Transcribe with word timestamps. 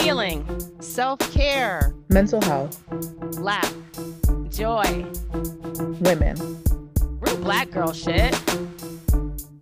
healing, 0.00 0.46
self 0.80 1.18
care, 1.32 1.94
mental 2.08 2.40
health, 2.42 2.82
black, 3.36 3.70
joy, 4.50 5.04
women, 6.00 6.36
real 7.20 7.36
black 7.38 7.70
girl 7.70 7.92
shit. 7.92 8.32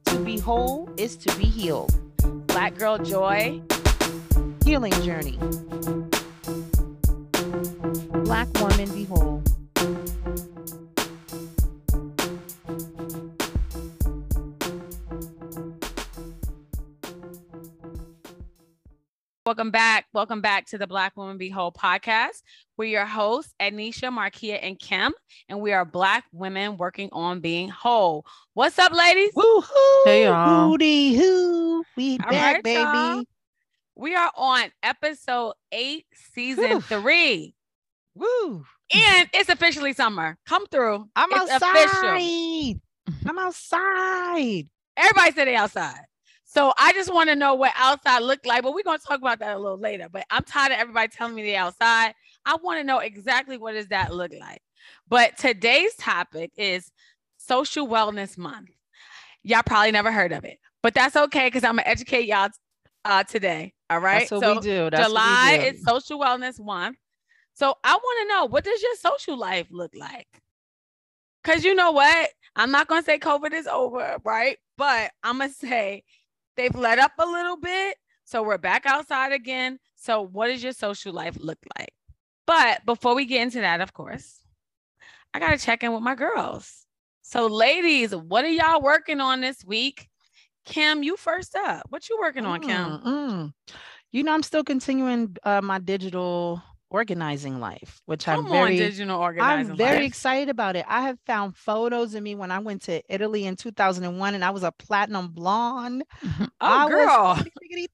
To 0.05 0.19
be 0.25 0.39
whole 0.39 0.89
is 0.97 1.17
to 1.17 1.37
be 1.37 1.45
healed. 1.45 1.95
Black 2.47 2.77
girl 2.77 2.99
joy, 2.99 3.61
healing 4.65 4.93
journey. 5.03 5.39
Black 8.25 8.49
woman 8.61 8.93
be 8.95 9.05
whole. 9.05 9.43
Welcome 19.47 19.71
back. 19.71 20.07
Welcome 20.13 20.41
back 20.41 20.67
to 20.71 20.79
the 20.79 20.89
Black 20.89 21.17
Woman 21.17 21.39
Be 21.39 21.49
Whole 21.49 21.71
podcast. 21.71 22.43
We're 22.77 22.87
your 22.89 23.07
hosts, 23.07 23.55
Ednesha, 23.63 24.11
Marquia, 24.13 24.59
and 24.61 24.77
Kim, 24.77 25.15
and 25.49 25.61
we 25.61 25.73
are 25.73 25.85
Black 25.85 26.25
women 26.33 26.77
working 26.77 27.11
on 27.13 27.39
being 27.39 27.69
whole. 27.69 28.27
What's 28.55 28.77
up, 28.81 28.91
ladies? 28.93 29.31
Woohoo! 29.37 30.05
Hey, 30.05 30.25
y'all. 30.25 30.73
Hooty 30.73 31.15
hoo. 31.15 31.85
We 31.97 32.19
All 32.25 32.29
back, 32.33 32.55
right, 32.57 32.65
baby. 32.65 32.81
y'all. 32.81 33.23
We 33.95 34.17
are 34.17 34.33
on 34.37 34.65
episode 34.83 35.55
eight, 35.71 36.07
season 36.35 36.65
Whew. 36.69 36.81
three, 36.81 37.55
Woo. 38.17 38.65
and 38.93 39.29
it's 39.33 39.49
officially 39.49 39.93
summer. 39.93 40.37
Come 40.49 40.67
through. 40.67 41.09
I'm 41.15 41.29
It's 41.31 41.53
outside. 41.53 41.85
official. 41.85 42.81
I'm 43.29 43.39
outside. 43.39 44.67
Everybody 44.97 45.33
said 45.37 45.45
they 45.47 45.55
outside. 45.55 46.01
So 46.57 46.73
I 46.79 46.95
just 46.95 47.13
want 47.13 47.29
to 47.29 47.37
know 47.37 47.53
what 47.53 47.73
outside 47.77 48.21
looked 48.21 48.47
like, 48.47 48.63
but 48.63 48.73
we're 48.73 48.83
gonna 48.83 48.97
talk 48.97 49.19
about 49.19 49.41
that 49.41 49.57
a 49.57 49.59
little 49.59 49.77
later. 49.77 50.09
But 50.11 50.25
I'm 50.31 50.43
tired 50.43 50.73
of 50.73 50.79
everybody 50.79 51.09
telling 51.09 51.35
me 51.35 51.43
the 51.43 51.57
outside. 51.57 52.15
I 52.47 52.57
want 52.63 52.81
to 52.81 52.85
know 52.85 53.01
exactly 53.01 53.59
what 53.59 53.73
does 53.73 53.89
that 53.89 54.15
look 54.15 54.33
like. 54.41 54.63
But 55.07 55.37
today's 55.37 55.95
topic 55.97 56.53
is 56.57 56.91
social 57.37 57.87
wellness 57.87 58.39
month. 58.39 58.71
Y'all 59.43 59.65
probably 59.67 59.93
never 59.93 60.11
heard 60.11 60.33
of 60.33 60.47
it, 60.47 60.59
but 60.83 60.95
that's 60.95 61.15
okay 61.15 61.49
because 61.49 61.63
I'm 61.63 61.77
gonna 61.77 61.83
educate 61.85 62.27
y'all 62.27 62.49
uh, 63.05 63.23
today. 63.23 63.75
All 63.91 63.99
right. 63.99 64.21
That's 64.21 64.31
what 64.31 64.41
so 64.41 64.55
we 64.55 64.61
do. 64.61 64.89
That's 64.89 65.09
July 65.09 65.59
we 65.59 65.73
do. 65.73 65.77
is 65.77 65.85
social 65.85 66.19
wellness 66.19 66.59
month. 66.59 66.97
So 67.53 67.75
I 67.85 67.93
want 67.97 68.29
to 68.29 68.35
know 68.35 68.47
what 68.47 68.65
does 68.65 68.81
your 68.81 68.95
social 68.95 69.37
life 69.37 69.67
look 69.71 69.93
like? 69.95 70.27
Cause 71.45 71.65
you 71.65 71.75
know 71.75 71.91
what? 71.93 72.31
I'm 72.57 72.71
not 72.71 72.89
gonna 72.89 73.03
say 73.03 73.19
COVID 73.19 73.53
is 73.53 73.67
over, 73.67 74.17
right? 74.25 74.57
But 74.79 75.11
I'm 75.23 75.41
gonna 75.41 75.53
say 75.53 76.03
they've 76.57 76.75
let 76.75 76.99
up 76.99 77.13
a 77.19 77.27
little 77.27 77.57
bit. 77.57 77.97
So 78.25 78.43
we're 78.43 78.59
back 78.59 78.87
outside 78.87 79.33
again. 79.33 79.79
So 79.95 80.23
what 80.23 80.49
does 80.49 80.63
your 80.63 80.73
social 80.73 81.13
life 81.13 81.37
look 81.41 81.59
like? 81.79 81.93
But 82.47 82.85
before 82.85 83.15
we 83.15 83.27
get 83.27 83.43
into 83.43 83.61
that, 83.61 83.81
of 83.81 83.93
course, 83.93 84.41
I 85.35 85.39
gotta 85.39 85.59
check 85.59 85.83
in 85.83 85.93
with 85.93 86.03
my 86.03 86.15
girls. 86.15 86.87
So, 87.23 87.49
ladies, 87.49 88.15
what 88.15 88.45
are 88.45 88.49
y'all 88.49 88.81
working 88.81 89.21
on 89.21 89.41
this 89.41 89.65
week? 89.65 90.09
Kim, 90.65 91.03
you 91.03 91.17
first 91.17 91.57
up. 91.57 91.83
What 91.89 92.09
you 92.09 92.19
working 92.21 92.47
on, 92.47 92.61
Kim? 92.61 92.71
Mm, 92.71 93.05
mm. 93.05 93.53
You 94.13 94.23
know, 94.23 94.33
I'm 94.33 94.45
still 94.45 94.63
continuing 94.63 95.37
uh, 95.43 95.61
my 95.61 95.79
digital 95.79 96.63
organizing 96.91 97.61
life, 97.61 98.01
which 98.07 98.25
Come 98.25 98.47
I'm 98.47 98.53
very 98.53 98.77
digital 98.77 99.19
organizing. 99.19 99.73
I'm 99.73 99.77
very 99.77 99.97
life. 99.99 100.07
excited 100.07 100.49
about 100.49 100.77
it. 100.77 100.85
I 100.89 101.03
have 101.03 101.19
found 101.27 101.57
photos 101.57 102.15
of 102.15 102.23
me 102.23 102.35
when 102.35 102.51
I 102.51 102.59
went 102.61 102.83
to 102.83 103.03
Italy 103.13 103.45
in 103.45 103.57
2001 103.57 104.35
and 104.35 104.45
I 104.45 104.51
was 104.51 104.63
a 104.63 104.73
platinum 104.73 105.29
blonde. 105.29 106.05
Mm-hmm. 106.25 106.45
Oh, 106.45 106.49
I 106.61 106.89
girl. 106.89 107.35
was 107.37 107.45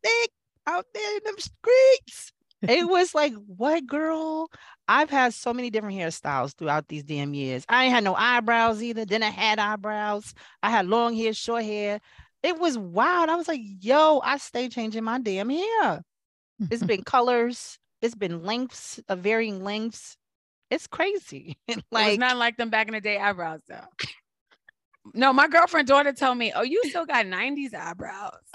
thick 0.02 0.30
out 0.66 0.86
there 0.94 1.16
in 1.16 1.20
them 1.24 1.34
streets. 1.38 2.32
it 2.62 2.86
was 2.88 3.14
like, 3.14 3.32
what 3.46 3.86
girl? 3.86 4.48
I've 4.88 5.10
had 5.10 5.32
so 5.34 5.54
many 5.54 5.70
different 5.70 5.96
hairstyles 5.96 6.54
throughout 6.54 6.88
these 6.88 7.02
damn 7.02 7.34
years. 7.34 7.64
I 7.68 7.84
ain't 7.84 7.94
had 7.94 8.04
no 8.04 8.14
eyebrows 8.14 8.82
either. 8.82 9.04
Then 9.04 9.22
I 9.22 9.30
had 9.30 9.58
eyebrows. 9.58 10.34
I 10.62 10.70
had 10.70 10.86
long 10.86 11.14
hair, 11.16 11.32
short 11.32 11.64
hair. 11.64 12.00
It 12.42 12.58
was 12.58 12.76
wild. 12.76 13.30
I 13.30 13.36
was 13.36 13.48
like, 13.48 13.60
yo, 13.62 14.20
I 14.22 14.36
stay 14.38 14.68
changing 14.68 15.04
my 15.04 15.18
damn 15.18 15.48
hair. 15.48 16.02
It's 16.70 16.82
been 16.84 17.02
colors, 17.04 17.78
it's 18.02 18.14
been 18.14 18.42
lengths 18.42 19.00
of 19.08 19.20
varying 19.20 19.62
lengths. 19.62 20.16
It's 20.70 20.86
crazy. 20.86 21.56
Like, 21.68 21.84
like 21.90 22.08
it's 22.10 22.18
not 22.18 22.36
like 22.36 22.56
them 22.56 22.70
back 22.70 22.88
in 22.88 22.94
the 22.94 23.00
day 23.00 23.18
eyebrows 23.18 23.60
though. 23.68 23.86
No, 25.14 25.32
my 25.32 25.48
girlfriend 25.48 25.88
daughter 25.88 26.12
told 26.12 26.38
me, 26.38 26.52
"Oh, 26.54 26.62
you 26.62 26.80
still 26.84 27.06
got 27.06 27.26
'90s 27.26 27.74
eyebrows." 27.74 28.32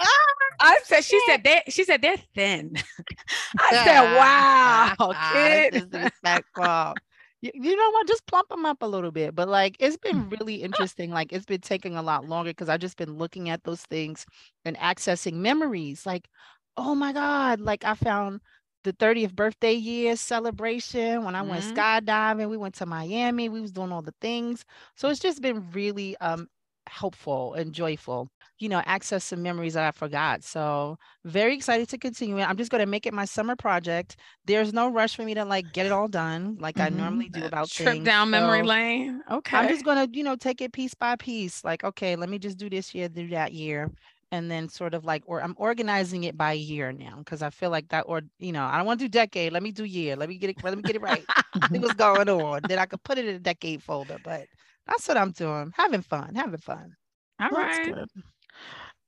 Ah, 0.60 0.70
I 0.72 0.80
said, 0.82 1.04
"She 1.04 1.20
said 1.26 1.44
they, 1.44 1.62
she 1.68 1.84
said 1.84 2.02
they're 2.02 2.16
thin." 2.34 2.74
I 3.60 3.70
said, 3.84 3.98
ah, 3.98 4.16
ah, 4.18 4.94
"Wow, 4.98 5.12
That's 5.12 5.70
kid." 5.70 5.90
disrespectful. 5.90 6.94
You, 7.40 7.50
you 7.54 7.76
know 7.76 7.90
what? 7.92 8.08
Just 8.08 8.26
plump 8.26 8.48
them 8.48 8.64
up 8.64 8.82
a 8.82 8.86
little 8.86 9.12
bit. 9.12 9.34
But 9.34 9.48
like, 9.48 9.76
it's 9.78 9.96
been 9.96 10.28
really 10.30 10.56
interesting. 10.56 11.10
Like, 11.10 11.32
it's 11.32 11.44
been 11.46 11.60
taking 11.60 11.96
a 11.96 12.02
lot 12.02 12.28
longer 12.28 12.50
because 12.50 12.68
I've 12.68 12.80
just 12.80 12.96
been 12.96 13.16
looking 13.16 13.50
at 13.50 13.62
those 13.62 13.82
things 13.82 14.26
and 14.64 14.76
accessing 14.78 15.34
memories. 15.34 16.04
Like, 16.04 16.28
oh 16.76 16.94
my 16.94 17.12
God! 17.12 17.60
Like, 17.60 17.84
I 17.84 17.94
found 17.94 18.40
the 18.84 18.92
30th 18.92 19.34
birthday 19.34 19.72
year 19.74 20.16
celebration 20.16 21.24
when 21.24 21.34
I 21.34 21.42
went 21.42 21.64
Mhm. 21.64 21.64
skydiving. 21.64 22.48
We 22.48 22.56
went 22.56 22.74
to 22.76 22.86
Miami. 22.86 23.48
We 23.48 23.60
was 23.60 23.72
doing 23.72 23.92
all 23.92 24.02
the 24.02 24.14
things. 24.20 24.64
So 24.96 25.08
it's 25.08 25.20
just 25.20 25.42
been 25.42 25.70
really 25.72 26.16
um 26.18 26.48
helpful 26.88 27.54
and 27.54 27.72
joyful. 27.74 28.28
You 28.58 28.68
know, 28.70 28.82
access 28.86 29.24
some 29.24 29.42
memories 29.42 29.74
that 29.74 29.84
I 29.86 29.90
forgot. 29.92 30.42
So 30.44 30.96
very 31.24 31.54
excited 31.54 31.88
to 31.90 31.98
continue 31.98 32.38
it. 32.38 32.48
I'm 32.48 32.56
just 32.56 32.70
going 32.70 32.80
to 32.80 32.86
make 32.86 33.06
it 33.06 33.12
my 33.14 33.24
summer 33.26 33.56
project. 33.56 34.16
There's 34.46 34.72
no 34.72 34.88
rush 34.90 35.14
for 35.16 35.22
me 35.24 35.34
to 35.34 35.44
like 35.44 35.70
get 35.72 35.86
it 35.86 35.92
all 35.92 36.08
done 36.08 36.56
like 36.60 36.80
I 36.80 36.88
Mhm. 36.88 36.88
normally 36.88 37.28
do 37.28 37.44
about 37.44 37.70
Trip 37.70 38.02
things. 38.02 38.02
down 38.02 38.30
memory 38.30 38.62
So 38.62 38.62
lane. 38.62 39.22
Okay. 39.30 39.54
I'm 39.54 39.66
just 39.68 39.84
going 39.84 39.96
to, 40.10 40.16
you 40.18 40.24
know, 40.24 40.36
take 40.36 40.60
it 40.60 40.72
piece 40.72 40.94
by 40.94 41.16
piece. 41.16 41.64
Like, 41.64 41.82
okay, 41.84 42.16
let 42.16 42.28
me 42.28 42.38
just 42.38 42.58
do 42.58 42.68
this 42.70 42.94
year, 42.94 43.08
do 43.08 43.28
that 43.28 43.52
year. 43.52 43.90
And 44.30 44.50
then 44.50 44.68
sort 44.68 44.94
of 44.94 45.04
like, 45.04 45.22
or 45.26 45.42
I'm 45.42 45.54
organizing 45.58 46.24
it 46.24 46.36
by 46.36 46.52
year 46.52 46.92
now 46.92 47.16
because 47.18 47.42
I 47.42 47.50
feel 47.50 47.70
like 47.70 47.88
that, 47.88 48.02
or, 48.08 48.22
you 48.38 48.52
know, 48.52 48.64
I 48.64 48.76
don't 48.76 48.86
want 48.86 49.00
to 49.00 49.04
do 49.06 49.08
decade. 49.08 49.52
Let 49.52 49.62
me 49.62 49.72
do 49.72 49.84
year. 49.84 50.16
Let 50.16 50.28
me 50.28 50.36
get 50.38 50.50
it, 50.50 50.58
let 50.62 50.76
me 50.76 50.82
get 50.82 50.96
it 50.96 51.02
right. 51.02 51.28
See 51.72 51.78
what's 51.80 51.94
going 51.94 52.28
on. 52.28 52.66
Then 52.66 52.78
I 52.78 52.86
could 52.86 53.02
put 53.02 53.18
it 53.18 53.26
in 53.26 53.36
a 53.36 53.40
decade 53.40 53.82
folder. 53.82 54.18
But 54.18 54.48
that's 54.86 55.08
what 55.08 55.16
I'm 55.16 55.32
doing. 55.32 55.72
Having 55.76 56.02
fun, 56.02 56.34
having 56.34 56.58
fun. 56.58 56.96
All 57.40 57.50
Well, 57.50 57.68
right. 57.68 57.94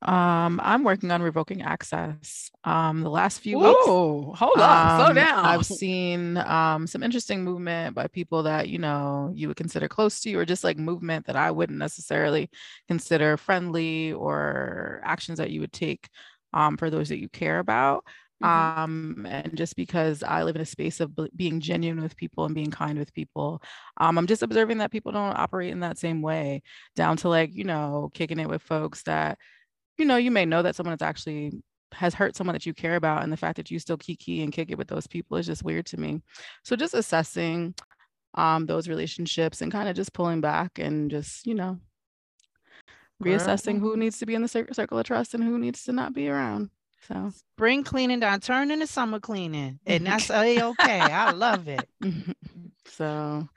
Um, 0.01 0.59
I'm 0.63 0.83
working 0.83 1.11
on 1.11 1.21
revoking 1.21 1.61
access. 1.61 2.49
Um, 2.63 3.01
the 3.01 3.09
last 3.09 3.39
few 3.39 3.59
weeks, 3.59 3.91
Whoa, 3.91 4.33
hold 4.35 4.59
on, 4.61 4.89
slow 4.89 5.13
um, 5.13 5.13
down. 5.13 5.35
I've 5.43 5.65
seen 5.65 6.37
um 6.37 6.87
some 6.87 7.03
interesting 7.03 7.43
movement 7.43 7.95
by 7.95 8.07
people 8.07 8.43
that 8.43 8.69
you 8.69 8.79
know 8.79 9.31
you 9.35 9.47
would 9.47 9.57
consider 9.57 9.87
close 9.87 10.21
to 10.21 10.29
you, 10.29 10.39
or 10.39 10.45
just 10.45 10.63
like 10.63 10.77
movement 10.77 11.27
that 11.27 11.35
I 11.35 11.51
wouldn't 11.51 11.79
necessarily 11.79 12.49
consider 12.87 13.37
friendly, 13.37 14.13
or 14.13 15.01
actions 15.05 15.37
that 15.39 15.51
you 15.51 15.61
would 15.61 15.73
take 15.73 16.09
um 16.53 16.77
for 16.77 16.89
those 16.89 17.09
that 17.09 17.19
you 17.19 17.29
care 17.29 17.59
about. 17.59 18.05
Mhm. 18.39 18.71
Um, 18.75 19.27
and 19.29 19.55
just 19.55 19.75
because 19.75 20.23
I 20.23 20.41
live 20.43 20.55
in 20.55 20.63
a 20.63 20.65
space 20.65 20.99
of 20.99 21.15
b- 21.15 21.29
being 21.35 21.59
genuine 21.59 22.01
with 22.01 22.15
people 22.17 22.45
and 22.45 22.55
being 22.55 22.71
kind 22.71 22.97
with 22.97 23.13
people, 23.13 23.61
um, 23.97 24.17
I'm 24.17 24.25
just 24.25 24.41
observing 24.41 24.79
that 24.79 24.91
people 24.91 25.11
don't 25.11 25.37
operate 25.37 25.71
in 25.71 25.81
that 25.81 25.99
same 25.99 26.23
way, 26.23 26.63
down 26.95 27.17
to 27.17 27.29
like, 27.29 27.53
you 27.53 27.63
know, 27.65 28.09
kicking 28.15 28.39
it 28.39 28.49
with 28.49 28.63
folks 28.63 29.03
that, 29.03 29.37
you 29.97 30.05
know, 30.05 30.17
you 30.17 30.31
may 30.31 30.45
know 30.45 30.61
that 30.61 30.75
someone 30.75 30.91
that's 30.93 31.01
actually 31.01 31.51
has 31.93 32.13
hurt 32.13 32.35
someone 32.35 32.53
that 32.53 32.65
you 32.65 32.73
care 32.73 32.95
about, 32.95 33.23
and 33.23 33.31
the 33.31 33.37
fact 33.37 33.57
that 33.57 33.69
you 33.69 33.79
still 33.79 33.97
kiki 33.97 34.41
and 34.41 34.53
kick 34.53 34.71
it 34.71 34.77
with 34.77 34.87
those 34.87 35.07
people 35.07 35.37
is 35.37 35.45
just 35.45 35.63
weird 35.63 35.85
to 35.87 35.99
me. 35.99 36.21
So 36.63 36.75
just 36.75 36.93
assessing 36.93 37.75
um 38.35 38.65
those 38.65 38.87
relationships 38.87 39.61
and 39.61 39.71
kind 39.71 39.89
of 39.89 39.95
just 39.95 40.13
pulling 40.13 40.39
back 40.39 40.79
and 40.79 41.11
just, 41.11 41.45
you 41.45 41.53
know, 41.53 41.79
reassessing 43.21 43.79
who 43.79 43.97
needs 43.97 44.19
to 44.19 44.25
be 44.25 44.35
in 44.35 44.41
the 44.41 44.47
circle 44.47 44.97
of 44.97 45.05
trust 45.05 45.33
and 45.33 45.43
who 45.43 45.59
needs 45.59 45.83
to 45.83 45.91
not 45.91 46.13
be 46.13 46.29
around. 46.29 46.69
So 47.07 47.31
Spring 47.55 47.83
cleaning 47.83 48.19
down, 48.19 48.39
turn 48.39 48.71
into 48.71 48.87
summer 48.87 49.19
cleaning. 49.19 49.79
And 49.85 50.05
that's 50.05 50.29
a 50.31 50.61
okay. 50.61 50.99
I 50.99 51.31
love 51.31 51.67
it. 51.67 51.87
so 52.85 53.47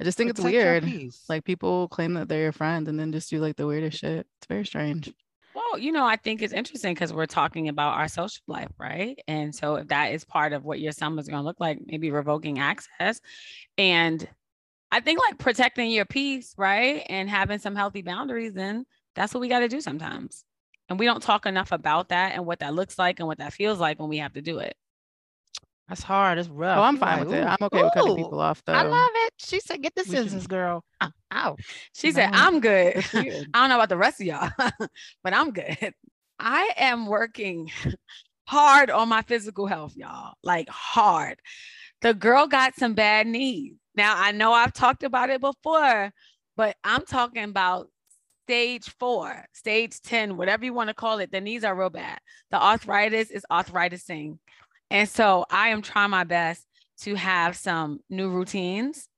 I 0.00 0.04
just 0.04 0.18
think 0.18 0.30
it's 0.30 0.40
your 0.40 0.50
weird. 0.50 1.12
Like 1.28 1.44
people 1.44 1.88
claim 1.88 2.14
that 2.14 2.28
they're 2.28 2.42
your 2.42 2.52
friend 2.52 2.88
and 2.88 2.98
then 2.98 3.12
just 3.12 3.30
do 3.30 3.40
like 3.40 3.56
the 3.56 3.66
weirdest 3.66 3.98
shit. 3.98 4.26
It's 4.38 4.46
very 4.48 4.64
strange. 4.64 5.12
Well, 5.54 5.78
you 5.78 5.92
know, 5.92 6.04
I 6.04 6.16
think 6.16 6.42
it's 6.42 6.52
interesting 6.52 6.94
because 6.94 7.12
we're 7.12 7.26
talking 7.26 7.68
about 7.68 7.94
our 7.94 8.08
social 8.08 8.42
life, 8.48 8.70
right? 8.78 9.16
And 9.28 9.54
so 9.54 9.76
if 9.76 9.88
that 9.88 10.12
is 10.12 10.24
part 10.24 10.52
of 10.52 10.64
what 10.64 10.80
your 10.80 10.92
summer 10.92 11.20
is 11.20 11.28
going 11.28 11.40
to 11.42 11.46
look 11.46 11.60
like, 11.60 11.78
maybe 11.86 12.10
revoking 12.10 12.58
access. 12.58 13.20
And 13.78 14.28
I 14.92 15.00
think 15.00 15.20
like 15.20 15.38
protecting 15.38 15.90
your 15.90 16.06
peace, 16.06 16.54
right? 16.58 17.04
And 17.08 17.30
having 17.30 17.58
some 17.60 17.76
healthy 17.76 18.02
boundaries, 18.02 18.54
then 18.54 18.86
that's 19.14 19.34
what 19.34 19.40
we 19.40 19.48
got 19.48 19.60
to 19.60 19.68
do 19.68 19.80
sometimes. 19.80 20.44
And 20.88 20.98
we 20.98 21.06
don't 21.06 21.22
talk 21.22 21.46
enough 21.46 21.72
about 21.72 22.10
that 22.10 22.34
and 22.34 22.46
what 22.46 22.60
that 22.60 22.74
looks 22.74 22.98
like 22.98 23.20
and 23.20 23.28
what 23.28 23.38
that 23.38 23.52
feels 23.54 23.78
like 23.80 24.00
when 24.00 24.08
we 24.10 24.18
have 24.18 24.34
to 24.34 24.42
do 24.42 24.58
it. 24.58 24.76
That's 25.88 26.02
hard. 26.02 26.38
It's 26.38 26.48
rough. 26.48 26.78
Oh, 26.78 26.82
I'm 26.82 26.96
fine 26.96 27.18
like, 27.18 27.28
with 27.28 27.36
it. 27.36 27.44
I'm 27.44 27.56
okay 27.60 27.82
with 27.82 27.92
cutting 27.92 28.16
people 28.16 28.40
off 28.40 28.62
though. 28.64 28.72
I 28.72 28.82
love 28.82 29.10
it. 29.14 29.32
She 29.38 29.60
said, 29.60 29.82
get 29.82 29.94
the 29.94 30.04
scissors, 30.04 30.46
girl. 30.46 30.82
Ah, 31.00 31.12
Ow. 31.32 31.56
She 31.92 32.10
said, 32.10 32.30
I'm 32.32 32.60
good. 32.60 33.04
I 33.14 33.44
don't 33.52 33.68
know 33.68 33.76
about 33.76 33.90
the 33.90 33.96
rest 33.96 34.20
of 34.20 34.26
y'all, 34.26 34.50
but 35.24 35.34
I'm 35.34 35.52
good. 35.52 35.92
I 36.38 36.72
am 36.78 37.06
working 37.06 37.70
hard 38.48 38.90
on 38.90 39.08
my 39.08 39.22
physical 39.22 39.66
health, 39.66 39.94
y'all. 39.94 40.34
Like 40.42 40.68
hard. 40.70 41.38
The 42.00 42.14
girl 42.14 42.46
got 42.46 42.74
some 42.76 42.94
bad 42.94 43.26
knees. 43.26 43.74
Now 43.94 44.14
I 44.16 44.32
know 44.32 44.52
I've 44.52 44.72
talked 44.72 45.04
about 45.04 45.30
it 45.30 45.40
before, 45.40 46.12
but 46.56 46.76
I'm 46.82 47.04
talking 47.04 47.44
about 47.44 47.88
stage 48.46 48.88
four, 48.98 49.46
stage 49.52 50.00
10, 50.02 50.36
whatever 50.36 50.64
you 50.64 50.74
want 50.74 50.88
to 50.88 50.94
call 50.94 51.18
it. 51.18 51.30
The 51.30 51.40
knees 51.40 51.64
are 51.64 51.74
real 51.74 51.90
bad. 51.90 52.18
The 52.50 52.62
arthritis 52.62 53.30
is 53.30 53.44
arthritising. 53.50 54.38
And 54.94 55.08
so 55.08 55.44
I 55.50 55.70
am 55.70 55.82
trying 55.82 56.10
my 56.10 56.22
best 56.22 56.64
to 57.00 57.16
have 57.16 57.56
some 57.56 57.98
new 58.08 58.30
routines. 58.30 59.08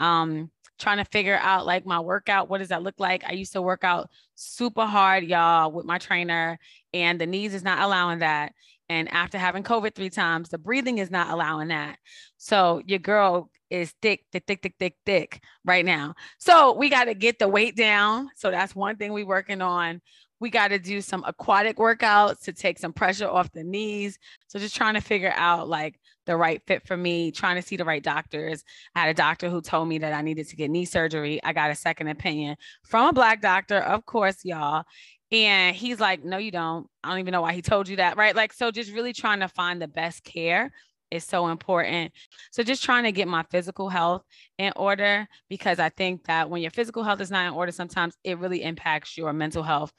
Um, 0.00 0.50
trying 0.78 0.96
to 0.96 1.04
figure 1.04 1.36
out 1.36 1.66
like 1.66 1.84
my 1.84 2.00
workout. 2.00 2.48
What 2.48 2.58
does 2.58 2.68
that 2.68 2.82
look 2.82 2.94
like? 2.98 3.22
I 3.26 3.32
used 3.32 3.52
to 3.52 3.60
work 3.60 3.84
out 3.84 4.08
super 4.34 4.86
hard, 4.86 5.24
y'all, 5.24 5.70
with 5.70 5.84
my 5.84 5.98
trainer, 5.98 6.58
and 6.94 7.20
the 7.20 7.26
knees 7.26 7.52
is 7.52 7.62
not 7.62 7.80
allowing 7.80 8.20
that. 8.20 8.52
And 8.88 9.12
after 9.12 9.36
having 9.36 9.62
COVID 9.62 9.94
three 9.94 10.08
times, 10.08 10.48
the 10.48 10.58
breathing 10.58 10.96
is 10.96 11.10
not 11.10 11.28
allowing 11.28 11.68
that. 11.68 11.98
So 12.38 12.80
your 12.86 12.98
girl 12.98 13.50
is 13.68 13.92
thick, 14.00 14.24
thick, 14.32 14.44
thick, 14.46 14.62
thick, 14.62 14.74
thick, 14.78 14.94
thick 15.04 15.42
right 15.66 15.84
now. 15.84 16.14
So 16.38 16.72
we 16.72 16.88
got 16.88 17.04
to 17.04 17.14
get 17.14 17.38
the 17.38 17.48
weight 17.48 17.76
down. 17.76 18.30
So 18.36 18.50
that's 18.50 18.74
one 18.74 18.96
thing 18.96 19.12
we're 19.12 19.26
working 19.26 19.60
on. 19.60 20.00
We 20.40 20.50
got 20.50 20.68
to 20.68 20.78
do 20.78 21.00
some 21.00 21.24
aquatic 21.26 21.76
workouts 21.76 22.42
to 22.42 22.52
take 22.52 22.78
some 22.78 22.92
pressure 22.92 23.28
off 23.28 23.50
the 23.52 23.64
knees. 23.64 24.18
So 24.48 24.58
just 24.58 24.76
trying 24.76 24.94
to 24.94 25.00
figure 25.00 25.32
out 25.34 25.68
like 25.68 25.98
the 26.26 26.36
right 26.36 26.60
fit 26.66 26.86
for 26.86 26.96
me, 26.96 27.30
trying 27.30 27.56
to 27.56 27.62
see 27.62 27.76
the 27.76 27.84
right 27.84 28.02
doctors. 28.02 28.64
I 28.94 29.00
had 29.00 29.08
a 29.08 29.14
doctor 29.14 29.48
who 29.48 29.60
told 29.60 29.88
me 29.88 29.98
that 29.98 30.12
I 30.12 30.22
needed 30.22 30.48
to 30.48 30.56
get 30.56 30.70
knee 30.70 30.84
surgery. 30.84 31.40
I 31.42 31.52
got 31.52 31.70
a 31.70 31.74
second 31.74 32.08
opinion 32.08 32.56
from 32.84 33.08
a 33.08 33.12
black 33.12 33.40
doctor, 33.40 33.78
of 33.78 34.04
course, 34.04 34.44
y'all. 34.44 34.84
And 35.32 35.74
he's 35.74 36.00
like, 36.00 36.24
No, 36.24 36.38
you 36.38 36.50
don't. 36.50 36.86
I 37.02 37.10
don't 37.10 37.18
even 37.18 37.32
know 37.32 37.42
why 37.42 37.52
he 37.52 37.62
told 37.62 37.88
you 37.88 37.96
that. 37.96 38.16
Right. 38.16 38.36
Like, 38.36 38.52
so 38.52 38.70
just 38.70 38.92
really 38.92 39.12
trying 39.12 39.40
to 39.40 39.48
find 39.48 39.80
the 39.80 39.88
best 39.88 40.24
care 40.24 40.70
is 41.10 41.24
so 41.24 41.48
important. 41.48 42.12
So 42.50 42.62
just 42.62 42.82
trying 42.82 43.04
to 43.04 43.12
get 43.12 43.28
my 43.28 43.44
physical 43.50 43.88
health 43.88 44.22
in 44.58 44.72
order 44.76 45.26
because 45.48 45.78
I 45.78 45.88
think 45.88 46.24
that 46.26 46.50
when 46.50 46.62
your 46.62 46.70
physical 46.70 47.02
health 47.02 47.20
is 47.20 47.30
not 47.30 47.46
in 47.46 47.54
order, 47.54 47.72
sometimes 47.72 48.16
it 48.24 48.38
really 48.38 48.62
impacts 48.62 49.16
your 49.16 49.32
mental 49.32 49.62
health, 49.62 49.92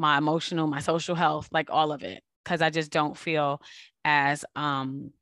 my 0.00 0.16
emotional, 0.16 0.66
my 0.66 0.80
social 0.80 1.14
health, 1.14 1.48
like 1.52 1.68
all 1.70 1.92
of 1.92 2.02
it. 2.02 2.22
Cause 2.44 2.62
I 2.62 2.70
just 2.70 2.90
don't 2.90 3.16
feel 3.16 3.60
as 4.04 4.44
um 4.56 5.12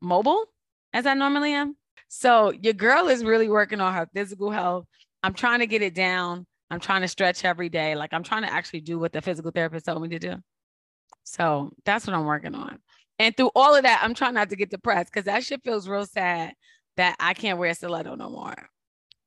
mobile 0.00 0.44
as 0.92 1.04
I 1.04 1.14
normally 1.14 1.52
am. 1.52 1.76
So 2.08 2.50
your 2.50 2.74
girl 2.74 3.08
is 3.08 3.24
really 3.24 3.48
working 3.48 3.80
on 3.80 3.92
her 3.92 4.08
physical 4.14 4.50
health. 4.50 4.86
I'm 5.24 5.34
trying 5.34 5.58
to 5.58 5.66
get 5.66 5.82
it 5.82 5.94
down. 5.94 6.46
I'm 6.70 6.78
trying 6.78 7.02
to 7.02 7.08
stretch 7.08 7.44
every 7.44 7.68
day. 7.68 7.96
Like 7.96 8.14
I'm 8.14 8.22
trying 8.22 8.42
to 8.42 8.52
actually 8.52 8.82
do 8.82 8.98
what 9.00 9.12
the 9.12 9.20
physical 9.20 9.50
therapist 9.50 9.86
told 9.86 10.00
me 10.00 10.08
to 10.10 10.18
do. 10.20 10.36
So 11.24 11.72
that's 11.84 12.06
what 12.06 12.14
I'm 12.14 12.24
working 12.24 12.54
on. 12.54 12.78
And 13.18 13.36
through 13.36 13.50
all 13.56 13.74
of 13.74 13.82
that, 13.82 14.00
I'm 14.02 14.14
trying 14.14 14.34
not 14.34 14.50
to 14.50 14.56
get 14.56 14.70
depressed 14.70 15.12
because 15.12 15.24
that 15.24 15.42
shit 15.42 15.62
feels 15.64 15.88
real 15.88 16.06
sad 16.06 16.54
that 16.96 17.16
I 17.18 17.34
can't 17.34 17.58
wear 17.58 17.74
stiletto 17.74 18.14
no 18.14 18.30
more. 18.30 18.68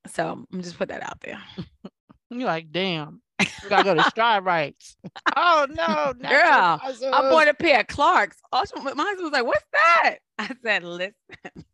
So 0.08 0.46
I'm 0.52 0.62
just 0.62 0.78
put 0.78 0.90
that 0.90 1.04
out 1.04 1.20
there. 1.22 1.42
You're 2.30 2.46
like, 2.46 2.72
damn. 2.72 3.22
You 3.40 3.70
gotta 3.70 3.84
go 3.84 3.96
to 3.96 4.04
Stride 4.04 4.46
Rites. 4.46 4.98
oh 5.36 5.68
no, 5.70 6.14
girl! 6.28 6.80
I 6.82 7.30
bought 7.30 7.48
a 7.48 7.54
pair 7.54 7.82
of 7.82 7.88
Clarks. 7.88 8.38
Oh, 8.52 8.60
also, 8.60 8.80
my 8.82 8.92
husband 8.92 9.24
was 9.26 9.32
like, 9.32 9.46
"What's 9.46 9.66
that?" 9.74 10.16
I 10.40 10.50
said, 10.64 10.84
"Listen, 10.84 11.14
it's 11.56 11.66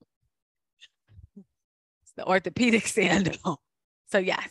the 2.18 2.28
orthopedic 2.28 2.88
sandal." 2.88 3.62
So 4.12 4.18
yes, 4.18 4.48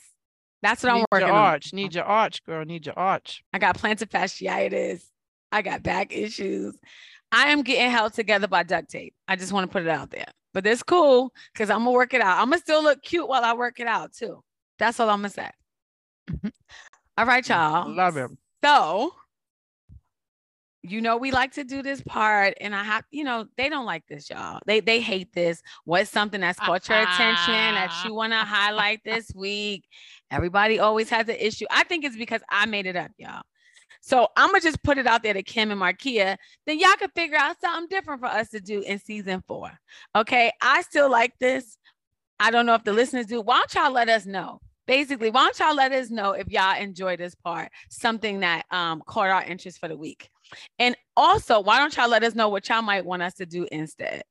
that's 0.62 0.82
what 0.82 0.94
Need 0.94 1.00
I'm 1.00 1.06
working 1.12 1.28
your 1.28 1.36
on. 1.36 1.44
arch. 1.44 1.72
Need 1.72 1.94
your 1.94 2.04
arch, 2.04 2.42
girl. 2.44 2.64
Need 2.64 2.86
your 2.86 2.98
arch. 2.98 3.44
I 3.52 3.58
got 3.58 3.76
plantar 3.76 4.08
fasciitis. 4.08 5.02
I 5.50 5.60
got 5.60 5.82
back 5.82 6.16
issues. 6.16 6.78
I 7.30 7.48
am 7.48 7.62
getting 7.62 7.90
held 7.90 8.14
together 8.14 8.48
by 8.48 8.62
duct 8.62 8.90
tape. 8.90 9.14
I 9.28 9.36
just 9.36 9.52
want 9.52 9.68
to 9.68 9.72
put 9.72 9.82
it 9.82 9.88
out 9.88 10.10
there. 10.10 10.26
But 10.54 10.66
it's 10.66 10.82
cool 10.82 11.32
because 11.52 11.70
I'm 11.70 11.80
gonna 11.80 11.92
work 11.92 12.14
it 12.14 12.20
out. 12.20 12.38
I'm 12.38 12.50
gonna 12.50 12.58
still 12.58 12.82
look 12.82 13.02
cute 13.02 13.28
while 13.28 13.44
I 13.44 13.54
work 13.54 13.80
it 13.80 13.86
out 13.86 14.12
too. 14.14 14.42
That's 14.78 14.98
all 15.00 15.08
I'm 15.10 15.18
gonna 15.18 15.30
say. 15.30 15.50
Mm-hmm. 16.30 16.48
All 17.16 17.26
right, 17.26 17.46
y'all. 17.46 17.92
Love 17.94 18.16
him. 18.16 18.38
So, 18.64 19.12
you 20.82 21.00
know, 21.00 21.16
we 21.16 21.30
like 21.30 21.52
to 21.52 21.64
do 21.64 21.82
this 21.82 22.00
part, 22.00 22.54
and 22.60 22.74
I 22.74 22.82
have, 22.82 23.04
you 23.10 23.24
know, 23.24 23.46
they 23.56 23.68
don't 23.68 23.84
like 23.86 24.06
this, 24.08 24.30
y'all. 24.30 24.60
They 24.66 24.80
they 24.80 25.00
hate 25.00 25.32
this. 25.32 25.62
What's 25.84 26.10
something 26.10 26.40
that's 26.40 26.58
ah, 26.60 26.66
caught 26.66 26.88
your 26.88 26.98
attention 26.98 27.54
that 27.54 27.88
ah. 27.90 28.06
you 28.06 28.14
want 28.14 28.32
to 28.32 28.38
highlight 28.38 29.00
this 29.04 29.30
week? 29.34 29.84
Everybody 30.30 30.78
always 30.78 31.10
has 31.10 31.28
an 31.28 31.36
issue. 31.38 31.66
I 31.70 31.84
think 31.84 32.04
it's 32.04 32.16
because 32.16 32.40
I 32.48 32.66
made 32.66 32.86
it 32.86 32.96
up, 32.96 33.10
y'all. 33.18 33.42
So 34.00 34.28
I'm 34.36 34.48
gonna 34.48 34.60
just 34.60 34.82
put 34.82 34.98
it 34.98 35.06
out 35.06 35.22
there 35.22 35.34
to 35.34 35.42
Kim 35.42 35.70
and 35.70 35.80
Marquia. 35.80 36.36
Then 36.66 36.80
y'all 36.80 36.96
can 36.98 37.10
figure 37.14 37.38
out 37.38 37.60
something 37.60 37.88
different 37.88 38.20
for 38.20 38.26
us 38.26 38.50
to 38.50 38.60
do 38.60 38.80
in 38.80 38.98
season 38.98 39.44
four. 39.46 39.70
Okay. 40.16 40.50
I 40.60 40.82
still 40.82 41.08
like 41.08 41.38
this. 41.38 41.78
I 42.40 42.50
don't 42.50 42.66
know 42.66 42.74
if 42.74 42.82
the 42.82 42.92
listeners 42.92 43.26
do. 43.26 43.40
Why 43.40 43.58
don't 43.58 43.74
y'all 43.74 43.92
let 43.92 44.08
us 44.08 44.26
know? 44.26 44.60
Basically, 44.86 45.30
why 45.30 45.44
don't 45.44 45.58
y'all 45.58 45.74
let 45.76 45.92
us 45.92 46.10
know 46.10 46.32
if 46.32 46.48
y'all 46.48 46.76
enjoy 46.76 47.16
this 47.16 47.34
part, 47.34 47.70
something 47.88 48.40
that 48.40 48.64
um, 48.70 49.02
caught 49.06 49.28
our 49.28 49.44
interest 49.44 49.78
for 49.78 49.88
the 49.88 49.96
week. 49.96 50.28
And 50.78 50.96
also, 51.16 51.60
why 51.60 51.78
don't 51.78 51.96
y'all 51.96 52.08
let 52.08 52.24
us 52.24 52.34
know 52.34 52.48
what 52.48 52.68
y'all 52.68 52.82
might 52.82 53.04
want 53.04 53.22
us 53.22 53.34
to 53.34 53.46
do 53.46 53.66
instead? 53.70 54.22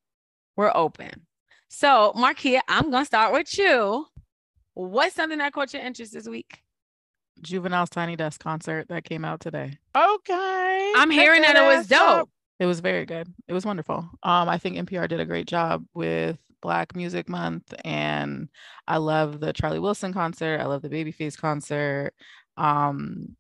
We're 0.56 0.72
open. 0.76 1.26
So, 1.70 2.12
Marquia, 2.16 2.60
I'm 2.68 2.92
gonna 2.92 3.06
start 3.06 3.34
with 3.34 3.58
you. 3.58 4.06
What's 4.74 5.16
something 5.16 5.38
that 5.38 5.54
caught 5.54 5.74
your 5.74 5.82
interest 5.84 6.14
this 6.14 6.28
week? 6.28 6.62
Juvenile's 7.42 7.90
Tiny 7.90 8.16
Desk 8.16 8.42
concert 8.42 8.88
that 8.90 9.04
came 9.04 9.26
out 9.26 9.40
today. 9.40 9.78
Okay. 9.96 10.94
I'm 10.96 11.10
hearing 11.10 11.42
that 11.42 11.56
it 11.56 11.62
was 11.62 11.92
ass 11.92 12.00
up. 12.00 12.20
dope. 12.20 12.30
It 12.60 12.66
was 12.66 12.80
very 12.80 13.06
good. 13.06 13.34
It 13.48 13.54
was 13.54 13.66
wonderful. 13.66 13.98
Um, 14.22 14.50
I 14.50 14.58
think 14.58 14.78
NPR 14.78 15.08
did 15.08 15.20
a 15.20 15.26
great 15.26 15.48
job 15.48 15.84
with 15.94 16.38
Black 16.62 16.96
Music 16.96 17.28
Month, 17.30 17.74
and 17.84 18.50
I 18.88 18.98
love 18.98 19.40
the 19.40 19.54
Charlie 19.54 19.80
Wilson 19.80 20.14
concert. 20.14 20.60
I 20.60 20.66
love 20.66 20.82
the 20.82 20.90
Babyface 20.90 21.38
concert. 21.38 22.14
Um, 22.58 23.36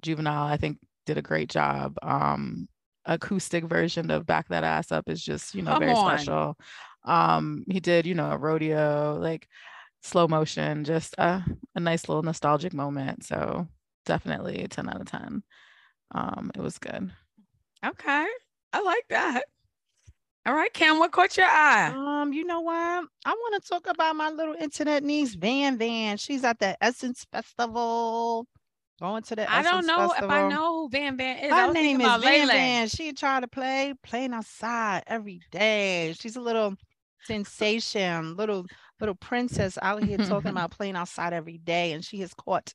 Juvenile, 0.00 0.46
I 0.46 0.56
think, 0.56 0.78
did 1.06 1.18
a 1.18 1.22
great 1.22 1.48
job. 1.48 1.96
Um, 2.02 2.68
acoustic 3.04 3.64
version 3.64 4.10
of 4.10 4.26
Back 4.26 4.48
That 4.48 4.64
Ass 4.64 4.92
Up 4.92 5.08
is 5.08 5.22
just, 5.22 5.54
you 5.54 5.62
know, 5.62 5.72
Come 5.72 5.80
very 5.80 5.92
on. 5.92 6.18
special. 6.18 6.56
Um, 7.04 7.64
he 7.70 7.80
did, 7.80 8.06
you 8.06 8.14
know, 8.14 8.30
a 8.30 8.36
rodeo, 8.36 9.18
like 9.20 9.48
slow 10.02 10.28
motion, 10.28 10.84
just 10.84 11.14
a, 11.18 11.44
a 11.74 11.80
nice 11.80 12.08
little 12.08 12.22
nostalgic 12.22 12.72
moment. 12.72 13.24
So 13.24 13.66
definitely 14.06 14.66
10 14.68 14.88
out 14.88 15.00
of 15.00 15.06
10. 15.06 15.42
Um, 16.14 16.50
it 16.54 16.60
was 16.60 16.78
good. 16.78 17.10
Okay. 17.84 18.26
I 18.72 18.80
like 18.80 19.04
that. 19.10 19.44
All 20.44 20.54
right, 20.54 20.72
Cam, 20.72 20.98
what 20.98 21.12
caught 21.12 21.36
your 21.36 21.46
eye? 21.46 21.92
Um, 21.94 22.32
you 22.32 22.44
know 22.44 22.60
what? 22.60 23.04
I 23.24 23.30
want 23.30 23.62
to 23.62 23.68
talk 23.68 23.86
about 23.86 24.16
my 24.16 24.28
little 24.30 24.56
internet 24.58 25.04
niece, 25.04 25.34
Van 25.34 25.78
Van. 25.78 26.16
She's 26.16 26.42
at 26.42 26.58
the 26.58 26.76
Essence 26.82 27.24
Festival. 27.30 28.46
Going 29.00 29.22
to 29.22 29.36
the 29.36 29.52
I 29.52 29.62
don't 29.62 29.84
Essence 29.84 29.86
know 29.86 30.12
if 30.16 30.22
I 30.24 30.48
know 30.48 30.82
who 30.82 30.88
Van 30.88 31.16
Van 31.16 31.38
is. 31.38 31.52
Her 31.52 31.72
name 31.72 32.00
is 32.00 32.06
Van 32.06 32.20
Lele. 32.20 32.46
Van. 32.48 32.88
She 32.88 33.12
tried 33.12 33.40
to 33.40 33.48
play 33.48 33.94
playing 34.02 34.32
outside 34.32 35.04
every 35.06 35.40
day. 35.52 36.14
She's 36.18 36.36
a 36.36 36.40
little 36.40 36.74
sensation, 37.24 38.36
little 38.36 38.66
little 39.00 39.14
princess 39.14 39.78
out 39.80 40.02
here 40.04 40.18
talking 40.18 40.50
about 40.50 40.72
playing 40.72 40.96
outside 40.96 41.32
every 41.32 41.58
day, 41.58 41.92
and 41.92 42.04
she 42.04 42.18
has 42.20 42.34
caught 42.34 42.74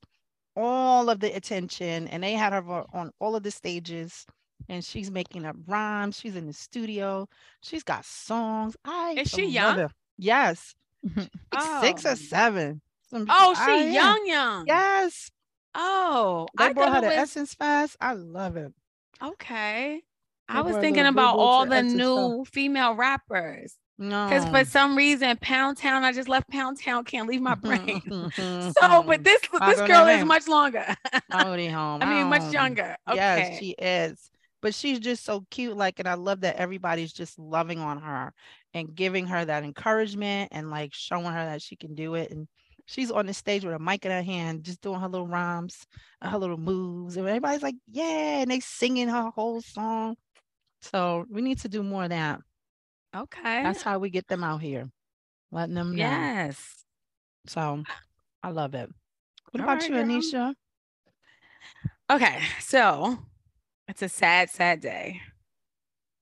all 0.56 1.10
of 1.10 1.20
the 1.20 1.36
attention. 1.36 2.08
And 2.08 2.24
they 2.24 2.34
had 2.34 2.54
her 2.54 2.84
on 2.94 3.12
all 3.20 3.36
of 3.36 3.44
the 3.44 3.52
stages, 3.52 4.26
and 4.70 4.84
she's 4.84 5.10
making 5.12 5.46
up 5.46 5.56
rhymes. 5.68 6.18
She's 6.20 6.36
in 6.36 6.48
the 6.48 6.54
studio. 6.54 7.28
She's 7.62 7.84
got 7.84 8.06
songs. 8.06 8.76
I 8.86 9.16
Is 9.20 9.30
she 9.30 9.46
young? 9.46 9.78
her. 9.78 9.90
Yes, 10.18 10.76
oh. 11.18 11.28
oh, 11.56 11.80
like 11.82 11.84
six 12.00 12.06
Oh. 12.06 12.12
or 12.12 12.16
seven. 12.16 12.82
Some- 13.10 13.28
Oh, 13.30 13.54
she 13.54 13.62
I 13.72 13.76
am. 13.76 13.94
young, 13.94 14.28
young. 14.28 14.68
Yes, 14.68 15.32
Oh, 15.76 16.48
they 16.58 16.66
I 16.66 16.74
brought 16.74 16.94
her 16.96 17.02
to 17.02 17.08
was 17.08 17.16
Essence 17.16 17.54
Fest. 17.54 17.96
I 18.02 18.14
love 18.14 18.58
it. 18.58 18.74
okay. 19.22 20.02
They 20.50 20.54
I 20.56 20.62
was 20.62 20.78
thinking 20.78 21.06
about 21.06 21.38
all 21.38 21.66
the 21.66 21.76
Essence 21.76 21.94
new 21.94 22.46
female 22.46 22.94
rappers. 22.96 23.76
No, 24.00 24.28
Because 24.30 24.46
for 24.46 24.64
some 24.64 24.96
reason, 24.96 25.38
Pound 25.42 25.78
Town, 25.78 26.04
I 26.04 26.14
just 26.14 26.30
left 26.30 26.50
Pound 26.50 26.80
Town, 26.80 27.04
can't 27.04 27.28
leave 27.28 27.42
my 27.42 27.56
brain. 27.56 28.02
so, 28.36 29.04
but 29.04 29.24
this 29.24 29.42
this 29.42 29.82
girl 29.82 30.08
is 30.08 30.24
much 30.24 30.48
longer. 30.48 30.86
Already 31.34 31.68
home. 31.68 32.02
I 32.04 32.06
mean, 32.06 32.28
much 32.28 32.44
um, 32.44 32.54
younger. 32.54 32.96
Okay. 33.10 33.16
Yes, 33.18 33.60
she 33.60 33.72
is. 33.72 34.30
But 34.62 34.74
she's 34.74 35.00
just 35.00 35.24
so 35.24 35.46
cute. 35.52 35.78
Like, 35.78 36.00
and 36.00 36.08
I 36.08 36.16
love 36.16 36.42
that 36.42 36.56
everybody's 36.56 37.14
just 37.14 37.38
loving 37.38 37.80
on 37.80 38.02
her 38.02 38.34
and 38.74 38.96
giving 38.96 39.28
her 39.28 39.46
that 39.46 39.64
encouragement 39.64 40.50
and 40.52 40.70
like 40.72 40.94
showing 40.94 41.26
her 41.26 41.46
that 41.46 41.62
she 41.62 41.76
can 41.76 41.94
do 41.96 42.16
it. 42.16 42.32
And 42.32 42.48
she's 42.86 43.12
on 43.12 43.28
the 43.28 43.34
stage 43.34 43.64
with 43.64 43.76
a 43.76 43.80
mic 43.80 44.06
in 44.06 44.12
her 44.12 44.24
hand, 44.24 44.64
just 44.64 44.82
doing 44.82 45.00
her 45.00 45.08
little 45.08 45.28
rhymes, 45.28 45.86
her 46.22 46.38
little 46.38 46.58
moves. 46.58 47.18
And 47.18 47.28
everybody's 47.28 47.62
like, 47.62 47.76
yeah, 47.92 48.40
and 48.42 48.50
they 48.52 48.60
singing 48.60 49.10
her 49.10 49.30
whole 49.30 49.62
song. 49.62 50.16
So 50.82 51.26
we 51.30 51.42
need 51.42 51.60
to 51.60 51.70
do 51.70 51.84
more 51.84 52.04
of 52.04 52.10
that. 52.10 52.40
okay. 53.16 53.64
That's 53.64 53.82
how 53.84 54.00
we 54.00 54.10
get 54.10 54.28
them 54.28 54.44
out 54.44 54.62
here, 54.62 54.90
letting 55.52 55.76
them 55.76 55.92
know. 55.92 55.98
yes. 55.98 56.86
So 57.48 57.84
I 58.44 58.50
love 58.50 58.74
it. 58.74 58.90
What 59.52 59.62
All 59.62 59.66
about 59.66 59.82
right, 59.82 59.90
you, 59.90 59.96
girl. 59.96 60.06
Ednesha? 60.06 60.54
Okay. 62.10 62.40
So 62.60 63.18
it's 63.88 64.02
a 64.02 64.10
sad, 64.10 64.50
sad 64.50 64.82
day. 64.82 65.22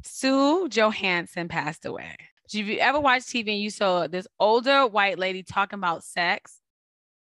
Sue 0.03 0.69
Johanson 0.69 1.47
passed 1.47 1.85
away. 1.85 2.15
If 2.53 2.67
you 2.67 2.77
ever 2.77 2.99
watched 2.99 3.27
TV 3.27 3.49
and 3.49 3.59
you 3.59 3.71
saw 3.71 4.07
this 4.07 4.27
older 4.39 4.85
white 4.85 5.17
lady 5.17 5.41
talking 5.41 5.79
about 5.79 6.03
sex, 6.03 6.59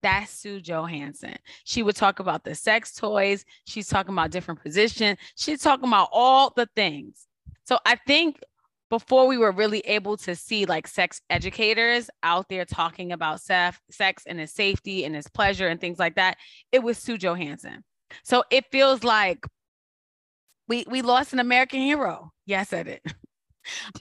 that's 0.03 0.31
Sue 0.31 0.61
Johanson. 0.61 1.35
She 1.63 1.81
would 1.81 1.95
talk 1.95 2.19
about 2.19 2.43
the 2.43 2.53
sex 2.53 2.93
toys. 2.93 3.43
She's 3.65 3.87
talking 3.87 4.13
about 4.13 4.29
different 4.29 4.61
positions. 4.61 5.17
She's 5.35 5.61
talking 5.61 5.87
about 5.87 6.09
all 6.11 6.53
the 6.55 6.69
things. 6.75 7.25
So 7.65 7.79
I 7.85 7.95
think 8.05 8.39
before 8.91 9.25
we 9.25 9.39
were 9.39 9.51
really 9.51 9.79
able 9.79 10.15
to 10.17 10.35
see 10.35 10.67
like 10.67 10.87
sex 10.87 11.21
educators 11.31 12.07
out 12.21 12.47
there 12.49 12.65
talking 12.65 13.11
about 13.11 13.41
sex, 13.41 13.79
sex 13.89 14.23
and 14.27 14.39
its 14.39 14.53
safety 14.53 15.05
and 15.05 15.15
its 15.15 15.27
pleasure 15.27 15.67
and 15.67 15.81
things 15.81 15.97
like 15.97 16.15
that, 16.15 16.37
it 16.71 16.83
was 16.83 16.99
Sue 16.99 17.17
Johanson. 17.17 17.83
So 18.23 18.43
it 18.51 18.65
feels 18.71 19.03
like 19.03 19.43
we 20.67 20.85
we 20.89 21.01
lost 21.01 21.33
an 21.33 21.39
American 21.39 21.79
hero. 21.81 22.31
Yes, 22.45 22.73
I 22.73 22.83
did. 22.83 23.01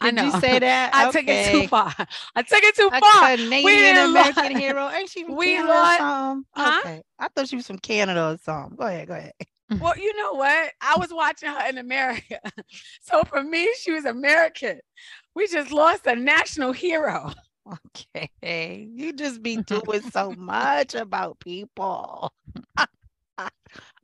I 0.02 0.06
Did 0.10 0.14
know. 0.16 0.24
you 0.24 0.40
say 0.40 0.58
that? 0.58 0.90
I 0.94 1.10
took 1.10 1.24
it 1.26 1.50
too 1.50 1.68
far. 1.68 1.90
I 2.36 2.42
took 2.42 2.62
it 2.62 2.76
too 2.76 2.90
A 2.92 3.00
far. 3.00 3.30
Canadian 3.36 3.64
didn't 3.64 4.10
American 4.10 4.52
lo- 4.52 4.58
hero. 4.58 4.88
Ain't 4.94 5.08
she 5.08 5.24
from 5.24 5.36
we 5.36 5.54
Canada 5.54 5.72
or 5.72 5.74
lost- 5.74 5.98
something? 5.98 6.44
Huh? 6.54 6.80
Okay. 6.84 7.02
I 7.18 7.28
thought 7.28 7.48
she 7.48 7.56
was 7.56 7.66
from 7.66 7.78
Canada 7.78 8.28
or 8.32 8.38
something. 8.42 8.76
Go 8.76 8.84
ahead, 8.84 9.08
go 9.08 9.14
ahead. 9.14 9.32
Well, 9.80 9.96
you 9.96 10.14
know 10.16 10.34
what? 10.34 10.70
I 10.82 10.96
was 10.98 11.08
watching 11.14 11.48
her 11.48 11.66
in 11.68 11.78
America. 11.78 12.38
So 13.00 13.24
for 13.24 13.42
me, 13.42 13.72
she 13.80 13.92
was 13.92 14.04
American. 14.04 14.78
We 15.34 15.48
just 15.48 15.72
lost 15.72 16.06
a 16.06 16.14
national 16.14 16.72
hero. 16.72 17.32
Okay. 17.96 18.86
You 18.92 19.14
just 19.14 19.42
be 19.42 19.56
doing 19.56 20.02
so 20.12 20.32
much 20.36 20.94
about 20.94 21.40
people. 21.40 22.30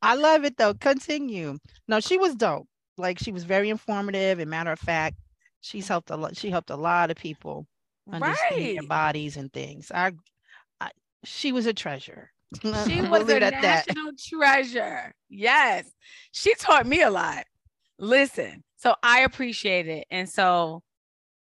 I 0.03 0.15
love 0.15 0.45
it 0.45 0.57
though. 0.57 0.75
Continue. 0.75 1.59
No, 1.89 2.01
she 2.01 2.17
was 2.19 2.35
dope. 2.35 2.67
Like 2.97 3.19
she 3.19 3.33
was 3.33 3.45
very 3.45 3.71
informative 3.71 4.39
and 4.39 4.51
matter 4.51 4.73
of 4.73 4.79
fact, 4.79 5.17
she's 5.61 5.89
helped 5.89 6.11
a 6.11 6.17
lot. 6.17 6.37
She 6.37 6.51
helped 6.51 6.71
a 6.71 6.77
lot 6.77 7.11
of 7.11 7.17
people 7.17 7.67
understand 8.13 8.61
their 8.63 8.75
Right. 8.77 8.89
bodies 8.89 9.37
and 9.37 9.53
things. 9.53 9.91
I, 9.95 10.13
I 10.81 10.91
she 11.25 11.53
was 11.53 11.67
a 11.67 11.73
treasure. 11.75 12.31
She 12.87 13.01
was 13.03 13.29
a 13.31 13.43
at 13.43 13.61
that. 13.63 13.87
national 13.87 14.13
treasure. 14.19 15.15
Yes. 15.29 15.89
She 16.33 16.55
taught 16.55 16.87
me 16.87 17.03
a 17.03 17.11
lot. 17.11 17.45
Listen, 17.99 18.65
so 18.77 18.95
I 19.03 19.21
appreciate 19.21 19.87
it. 19.87 20.07
And 20.11 20.29
so 20.29 20.83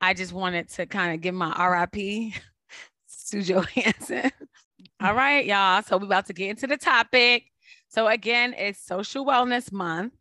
I 0.00 0.14
just 0.14 0.32
wanted 0.32 0.68
to 0.70 0.86
kind 0.86 1.14
of 1.14 1.20
give 1.20 1.34
my 1.34 1.50
RIP 1.58 2.34
to 3.30 3.42
Johanson. 3.42 4.30
All 5.00 5.14
right, 5.14 5.46
y'all. 5.46 5.82
So 5.82 5.96
we're 5.96 6.04
about 6.04 6.26
to 6.26 6.32
get 6.32 6.50
into 6.50 6.66
the 6.66 6.76
topic. 6.76 7.49
So 7.90 8.06
again, 8.06 8.54
it's 8.56 8.78
social 8.78 9.26
wellness 9.26 9.72
month. 9.72 10.14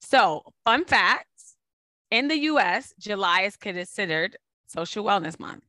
So 0.00 0.42
fun 0.64 0.84
facts 0.84 1.54
in 2.10 2.28
the 2.28 2.36
US, 2.50 2.92
July 2.98 3.42
is 3.42 3.56
considered 3.56 4.36
social 4.66 5.04
wellness 5.04 5.38
month. 5.38 5.62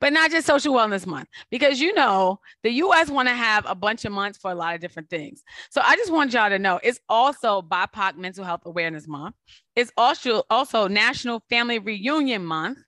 But 0.00 0.12
not 0.12 0.30
just 0.30 0.46
social 0.46 0.74
wellness 0.74 1.06
month, 1.06 1.28
because 1.50 1.80
you 1.80 1.94
know 1.94 2.40
the 2.62 2.70
US 2.72 3.08
want 3.08 3.28
to 3.28 3.34
have 3.34 3.64
a 3.66 3.74
bunch 3.74 4.04
of 4.04 4.12
months 4.12 4.38
for 4.38 4.50
a 4.50 4.54
lot 4.54 4.74
of 4.74 4.80
different 4.80 5.08
things. 5.08 5.42
So 5.70 5.80
I 5.82 5.96
just 5.96 6.12
want 6.12 6.32
y'all 6.32 6.50
to 6.50 6.58
know 6.58 6.78
it's 6.82 7.00
also 7.08 7.62
BIPOC 7.62 8.16
Mental 8.16 8.44
Health 8.44 8.62
Awareness 8.66 9.08
Month. 9.08 9.36
It's 9.74 9.92
also 9.96 10.42
also 10.50 10.88
National 10.88 11.42
Family 11.48 11.78
Reunion 11.78 12.44
Month, 12.44 12.78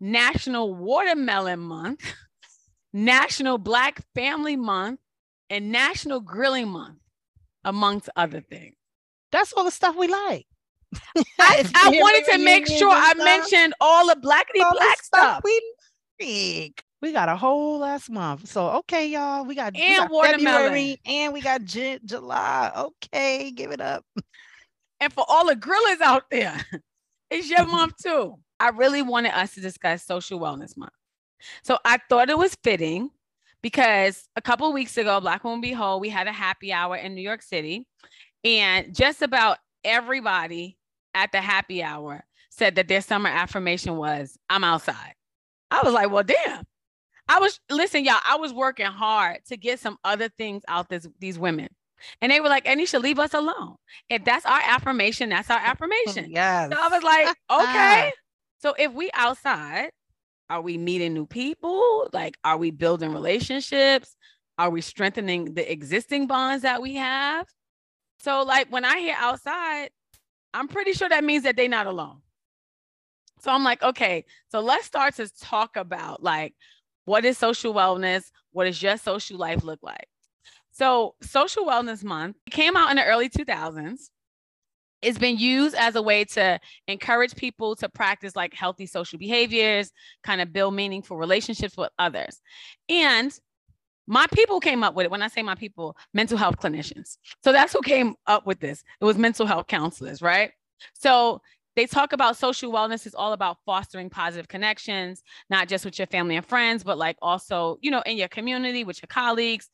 National 0.00 0.72
Watermelon 0.72 1.58
Month, 1.60 2.02
National 2.92 3.58
Black 3.58 4.04
Family 4.14 4.54
Month, 4.54 5.00
and 5.50 5.72
National 5.72 6.20
Grilling 6.20 6.68
Month, 6.68 6.98
amongst 7.68 8.08
other 8.16 8.40
things. 8.40 8.74
That's 9.30 9.52
all 9.52 9.64
the 9.64 9.70
stuff 9.70 9.94
we 9.96 10.08
like. 10.08 10.46
I, 11.38 11.70
I 11.74 11.90
wanted 12.00 12.24
to 12.32 12.38
make 12.38 12.66
sure 12.66 12.90
I 12.90 13.10
stuff. 13.12 13.24
mentioned 13.24 13.74
all 13.80 14.06
the 14.06 14.16
blackity 14.16 14.62
all 14.64 14.72
the 14.72 14.78
black 14.80 15.02
stuff. 15.02 15.42
we 15.44 15.62
like. 16.20 16.82
We 17.00 17.12
got 17.12 17.28
a 17.28 17.36
whole 17.36 17.78
last 17.78 18.10
month. 18.10 18.48
So 18.48 18.70
okay, 18.78 19.06
y'all. 19.08 19.44
We 19.44 19.54
got, 19.54 19.74
we 19.74 19.80
And 19.80 19.96
got 19.98 20.10
watermelon. 20.10 20.64
February 20.64 21.00
and 21.06 21.32
we 21.32 21.40
got 21.40 21.62
Ju- 21.64 22.00
July. 22.04 22.72
Okay, 22.76 23.50
give 23.52 23.70
it 23.70 23.80
up. 23.80 24.04
And 25.00 25.12
for 25.12 25.24
all 25.28 25.46
the 25.46 25.54
grillers 25.54 26.00
out 26.00 26.24
there, 26.28 26.56
it's 27.30 27.48
your 27.48 27.64
month 27.66 27.92
too. 28.02 28.34
I 28.58 28.70
really 28.70 29.00
wanted 29.00 29.30
us 29.30 29.54
to 29.54 29.60
discuss 29.60 30.04
social 30.04 30.40
wellness 30.40 30.76
month. 30.76 30.90
So 31.62 31.78
I 31.84 31.98
thought 32.08 32.30
it 32.30 32.36
was 32.36 32.56
fitting 32.64 33.10
because 33.62 34.28
a 34.36 34.42
couple 34.42 34.66
of 34.66 34.74
weeks 34.74 34.96
ago, 34.96 35.20
Black 35.20 35.44
Woman 35.44 35.60
Be 35.60 35.72
Whole, 35.72 36.00
we 36.00 36.08
had 36.08 36.26
a 36.26 36.32
happy 36.32 36.72
hour 36.72 36.96
in 36.96 37.14
New 37.14 37.22
York 37.22 37.42
City. 37.42 37.86
And 38.44 38.94
just 38.94 39.22
about 39.22 39.58
everybody 39.84 40.78
at 41.14 41.32
the 41.32 41.40
happy 41.40 41.82
hour 41.82 42.24
said 42.50 42.76
that 42.76 42.88
their 42.88 43.00
summer 43.00 43.28
affirmation 43.28 43.96
was, 43.96 44.38
I'm 44.48 44.64
outside. 44.64 45.14
I 45.70 45.82
was 45.82 45.92
like, 45.92 46.10
well, 46.10 46.24
damn. 46.24 46.64
I 47.28 47.40
was, 47.40 47.60
listen, 47.70 48.04
y'all, 48.04 48.20
I 48.26 48.36
was 48.36 48.52
working 48.54 48.86
hard 48.86 49.38
to 49.48 49.56
get 49.56 49.80
some 49.80 49.98
other 50.02 50.28
things 50.30 50.62
out 50.66 50.88
this, 50.88 51.06
these 51.20 51.38
women. 51.38 51.68
And 52.22 52.32
they 52.32 52.40
were 52.40 52.48
like, 52.48 52.64
Ednesha, 52.64 53.02
leave 53.02 53.18
us 53.18 53.34
alone. 53.34 53.74
If 54.08 54.24
that's 54.24 54.46
our 54.46 54.60
affirmation, 54.64 55.28
that's 55.28 55.50
our 55.50 55.58
affirmation. 55.62 56.30
Yes. 56.30 56.70
So 56.72 56.78
I 56.80 56.88
was 56.88 57.02
like, 57.02 57.36
okay. 57.62 58.12
So 58.60 58.74
if 58.78 58.92
we 58.92 59.10
outside, 59.14 59.90
are 60.50 60.60
we 60.60 60.78
meeting 60.78 61.14
new 61.14 61.26
people? 61.26 62.08
Like, 62.12 62.38
are 62.44 62.56
we 62.56 62.70
building 62.70 63.12
relationships? 63.12 64.16
Are 64.58 64.70
we 64.70 64.80
strengthening 64.80 65.54
the 65.54 65.70
existing 65.70 66.26
bonds 66.26 66.62
that 66.62 66.82
we 66.82 66.94
have? 66.96 67.46
So, 68.20 68.42
like, 68.42 68.70
when 68.72 68.84
I 68.84 68.98
hear 68.98 69.16
outside, 69.18 69.90
I'm 70.54 70.68
pretty 70.68 70.92
sure 70.92 71.08
that 71.08 71.24
means 71.24 71.44
that 71.44 71.56
they're 71.56 71.68
not 71.68 71.86
alone. 71.86 72.20
So 73.40 73.52
I'm 73.52 73.64
like, 73.64 73.82
okay, 73.82 74.24
so 74.50 74.60
let's 74.60 74.86
start 74.86 75.14
to 75.16 75.28
talk 75.38 75.76
about 75.76 76.22
like 76.22 76.54
what 77.04 77.24
is 77.24 77.38
social 77.38 77.72
wellness? 77.72 78.24
What 78.52 78.64
does 78.64 78.82
your 78.82 78.96
social 78.96 79.38
life 79.38 79.64
look 79.64 79.80
like? 79.82 80.08
So, 80.70 81.14
Social 81.22 81.64
Wellness 81.64 82.04
Month 82.04 82.36
came 82.50 82.76
out 82.76 82.90
in 82.90 82.96
the 82.96 83.04
early 83.04 83.28
2000s. 83.28 84.10
It's 85.02 85.18
been 85.18 85.38
used 85.38 85.74
as 85.74 85.94
a 85.94 86.02
way 86.02 86.24
to 86.24 86.58
encourage 86.86 87.34
people 87.36 87.76
to 87.76 87.88
practice 87.88 88.34
like 88.34 88.54
healthy 88.54 88.86
social 88.86 89.18
behaviors, 89.18 89.92
kind 90.24 90.40
of 90.40 90.52
build 90.52 90.74
meaningful 90.74 91.16
relationships 91.16 91.76
with 91.76 91.90
others. 91.98 92.40
And 92.88 93.32
my 94.06 94.26
people 94.32 94.58
came 94.58 94.82
up 94.82 94.94
with 94.94 95.04
it. 95.04 95.10
When 95.10 95.22
I 95.22 95.28
say 95.28 95.42
my 95.42 95.54
people, 95.54 95.96
mental 96.14 96.38
health 96.38 96.56
clinicians. 96.58 97.18
So 97.44 97.52
that's 97.52 97.72
who 97.72 97.82
came 97.82 98.14
up 98.26 98.46
with 98.46 98.58
this. 98.58 98.82
It 99.00 99.04
was 99.04 99.18
mental 99.18 99.46
health 99.46 99.66
counselors, 99.66 100.22
right? 100.22 100.50
So 100.94 101.42
they 101.76 101.86
talk 101.86 102.12
about 102.12 102.36
social 102.36 102.72
wellness 102.72 103.06
is 103.06 103.14
all 103.14 103.32
about 103.32 103.58
fostering 103.64 104.10
positive 104.10 104.48
connections, 104.48 105.22
not 105.48 105.68
just 105.68 105.84
with 105.84 105.98
your 105.98 106.06
family 106.06 106.36
and 106.36 106.44
friends, 106.44 106.82
but 106.82 106.98
like 106.98 107.16
also, 107.22 107.78
you 107.82 107.90
know, 107.90 108.02
in 108.04 108.16
your 108.16 108.28
community 108.28 108.82
with 108.82 109.00
your 109.00 109.08
colleagues 109.08 109.68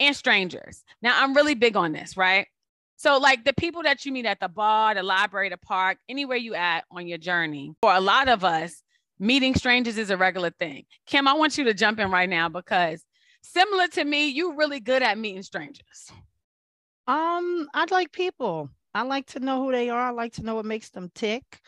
and 0.00 0.16
strangers. 0.16 0.82
Now, 1.00 1.22
I'm 1.22 1.34
really 1.34 1.54
big 1.54 1.76
on 1.76 1.92
this, 1.92 2.16
right? 2.16 2.48
So, 2.96 3.18
like 3.18 3.44
the 3.44 3.52
people 3.52 3.82
that 3.82 4.04
you 4.04 4.12
meet 4.12 4.26
at 4.26 4.40
the 4.40 4.48
bar, 4.48 4.94
the 4.94 5.02
library, 5.02 5.48
the 5.48 5.56
park, 5.56 5.98
anywhere 6.08 6.36
you 6.36 6.54
at 6.54 6.84
on 6.90 7.06
your 7.06 7.18
journey, 7.18 7.74
for 7.82 7.92
a 7.92 8.00
lot 8.00 8.28
of 8.28 8.44
us, 8.44 8.82
meeting 9.18 9.54
strangers 9.54 9.98
is 9.98 10.10
a 10.10 10.16
regular 10.16 10.50
thing. 10.50 10.84
Kim, 11.06 11.28
I 11.28 11.34
want 11.34 11.58
you 11.58 11.64
to 11.64 11.74
jump 11.74 11.98
in 11.98 12.10
right 12.10 12.28
now 12.28 12.48
because 12.48 13.04
similar 13.42 13.88
to 13.88 14.04
me, 14.04 14.28
you're 14.28 14.56
really 14.56 14.80
good 14.80 15.02
at 15.02 15.18
meeting 15.18 15.42
strangers. 15.42 16.10
Um, 17.06 17.68
I 17.74 17.86
like 17.90 18.12
people. 18.12 18.70
I 18.94 19.02
like 19.02 19.26
to 19.28 19.40
know 19.40 19.62
who 19.62 19.72
they 19.72 19.90
are. 19.90 20.00
I 20.00 20.10
like 20.10 20.34
to 20.34 20.42
know 20.42 20.54
what 20.54 20.64
makes 20.64 20.90
them 20.90 21.10
tick. 21.14 21.60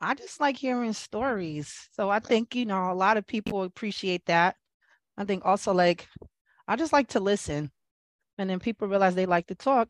I 0.00 0.14
just 0.14 0.40
like 0.40 0.56
hearing 0.56 0.92
stories. 0.92 1.88
So 1.92 2.08
I 2.08 2.20
think, 2.20 2.54
you 2.54 2.64
know, 2.64 2.90
a 2.90 2.94
lot 2.94 3.16
of 3.16 3.26
people 3.26 3.64
appreciate 3.64 4.24
that. 4.26 4.56
I 5.16 5.24
think 5.24 5.44
also 5.44 5.74
like 5.74 6.06
I 6.68 6.76
just 6.76 6.92
like 6.92 7.08
to 7.08 7.20
listen. 7.20 7.70
And 8.38 8.48
then 8.48 8.60
people 8.60 8.86
realize 8.86 9.14
they 9.14 9.26
like 9.26 9.48
to 9.48 9.56
talk. 9.56 9.88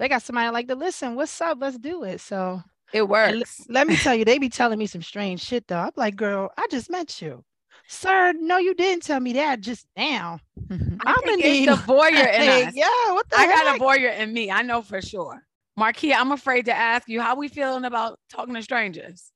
They 0.00 0.08
got 0.08 0.22
somebody 0.22 0.50
like 0.50 0.66
to 0.68 0.74
listen. 0.74 1.14
What's 1.14 1.40
up? 1.40 1.58
Let's 1.60 1.78
do 1.78 2.02
it. 2.04 2.20
So 2.20 2.62
It 2.92 3.02
and 3.02 3.10
l- 3.10 3.38
works. 3.38 3.64
let 3.68 3.86
me 3.86 3.96
tell 3.96 4.14
you, 4.14 4.24
they 4.24 4.38
be 4.38 4.48
telling 4.60 4.78
me 4.78 4.86
some 4.86 5.02
strange 5.02 5.40
shit 5.42 5.68
though. 5.68 5.76
I'm 5.78 5.92
like, 5.94 6.16
girl, 6.16 6.50
I 6.58 6.66
just 6.70 6.90
met 6.90 7.20
you. 7.22 7.44
Sir, 7.86 8.32
no, 8.36 8.56
you 8.58 8.74
didn't 8.74 9.02
tell 9.04 9.20
me 9.20 9.34
that 9.34 9.60
just 9.60 9.86
now. 9.96 10.40
I 10.70 10.74
I'm 10.74 10.78
think 10.78 11.00
gonna 11.26 11.36
it's 11.38 11.42
need 11.60 11.68
the 11.68 11.72
voyeur 11.86 12.34
in 12.34 12.46
like, 12.46 12.68
us. 12.68 12.74
yeah, 12.74 13.12
what 13.12 13.28
the 13.30 13.36
I 13.36 13.46
got 13.46 13.66
a 13.66 13.70
heck? 13.72 13.80
voyeur 13.80 14.18
in 14.18 14.32
me. 14.32 14.50
I 14.50 14.62
know 14.62 14.82
for 14.82 15.02
sure. 15.02 15.42
Marquia, 15.78 16.14
I'm 16.16 16.32
afraid 16.32 16.64
to 16.66 16.72
ask 16.74 17.08
you 17.08 17.20
how 17.20 17.36
we 17.36 17.48
feeling 17.48 17.84
about 17.84 18.18
talking 18.30 18.54
to 18.54 18.62
strangers. 18.62 19.30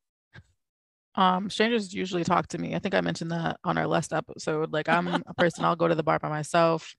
Um, 1.17 1.49
strangers 1.49 1.95
usually 1.95 2.25
talk 2.25 2.49
to 2.49 2.59
me. 2.59 2.75
I 2.75 2.81
think 2.81 2.95
I 2.95 3.01
mentioned 3.01 3.31
that 3.31 3.59
on 3.65 3.79
our 3.79 3.87
last 3.87 4.13
episode. 4.13 4.73
Like 4.73 4.89
I'm 4.89 5.07
a 5.09 5.35
person, 5.35 5.65
I'll 5.65 5.77
go 5.77 5.87
to 5.89 5.95
the 5.95 6.03
bar 6.03 6.19
by 6.19 6.29
myself. 6.29 6.95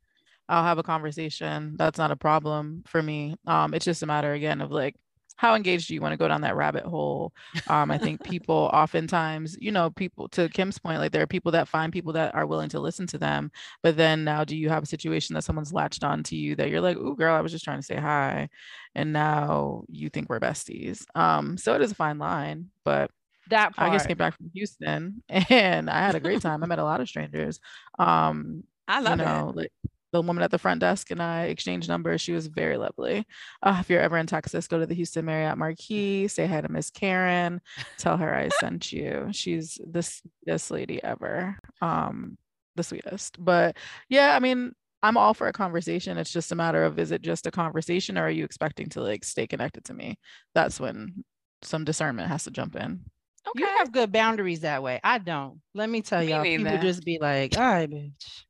I'll 0.47 0.63
have 0.63 0.77
a 0.77 0.83
conversation. 0.83 1.75
That's 1.77 1.97
not 1.97 2.11
a 2.11 2.15
problem 2.15 2.83
for 2.85 3.01
me. 3.01 3.35
Um, 3.47 3.73
it's 3.73 3.85
just 3.85 4.03
a 4.03 4.05
matter 4.05 4.33
again 4.33 4.61
of 4.61 4.71
like 4.71 4.95
how 5.37 5.53
engaged 5.53 5.87
do 5.87 5.93
you 5.93 6.01
want 6.01 6.13
to 6.13 6.17
go 6.17 6.27
down 6.27 6.41
that 6.41 6.55
rabbit 6.55 6.83
hole 6.85 7.33
um 7.67 7.91
i 7.91 7.97
think 7.97 8.23
people 8.29 8.69
oftentimes 8.73 9.57
you 9.59 9.71
know 9.71 9.89
people 9.91 10.27
to 10.29 10.49
kim's 10.49 10.79
point 10.79 10.99
like 10.99 11.11
there 11.11 11.21
are 11.21 11.27
people 11.27 11.51
that 11.51 11.67
find 11.67 11.91
people 11.91 12.13
that 12.13 12.33
are 12.33 12.45
willing 12.45 12.69
to 12.69 12.79
listen 12.79 13.05
to 13.05 13.17
them 13.17 13.51
but 13.83 13.97
then 13.97 14.23
now 14.23 14.43
do 14.43 14.55
you 14.55 14.69
have 14.69 14.83
a 14.83 14.87
situation 14.87 15.33
that 15.33 15.43
someone's 15.43 15.73
latched 15.73 16.03
on 16.03 16.23
to 16.23 16.35
you 16.35 16.55
that 16.55 16.69
you're 16.69 16.81
like 16.81 16.97
oh 16.97 17.13
girl 17.13 17.35
i 17.35 17.41
was 17.41 17.51
just 17.51 17.65
trying 17.65 17.79
to 17.79 17.85
say 17.85 17.95
hi 17.95 18.49
and 18.95 19.11
now 19.11 19.83
you 19.89 20.09
think 20.09 20.29
we're 20.29 20.39
besties 20.39 21.03
um 21.15 21.57
so 21.57 21.75
it 21.75 21.81
is 21.81 21.91
a 21.91 21.95
fine 21.95 22.17
line 22.17 22.69
but 22.83 23.11
that 23.49 23.75
part. 23.75 23.91
i 23.91 23.93
just 23.93 24.07
came 24.07 24.17
back 24.17 24.35
from 24.35 24.49
houston 24.53 25.21
and 25.29 25.89
i 25.89 25.99
had 25.99 26.15
a 26.15 26.19
great 26.19 26.41
time 26.41 26.63
i 26.63 26.67
met 26.67 26.79
a 26.79 26.83
lot 26.83 27.01
of 27.01 27.07
strangers 27.07 27.59
um 27.99 28.63
I 28.87 28.99
love 28.99 29.19
you 29.19 29.25
know, 29.25 29.49
it. 29.49 29.55
like 29.55 29.71
the 30.15 30.21
woman 30.21 30.43
at 30.43 30.51
the 30.51 30.57
front 30.57 30.79
desk 30.79 31.11
and 31.11 31.21
I 31.21 31.43
exchanged 31.45 31.89
numbers. 31.89 32.21
She 32.21 32.31
was 32.31 32.47
very 32.47 32.77
lovely. 32.77 33.25
Uh, 33.61 33.77
if 33.81 33.89
you're 33.89 33.99
ever 33.99 34.17
in 34.17 34.27
Texas, 34.27 34.67
go 34.67 34.79
to 34.79 34.85
the 34.85 34.95
Houston 34.95 35.25
Marriott 35.25 35.57
Marquis, 35.57 36.29
say 36.29 36.47
hi 36.47 36.61
to 36.61 36.71
Miss 36.71 36.89
Karen, 36.89 37.59
tell 37.97 38.15
her 38.15 38.33
I 38.33 38.47
sent 38.47 38.93
you. 38.93 39.27
She's 39.31 39.77
the 39.85 40.01
sweetest 40.01 40.71
lady 40.71 41.03
ever. 41.03 41.57
Um, 41.81 42.37
the 42.77 42.83
sweetest. 42.83 43.43
But 43.43 43.75
yeah, 44.07 44.35
I 44.35 44.39
mean, 44.39 44.73
I'm 45.03 45.17
all 45.17 45.33
for 45.33 45.47
a 45.47 45.53
conversation. 45.53 46.17
It's 46.17 46.31
just 46.31 46.53
a 46.53 46.55
matter 46.55 46.85
of 46.85 46.97
is 46.97 47.11
it 47.11 47.21
just 47.21 47.45
a 47.45 47.51
conversation 47.51 48.17
or 48.17 48.23
are 48.23 48.31
you 48.31 48.45
expecting 48.45 48.87
to 48.89 49.01
like 49.01 49.25
stay 49.25 49.45
connected 49.45 49.83
to 49.85 49.93
me? 49.93 50.17
That's 50.53 50.79
when 50.79 51.25
some 51.61 51.83
discernment 51.83 52.29
has 52.29 52.45
to 52.45 52.51
jump 52.51 52.77
in. 52.77 53.01
Okay. 53.49 53.59
You 53.59 53.65
have 53.77 53.91
good 53.91 54.13
boundaries 54.13 54.61
that 54.61 54.81
way. 54.81 55.01
I 55.03 55.17
don't. 55.17 55.59
Let 55.73 55.89
me 55.89 56.01
tell 56.01 56.21
Me 56.21 56.29
y'all, 56.29 56.43
people 56.43 56.65
neither. 56.65 56.81
just 56.81 57.03
be 57.03 57.19
like, 57.19 57.57
all 57.57 57.63
right, 57.63 57.89
bitch. 57.89 58.43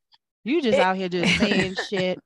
You 0.45 0.61
just 0.61 0.77
It- 0.77 0.81
out 0.81 0.95
here 0.95 1.09
just 1.09 1.37
saying 1.37 1.75
shit. 1.89 2.19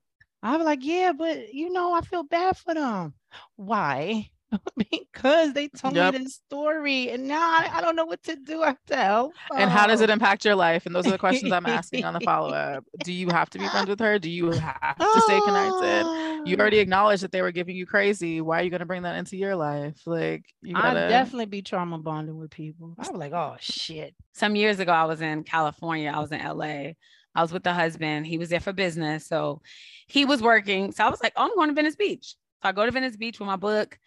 I'm 0.43 0.63
like, 0.63 0.79
yeah, 0.83 1.11
but 1.11 1.53
you 1.53 1.71
know, 1.71 1.93
I 1.93 2.01
feel 2.01 2.23
bad 2.23 2.55
for 2.57 2.73
them. 2.73 3.13
Why? 3.55 4.29
because 4.89 5.53
they 5.53 5.67
told 5.67 5.95
Yep. 5.95 6.13
me 6.13 6.19
this 6.19 6.35
story 6.35 7.09
and 7.09 7.27
now 7.27 7.39
I, 7.39 7.69
I 7.73 7.81
don't 7.81 7.95
know 7.95 8.05
what 8.05 8.23
to 8.23 8.35
do. 8.35 8.63
I 8.63 8.67
have 8.67 8.85
to 8.87 8.95
help. 8.95 9.33
And 9.55 9.69
how 9.69 9.85
does 9.85 10.01
it 10.01 10.09
impact 10.09 10.43
your 10.45 10.55
life? 10.55 10.85
And 10.85 10.95
those 10.95 11.05
are 11.05 11.11
the 11.11 11.17
questions 11.17 11.51
I'm 11.51 11.65
asking 11.65 12.03
on 12.03 12.13
the 12.13 12.19
follow 12.21 12.49
up. 12.49 12.83
Do 13.03 13.13
you 13.13 13.29
have 13.29 13.49
to 13.51 13.59
be 13.59 13.67
friends 13.67 13.89
with 13.89 13.99
her? 13.99 14.17
Do 14.17 14.29
you 14.29 14.51
have 14.51 14.97
to 14.97 15.21
stay 15.21 15.39
connected? 15.41 16.05
You 16.45 16.55
oh. 16.55 16.59
already 16.59 16.79
acknowledged 16.79 17.23
that 17.23 17.31
they 17.31 17.41
were 17.41 17.51
giving 17.51 17.75
you 17.75 17.85
crazy. 17.85 18.41
Why 18.41 18.61
are 18.61 18.63
you 18.63 18.69
going 18.69 18.79
to 18.79 18.85
bring 18.85 19.03
that 19.03 19.17
into 19.17 19.37
your 19.37 19.55
life? 19.55 20.01
Like, 20.05 20.45
you 20.61 20.75
I'd 20.75 20.81
gotta. 20.81 21.09
definitely 21.09 21.45
be 21.47 21.61
trauma 21.61 21.99
bonding 21.99 22.37
with 22.37 22.51
people. 22.51 22.95
I 22.97 23.07
was 23.07 23.11
like, 23.11 23.33
oh 23.33 23.55
shit. 23.59 24.15
some 24.33 24.55
years 24.55 24.79
ago, 24.79 24.91
I 24.91 25.05
was 25.05 25.21
in 25.21 25.43
California. 25.43 26.11
I 26.13 26.19
was 26.19 26.31
in 26.31 26.41
LA. 26.43 26.93
I 27.39 27.41
was 27.41 27.53
with 27.53 27.63
the 27.63 27.73
husband. 27.73 28.27
He 28.27 28.37
was 28.37 28.49
there 28.49 28.59
for 28.59 28.73
business. 28.73 29.25
So 29.25 29.61
he 30.07 30.25
was 30.25 30.41
working. 30.41 30.91
So 30.91 31.05
I 31.05 31.09
was 31.09 31.23
like, 31.23 31.31
oh, 31.37 31.45
I'm 31.45 31.55
going 31.55 31.69
to 31.69 31.73
Venice 31.73 31.95
Beach. 31.95 32.35
So 32.61 32.67
I 32.67 32.73
go 32.73 32.85
to 32.85 32.91
Venice 32.91 33.15
Beach 33.15 33.39
with 33.39 33.47
my 33.47 33.55
book. 33.55 33.97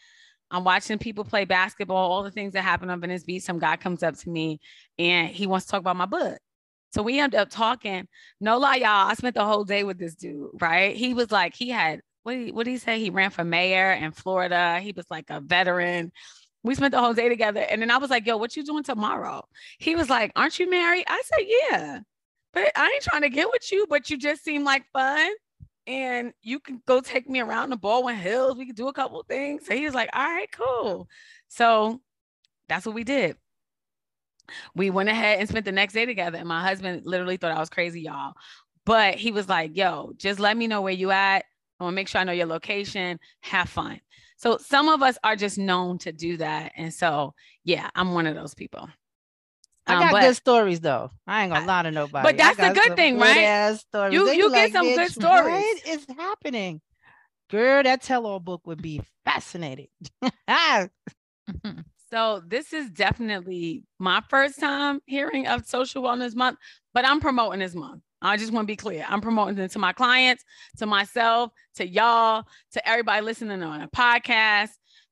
I'm 0.51 0.65
watching 0.65 0.99
people 0.99 1.25
play 1.25 1.47
basketball, 1.47 2.12
all 2.12 2.23
the 2.23 2.31
things 2.31 2.53
that 2.53 2.61
happen 2.61 2.91
on 2.91 3.01
Venice 3.01 3.25
Beach. 3.25 3.43
Some 3.43 3.59
guy 3.59 3.77
comes 3.77 4.03
up 4.03 4.17
to 4.19 4.29
me 4.29 4.61
and 4.99 5.29
he 5.29 5.47
wants 5.47 5.65
to 5.65 5.71
talk 5.71 5.81
about 5.81 5.97
my 5.97 6.05
book. 6.05 6.39
So 6.93 7.03
we 7.03 7.19
end 7.19 7.35
up 7.35 7.49
talking. 7.49 8.07
No 8.39 8.59
lie, 8.59 8.77
y'all. 8.77 9.09
I 9.09 9.15
spent 9.15 9.35
the 9.35 9.47
whole 9.47 9.65
day 9.65 9.83
with 9.83 9.99
this 9.99 10.15
dude, 10.15 10.51
right? 10.61 10.95
He 10.95 11.15
was 11.15 11.33
like, 11.33 11.55
he 11.55 11.71
had, 11.71 12.03
what 12.25 12.35
did 12.35 12.47
he, 12.49 12.53
what 12.53 12.65
did 12.65 12.73
he 12.73 12.77
say? 12.77 13.01
He 13.01 13.09
ran 13.09 13.31
for 13.31 13.45
mayor 13.45 13.93
in 13.93 14.12
Florida. 14.12 14.79
He 14.81 14.93
was 14.95 15.07
like 15.11 15.31
a 15.31 15.41
veteran. 15.41 16.12
We 16.62 16.75
spent 16.75 16.93
the 16.93 17.01
whole 17.01 17.15
day 17.15 17.31
together. 17.31 17.61
And 17.61 17.81
then 17.81 17.91
I 17.91 17.97
was 17.97 18.11
like, 18.11 18.27
yo, 18.27 18.37
what 18.37 18.55
you 18.59 18.62
doing 18.62 18.85
tomorrow? 18.85 19.49
He 19.79 19.97
was 19.97 20.11
like, 20.11 20.33
aren't 20.37 20.59
you 20.59 20.69
married? 20.69 21.05
I 21.09 21.23
said, 21.25 21.47
yeah. 21.49 22.01
But 22.53 22.71
I 22.77 22.91
ain't 22.93 23.03
trying 23.03 23.23
to 23.23 23.31
get 23.31 23.51
with 23.51 23.71
you, 23.73 23.87
but 23.89 24.11
you 24.11 24.19
just 24.19 24.45
seem 24.45 24.65
like 24.65 24.85
fun. 24.93 25.31
And 25.87 26.33
you 26.43 26.61
can 26.61 26.81
go 26.87 27.01
take 27.01 27.29
me 27.29 27.41
around 27.41 27.71
the 27.71 27.77
Baldwin 27.77 28.17
Hills. 28.17 28.57
We 28.57 28.67
could 28.67 28.77
do 28.77 28.89
a 28.89 28.93
couple 28.93 29.23
things. 29.29 29.67
So 29.67 29.75
he 29.75 29.85
was 29.85 29.95
like, 29.95 30.11
all 30.13 30.23
right, 30.23 30.51
cool. 30.53 31.09
So 31.49 32.01
that's 32.69 32.87
what 32.87 32.95
we 32.95 33.05
did. 33.05 33.37
We 34.75 34.91
went 34.91 35.09
ahead 35.09 35.41
and 35.41 35.49
spent 35.49 35.65
the 35.65 35.73
next 35.73 35.95
day 35.95 36.07
together. 36.07 36.39
And 36.39 36.49
my 36.49 36.63
husband 36.63 37.03
literally 37.05 37.37
thought 37.37 37.57
I 37.57 37.61
was 37.61 37.71
crazy, 37.71 38.03
y'all. 38.03 38.35
But 38.85 39.15
he 39.15 39.33
was 39.33 39.49
like, 39.49 39.77
yo, 39.77 40.13
just 40.17 40.39
let 40.41 40.57
me 40.57 40.67
know 40.67 40.83
where 40.83 40.93
you 40.93 41.11
at. 41.11 41.45
I 41.81 41.85
want 41.85 41.95
to 41.95 41.97
make 41.97 42.09
sure 42.09 42.21
I 42.21 42.25
know 42.25 42.33
your 42.33 42.47
location. 42.47 43.19
Have 43.41 43.69
fun. 43.69 44.01
So 44.37 44.59
some 44.59 44.89
of 44.89 45.03
us 45.03 45.19
are 45.25 45.37
just 45.37 45.59
known 45.59 45.99
to 45.99 46.13
do 46.13 46.37
that. 46.37 46.73
And 46.77 46.93
so, 46.93 47.35
yeah, 47.65 47.89
I'm 47.95 48.13
one 48.13 48.27
of 48.27 48.35
those 48.35 48.55
people. 48.55 48.89
I 49.87 49.95
Um, 49.95 50.01
got 50.01 50.12
but- 50.12 50.21
good 50.23 50.37
stories 50.37 50.81
though. 50.81 51.11
I 51.27 51.43
ain't 51.45 51.53
gonna 51.53 51.67
lie 51.67 51.83
to 51.83 51.91
nobody. 51.91 52.23
But 52.29 52.37
that's 52.37 52.57
the 52.57 52.71
good 52.71 52.97
thing, 52.97 53.19
right? 53.19 53.75
stories. 53.79 54.14
You- 54.14 54.27
They 54.27 54.37
you 54.37 54.51
get 54.51 54.73
some 54.73 54.87
good 54.87 55.11
stories." 55.11 55.45
What 55.85 55.87
is 55.88 56.07
happening? 56.16 56.81
Girl, 57.51 57.83
that 57.83 58.01
tell-all 58.03 58.40
book 58.40 58.66
would 58.66 58.81
be 58.81 59.03
fascinating. 59.25 59.88
So 62.11 62.42
this 62.47 62.75
is 62.75 62.90
definitely 62.90 63.85
my 63.99 64.23
first 64.29 64.61
time 64.61 65.01
hearing 65.07 65.47
of 65.47 65.64
Social 65.64 66.03
Wellness 66.03 66.35
Month, 66.37 66.59
but 66.92 67.07
I'm 67.07 67.21
promoting 67.21 67.61
this 67.61 67.75
month. 67.75 68.03
I 68.21 68.37
just 68.37 68.53
want 68.53 68.66
to 68.66 68.71
be 68.71 68.77
clear. 68.77 69.07
I'm 69.09 69.23
promoting 69.23 69.57
it 69.59 69.71
to 69.71 69.79
my 69.79 69.95
clients, 69.95 70.45
to 70.77 70.85
myself, 70.85 71.53
to 71.77 71.88
y'all, 71.88 72.45
to 72.73 72.87
everybody 72.87 73.23
listening 73.23 73.62
on 73.62 73.81
a 73.81 73.88
podcast. 73.88 74.68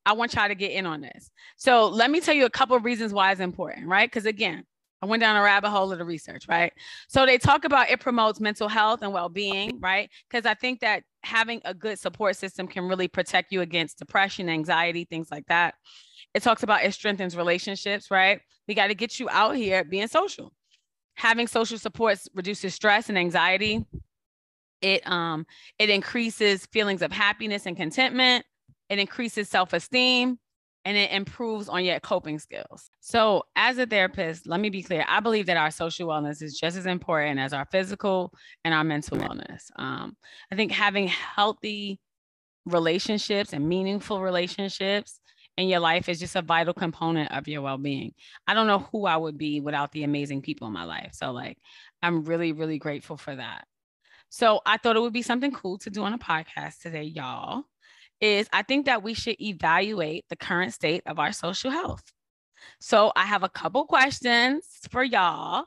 I 0.07 0.13
want 0.15 0.35
y'all 0.35 0.49
to 0.49 0.55
get 0.55 0.73
in 0.73 0.87
on 0.87 1.01
this. 1.01 1.31
So 1.57 1.89
let 1.89 2.11
me 2.11 2.21
tell 2.21 2.35
you 2.35 2.47
a 2.47 2.51
couple 2.51 2.77
of 2.77 2.85
reasons 2.85 3.13
why 3.13 3.33
it's 3.33 3.41
important, 3.41 3.87
right? 3.87 4.11
Because 4.11 4.27
again, 4.27 4.65
I 5.03 5.07
went 5.07 5.21
down 5.21 5.37
a 5.37 5.43
rabbit 5.43 5.71
hole 5.71 5.93
of 5.93 5.99
the 5.99 6.05
research, 6.05 6.47
right? 6.49 6.73
So 7.09 7.25
they 7.25 7.39
talk 7.39 7.65
about 7.65 7.91
it 7.91 8.01
promotes 8.01 8.39
mental 8.39 8.69
health 8.69 9.01
and 9.03 9.13
well-being, 9.13 9.81
right? 9.81 10.11
Because 10.29 10.45
I 10.45 10.55
think 10.55 10.81
that 10.81 11.05
having 11.23 11.61
a 11.65 11.73
good 11.73 11.99
support 11.99 12.37
system 12.37 12.67
can 12.67 12.85
really 12.85 13.09
protect 13.09 13.53
you 13.53 13.63
against 13.63 13.99
depression, 13.99 14.49
anxiety, 14.49 15.05
things 15.05 15.31
like 15.31 15.47
that. 15.47 15.75
It 16.35 16.43
talks 16.43 16.63
about 16.63 16.85
it 16.85 16.93
strengthens 16.93 17.37
relationships, 17.37 18.11
right? 18.11 18.41
We 18.69 18.75
got 18.75 18.89
to 18.89 18.95
get 18.95 19.19
you 19.19 19.29
out 19.31 19.57
here 19.57 19.85
being 19.85 20.07
social. 20.07 20.53
Having 21.15 21.49
social 21.49 21.79
supports 21.79 22.29
reduces 22.35 22.75
stress 22.75 23.09
and 23.09 23.19
anxiety. 23.19 23.85
It 24.83 25.07
um 25.11 25.47
it 25.79 25.91
increases 25.91 26.67
feelings 26.67 27.03
of 27.03 27.13
happiness 27.13 27.67
and 27.67 27.77
contentment. 27.77 28.45
It 28.91 28.99
increases 28.99 29.49
self-esteem 29.49 30.39
and 30.85 30.97
it 30.97 31.11
improves 31.13 31.69
on 31.69 31.85
your 31.85 32.01
coping 32.01 32.39
skills. 32.39 32.91
So, 33.01 33.45
as 33.57 33.79
a 33.79 33.87
therapist, 33.87 34.47
let 34.47 34.61
me 34.61 34.71
be 34.71 34.83
clear. 34.83 35.05
I 35.09 35.21
believe 35.21 35.47
that 35.47 35.57
our 35.57 35.71
social 35.71 36.09
wellness 36.09 36.43
is 36.43 36.59
just 36.59 36.77
as 36.77 36.87
important 36.87 37.39
as 37.39 37.53
our 37.53 37.67
physical 37.71 38.33
and 38.65 38.75
our 38.75 38.85
mental 38.85 39.19
wellness. 39.19 39.71
Um, 39.77 40.17
I 40.51 40.57
think 40.57 40.73
having 40.73 41.09
healthy 41.09 42.01
relationships 42.67 43.53
and 43.53 43.69
meaningful 43.69 44.21
relationships 44.21 45.21
in 45.57 45.69
your 45.69 45.81
life 45.81 46.09
is 46.09 46.19
just 46.19 46.37
a 46.37 46.43
vital 46.43 46.75
component 46.75 47.31
of 47.33 47.49
your 47.49 47.63
well-being. 47.63 48.13
I 48.47 48.55
don't 48.55 48.67
know 48.67 48.89
who 48.93 49.07
I 49.07 49.17
would 49.17 49.37
be 49.37 49.61
without 49.61 49.93
the 49.93 50.05
amazing 50.05 50.43
people 50.43 50.67
in 50.67 50.73
my 50.73 50.85
life. 50.85 51.11
So 51.13 51.33
like 51.33 51.59
I'm 52.03 52.25
really 52.25 52.53
really 52.53 52.79
grateful 52.79 53.17
for 53.17 53.35
that. 53.35 53.67
So 54.29 54.61
I 54.65 54.77
thought 54.77 54.97
it 54.97 55.01
would 55.01 55.13
be 55.13 55.23
something 55.23 55.53
cool 55.53 55.79
to 55.79 55.91
do 55.91 56.03
on 56.03 56.13
a 56.13 56.19
podcast 56.19 56.81
today, 56.81 57.03
y'all. 57.03 57.65
Is 58.21 58.49
I 58.53 58.63
think 58.63 58.87
that 58.87 59.03
we 59.03 59.15
should 59.15 59.41
evaluate 59.41 60.25
the 60.29 60.37
current 60.37 60.75
state 60.75 61.03
of 61.07 61.19
our 61.19 61.33
social 61.33 61.71
health. 61.71 62.03
So 62.81 63.13
I 63.17 63.25
have 63.25 63.43
a 63.43 63.49
couple 63.49 63.85
questions 63.87 64.65
for 64.91 65.03
y'all 65.03 65.65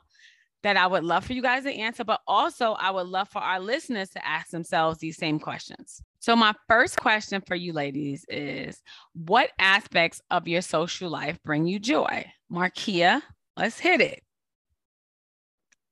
that 0.64 0.76
I 0.76 0.86
would 0.86 1.04
love 1.04 1.24
for 1.24 1.34
you 1.34 1.42
guys 1.42 1.64
to 1.64 1.72
answer, 1.72 2.04
but 2.04 2.20
also 2.26 2.72
I 2.72 2.90
would 2.90 3.06
love 3.06 3.28
for 3.28 3.40
our 3.40 3.60
listeners 3.60 4.08
to 4.10 4.26
ask 4.26 4.50
themselves 4.50 4.98
these 4.98 5.16
same 5.16 5.38
questions. 5.38 6.02
So, 6.20 6.34
my 6.34 6.54
first 6.68 6.96
question 6.96 7.42
for 7.46 7.54
you 7.54 7.74
ladies 7.74 8.24
is 8.28 8.82
What 9.12 9.50
aspects 9.58 10.22
of 10.30 10.48
your 10.48 10.62
social 10.62 11.10
life 11.10 11.38
bring 11.44 11.66
you 11.66 11.78
joy? 11.78 12.24
Marquia, 12.50 13.20
let's 13.58 13.78
hit 13.78 14.00
it. 14.00 14.22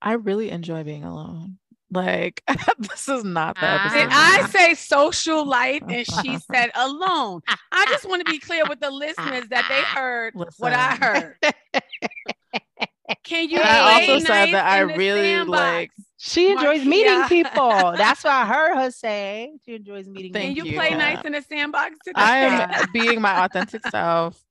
I 0.00 0.14
really 0.14 0.50
enjoy 0.50 0.84
being 0.84 1.04
alone. 1.04 1.58
Like, 1.92 2.42
this 2.78 3.08
is 3.08 3.22
not 3.22 3.56
the 3.56 3.64
episode. 3.66 3.98
Did 3.98 4.08
I 4.10 4.46
say 4.48 4.74
social 4.74 5.46
life 5.46 5.82
and 5.86 6.06
she 6.06 6.38
said 6.38 6.70
alone? 6.74 7.42
I 7.70 7.84
just 7.88 8.08
want 8.08 8.24
to 8.26 8.32
be 8.32 8.38
clear 8.38 8.64
with 8.66 8.80
the 8.80 8.90
listeners 8.90 9.44
that 9.50 9.66
they 9.68 9.82
heard 10.00 10.34
what 10.34 10.72
I 10.72 10.96
heard. 10.96 11.36
Can 13.24 13.50
you 13.50 13.58
I 13.62 14.04
play 14.04 14.12
also 14.14 14.26
said 14.26 14.46
that 14.52 14.64
I 14.64 14.80
really 14.80 15.44
like. 15.44 15.90
She 16.18 16.50
enjoys 16.52 16.84
meeting 16.84 17.24
people. 17.24 17.92
That's 17.96 18.24
what 18.24 18.32
I 18.32 18.46
heard 18.46 18.76
her 18.76 18.90
say. 18.90 19.52
She 19.66 19.74
enjoys 19.74 20.06
meeting 20.08 20.32
Can 20.32 20.40
Thank 20.42 20.56
you 20.56 20.64
you, 20.64 20.78
play 20.78 20.90
Kat. 20.90 20.98
nice 20.98 21.24
in 21.24 21.32
the 21.32 21.42
sandbox 21.42 21.96
today? 22.04 22.20
I'm 22.20 22.88
being 22.92 23.20
my 23.20 23.44
authentic 23.44 23.86
self. 23.88 24.42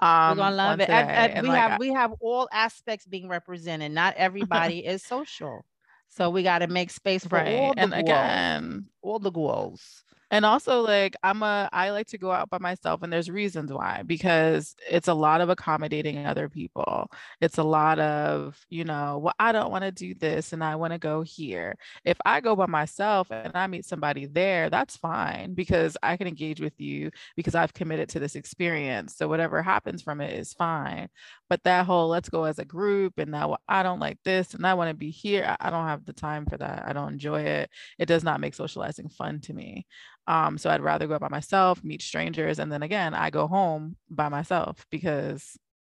Um, 0.00 0.30
We're 0.30 0.36
gonna 0.44 0.56
love 0.56 0.80
it. 0.80 0.88
And- 0.88 1.08
today, 1.08 1.18
and 1.18 1.32
and, 1.34 1.42
we 1.46 1.48
like, 1.50 1.60
have 1.60 1.70
I- 1.72 1.76
we 1.78 1.92
have 1.92 2.12
all 2.20 2.48
aspects 2.50 3.06
being 3.06 3.28
represented. 3.28 3.92
Not 3.92 4.14
everybody 4.16 4.78
is 4.84 5.04
social. 5.04 5.64
So 6.10 6.30
we 6.30 6.42
got 6.42 6.60
to 6.60 6.68
make 6.68 6.90
space 6.90 7.26
for 7.26 7.40
all 7.42 7.72
right. 7.72 7.74
the 7.74 7.78
And 7.78 7.92
goals. 7.92 7.94
again, 7.94 8.86
all 9.02 9.18
the 9.18 9.30
goals. 9.32 10.04
And 10.32 10.44
also 10.44 10.82
like 10.82 11.16
I'm 11.24 11.42
a 11.42 11.68
I 11.72 11.90
like 11.90 12.06
to 12.08 12.18
go 12.18 12.30
out 12.30 12.50
by 12.50 12.58
myself 12.58 13.02
and 13.02 13.12
there's 13.12 13.28
reasons 13.30 13.72
why 13.72 14.02
because 14.06 14.76
it's 14.88 15.08
a 15.08 15.14
lot 15.14 15.40
of 15.40 15.48
accommodating 15.50 16.24
other 16.24 16.48
people. 16.48 17.10
It's 17.40 17.58
a 17.58 17.64
lot 17.64 17.98
of, 17.98 18.64
you 18.70 18.84
know, 18.84 19.18
well 19.18 19.34
I 19.40 19.52
don't 19.52 19.72
want 19.72 19.84
to 19.84 19.90
do 19.92 20.14
this 20.14 20.52
and 20.52 20.62
I 20.62 20.76
want 20.76 20.92
to 20.92 20.98
go 21.00 21.22
here. 21.22 21.76
If 22.04 22.16
I 22.24 22.40
go 22.40 22.54
by 22.54 22.66
myself 22.66 23.30
and 23.32 23.52
I 23.56 23.66
meet 23.66 23.84
somebody 23.86 24.26
there, 24.26 24.70
that's 24.70 24.96
fine 24.96 25.54
because 25.54 25.96
I 26.02 26.16
can 26.16 26.28
engage 26.28 26.60
with 26.60 26.80
you 26.80 27.10
because 27.36 27.56
I've 27.56 27.74
committed 27.74 28.08
to 28.10 28.20
this 28.20 28.36
experience. 28.36 29.16
So 29.16 29.28
whatever 29.28 29.62
happens 29.62 30.02
from 30.02 30.20
it 30.20 30.32
is 30.38 30.52
fine. 30.54 31.08
But 31.50 31.64
that 31.64 31.84
whole 31.84 32.08
let's 32.08 32.30
go 32.30 32.44
as 32.44 32.58
a 32.60 32.64
group 32.64 33.14
and 33.18 33.30
now 33.32 33.58
I 33.68 33.82
don't 33.82 34.00
like 34.00 34.18
this 34.24 34.54
and 34.54 34.64
I 34.66 34.74
want 34.74 34.88
to 34.88 34.94
be 34.94 35.10
here, 35.10 35.56
I 35.60 35.68
don't 35.68 35.86
have 35.88 36.06
the 36.06 36.12
time 36.14 36.46
for 36.46 36.56
that. 36.56 36.84
I 36.86 36.92
don't 36.94 37.12
enjoy 37.12 37.42
it. 37.42 37.70
It 37.98 38.06
does 38.06 38.24
not 38.24 38.40
make 38.40 38.54
socializing 38.54 39.08
fun 39.10 39.40
to 39.42 39.52
me. 39.52 39.84
Um, 40.28 40.56
so 40.58 40.70
I'd 40.70 40.80
rather 40.80 41.08
go 41.08 41.18
by 41.18 41.28
myself, 41.28 41.82
meet 41.84 42.02
strangers, 42.02 42.60
and 42.60 42.70
then 42.72 42.84
again, 42.84 43.14
I 43.14 43.30
go 43.30 43.48
home 43.48 43.96
by 44.08 44.28
myself 44.28 44.86
because 44.90 45.58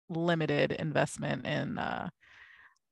limited 0.09 0.71
investment 0.71 1.45
in 1.45 1.77
uh, 1.77 2.09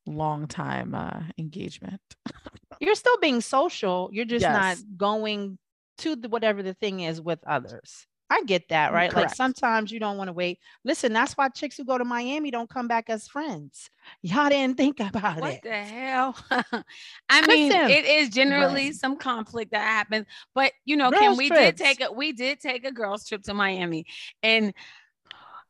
long 0.06 0.48
time 0.48 0.94
uh, 0.96 1.22
engagement. 1.38 2.02
You're 2.82 2.96
still 2.96 3.18
being 3.20 3.42
social. 3.42 4.10
You're 4.12 4.26
just 4.26 4.42
Yes. 4.44 4.54
not 4.54 4.98
going 4.98 5.58
to 6.00 6.16
the, 6.16 6.30
whatever 6.30 6.64
the 6.64 6.74
thing 6.74 7.02
is 7.02 7.22
with 7.22 7.40
others. 7.46 8.06
I 8.30 8.44
get 8.44 8.70
that, 8.70 8.92
mm, 8.92 8.96
right? 8.96 9.14
Like 9.14 9.34
sometimes 9.34 9.92
you 9.92 10.00
don't 10.00 10.18
want 10.18 10.28
to 10.28 10.34
wait. 10.34 10.60
Listen, 10.84 11.14
that's 11.14 11.34
why 11.34 11.50
chicks 11.50 11.78
who 11.78 11.84
go 11.84 11.98
to 11.98 12.06
Miami 12.06 12.52
don't 12.52 12.70
come 12.70 12.88
back 12.88 13.10
as 13.10 13.28
friends. 13.28 13.90
Y'all 14.22 14.50
didn't 14.50 14.78
think 14.78 15.00
about 15.00 15.40
What 15.40 15.50
it. 15.50 15.54
What 15.54 15.64
the 15.64 15.72
hell? 15.84 16.36
I 17.30 17.46
mean, 17.48 17.70
Listen. 17.70 17.90
it 17.90 18.06
is 18.06 18.30
generally 18.30 18.86
Right. 18.88 18.96
some 18.96 19.18
conflict 19.18 19.72
that 19.72 19.82
happens, 19.82 20.26
but 20.54 20.72
you 20.86 20.96
know, 20.96 21.10
Kim, 21.12 21.38
we 21.38 21.48
trips. 21.48 21.62
did 21.62 21.78
take 21.78 22.02
a 22.02 22.12
we 22.12 22.32
did 22.34 22.60
take 22.60 22.86
a 22.86 22.92
girls 22.92 23.28
trip 23.28 23.42
to 23.44 23.54
Miami, 23.54 24.06
and 24.44 24.74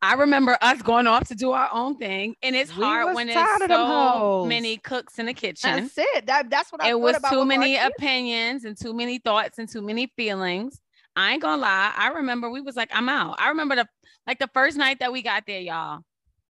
I 0.02 0.14
remember 0.14 0.58
us 0.62 0.82
going 0.82 1.08
off 1.08 1.28
to 1.28 1.36
do 1.36 1.52
our 1.52 1.70
own 1.74 1.98
thing, 1.98 2.36
and 2.42 2.56
it's 2.56 2.76
We 2.76 2.84
hard 2.84 3.14
when 3.16 3.28
tired 3.28 3.60
there's 3.60 3.64
of 3.64 3.68
them 3.70 3.88
so 3.88 4.46
many 4.46 4.78
cooks 4.78 5.20
in 5.20 5.26
the 5.26 5.34
kitchen. 5.34 5.76
That's 5.76 5.98
it. 5.98 6.26
That, 6.28 6.50
that's 6.50 6.72
what 6.72 6.82
I 6.82 6.90
it 6.90 6.92
thought 6.94 7.00
was 7.02 7.18
about 7.18 7.32
too 7.32 7.44
many 7.46 7.76
opinions 7.76 8.64
and 8.64 8.78
too 8.80 8.94
many 8.94 9.18
thoughts 9.18 9.60
and 9.60 9.68
too 9.68 9.82
many 9.82 10.08
feelings. 10.16 10.80
I 11.20 11.34
ain't 11.34 11.42
gonna 11.42 11.62
lie. 11.62 11.94
I 11.96 12.10
remember 12.10 12.50
we 12.50 12.62
was 12.62 12.76
like, 12.76 12.90
I'm 12.94 13.10
out. 13.10 13.36
I 13.40 13.50
remember 13.50 13.76
the 13.76 13.88
like 14.26 14.40
the 14.40 14.50
first 14.54 14.78
night 14.78 15.00
that 15.00 15.12
we 15.12 15.22
got 15.22 15.44
there, 15.46 15.60
y'all. 15.60 16.00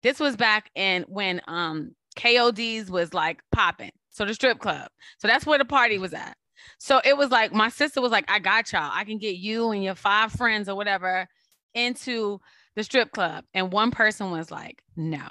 This 0.02 0.20
was 0.20 0.36
back 0.36 0.70
in 0.76 1.04
when 1.08 1.42
um 1.48 1.92
KOD's 2.16 2.90
was 2.90 3.14
like 3.14 3.42
popping. 3.52 3.92
So 4.10 4.26
the 4.26 4.34
strip 4.34 4.60
club. 4.60 4.88
So 5.20 5.28
that's 5.28 5.46
where 5.46 5.58
the 5.58 5.66
party 5.66 5.98
was 5.98 6.14
at. 6.14 6.36
So 6.80 7.00
it 7.04 7.16
was 7.16 7.30
like 7.30 7.54
my 7.54 7.70
sister 7.70 8.02
was 8.02 8.12
like, 8.12 8.26
I 8.28 8.40
got 8.40 8.72
y'all. 8.72 8.90
I 8.92 9.04
can 9.04 9.18
get 9.18 9.36
you 9.36 9.72
and 9.72 9.84
your 9.84 9.96
five 9.96 10.32
friends 10.32 10.68
or 10.68 10.76
whatever 10.76 11.28
into 11.74 12.40
the 12.76 12.84
strip 12.84 13.12
club. 13.12 13.44
And 13.54 13.72
one 13.72 13.92
person 13.92 14.32
was 14.32 14.50
like, 14.50 14.82
no. 14.96 15.28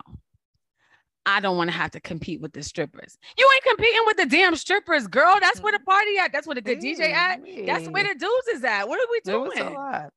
I 1.26 1.40
don't 1.40 1.56
want 1.56 1.70
to 1.70 1.76
have 1.76 1.90
to 1.92 2.00
compete 2.00 2.40
with 2.40 2.52
the 2.52 2.62
strippers. 2.62 3.18
You 3.38 3.50
ain't 3.54 3.64
competing 3.64 4.02
with 4.06 4.16
the 4.18 4.26
damn 4.26 4.56
strippers, 4.56 5.06
girl. 5.06 5.38
That's 5.40 5.60
where 5.60 5.72
the 5.72 5.78
mm. 5.78 5.84
party 5.84 6.18
at. 6.18 6.32
That's 6.32 6.46
where 6.46 6.54
the 6.54 6.60
good 6.60 6.80
DJ 6.80 7.12
at. 7.12 7.40
That's 7.66 7.88
where 7.88 8.04
the 8.04 8.14
dudes 8.14 8.48
is 8.54 8.64
at. 8.64 8.88
What 8.88 9.00
are 9.00 9.06
we 9.10 9.20
There 9.24 9.40
was 9.40 9.54
a 9.54 9.58
doing? 9.58 9.74
lot. 9.74 10.12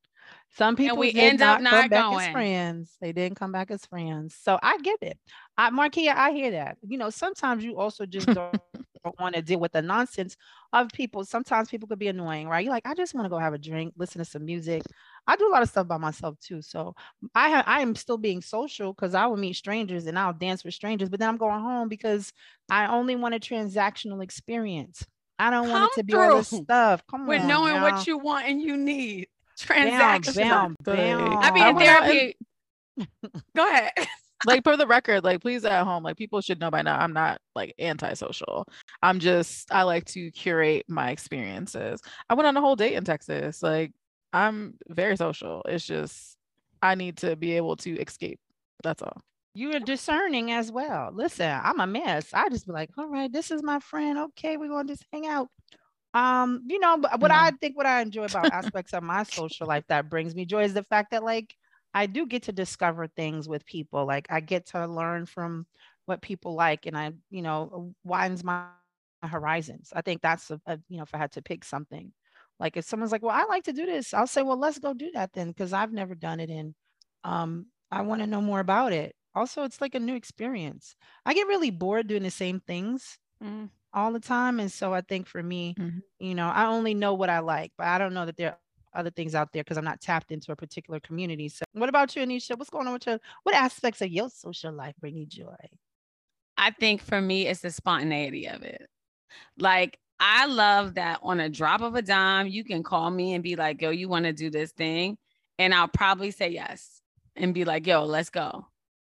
Some 0.57 0.75
people 0.75 0.97
we 0.97 1.11
did 1.11 1.23
end 1.23 1.41
up 1.41 1.61
not 1.61 1.71
come 1.71 1.81
not 1.81 1.89
back 1.89 1.99
as 1.99 2.11
going. 2.11 2.31
friends. 2.31 2.97
They 2.99 3.11
didn't 3.11 3.37
come 3.37 3.51
back 3.51 3.69
as 3.69 3.85
friends. 3.85 4.35
So 4.41 4.57
I 4.63 4.77
get 4.79 4.97
it. 5.01 5.17
I 5.57 5.69
Marquia, 5.69 6.15
I 6.15 6.31
hear 6.31 6.51
that. 6.51 6.77
You 6.87 6.97
know, 6.97 7.09
sometimes 7.09 7.63
you 7.63 7.77
also 7.77 8.05
just 8.05 8.27
don't 9.07 9.19
want 9.19 9.35
to 9.35 9.41
deal 9.41 9.59
with 9.59 9.73
the 9.73 9.81
nonsense 9.81 10.35
of 10.73 10.89
people. 10.89 11.25
Sometimes 11.25 11.69
people 11.69 11.87
could 11.87 11.99
be 11.99 12.07
annoying, 12.07 12.47
right? 12.47 12.63
You're 12.63 12.73
like, 12.73 12.87
I 12.87 12.95
just 12.95 13.13
want 13.13 13.25
to 13.25 13.29
go 13.29 13.37
have 13.37 13.53
a 13.53 13.57
drink, 13.57 13.93
listen 13.97 14.19
to 14.19 14.25
some 14.25 14.45
music. 14.45 14.83
I 15.27 15.35
do 15.35 15.47
a 15.47 15.51
lot 15.51 15.61
of 15.61 15.69
stuff 15.69 15.87
by 15.87 15.97
myself 15.97 16.39
too. 16.39 16.61
So 16.61 16.95
I 17.35 17.49
ha- 17.49 17.63
I 17.65 17.81
am 17.81 17.95
still 17.95 18.17
being 18.17 18.41
social 18.41 18.93
because 18.93 19.13
I 19.13 19.25
will 19.27 19.37
meet 19.37 19.53
strangers 19.53 20.05
and 20.07 20.17
I'll 20.17 20.33
dance 20.33 20.63
with 20.63 20.73
strangers, 20.73 21.09
but 21.09 21.19
then 21.19 21.29
I'm 21.29 21.37
going 21.37 21.61
home 21.61 21.89
because 21.89 22.31
I 22.69 22.87
only 22.87 23.15
want 23.15 23.35
a 23.35 23.39
transactional 23.39 24.23
experience. 24.23 25.05
I 25.39 25.49
don't 25.51 25.69
want 25.69 25.91
it 25.91 25.99
to 26.01 26.03
be 26.03 26.13
all 26.15 26.37
this 26.37 26.47
stuff. 26.49 27.03
Come 27.09 27.21
on. 27.21 27.27
With 27.27 27.41
on. 27.41 27.47
knowing 27.47 27.75
now. 27.75 27.83
what 27.83 28.07
you 28.07 28.17
want 28.17 28.47
and 28.47 28.61
you 28.61 28.77
need. 28.77 29.27
Bam, 29.67 29.87
Transactions. 29.87 30.35
bam, 30.35 30.75
bam. 30.83 31.37
I 31.37 31.51
be 31.51 31.61
I 31.61 31.69
in 31.69 31.75
went 31.75 31.89
out 31.89 32.03
and- 32.03 32.11
therapy. 32.11 32.37
Go 33.55 33.69
ahead. 33.69 33.91
like 34.45 34.63
for 34.63 34.77
the 34.77 34.85
record, 34.87 35.23
like 35.23 35.41
please 35.41 35.65
at 35.65 35.83
home, 35.83 36.03
like 36.03 36.15
people 36.17 36.41
should 36.41 36.59
know 36.59 36.69
by 36.69 36.81
now, 36.83 36.97
I'm 36.97 37.13
not 37.13 37.39
like 37.55 37.73
antisocial. 37.79 38.67
I'm 39.01 39.19
just 39.19 39.71
I 39.71 39.83
like 39.83 40.05
to 40.05 40.31
curate 40.31 40.85
my 40.87 41.09
experiences. 41.11 42.01
I 42.29 42.35
went 42.35 42.47
on 42.47 42.55
a 42.57 42.61
whole 42.61 42.75
date 42.75 42.93
in 42.93 43.03
Texas. 43.03 43.63
Like 43.63 43.93
I'm 44.33 44.75
very 44.87 45.17
social. 45.17 45.63
It's 45.67 45.85
just 45.85 46.37
I 46.81 46.95
need 46.95 47.17
to 47.17 47.35
be 47.35 47.53
able 47.53 47.75
to 47.77 47.97
escape. 47.99 48.39
That's 48.83 49.01
all. 49.01 49.21
you 49.53 49.73
are 49.75 49.79
discerning 49.79 50.51
as 50.51 50.71
well. 50.71 51.09
Listen, 51.13 51.59
I'm 51.63 51.79
a 51.79 51.87
mess. 51.87 52.29
I 52.33 52.49
just 52.49 52.67
be 52.67 52.73
like, 52.73 52.91
all 52.97 53.07
right, 53.09 53.31
this 53.31 53.51
is 53.51 53.63
my 53.63 53.79
friend. 53.79 54.17
Okay, 54.19 54.57
we're 54.57 54.69
gonna 54.69 54.87
just 54.87 55.05
hang 55.11 55.25
out. 55.27 55.49
Um, 56.13 56.63
you 56.67 56.79
know, 56.79 56.97
but 56.97 57.19
what 57.19 57.31
No. 57.31 57.35
I 57.35 57.51
think 57.61 57.77
what 57.77 57.85
I 57.85 58.01
enjoy 58.01 58.25
about 58.25 58.51
aspects 58.53 58.93
of 58.93 59.03
my 59.03 59.23
social 59.23 59.67
life 59.67 59.83
that 59.89 60.09
brings 60.09 60.35
me 60.35 60.45
joy 60.45 60.63
is 60.63 60.73
the 60.73 60.83
fact 60.83 61.11
that 61.11 61.23
like 61.23 61.55
I 61.93 62.05
do 62.07 62.25
get 62.25 62.43
to 62.43 62.51
discover 62.51 63.07
things 63.07 63.47
with 63.49 63.65
people. 63.65 64.05
Like 64.05 64.27
I 64.29 64.39
get 64.41 64.67
to 64.67 64.87
learn 64.87 65.25
from 65.25 65.65
what 66.05 66.21
people 66.21 66.53
like, 66.55 66.85
and 66.85 66.97
I, 66.97 67.13
you 67.29 67.41
know, 67.41 67.93
widens 68.03 68.43
my 68.43 68.65
horizons. 69.23 69.91
I 69.95 70.01
think 70.01 70.21
that's 70.21 70.51
a, 70.51 70.59
a 70.67 70.79
you 70.89 70.97
know, 70.97 71.03
if 71.03 71.13
I 71.13 71.17
had 71.17 71.31
to 71.33 71.41
pick 71.41 71.63
something, 71.65 72.11
like 72.59 72.77
if 72.77 72.85
someone's 72.85 73.11
like, 73.11 73.21
well, 73.23 73.35
I 73.35 73.43
like 73.45 73.63
to 73.65 73.73
do 73.73 73.85
this, 73.85 74.13
I'll 74.13 74.27
say, 74.27 74.41
well, 74.43 74.57
let's 74.57 74.79
go 74.79 74.93
do 74.93 75.11
that 75.13 75.33
then, 75.33 75.49
because 75.49 75.73
I've 75.73 75.93
never 75.93 76.15
done 76.15 76.39
it, 76.39 76.49
and 76.49 76.75
um, 77.23 77.67
I 77.91 78.01
want 78.01 78.21
to 78.21 78.27
know 78.27 78.41
more 78.41 78.59
about 78.59 78.93
it. 78.93 79.15
Also, 79.35 79.63
it's 79.63 79.81
like 79.81 79.95
a 79.95 79.99
new 79.99 80.15
experience. 80.15 80.95
I 81.25 81.33
get 81.33 81.47
really 81.47 81.69
bored 81.71 82.07
doing 82.07 82.23
the 82.23 82.31
same 82.31 82.59
things 82.61 83.19
Mm. 83.43 83.69
all 83.93 84.11
the 84.11 84.19
time. 84.19 84.59
And 84.59 84.71
so 84.71 84.93
I 84.93 85.01
think 85.01 85.27
for 85.27 85.41
me, 85.43 85.77
Mhm. 85.77 86.03
you 86.19 86.35
know, 86.35 86.47
I 86.49 86.65
only 86.65 86.93
know 86.93 87.13
what 87.13 87.29
I 87.29 87.39
like, 87.39 87.71
but 87.77 87.87
I 87.87 87.97
don't 87.97 88.13
know 88.13 88.25
that 88.25 88.37
there 88.37 88.51
are 88.51 88.59
other 88.99 89.11
things 89.11 89.35
out 89.35 89.51
there 89.53 89.63
because 89.63 89.77
I'm 89.77 89.85
not 89.85 90.01
tapped 90.01 90.31
into 90.31 90.51
a 90.51 90.55
particular 90.55 90.99
community. 90.99 91.49
So 91.49 91.65
what 91.73 91.89
about 91.89 92.15
you, 92.15 92.23
Ednesha? 92.23 92.57
What's 92.57 92.69
going 92.69 92.87
on 92.87 92.93
with 92.93 93.07
you? 93.07 93.19
what 93.43 93.55
aspects 93.55 94.01
of 94.01 94.09
your 94.09 94.29
social 94.29 94.73
life 94.73 94.95
bring 94.99 95.15
you 95.15 95.25
joy? 95.25 95.55
I 96.57 96.71
think 96.71 97.01
for 97.01 97.21
me, 97.21 97.47
it's 97.47 97.61
the 97.61 97.71
spontaneity 97.71 98.47
of 98.47 98.63
it. 98.63 98.87
Like, 99.57 99.99
I 100.19 100.45
love 100.47 100.95
that 100.95 101.19
on 101.21 101.39
a 101.39 101.49
drop 101.49 101.81
of 101.81 101.95
a 101.95 102.01
dime, 102.01 102.47
you 102.47 102.63
can 102.63 102.83
call 102.83 103.09
me 103.09 103.33
and 103.33 103.43
be 103.43 103.55
like, 103.55 103.81
yo, 103.81 103.91
you 103.91 104.09
want 104.09 104.25
to 104.25 104.33
do 104.33 104.49
this 104.49 104.71
thing? 104.71 105.17
And 105.59 105.73
I'll 105.73 105.87
probably 105.87 106.31
say 106.31 106.49
yes 106.49 107.01
and 107.35 107.53
be 107.53 107.65
like, 107.65 107.85
yo, 107.87 108.03
let's 108.05 108.29
go. 108.29 108.67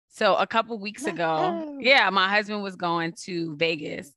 So 0.09 0.35
a 0.35 0.47
couple 0.47 0.79
weeks 0.79 1.05
ago, 1.05 1.77
yeah, 1.79 2.09
my 2.09 2.29
husband 2.29 2.63
was 2.63 2.75
going 2.75 3.13
to 3.23 3.55
Vegas 3.57 4.11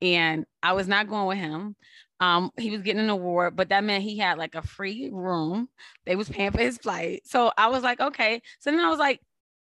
and 0.00 0.46
I 0.62 0.72
was 0.72 0.88
not 0.88 1.08
going 1.08 1.26
with 1.26 1.38
him. 1.38 1.76
Um, 2.20 2.50
he 2.56 2.70
was 2.70 2.82
getting 2.82 3.02
an 3.02 3.10
award, 3.10 3.56
but 3.56 3.68
that 3.70 3.84
meant 3.84 4.04
he 4.04 4.16
had 4.16 4.38
like 4.38 4.54
a 4.54 4.62
free 4.62 5.10
room. 5.12 5.68
They 6.06 6.16
was 6.16 6.28
paying 6.28 6.52
for 6.52 6.60
his 6.60 6.78
flight. 6.78 7.22
So 7.24 7.52
I 7.58 7.68
was 7.68 7.82
like, 7.82 8.00
okay. 8.00 8.40
So 8.60 8.70
then 8.70 8.80
I 8.80 8.88
was 8.88 8.98
like, 8.98 9.20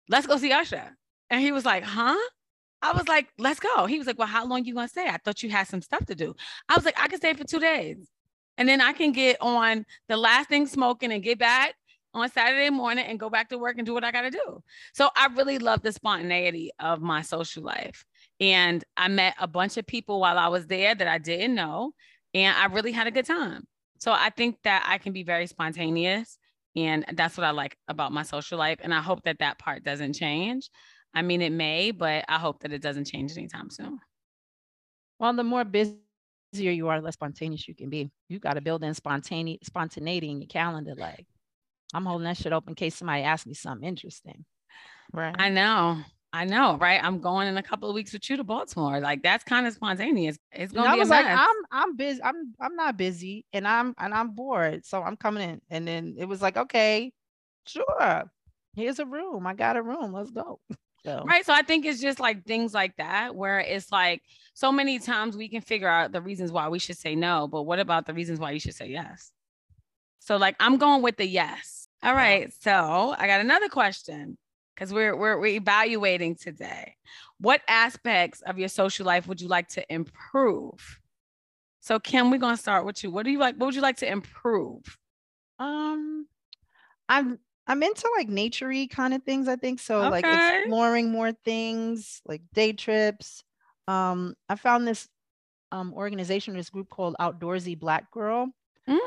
let's 0.09 0.27
go 0.27 0.37
see 0.37 0.51
Usher. 0.51 0.95
And 1.29 1.41
he 1.41 1.51
was 1.51 1.65
like, 1.65 1.83
huh? 1.83 2.17
I 2.81 2.93
was 2.93 3.07
like, 3.07 3.27
let's 3.37 3.59
go. 3.59 3.85
He 3.85 3.97
was 3.97 4.07
like, 4.07 4.17
well, 4.17 4.27
how 4.27 4.45
long 4.45 4.63
you 4.65 4.73
gonna 4.73 4.87
stay? 4.87 5.07
I 5.07 5.17
thought 5.17 5.43
you 5.43 5.49
had 5.49 5.67
some 5.67 5.81
stuff 5.81 6.05
to 6.05 6.15
do. 6.15 6.35
I 6.69 6.75
was 6.75 6.85
like, 6.85 6.99
I 6.99 7.07
can 7.07 7.17
stay 7.19 7.33
for 7.33 7.43
two 7.43 7.59
days. 7.59 7.97
And 8.57 8.67
then 8.67 8.81
I 8.81 8.93
can 8.93 9.11
get 9.11 9.37
on 9.41 9.85
the 10.07 10.17
last 10.17 10.49
thing 10.49 10.67
smoking 10.67 11.11
and 11.11 11.23
get 11.23 11.39
back 11.39 11.75
on 12.13 12.29
Saturday 12.29 12.69
morning 12.69 13.05
and 13.05 13.19
go 13.19 13.29
back 13.29 13.49
to 13.49 13.57
work 13.57 13.77
and 13.77 13.85
do 13.85 13.93
what 13.93 14.03
I 14.03 14.11
gotta 14.11 14.31
do. 14.31 14.63
So 14.93 15.09
I 15.15 15.27
really 15.35 15.59
love 15.59 15.81
the 15.81 15.91
spontaneity 15.91 16.71
of 16.79 17.01
my 17.01 17.21
social 17.21 17.63
life. 17.63 18.05
And 18.39 18.83
I 18.97 19.07
met 19.09 19.35
a 19.39 19.47
bunch 19.47 19.77
of 19.77 19.85
people 19.85 20.19
while 20.19 20.37
I 20.37 20.47
was 20.47 20.67
there 20.67 20.95
that 20.95 21.07
I 21.07 21.17
didn't 21.17 21.55
know. 21.55 21.91
And 22.33 22.55
I 22.55 22.65
really 22.67 22.91
had 22.91 23.07
a 23.07 23.11
good 23.11 23.25
time. 23.25 23.65
So 23.99 24.11
I 24.11 24.29
think 24.29 24.57
that 24.63 24.85
I 24.87 24.97
can 24.97 25.13
be 25.13 25.23
very 25.23 25.47
spontaneous. 25.47 26.37
And 26.75 27.05
that's 27.13 27.37
what 27.37 27.45
I 27.45 27.51
like 27.51 27.77
about 27.87 28.13
my 28.13 28.23
social 28.23 28.57
life. 28.57 28.79
And 28.81 28.93
I 28.93 29.01
hope 29.01 29.23
that 29.23 29.39
that 29.39 29.59
part 29.59 29.83
doesn't 29.83 30.13
change. 30.13 30.69
I 31.13 31.21
mean, 31.21 31.41
it 31.41 31.51
may, 31.51 31.91
but 31.91 32.25
I 32.27 32.37
hope 32.37 32.61
that 32.61 32.71
it 32.71 32.81
doesn't 32.81 33.05
change 33.05 33.37
anytime 33.37 33.69
soon. 33.69 33.99
Well, 35.19 35.33
the 35.33 35.43
more 35.43 35.65
busier 35.65 35.97
you 36.53 36.87
are, 36.87 36.99
the 36.99 37.05
less 37.05 37.15
spontaneous 37.15 37.67
you 37.67 37.75
can 37.75 37.89
be. 37.89 38.11
You 38.29 38.39
got 38.39 38.53
to 38.53 38.61
build 38.61 38.83
in 38.83 38.93
spontaneity, 38.93 39.59
spontaneity 39.63 40.29
in 40.29 40.39
your 40.39 40.47
calendar. 40.47 40.93
Like, 40.95 41.25
I'm 41.93 42.05
holding 42.05 42.25
that 42.25 42.37
shit 42.37 42.53
open 42.53 42.71
in 42.71 42.75
case 42.75 42.95
somebody 42.95 43.23
asks 43.23 43.47
me 43.47 43.53
something 43.53 43.87
interesting. 43.87 44.45
Right. 45.11 45.35
I 45.37 45.49
know. 45.49 45.97
I 46.31 46.45
know, 46.45 46.77
right? 46.77 47.03
I'm 47.03 47.19
going 47.19 47.47
in 47.47 47.57
a 47.57 47.63
couple 47.63 47.89
of 47.89 47.95
weeks 47.95 48.13
with 48.13 48.29
you 48.29 48.37
to 48.37 48.43
Baltimore. 48.43 48.99
Like 48.99 49.23
that's 49.23 49.43
kind 49.43 49.65
of 49.65 49.73
spontaneous. 49.73 50.37
It's 50.51 50.71
gonna 50.71 50.89
I 50.89 50.91
be 50.93 50.97
a 50.97 50.99
was 50.99 51.09
like. 51.09 51.25
I'm 51.25 51.55
I'm 51.71 51.95
busy. 51.95 52.21
I'm 52.23 52.53
I'm 52.61 52.75
not 52.75 52.97
busy, 52.97 53.45
and 53.51 53.67
I'm 53.67 53.95
and 53.97 54.13
I'm 54.13 54.35
bored, 54.35 54.85
so 54.85 55.01
I'm 55.01 55.17
coming 55.17 55.49
in. 55.49 55.61
And 55.71 55.87
then 55.87 56.15
it 56.19 56.25
was 56.25 56.39
like, 56.39 56.55
okay, 56.55 57.11
sure. 57.65 58.31
Here's 58.75 58.99
a 58.99 59.05
room. 59.05 59.47
I 59.47 59.55
got 59.55 59.75
a 59.75 59.81
room. 59.81 60.13
Let's 60.13 60.29
go. 60.29 60.59
So 61.05 61.23
Right. 61.25 61.45
So 61.45 61.53
I 61.53 61.61
think 61.61 61.85
it's 61.85 62.01
just 62.01 62.19
like 62.19 62.45
things 62.45 62.73
like 62.73 62.95
that 62.97 63.35
where 63.35 63.59
it's 63.59 63.91
like 63.91 64.21
so 64.53 64.71
many 64.71 64.99
times 64.99 65.37
we 65.37 65.47
can 65.49 65.61
figure 65.61 65.87
out 65.87 66.11
the 66.11 66.21
reasons 66.21 66.51
why 66.51 66.67
we 66.69 66.79
should 66.79 66.97
say 66.97 67.15
no, 67.15 67.47
but 67.47 67.63
what 67.63 67.79
about 67.79 68.05
the 68.05 68.13
reasons 68.13 68.39
why 68.39 68.51
you 68.51 68.59
should 68.59 68.75
say 68.75 68.87
yes? 68.87 69.31
So 70.19 70.37
like 70.37 70.55
I'm 70.59 70.77
going 70.77 71.01
with 71.01 71.17
the 71.17 71.27
yes. 71.27 71.87
All 72.03 72.13
right. 72.13 72.51
So 72.61 73.15
I 73.17 73.27
got 73.27 73.41
another 73.41 73.69
question 73.69 74.37
because 74.75 74.93
we're, 74.93 75.15
we're 75.15 75.39
we're 75.39 75.55
evaluating 75.57 76.35
today. 76.35 76.95
What 77.39 77.61
aspects 77.67 78.41
of 78.41 78.57
your 78.57 78.69
social 78.69 79.05
life 79.05 79.27
would 79.27 79.41
you 79.41 79.47
like 79.47 79.67
to 79.69 79.93
improve? 79.93 80.99
So 81.81 81.99
Kim, 81.99 82.29
we're 82.31 82.37
gonna 82.37 82.57
start 82.57 82.85
with 82.85 83.03
you. 83.03 83.11
What 83.11 83.23
do 83.25 83.31
you 83.31 83.39
like? 83.39 83.55
What 83.55 83.67
would 83.67 83.75
you 83.75 83.81
like 83.81 83.97
to 83.97 84.11
improve? 84.11 84.83
Um, 85.57 86.27
I'm 87.07 87.39
I'm 87.69 87.83
into 87.83 88.11
like 88.17 88.29
naturey 88.29 88.89
kind 88.89 89.15
of 89.15 89.23
things. 89.23 89.49
I 89.49 89.57
think 89.57 89.79
so, 89.81 90.07
like 90.07 90.27
exploring 90.31 91.11
more 91.11 91.33
things, 91.33 92.21
like 92.25 92.43
day 92.53 92.73
trips. 92.73 93.43
Um, 93.87 94.35
I 94.49 94.57
found 94.57 94.87
this 94.87 95.09
um 95.71 95.93
organization, 95.93 96.55
this 96.55 96.69
group 96.69 96.89
called 96.89 97.15
Outdoorsy 97.19 97.79
Black 97.79 98.11
Girl, 98.11 98.49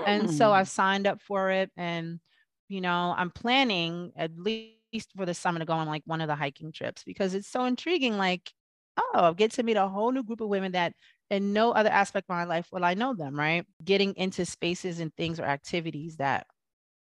and 0.04 0.30
so 0.30 0.52
I 0.52 0.62
Mm. 0.62 0.64
signed 0.64 1.06
up 1.06 1.20
for 1.22 1.50
it, 1.50 1.70
and 1.76 2.20
you 2.68 2.80
know, 2.80 3.14
I'm 3.16 3.30
planning 3.30 4.12
at 4.16 4.36
least 4.38 5.12
for 5.16 5.26
the 5.26 5.34
summer 5.34 5.58
to 5.60 5.64
go 5.66 5.74
on 5.74 5.86
like 5.88 6.02
one 6.06 6.20
of 6.20 6.28
the 6.28 6.36
hiking 6.36 6.72
trips 6.72 7.04
because 7.04 7.34
it's 7.34 7.48
so 7.48 7.64
intriguing. 7.64 8.16
Like, 8.18 8.52
oh, 8.96 9.34
get 9.34 9.52
to 9.52 9.62
meet 9.62 9.76
a 9.76 9.88
whole 9.88 10.12
new 10.12 10.22
group 10.24 10.40
of 10.40 10.48
women 10.48 10.72
that 10.72 10.94
in 11.30 11.52
no 11.52 11.72
other 11.72 11.90
aspect 11.90 12.26
of 12.30 12.34
my 12.34 12.44
life 12.44 12.68
will 12.72 12.84
I 12.84 12.94
know 12.94 13.14
them, 13.14 13.38
right? 13.38 13.66
Getting 13.84 14.14
into 14.16 14.44
spaces 14.46 15.00
and 15.00 15.14
things 15.16 15.40
or 15.40 15.44
activities 15.44 16.16
that 16.18 16.46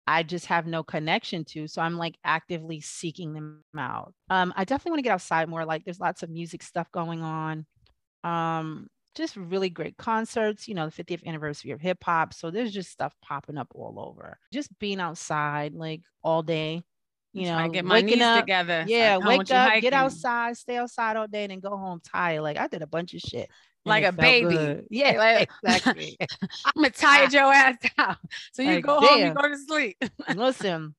I 0.05 0.23
just 0.23 0.47
have 0.47 0.67
no 0.67 0.83
connection 0.83 1.45
to. 1.45 1.67
So 1.67 1.81
I'm 1.81 1.97
like 1.97 2.17
actively 2.23 2.81
seeking 2.81 3.33
them 3.33 3.63
out. 3.77 4.13
Um, 4.29 4.53
I 4.55 4.65
definitely 4.65 4.91
want 4.91 4.99
to 4.99 5.03
get 5.03 5.13
outside 5.13 5.47
more. 5.47 5.65
Like 5.65 5.85
there's 5.85 5.99
lots 5.99 6.23
of 6.23 6.29
music 6.29 6.61
stuff 6.63 6.91
going 6.91 7.21
on. 7.21 7.65
Um, 8.23 8.87
just 9.15 9.35
really 9.37 9.69
great 9.69 9.95
concerts, 9.97 10.67
you 10.67 10.75
know, 10.75 10.89
the 10.89 11.03
50th 11.03 11.25
anniversary 11.25 11.71
of 11.71 11.79
hip 11.79 11.99
hop. 12.03 12.33
So 12.33 12.51
there's 12.51 12.73
just 12.73 12.91
stuff 12.91 13.13
popping 13.21 13.57
up 13.57 13.67
all 13.75 13.99
over. 13.99 14.37
Just 14.51 14.77
being 14.79 14.99
outside 14.99 15.73
like 15.73 16.01
all 16.23 16.41
day, 16.41 16.83
you 17.31 17.45
know, 17.45 17.69
get 17.69 17.85
my 17.85 17.95
waking 17.95 18.19
knees 18.19 18.23
up. 18.23 18.41
together. 18.41 18.85
Yeah, 18.87 19.17
wake 19.17 19.51
up, 19.51 19.69
hiking. 19.69 19.81
get 19.81 19.93
outside, 19.93 20.57
stay 20.57 20.77
outside 20.77 21.15
all 21.15 21.27
day, 21.27 21.43
and 21.43 21.51
then 21.51 21.59
go 21.59 21.77
home 21.77 22.01
tired. 22.03 22.41
Like 22.41 22.57
I 22.57 22.67
did 22.67 22.81
a 22.81 22.87
bunch 22.87 23.13
of 23.13 23.21
shit. 23.21 23.49
Like 23.85 24.03
a 24.03 24.11
baby. 24.11 24.47
good. 24.55 24.85
Yeah, 24.89 25.17
Like- 25.17 25.49
exactly. 25.63 26.17
I'm 26.65 26.73
gonna 26.75 26.89
tire 26.91 27.27
your 27.31 27.53
ass 27.53 27.77
out. 27.97 28.17
So 28.53 28.61
you 28.61 28.75
Like, 28.75 28.85
go 28.85 28.99
home, 28.99 29.21
you 29.25 29.31
go 29.33 29.47
to 29.47 29.57
sleep. 29.57 29.97
Listen, 30.33 30.95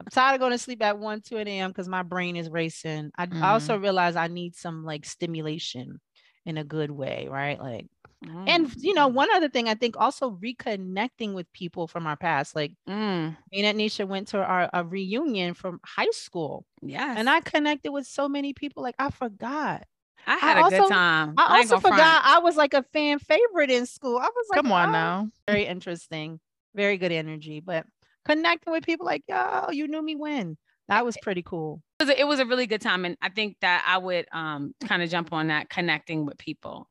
I'm 0.00 0.06
tired 0.10 0.34
of 0.34 0.40
going 0.40 0.52
to 0.52 0.58
sleep 0.58 0.82
at 0.82 0.98
1, 0.98 1.20
2 1.22 1.36
a.m. 1.38 1.70
because 1.70 1.88
my 1.88 2.02
brain 2.02 2.36
is 2.36 2.50
racing. 2.50 3.10
I, 3.16 3.28
I 3.40 3.50
also 3.50 3.76
realize 3.78 4.16
I 4.16 4.28
need 4.28 4.56
some 4.56 4.84
like 4.84 5.04
stimulation 5.04 6.00
in 6.46 6.58
a 6.58 6.64
good 6.64 6.90
way, 6.90 7.28
right? 7.30 7.58
Like, 7.60 7.86
and 8.46 8.70
you 8.76 8.94
know, 8.94 9.08
one 9.08 9.28
other 9.34 9.48
thing 9.48 9.68
I 9.68 9.74
think 9.74 9.96
also 9.98 10.30
reconnecting 10.32 11.34
with 11.34 11.50
people 11.52 11.86
from 11.88 12.06
our 12.06 12.16
past. 12.16 12.54
Like 12.54 12.72
Mm, 12.88 13.36
me 13.52 13.64
and 13.64 13.78
Nisha 13.78 14.06
went 14.06 14.28
to 14.28 14.38
our 14.44 14.68
a 14.72 14.84
reunion 14.84 15.54
from 15.54 15.80
high 15.84 16.10
school, 16.12 16.66
Yeah, 16.82 17.14
and 17.16 17.28
I 17.30 17.40
connected 17.40 17.92
with 17.92 18.06
so 18.06 18.28
many 18.28 18.52
people. 18.52 18.82
Like 18.82 18.96
I 18.98 19.10
forgot. 19.10 19.84
I 20.26 20.36
had 20.36 20.56
a 20.58 20.62
also- 20.62 20.78
good 20.82 20.88
time. 20.88 21.34
I 21.36 21.60
ain't 21.60 21.72
also 21.72 21.80
forgot 21.80 22.22
front. 22.22 22.26
I 22.26 22.38
was 22.40 22.56
like 22.56 22.74
a 22.74 22.82
fan 22.92 23.18
favorite 23.18 23.70
in 23.70 23.86
school. 23.86 24.18
I 24.18 24.28
was 24.34 24.46
like, 24.50 24.56
Come 24.62 24.72
on 24.72 24.88
"Oh, 24.88 24.92
now. 24.92 25.28
very 25.46 25.66
interesting, 25.66 26.40
very 26.74 26.96
good 26.96 27.12
energy. 27.12 27.60
But 27.60 27.86
connecting 28.24 28.72
with 28.72 28.84
people 28.84 29.06
like, 29.06 29.22
yo, 29.28 29.70
you 29.70 29.86
knew 29.88 30.02
me 30.02 30.16
when. 30.16 30.56
That 30.88 31.04
was 31.04 31.16
pretty 31.22 31.42
cool. 31.42 31.82
It 32.00 32.04
was, 32.04 32.10
a, 32.10 32.20
it 32.20 32.24
was 32.24 32.40
a 32.40 32.46
really 32.46 32.66
good 32.66 32.80
time, 32.82 33.04
and 33.06 33.16
I 33.22 33.30
think 33.30 33.56
that 33.62 33.84
I 33.86 33.96
would 33.98 34.26
um 34.32 34.74
kind 34.86 35.02
of 35.02 35.08
jump 35.10 35.32
on 35.32 35.46
that 35.48 35.70
connecting 35.70 36.26
with 36.26 36.36
people. 36.38 36.88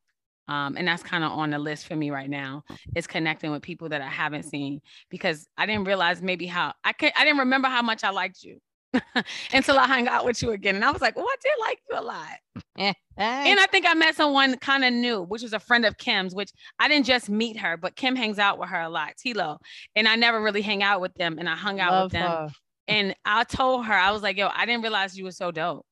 Um, 0.49 0.75
and 0.77 0.85
that's 0.85 1.03
kind 1.03 1.23
of 1.23 1.31
on 1.31 1.51
the 1.51 1.57
list 1.59 1.87
for 1.87 1.95
me 1.95 2.11
right 2.11 2.29
now 2.29 2.65
is 2.97 3.07
connecting 3.07 3.51
with 3.51 3.61
people 3.61 3.87
that 3.89 4.01
I 4.01 4.09
haven't 4.09 4.43
seen 4.43 4.81
because 5.09 5.47
I 5.57 5.65
didn't 5.65 5.85
realize 5.85 6.21
maybe 6.21 6.47
how 6.47 6.73
I 6.83 6.91
could 6.91 7.13
I 7.15 7.23
didn't 7.23 7.39
remember 7.39 7.69
how 7.69 7.81
much 7.81 8.03
I 8.03 8.09
liked 8.09 8.43
you 8.43 8.59
until 9.53 9.79
I 9.79 9.87
hung 9.87 10.07
out 10.07 10.25
with 10.25 10.41
you 10.41 10.51
again. 10.51 10.75
And 10.75 10.85
I 10.85 10.91
was 10.91 11.01
like, 11.01 11.15
well, 11.15 11.25
I 11.27 11.35
did 11.41 11.51
like 11.61 11.79
you 11.89 11.99
a 11.99 12.01
lot. 12.01 12.63
Eh. 12.77 12.93
And 13.17 13.59
I 13.59 13.65
think 13.67 13.85
I 13.87 13.93
met 13.93 14.15
someone 14.15 14.57
kind 14.57 14.83
of 14.83 14.93
new, 14.93 15.21
which 15.23 15.41
was 15.41 15.53
a 15.53 15.59
friend 15.59 15.85
of 15.85 15.97
Kim's, 15.97 16.33
which 16.33 16.51
I 16.79 16.87
didn't 16.87 17.05
just 17.05 17.29
meet 17.29 17.57
her, 17.59 17.77
but 17.77 17.95
Kim 17.95 18.15
hangs 18.15 18.39
out 18.39 18.59
with 18.59 18.69
her 18.69 18.81
a 18.81 18.89
lot, 18.89 19.13
Tilo. 19.17 19.57
And 19.95 20.07
I 20.07 20.15
never 20.15 20.41
really 20.41 20.61
hang 20.61 20.83
out 20.83 21.01
with 21.01 21.13
them. 21.15 21.37
And 21.39 21.47
I 21.49 21.55
hung 21.55 21.79
out 21.79 21.91
Love 21.91 22.03
with 22.05 22.11
them. 22.13 22.29
her. 22.29 22.49
And 22.87 23.15
I 23.25 23.43
told 23.43 23.85
her, 23.85 23.93
I 23.93 24.11
was 24.11 24.21
like, 24.21 24.37
yo, 24.37 24.49
I 24.53 24.65
didn't 24.65 24.81
realize 24.81 25.17
you 25.17 25.25
were 25.25 25.31
so 25.31 25.51
dope. 25.51 25.85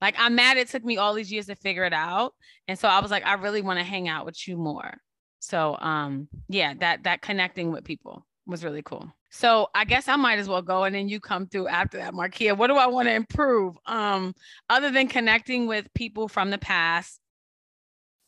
Like 0.00 0.14
I'm 0.18 0.34
mad 0.34 0.56
it 0.56 0.68
took 0.68 0.84
me 0.84 0.96
all 0.96 1.14
these 1.14 1.30
years 1.30 1.46
to 1.46 1.54
figure 1.54 1.84
it 1.84 1.92
out. 1.92 2.34
And 2.68 2.78
so 2.78 2.88
I 2.88 3.00
was 3.00 3.10
like, 3.10 3.26
I 3.26 3.34
really 3.34 3.62
want 3.62 3.78
to 3.78 3.84
hang 3.84 4.08
out 4.08 4.24
with 4.24 4.48
you 4.48 4.56
more. 4.56 4.94
So 5.40 5.76
um 5.80 6.28
yeah, 6.48 6.74
that 6.80 7.04
that 7.04 7.22
connecting 7.22 7.70
with 7.70 7.84
people 7.84 8.26
was 8.46 8.64
really 8.64 8.82
cool. 8.82 9.12
So 9.30 9.68
I 9.74 9.84
guess 9.84 10.08
I 10.08 10.16
might 10.16 10.38
as 10.38 10.48
well 10.48 10.62
go 10.62 10.84
and 10.84 10.94
then 10.94 11.08
you 11.08 11.20
come 11.20 11.46
through 11.46 11.68
after 11.68 11.98
that, 11.98 12.14
Marquia. 12.14 12.56
What 12.56 12.66
do 12.66 12.76
I 12.76 12.86
want 12.86 13.08
to 13.08 13.14
improve? 13.14 13.76
Um, 13.86 14.34
other 14.68 14.90
than 14.90 15.08
connecting 15.08 15.66
with 15.66 15.86
people 15.94 16.28
from 16.28 16.50
the 16.50 16.58
past, 16.58 17.20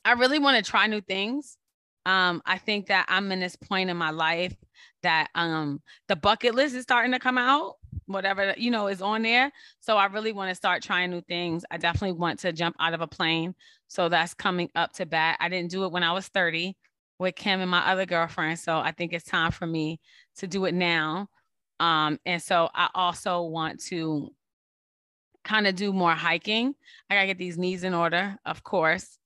I 0.05 0.13
really 0.13 0.39
want 0.39 0.65
to 0.65 0.69
try 0.69 0.87
new 0.87 1.01
things. 1.01 1.57
Um, 2.07 2.43
I 2.47 2.59
think 2.59 2.87
that 2.87 3.07
I'm 3.09 3.31
in 3.31 3.41
this 3.41 3.57
point 3.57 3.91
in 3.91 3.97
my 3.97 4.11
life 4.11 4.55
that 5.03 5.29
um 5.35 5.81
the 6.09 6.17
bucket 6.17 6.55
list 6.55 6.75
is 6.75 6.83
starting 6.83 7.13
to 7.13 7.19
come 7.19 7.39
out, 7.39 7.75
whatever 8.07 8.55
you 8.57 8.71
know 8.71 8.89
is 8.89 9.03
on 9.03 9.23
there. 9.23 9.51
So 9.81 9.97
I 9.97 10.07
really 10.07 10.33
want 10.33 10.51
to 10.51 10.55
start 10.55 10.83
trying 10.83 11.11
new 11.11 11.21
things. 11.23 11.65
I 11.71 11.77
definitely 11.77 12.19
want 12.19 12.41
to 12.41 12.53
jump 12.53 12.77
out 12.81 12.95
of 12.95 13.01
a 13.01 13.07
plane. 13.07 13.55
So 13.89 14.09
that's 14.09 14.35
coming 14.35 14.71
up 14.75 14.93
to 14.95 15.07
bat. 15.07 15.37
I 15.41 15.49
didn't 15.49 15.71
do 15.71 15.85
it 15.85 15.93
when 15.93 16.03
I 16.03 16.13
was 16.13 16.29
30 16.29 16.77
with 17.19 17.37
Kim 17.37 17.61
and 17.61 17.71
my 17.71 17.91
other 17.91 18.07
girlfriend. 18.07 18.59
So 18.59 18.79
I 18.79 18.93
think 18.93 19.13
it's 19.13 19.25
time 19.25 19.53
for 19.53 19.67
me 19.67 20.01
to 20.37 20.47
do 20.47 20.65
it 20.65 20.75
now. 20.75 21.29
Um, 21.81 22.19
and 22.25 22.43
so 22.43 22.71
I 22.75 22.89
also 22.95 23.43
want 23.43 23.81
to 23.85 24.31
kind 25.45 25.67
of 25.67 25.75
do 25.75 25.93
more 25.93 26.13
hiking. 26.13 26.75
I 27.11 27.15
gotta 27.15 27.27
get 27.27 27.39
these 27.39 27.59
knees 27.59 27.85
in 27.85 27.95
order, 27.95 28.39
of 28.45 28.63
course. 28.63 29.19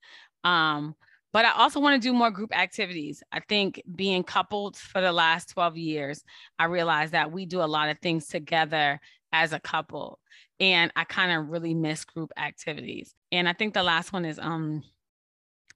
Um, 0.45 0.95
but 1.33 1.45
I 1.45 1.53
also 1.53 1.81
want 1.81 2.01
to 2.01 2.09
do 2.09 2.15
more 2.15 2.31
group 2.31 2.57
activities. 2.57 3.23
I 3.31 3.41
think 3.41 3.83
being 3.95 4.25
coupled 4.25 4.77
for 4.77 5.03
the 5.03 5.13
last 5.13 5.51
12 5.51 5.77
years, 5.77 6.25
I 6.59 6.65
realized 6.65 7.13
that 7.13 7.31
we 7.31 7.45
do 7.45 7.61
a 7.61 7.65
lot 7.65 7.91
of 7.91 7.99
things 7.99 8.27
together 8.27 8.99
as 9.33 9.53
a 9.53 9.61
couple. 9.61 10.19
And 10.61 10.91
I 10.97 11.05
kind 11.05 11.33
of 11.33 11.51
really 11.51 11.75
miss 11.75 12.07
group 12.07 12.33
activities. 12.39 13.15
And 13.33 13.47
I 13.47 13.53
think 13.53 13.75
the 13.75 13.83
last 13.83 14.15
one 14.15 14.25
is 14.25 14.39
um 14.39 14.83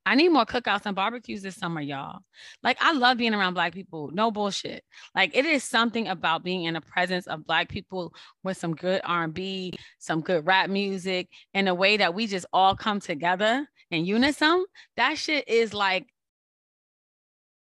I 0.06 0.14
need 0.14 0.30
more 0.30 0.46
cookouts 0.46 0.86
and 0.86 0.96
barbecues 0.96 1.42
this 1.42 1.56
summer, 1.56 1.80
y'all. 1.80 2.20
Like 2.62 2.78
I 2.80 2.92
love 2.92 3.18
being 3.18 3.34
around 3.34 3.54
black 3.54 3.72
people. 3.72 4.10
No 4.12 4.30
bullshit. 4.30 4.82
Like 5.14 5.36
it 5.36 5.44
is 5.44 5.62
something 5.62 6.08
about 6.08 6.42
being 6.42 6.64
in 6.64 6.74
the 6.74 6.80
presence 6.80 7.26
of 7.26 7.46
black 7.46 7.68
people 7.68 8.14
with 8.42 8.56
some 8.56 8.74
good 8.74 9.02
R&B, 9.04 9.74
some 9.98 10.22
good 10.22 10.46
rap 10.46 10.70
music, 10.70 11.28
in 11.52 11.68
a 11.68 11.74
way 11.74 11.98
that 11.98 12.14
we 12.14 12.26
just 12.26 12.46
all 12.52 12.74
come 12.74 12.98
together 12.98 13.66
in 13.90 14.04
unison. 14.04 14.64
That 14.96 15.18
shit 15.18 15.46
is 15.48 15.74
like 15.74 16.06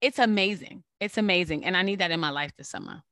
it's 0.00 0.18
amazing. 0.18 0.82
It's 0.98 1.18
amazing. 1.18 1.66
And 1.66 1.76
I 1.76 1.82
need 1.82 1.98
that 1.98 2.10
in 2.10 2.20
my 2.20 2.30
life 2.30 2.52
this 2.56 2.70
summer. 2.70 3.02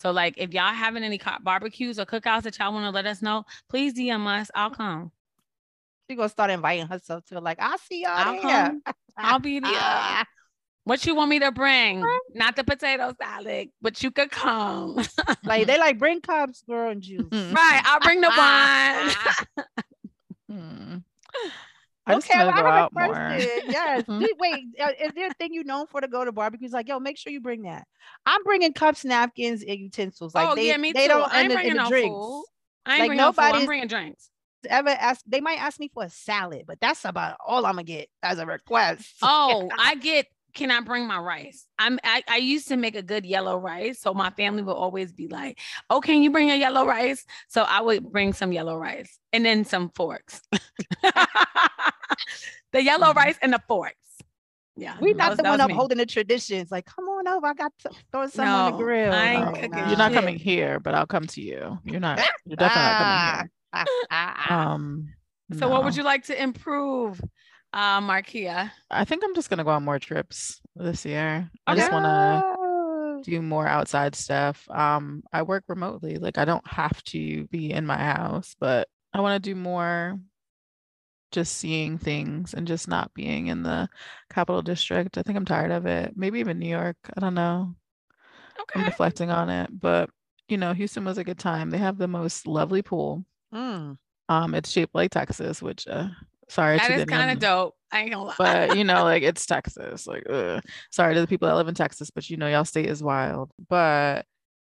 So 0.00 0.12
like 0.12 0.34
if 0.38 0.54
y'all 0.54 0.72
having 0.72 1.02
any 1.02 1.20
barbecues 1.42 1.98
or 1.98 2.06
cookouts 2.06 2.42
that 2.42 2.58
y'all 2.58 2.72
want 2.72 2.86
to 2.86 2.90
let 2.90 3.06
us 3.06 3.20
know, 3.20 3.44
please 3.68 3.92
DM 3.92 4.26
us. 4.26 4.50
I'll 4.54 4.70
come. 4.70 5.12
She 6.08 6.16
gonna 6.16 6.28
start 6.28 6.50
inviting 6.50 6.86
herself 6.86 7.24
to 7.26 7.40
like, 7.40 7.58
I'll 7.60 7.78
see 7.78 8.02
y'all 8.02 8.12
I'll 8.14 8.32
there. 8.32 8.40
come. 8.42 8.82
I'll 9.16 9.38
be 9.38 9.60
there. 9.60 10.24
What 10.84 11.04
you 11.04 11.14
want 11.14 11.28
me 11.28 11.38
to 11.40 11.52
bring? 11.52 12.02
Not 12.34 12.56
the 12.56 12.64
potato 12.64 13.14
salad, 13.20 13.68
but 13.82 14.02
you 14.02 14.10
could 14.10 14.30
come. 14.30 14.96
like 15.44 15.66
they 15.66 15.78
like 15.78 15.98
bring 15.98 16.22
cups, 16.22 16.62
girl, 16.66 16.90
and 16.90 17.02
juice. 17.02 17.28
right. 17.32 17.82
I'll 17.84 18.00
bring 18.00 18.22
the 18.22 18.28
wine. 18.28 19.10
Hmm. 20.48 20.96
I 22.06 22.14
just 22.14 22.30
okay, 22.30 22.42
want 22.42 22.56
well, 22.56 22.64
to 22.64 22.70
I 22.70 22.74
have 22.74 22.84
out 22.84 22.92
a 22.96 23.00
more. 23.06 23.14
question. 23.14 23.60
Yes. 23.68 24.04
Mhm. 24.04 24.26
Wait, 24.38 24.64
uh, 24.80 24.92
is 24.98 25.12
there 25.14 25.28
a 25.28 25.34
thing 25.34 25.52
you 25.52 25.62
known 25.62 25.86
for 25.88 26.00
to 26.00 26.08
go 26.08 26.24
to 26.24 26.32
barbecues? 26.32 26.72
Like, 26.72 26.88
yo, 26.88 26.98
make 26.98 27.18
sure 27.18 27.30
you 27.30 27.42
bring 27.42 27.62
that. 27.64 27.86
I'm 28.24 28.42
bringing 28.44 28.72
cups, 28.72 29.04
napkins, 29.04 29.62
and 29.62 29.78
utensils. 29.78 30.34
Like, 30.34 30.48
oh 30.48 30.54
they, 30.54 30.68
yeah, 30.68 30.78
me 30.78 30.94
they 30.94 31.02
too. 31.02 31.08
don't 31.08 31.30
I 31.30 31.42
ain't 31.42 31.52
bringing 31.52 31.72
and 31.72 31.80
the 31.80 31.82
no 31.82 31.88
drinks. 31.90 32.08
food. 32.08 32.44
I 32.86 32.90
ain't 32.92 33.00
Like, 33.00 33.08
bringing 33.10 33.24
no 33.26 33.32
food. 33.32 33.42
I'm 33.42 33.66
bringing 33.66 33.88
drinks. 33.88 34.30
Ever 34.68 34.88
ask? 34.90 35.20
They 35.26 35.40
might 35.40 35.60
ask 35.60 35.78
me 35.78 35.90
for 35.92 36.04
a 36.04 36.10
salad, 36.10 36.64
but 36.66 36.80
that's 36.80 37.04
about 37.04 37.36
all 37.46 37.64
I'm 37.66 37.74
gonna 37.74 37.84
get 37.84 38.08
as 38.22 38.38
a 38.38 38.46
request. 38.46 39.06
Oh, 39.22 39.68
I 39.78 39.94
get. 39.96 40.26
Can 40.54 40.70
I 40.70 40.80
bring 40.80 41.06
my 41.06 41.18
rice? 41.18 41.66
I'm. 41.78 42.00
I, 42.02 42.22
I 42.26 42.36
used 42.38 42.68
to 42.68 42.76
make 42.76 42.96
a 42.96 43.02
good 43.02 43.24
yellow 43.26 43.58
rice, 43.58 44.00
so 44.00 44.12
my 44.14 44.30
family 44.30 44.62
would 44.62 44.72
always 44.72 45.12
be 45.12 45.28
like, 45.28 45.58
"Oh, 45.90 46.00
can 46.00 46.22
you 46.22 46.30
bring 46.32 46.50
a 46.50 46.56
yellow 46.56 46.84
rice?" 46.86 47.24
So 47.48 47.62
I 47.62 47.80
would 47.82 48.10
bring 48.10 48.32
some 48.32 48.50
yellow 48.50 48.76
rice 48.76 49.18
and 49.32 49.44
then 49.44 49.64
some 49.64 49.90
forks. 49.94 50.40
the 52.72 52.82
yellow 52.82 53.12
Mhm. 53.12 53.16
rice 53.16 53.38
and 53.42 53.52
the 53.52 53.60
forks. 53.68 53.94
Yeah, 54.76 54.96
we 55.00 55.12
that 55.12 55.18
not 55.18 55.28
was- 55.30 55.36
the 55.38 55.42
one 55.44 55.58
was 55.58 55.66
me. 55.68 55.72
upholding 55.74 55.98
the 55.98 56.06
traditions. 56.06 56.70
Like, 56.70 56.86
come 56.86 57.04
on 57.08 57.26
over. 57.28 57.46
I 57.48 57.54
got 57.54 57.72
to 57.80 57.90
throw 58.12 58.26
some 58.28 58.46
on 58.48 58.72
the 58.72 58.78
grill. 58.78 59.12
I 59.12 59.24
ain't 59.26 59.44
Like, 59.46 59.54
cooking 59.54 59.70
nah. 59.72 59.88
You're 59.88 59.98
not 59.98 60.12
coming 60.12 60.36
here, 60.38 60.78
but 60.80 60.94
I'll 60.94 61.06
come 61.06 61.26
to 61.26 61.40
you. 61.42 61.78
You're 61.84 62.00
not. 62.00 62.18
You're 62.46 62.56
definitely 62.56 62.82
not 62.82 62.98
coming 62.98 63.40
here. 63.40 63.50
Um. 64.48 65.14
So, 65.58 65.68
what 65.68 65.84
would 65.84 65.96
you 65.96 66.02
like 66.02 66.24
to 66.24 66.42
improve, 66.42 67.20
uh, 67.72 68.00
Marquia? 68.00 68.70
I 68.90 69.04
think 69.04 69.22
I'm 69.24 69.34
just 69.34 69.48
gonna 69.48 69.64
go 69.64 69.70
on 69.70 69.84
more 69.84 69.98
trips 69.98 70.60
this 70.76 71.04
year. 71.04 71.50
I 71.66 71.74
just 71.74 71.90
want 71.92 72.04
to 72.04 73.30
do 73.30 73.42
more 73.42 73.66
outside 73.66 74.14
stuff. 74.14 74.68
Um, 74.70 75.22
I 75.32 75.42
work 75.42 75.64
remotely. 75.68 76.16
Like 76.16 76.38
I 76.38 76.44
don't 76.44 76.66
have 76.66 77.02
to 77.04 77.46
be 77.46 77.72
in 77.72 77.86
my 77.86 77.96
house, 77.96 78.56
but 78.58 78.88
I 79.12 79.20
want 79.20 79.42
to 79.42 79.50
do 79.50 79.54
more 79.54 80.18
just 81.30 81.56
seeing 81.56 81.98
things 81.98 82.54
and 82.54 82.66
just 82.66 82.88
not 82.88 83.12
being 83.14 83.48
in 83.48 83.62
the 83.62 83.88
capital 84.30 84.62
district. 84.62 85.18
I 85.18 85.22
think 85.22 85.36
I'm 85.36 85.44
tired 85.44 85.70
of 85.70 85.86
it. 85.86 86.14
Maybe 86.16 86.40
even 86.40 86.58
New 86.58 86.68
York. 86.68 86.96
I 87.16 87.20
don't 87.20 87.34
know. 87.34 87.74
Okay. 88.60 88.80
I'm 88.80 88.86
reflecting 88.86 89.30
on 89.30 89.50
it, 89.50 89.70
but 89.72 90.10
you 90.48 90.56
know, 90.56 90.72
Houston 90.72 91.04
was 91.04 91.18
a 91.18 91.24
good 91.24 91.38
time. 91.38 91.70
They 91.70 91.78
have 91.78 91.98
the 91.98 92.08
most 92.08 92.46
lovely 92.46 92.82
pool. 92.82 93.24
Mm. 93.54 93.96
Um, 94.28 94.54
it's 94.54 94.70
shaped 94.70 94.94
like 94.94 95.10
Texas, 95.10 95.62
which 95.62 95.86
uh, 95.88 96.08
sorry 96.48 96.78
That 96.78 96.90
is 96.90 97.04
kind 97.06 97.30
of 97.30 97.38
dope. 97.38 97.74
I 97.90 98.02
ain't 98.02 98.12
gonna 98.12 98.24
lie. 98.24 98.34
but 98.38 98.76
you 98.76 98.84
know, 98.84 99.02
like 99.04 99.22
it's 99.22 99.46
Texas. 99.46 100.06
Like, 100.06 100.24
ugh. 100.28 100.62
sorry 100.90 101.14
to 101.14 101.20
the 101.20 101.26
people 101.26 101.48
that 101.48 101.54
live 101.54 101.68
in 101.68 101.74
Texas, 101.74 102.10
but 102.10 102.28
you 102.28 102.36
know, 102.36 102.48
y'all 102.48 102.64
state 102.64 102.86
is 102.86 103.02
wild. 103.02 103.50
But 103.68 104.26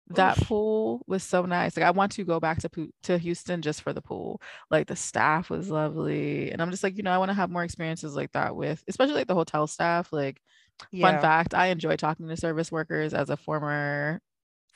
that 0.08 0.38
Oof. 0.38 0.48
pool 0.48 1.02
was 1.06 1.22
so 1.22 1.46
nice. 1.46 1.76
Like, 1.76 1.86
I 1.86 1.90
want 1.92 2.12
to 2.12 2.24
go 2.24 2.40
back 2.40 2.58
to 2.60 2.88
to 3.04 3.18
Houston 3.18 3.62
just 3.62 3.82
for 3.82 3.92
the 3.92 4.02
pool. 4.02 4.40
Like, 4.70 4.86
the 4.88 4.96
staff 4.96 5.50
was 5.50 5.70
lovely, 5.70 6.50
and 6.50 6.60
I'm 6.60 6.70
just 6.70 6.82
like, 6.82 6.96
you 6.96 7.02
know, 7.02 7.12
I 7.12 7.18
want 7.18 7.30
to 7.30 7.34
have 7.34 7.50
more 7.50 7.64
experiences 7.64 8.16
like 8.16 8.32
that 8.32 8.56
with, 8.56 8.82
especially 8.88 9.14
like 9.14 9.28
the 9.28 9.34
hotel 9.34 9.66
staff. 9.66 10.12
Like, 10.12 10.40
Yeah. 10.90 11.12
fun 11.12 11.20
fact, 11.20 11.54
I 11.54 11.66
enjoy 11.66 11.96
talking 11.96 12.26
to 12.28 12.36
service 12.36 12.72
workers 12.72 13.14
as 13.14 13.30
a 13.30 13.36
former. 13.36 14.20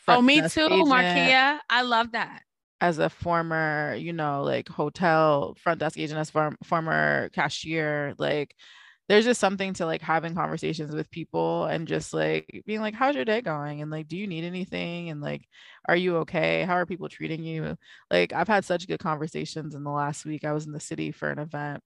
oh, 0.07 0.23
me 0.23 0.41
too, 0.49 0.69
agent, 0.71 0.89
Marquia. 0.89 1.59
I 1.69 1.83
love 1.83 2.13
that. 2.13 2.43
As 2.81 2.99
a 2.99 3.11
former, 3.11 3.97
you 3.99 4.13
know, 4.13 4.43
like 4.45 4.69
hotel 4.69 5.57
front 5.61 5.81
desk 5.81 5.99
agent, 5.99 6.19
as 6.21 6.31
form, 6.31 6.57
former 6.65 7.29
cashier, 7.31 8.15
like 8.19 8.55
there's 9.09 9.25
just 9.25 9.41
something 9.41 9.73
to 9.75 9.87
like 9.87 10.03
having 10.03 10.35
conversations 10.35 10.95
with 10.95 11.11
people 11.11 11.65
and 11.67 11.89
just 11.89 12.13
like 12.15 12.63
being 12.67 12.81
like 12.81 12.95
how's 12.95 13.15
your 13.17 13.25
day 13.25 13.41
going? 13.41 13.83
and 13.83 13.91
like 13.91 14.07
do 14.09 14.17
you 14.17 14.27
need 14.27 14.45
anything? 14.45 15.11
and 15.11 15.21
like 15.21 15.43
are 15.89 15.97
you 15.97 16.19
okay? 16.19 16.65
How 16.65 16.75
are 16.75 16.87
people 16.87 17.09
treating 17.09 17.43
you? 17.45 17.77
Like 18.11 18.33
i've 18.33 18.49
had 18.49 18.65
such 18.65 18.87
good 18.89 19.01
conversations 19.01 19.75
in 19.75 19.83
the 19.85 19.91
last 19.91 20.25
week. 20.27 20.45
I 20.45 20.53
was 20.53 20.67
in 20.67 20.73
the 20.73 20.81
city 20.81 21.11
for 21.13 21.31
an 21.31 21.39
event 21.41 21.83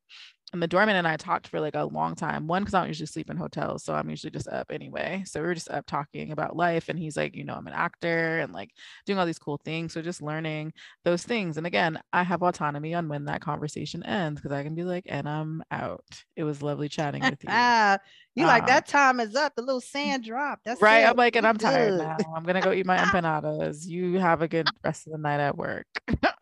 and 0.52 0.62
the 0.62 0.66
doorman 0.66 0.96
and 0.96 1.08
i 1.08 1.16
talked 1.16 1.48
for 1.48 1.60
like 1.60 1.74
a 1.74 1.84
long 1.84 2.14
time. 2.14 2.46
One 2.46 2.62
because 2.62 2.74
i 2.74 2.80
don't 2.80 2.88
usually 2.88 3.06
sleep 3.06 3.30
in 3.30 3.36
hotels 3.36 3.84
so 3.84 3.94
i'm 3.94 4.10
usually 4.10 4.30
just 4.30 4.48
up 4.48 4.70
anyway. 4.70 5.22
So 5.26 5.40
we 5.40 5.46
were 5.46 5.54
just 5.54 5.70
up 5.70 5.86
talking 5.86 6.30
about 6.32 6.56
life 6.56 6.88
and 6.88 6.98
he's 6.98 7.16
like 7.16 7.34
you 7.34 7.44
know 7.44 7.54
i'm 7.54 7.66
an 7.66 7.72
actor 7.72 8.38
and 8.40 8.52
like 8.52 8.70
doing 9.06 9.18
all 9.18 9.26
these 9.26 9.38
cool 9.38 9.60
things. 9.64 9.92
So 9.92 10.02
just 10.02 10.22
learning 10.22 10.72
those 11.04 11.22
things. 11.22 11.56
And 11.56 11.66
again 11.66 11.98
i 12.12 12.22
have 12.22 12.42
autonomy 12.42 12.94
on 12.94 13.08
when 13.08 13.24
that 13.26 13.40
conversation 13.40 14.02
ends 14.04 14.40
because 14.40 14.52
i 14.54 14.62
can 14.62 14.74
be 14.74 14.84
like 14.84 15.04
and 15.06 15.28
i'm 15.28 15.62
out. 15.70 16.04
It 16.36 16.44
was 16.44 16.62
lovely 16.62 16.88
chatting 16.88 17.22
with 17.22 17.42
you. 17.42 17.48
Ah, 17.50 17.98
you 18.34 18.46
like 18.46 18.64
Uh, 18.64 18.66
that 18.66 18.86
time 18.86 19.20
is 19.20 19.34
up. 19.34 19.54
The 19.54 19.62
little 19.62 19.80
sand 19.94 20.24
drop. 20.24 20.60
That's 20.64 20.80
right? 20.82 21.00
It. 21.00 21.08
i'm 21.10 21.16
like 21.16 21.36
and 21.36 21.46
i'm 21.46 21.58
tired 21.58 21.98
now. 21.98 22.16
I'm 22.36 22.44
gonna 22.44 22.60
go 22.60 22.72
eat 22.72 22.86
my 22.86 22.98
empanadas. 23.04 23.86
You 23.86 24.18
have 24.18 24.42
a 24.42 24.48
good 24.48 24.68
rest 24.84 25.06
of 25.06 25.12
the 25.12 25.18
night 25.18 25.40
at 25.40 25.56
work. 25.56 25.86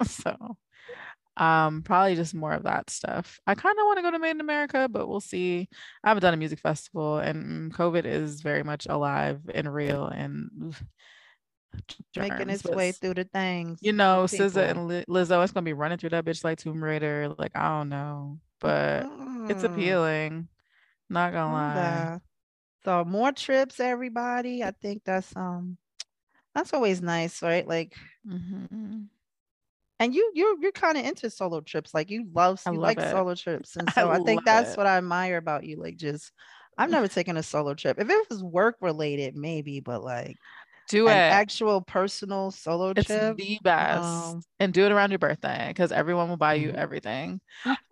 So 0.07 0.57
um 1.37 1.83
probably 1.83 2.15
just 2.17 2.35
more 2.35 2.53
of 2.53 2.65
that 2.65 2.91
stuff 2.91 3.39
i 3.47 3.55
kind 3.55 3.79
of 3.79 3.85
want 3.85 3.97
to 3.99 4.03
go 4.03 4.11
to 4.11 4.19
made 4.19 4.31
in 4.33 4.41
america 4.41 4.89
but 4.91 5.07
we'll 5.09 5.21
see 5.21 5.69
i 6.05 6.09
haven't 6.09 6.23
done 6.23 6.35
a 6.35 6.37
music 6.37 6.59
festival 6.59 7.19
and 7.19 7.73
mm, 7.73 7.77
covid 7.77 8.05
is 8.05 8.41
very 8.41 8.63
much 8.63 8.87
alive 8.89 9.41
and 9.55 9.73
real 9.73 10.07
and 10.07 10.75
Making 12.17 12.51
its 12.51 12.65
way 12.65 12.93
through 12.93 13.15
the 13.15 13.25
things. 13.25 13.79
you 13.83 13.93
know 13.93 14.25
SZA 14.25 14.71
and 14.71 14.89
Li- 14.89 15.05
lizzo 15.09 15.43
it's 15.43 15.53
gonna 15.53 15.65
be 15.65 15.73
running 15.73 15.99
through 15.99 16.11
that 16.11 16.25
bitch 16.25 16.45
like 16.45 16.59
tomb 16.59 16.83
raider 16.83 17.33
like 17.39 17.53
i 17.55 17.69
don't 17.69 17.89
know 17.89 18.39
but 18.61 19.07
it's 19.49 19.63
Mm, 19.63 19.65
appealing 19.65 20.49
not 21.09 21.33
gonna 21.33 21.53
lie 21.53 22.19
So 22.85 23.05
more 23.05 23.33
trips, 23.33 23.79
everybody. 23.81 24.63
I 24.65 24.73
think 24.73 25.03
that's 25.05 25.35
um 25.37 25.77
that's 26.55 26.73
always 26.73 27.01
nice, 27.03 27.43
right? 27.43 27.67
Like 27.67 27.95
Mhm. 28.27 29.09
And 30.01 30.15
you 30.15 30.33
you 30.35 30.59
you're 30.63 30.73
kind 30.73 30.99
of 30.99 31.07
into 31.07 31.31
solo 31.31 31.63
trips. 31.63 31.95
Like 31.95 32.11
you 32.11 32.27
love 32.35 32.61
you 32.71 32.81
like 32.81 33.01
it. 33.01 33.03
solo 33.03 33.35
trips. 33.37 33.77
And 33.77 33.91
so 33.91 34.11
I, 34.11 34.19
think 34.21 34.45
that's 34.45 34.77
it. 34.77 34.79
what 34.79 34.87
I 34.89 34.99
admire 34.99 35.39
about 35.39 35.65
you. 35.65 35.77
Like 35.79 35.97
just 35.99 36.33
I've 36.79 36.91
never 36.91 37.09
taken 37.09 37.37
a 37.37 37.43
solo 37.45 37.75
trip. 37.75 37.99
If 38.01 38.11
it 38.11 38.31
was 38.31 38.43
work 38.45 38.77
related, 38.81 39.37
maybe, 39.37 39.81
but 39.81 40.03
like 40.05 40.39
do 40.89 41.09
an 41.09 41.23
it 41.29 41.41
actual 41.41 41.83
personal 41.83 42.51
solo 42.53 42.95
It's 42.97 43.17
trip. 43.17 43.39
the 43.39 43.59
best. 43.63 44.37
um, 44.37 44.43
and 44.59 44.75
do 44.75 44.85
it 44.85 44.93
around 44.93 45.11
your 45.11 45.19
birthday 45.19 45.69
because 45.69 45.93
everyone 45.93 46.29
will 46.29 46.37
buy 46.37 46.55
you 46.55 46.71
Mhm. 46.71 46.75
everything. 46.75 47.41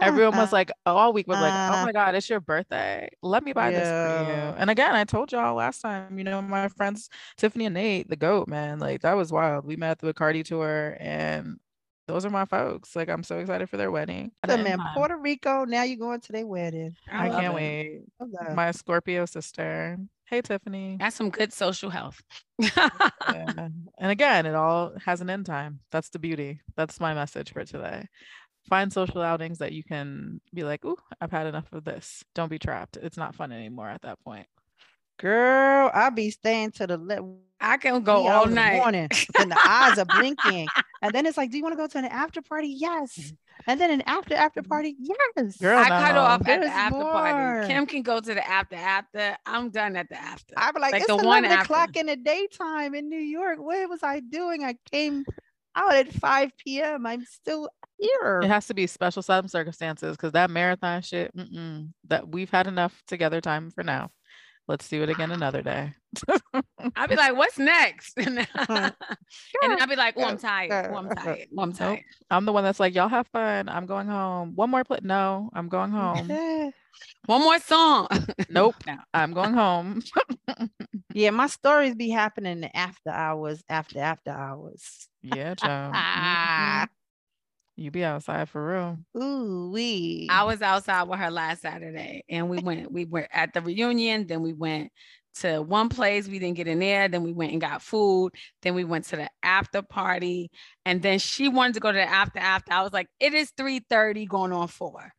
Everyone 0.00 0.36
was 0.36 0.52
like, 0.52 0.70
all 0.86 1.12
week 1.12 1.28
was 1.28 1.40
like, 1.40 1.58
oh 1.68 1.76
Uh, 1.76 1.86
my 1.86 1.92
God, 1.92 2.14
it's 2.14 2.30
your 2.30 2.40
birthday. 2.40 3.08
Let 3.22 3.44
me 3.44 3.52
buy 3.52 3.72
this 3.72 3.92
for 3.92 4.08
you. 4.08 4.54
And 4.56 4.70
again, 4.70 4.94
I 4.94 5.04
told 5.04 5.32
y'all 5.32 5.54
last 5.56 5.80
time, 5.82 6.18
you 6.18 6.24
know, 6.24 6.42
my 6.42 6.68
friends 6.68 7.10
Tiffany 7.38 7.66
and 7.66 7.74
Nate, 7.74 8.08
the 8.10 8.16
goat, 8.16 8.48
man, 8.48 8.80
like 8.80 9.02
that 9.02 9.14
was 9.14 9.32
wild. 9.32 9.66
We 9.66 9.76
met 9.76 9.92
at 9.92 9.98
the 10.00 10.14
Bacardi 10.14 10.44
tour 10.44 10.96
and 11.00 11.58
those 12.08 12.24
are 12.24 12.30
my 12.30 12.46
folks. 12.46 12.96
Like 12.96 13.08
I'm 13.08 13.22
so 13.22 13.38
excited 13.38 13.70
for 13.70 13.76
their 13.76 13.92
wedding. 13.92 14.32
At 14.42 14.48
them 14.48 14.64
the 14.64 14.72
in. 14.72 14.80
Puerto 14.94 15.16
Rico. 15.16 15.64
Now 15.64 15.84
you're 15.84 15.98
going 15.98 16.20
to 16.22 16.32
their 16.32 16.46
wedding. 16.46 16.96
I 17.10 17.28
love 17.28 17.40
can't 17.40 17.52
it. 17.52 17.56
wait. 17.56 18.54
My 18.54 18.72
Scorpio 18.72 19.26
sister. 19.26 19.98
Hey 20.26 20.42
Tiffany. 20.42 20.96
That's 20.98 21.14
some 21.16 21.30
good 21.30 21.52
social 21.52 21.90
health. 21.90 22.20
Yeah. 22.58 22.88
And 23.98 24.10
again, 24.10 24.46
it 24.46 24.54
all 24.54 24.92
has 25.04 25.20
an 25.20 25.30
end 25.30 25.46
time. 25.46 25.80
That's 25.92 26.08
the 26.08 26.18
beauty. 26.18 26.60
That's 26.76 26.98
my 26.98 27.14
message 27.14 27.52
for 27.52 27.64
today. 27.64 28.06
Find 28.68 28.92
social 28.92 29.22
outings 29.22 29.58
that 29.58 29.72
you 29.72 29.84
can 29.84 30.40
be 30.52 30.64
like, 30.64 30.84
ooh, 30.84 30.98
I've 31.20 31.30
had 31.30 31.46
enough 31.46 31.72
of 31.72 31.84
this. 31.84 32.22
Don't 32.34 32.50
be 32.50 32.58
trapped. 32.58 32.98
It's 32.98 33.16
not 33.16 33.34
fun 33.34 33.52
anymore 33.52 33.88
at 33.88 34.02
that 34.02 34.20
point. 34.20 34.46
Girl, 35.18 35.90
I'll 35.92 36.10
be 36.10 36.30
staying 36.30 36.72
to 36.72 36.86
the 36.86 36.98
le- 36.98 37.36
I 37.60 37.76
can 37.76 38.02
go 38.02 38.26
all 38.26 38.28
hours 38.28 38.44
of 38.44 38.50
the 38.50 38.54
night. 38.54 38.76
morning. 38.76 39.08
and 39.38 39.50
the 39.50 39.58
eyes 39.66 39.98
are 39.98 40.04
blinking. 40.18 40.68
And 41.02 41.12
then 41.12 41.26
it's 41.26 41.36
like, 41.36 41.50
do 41.50 41.56
you 41.56 41.62
want 41.62 41.72
to 41.72 41.76
go 41.76 41.86
to 41.88 41.98
an 41.98 42.04
after 42.04 42.40
party? 42.40 42.68
Yes. 42.68 43.18
Mm-hmm. 43.18 43.34
And 43.66 43.80
then 43.80 43.90
an 43.90 44.02
after 44.02 44.34
after 44.34 44.62
mm-hmm. 44.62 44.68
party? 44.68 44.96
Yes. 45.00 45.56
Girl, 45.56 45.76
I 45.76 45.88
cut 45.88 46.14
no. 46.14 46.20
off 46.20 46.46
at 46.46 46.60
the 46.60 46.68
after 46.68 46.98
more. 46.98 47.12
party. 47.12 47.66
Kim 47.66 47.86
can 47.86 48.02
go 48.02 48.20
to 48.20 48.34
the 48.34 48.48
after 48.48 48.76
after. 48.76 49.36
I'm 49.44 49.70
done 49.70 49.96
at 49.96 50.08
the 50.08 50.16
after. 50.16 50.54
I'd 50.56 50.74
be 50.74 50.80
like, 50.80 50.92
Like 50.92 51.02
it's 51.02 51.08
the 51.08 51.16
one 51.16 51.44
11 51.44 51.50
after. 51.50 51.62
o'clock 51.64 51.96
in 51.96 52.06
the 52.06 52.16
daytime 52.16 52.94
in 52.94 53.08
New 53.08 53.18
York. 53.18 53.58
What 53.58 53.88
was 53.88 54.04
I 54.04 54.20
doing? 54.20 54.62
I 54.62 54.76
came 54.92 55.24
out 55.74 55.94
at 55.94 56.12
5 56.12 56.52
p.m. 56.58 57.06
I'm 57.06 57.24
still 57.24 57.68
here. 57.98 58.40
It 58.42 58.48
has 58.48 58.68
to 58.68 58.74
be 58.74 58.86
special 58.86 59.22
some 59.22 59.48
circumstances 59.48 60.16
because 60.16 60.32
that 60.32 60.50
marathon 60.50 61.02
shit, 61.02 61.34
mm-mm, 61.36 61.88
that 62.06 62.28
we've 62.28 62.50
had 62.50 62.68
enough 62.68 63.02
together 63.08 63.40
time 63.40 63.70
for 63.72 63.82
now. 63.82 64.10
Let's 64.68 64.86
do 64.86 65.02
it 65.02 65.08
again 65.08 65.30
another 65.30 65.62
day. 65.62 65.94
I'll 66.94 67.08
be 67.08 67.16
like, 67.16 67.34
what's 67.34 67.58
next? 67.58 68.18
and 68.18 68.46
I'll 68.54 69.86
be 69.86 69.96
like, 69.96 70.14
oh, 70.18 70.24
I'm 70.24 70.38
Sure, 70.38 70.38
tired. 70.38 70.90
Oh, 70.92 70.96
I'm 70.96 71.06
uh-huh. 71.06 71.24
tired. 71.24 71.48
Oh, 71.56 71.62
I'm 71.62 71.72
tired. 71.72 72.04
I'm 72.30 72.44
the 72.44 72.52
one 72.52 72.64
that's 72.64 72.78
like, 72.78 72.94
y'all 72.94 73.08
have 73.08 73.26
fun. 73.28 73.70
I'm 73.70 73.86
going 73.86 74.06
home. 74.06 74.54
One 74.54 74.68
more 74.68 74.84
play. 74.84 74.98
No, 75.02 75.48
I'm 75.54 75.68
going 75.68 75.90
home. 75.90 76.28
One 77.26 77.42
more 77.42 77.60
song. 77.60 78.08
Nope. 78.50 78.76
No. 78.86 78.96
I'm 79.12 79.32
going 79.34 79.52
home. 79.52 80.02
Yeah, 81.12 81.30
my 81.30 81.46
stories 81.46 81.94
be 81.94 82.08
happening 82.08 82.68
after 82.74 83.10
hours, 83.10 83.62
after 83.68 84.00
after 84.00 84.30
hours. 84.30 85.08
Yeah, 85.22 85.54
child. 85.54 86.88
You 87.78 87.92
be 87.92 88.02
outside 88.02 88.48
for 88.48 88.72
real. 88.72 88.98
ooh 89.16 89.70
wee. 89.72 90.26
I 90.28 90.42
was 90.42 90.62
outside 90.62 91.04
with 91.04 91.20
her 91.20 91.30
last 91.30 91.62
Saturday 91.62 92.24
and 92.28 92.50
we 92.50 92.58
went, 92.58 92.90
we 92.90 93.04
were 93.04 93.28
at 93.32 93.54
the 93.54 93.60
reunion, 93.60 94.26
then 94.26 94.42
we 94.42 94.52
went 94.52 94.90
to 95.36 95.62
one 95.62 95.88
place, 95.88 96.26
we 96.26 96.40
didn't 96.40 96.56
get 96.56 96.66
in 96.66 96.80
there, 96.80 97.06
then 97.06 97.22
we 97.22 97.32
went 97.32 97.52
and 97.52 97.60
got 97.60 97.80
food, 97.80 98.32
then 98.62 98.74
we 98.74 98.82
went 98.82 99.04
to 99.04 99.16
the 99.16 99.30
after 99.44 99.80
party, 99.80 100.50
and 100.84 101.02
then 101.02 101.20
she 101.20 101.48
wanted 101.48 101.74
to 101.74 101.80
go 101.80 101.92
to 101.92 101.98
the 101.98 102.10
after 102.10 102.40
after. 102.40 102.72
I 102.72 102.82
was 102.82 102.92
like, 102.92 103.06
it 103.20 103.32
is 103.32 103.52
3:30 103.52 104.26
going 104.26 104.52
on 104.52 104.66
4. 104.66 105.12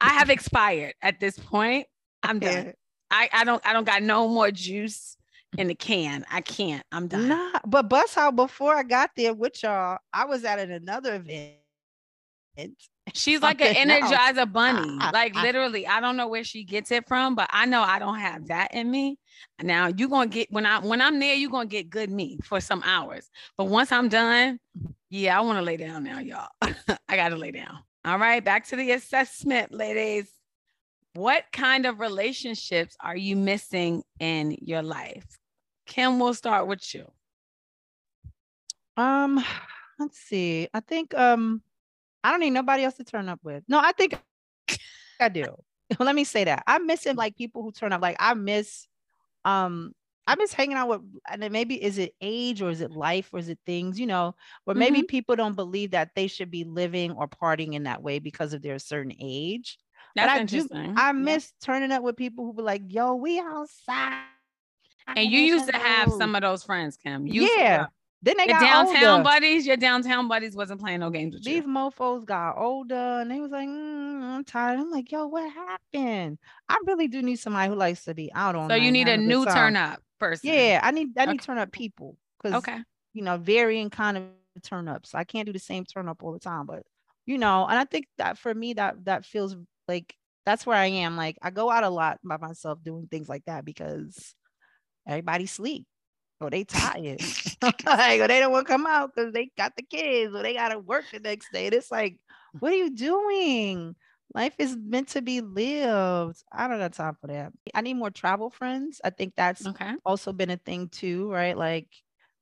I 0.00 0.10
have 0.10 0.30
expired 0.30 0.94
at 1.02 1.18
this 1.18 1.36
point. 1.36 1.88
I'm 2.22 2.38
done. 2.38 2.66
Yeah. 2.66 2.72
I, 3.10 3.28
I 3.32 3.44
don't 3.44 3.66
I 3.66 3.72
don't 3.72 3.84
got 3.84 4.04
no 4.04 4.28
more 4.28 4.52
juice 4.52 5.16
in 5.58 5.66
the 5.66 5.74
can. 5.74 6.24
I 6.30 6.40
can't. 6.40 6.84
I'm 6.92 7.08
done. 7.08 7.30
Nah, 7.30 7.58
but 7.66 7.88
bus 7.88 8.14
how 8.14 8.30
before 8.30 8.76
I 8.76 8.84
got 8.84 9.10
there 9.16 9.34
with 9.34 9.60
y'all, 9.64 9.98
I 10.12 10.26
was 10.26 10.44
at 10.44 10.60
an- 10.60 10.70
another 10.70 11.16
event. 11.16 11.54
She's 13.14 13.42
like 13.42 13.60
an 13.60 13.74
something 13.74 13.90
else. 13.90 14.12
energizer 14.12 14.52
bunny. 14.52 14.98
Ah, 15.00 15.10
Like 15.12 15.32
ah. 15.34 15.42
literally, 15.42 15.86
I 15.86 16.00
don't 16.00 16.16
know 16.16 16.28
where 16.28 16.44
she 16.44 16.64
gets 16.64 16.90
it 16.92 17.08
from, 17.08 17.34
but 17.34 17.48
I 17.52 17.66
know 17.66 17.82
I 17.82 17.98
don't 17.98 18.18
have 18.18 18.48
that 18.48 18.72
in 18.74 18.90
me. 18.90 19.18
Now 19.62 19.88
you're 19.88 20.08
gonna 20.08 20.28
get 20.28 20.50
when 20.52 20.66
I 20.66 20.78
when 20.80 21.00
I'm 21.00 21.18
there, 21.18 21.34
you're 21.34 21.50
gonna 21.50 21.66
get 21.66 21.90
good 21.90 22.10
me 22.10 22.38
for 22.44 22.60
some 22.60 22.82
hours. 22.84 23.28
But 23.56 23.64
once 23.64 23.90
I'm 23.90 24.08
done, 24.08 24.60
yeah, 25.08 25.36
I 25.36 25.40
want 25.42 25.58
to 25.58 25.62
lay 25.62 25.76
down 25.76 26.04
now, 26.04 26.18
y'all. 26.20 26.48
I 26.62 27.16
gotta 27.16 27.36
lay 27.36 27.50
down. 27.50 27.78
All 28.04 28.18
right, 28.18 28.44
back 28.44 28.66
to 28.68 28.76
the 28.76 28.92
assessment, 28.92 29.72
ladies. 29.72 30.30
What 31.14 31.44
kind 31.52 31.86
of 31.86 31.98
relationships 31.98 32.96
are 33.00 33.16
you 33.16 33.34
missing 33.34 34.02
in 34.20 34.56
your 34.60 34.82
life? 34.82 35.26
Kim, 35.86 36.20
we'll 36.20 36.34
start 36.34 36.68
with 36.68 36.94
you. 36.94 37.10
Um, 38.96 39.44
let's 39.98 40.18
see. 40.18 40.68
I 40.72 40.80
think 40.80 41.14
um 41.14 41.62
I 42.22 42.30
don't 42.30 42.40
need 42.40 42.50
nobody 42.50 42.84
else 42.84 42.94
to 42.96 43.04
turn 43.04 43.28
up 43.28 43.40
with. 43.42 43.64
No, 43.68 43.78
I 43.78 43.92
think 43.92 44.20
I 45.20 45.28
do. 45.28 45.44
Let 45.98 46.14
me 46.14 46.24
say 46.24 46.44
that. 46.44 46.62
I'm 46.66 46.86
missing 46.86 47.16
like 47.16 47.36
people 47.36 47.62
who 47.62 47.72
turn 47.72 47.92
up. 47.92 48.00
Like 48.02 48.16
I 48.20 48.34
miss 48.34 48.86
um 49.44 49.92
I 50.26 50.36
miss 50.36 50.52
hanging 50.52 50.76
out 50.76 50.88
with, 50.88 51.00
and 51.28 51.50
maybe 51.50 51.82
is 51.82 51.98
it 51.98 52.14
age 52.20 52.62
or 52.62 52.70
is 52.70 52.80
it 52.82 52.92
life 52.92 53.30
or 53.32 53.40
is 53.40 53.48
it 53.48 53.58
things, 53.66 53.98
you 53.98 54.06
know, 54.06 54.36
or 54.66 54.74
maybe 54.74 55.02
Mhm. 55.02 55.08
people 55.08 55.34
don't 55.34 55.56
believe 55.56 55.90
that 55.92 56.10
they 56.14 56.28
should 56.28 56.50
be 56.52 56.62
living 56.62 57.10
or 57.12 57.26
partying 57.26 57.74
in 57.74 57.82
that 57.84 58.00
way 58.02 58.20
because 58.20 58.52
of 58.52 58.62
their 58.62 58.78
certain 58.78 59.12
age. 59.18 59.78
But 60.14 60.26
That's 60.26 60.32
I 60.32 60.44
do- 60.44 60.56
interesting. 60.56 60.94
I 60.96 61.06
Yeah. 61.08 61.12
miss 61.12 61.52
turning 61.62 61.90
up 61.90 62.02
with 62.04 62.16
people 62.16 62.44
who 62.44 62.52
were 62.52 62.62
like, 62.62 62.82
yo, 62.86 63.14
we 63.14 63.40
outside. 63.40 64.24
And 65.08 65.32
you 65.32 65.40
used 65.40 65.66
to 65.68 65.76
have 65.76 66.12
some 66.12 66.34
of 66.36 66.42
those 66.42 66.62
friends, 66.62 66.96
Kim. 66.96 67.26
You 67.26 67.48
Yeah. 67.56 67.86
Then 68.22 68.36
they 68.36 68.46
Your 68.46 68.54
got 68.54 68.60
downtown 68.60 69.22
older. 69.22 69.22
buddies, 69.22 69.66
your 69.66 69.76
downtown 69.76 70.28
buddies 70.28 70.54
wasn't 70.56 70.80
playing 70.80 71.00
no 71.00 71.10
games 71.10 71.34
with 71.34 71.48
you. 71.48 71.54
These 71.54 71.62
you. 71.62 71.68
mofos 71.68 72.24
got 72.26 72.58
older 72.58 72.94
and 73.20 73.30
they 73.30 73.40
was 73.40 73.50
like, 73.50 73.68
"Mm, 73.68 74.22
I'm 74.22 74.44
tired. 74.44 74.78
I'm 74.78 74.90
like, 74.90 75.10
yo, 75.10 75.26
what 75.26 75.50
happened? 75.52 76.38
I 76.68 76.78
really 76.86 77.08
do 77.08 77.22
need 77.22 77.36
somebody 77.36 77.68
who 77.70 77.76
likes 77.76 78.04
to 78.04 78.14
be 78.14 78.32
out 78.34 78.54
on. 78.56 78.68
So 78.68 78.74
you 78.74 78.92
need 78.92 79.08
a 79.08 79.16
new 79.16 79.46
turn 79.46 79.76
up 79.76 80.02
person. 80.18 80.42
Yeah, 80.42 80.80
I 80.82 80.90
need 80.90 81.18
I 81.18 81.26
need 81.26 81.40
Okay. 81.40 81.42
turn 81.42 81.58
up 81.58 81.72
people 81.72 82.16
because 82.38 82.68
Okay. 82.68 82.84
you 83.14 83.22
know 83.22 83.38
varying 83.38 83.90
kind 83.90 84.16
of 84.18 84.24
turn 84.62 84.88
ups. 84.88 85.14
I 85.14 85.24
can't 85.24 85.46
do 85.46 85.52
the 85.52 85.58
same 85.58 85.84
turn 85.84 86.08
up 86.08 86.22
all 86.22 86.32
the 86.32 86.38
time, 86.40 86.66
but 86.66 86.84
you 87.26 87.38
know, 87.38 87.66
and 87.66 87.78
I 87.78 87.84
think 87.84 88.06
that 88.18 88.38
for 88.38 88.54
me 88.54 88.74
that 88.74 89.04
that 89.06 89.24
feels 89.26 89.56
like 89.88 90.16
that's 90.46 90.66
where 90.66 90.76
I 90.76 90.86
am. 90.86 91.16
Like 91.16 91.38
I 91.42 91.50
go 91.50 91.70
out 91.70 91.84
a 91.84 91.90
lot 91.90 92.18
by 92.24 92.36
myself 92.38 92.82
doing 92.82 93.08
things 93.08 93.28
like 93.28 93.44
that 93.46 93.64
because 93.64 94.34
everybody 95.06 95.46
sleep 95.46 95.86
or 96.40 96.50
they 96.50 96.64
tired. 96.64 97.20
like 97.86 98.20
or 98.20 98.28
they 98.28 98.40
don't 98.40 98.52
want 98.52 98.66
to 98.66 98.72
come 98.72 98.86
out 98.86 99.10
because 99.14 99.32
they 99.32 99.50
got 99.56 99.76
the 99.76 99.82
kids 99.82 100.34
or 100.34 100.42
they 100.42 100.54
gotta 100.54 100.78
work 100.78 101.10
the 101.10 101.20
next 101.20 101.52
day. 101.52 101.66
And 101.66 101.74
it's 101.74 101.90
like, 101.90 102.18
what 102.58 102.72
are 102.72 102.76
you 102.76 102.90
doing? 102.90 103.96
Life 104.34 104.54
is 104.58 104.76
meant 104.76 105.08
to 105.08 105.22
be 105.22 105.40
lived. 105.40 106.42
I 106.52 106.68
don't 106.68 106.78
got 106.78 106.92
time 106.92 107.16
for 107.20 107.26
that. 107.28 107.52
I 107.74 107.80
need 107.80 107.94
more 107.94 108.10
travel 108.10 108.50
friends. 108.50 109.00
I 109.04 109.10
think 109.10 109.34
that's 109.36 109.68
Okay. 109.68 109.96
also 110.04 110.32
been 110.32 110.50
a 110.50 110.56
thing 110.56 110.88
too, 110.88 111.30
right? 111.30 111.56
Like 111.56 111.88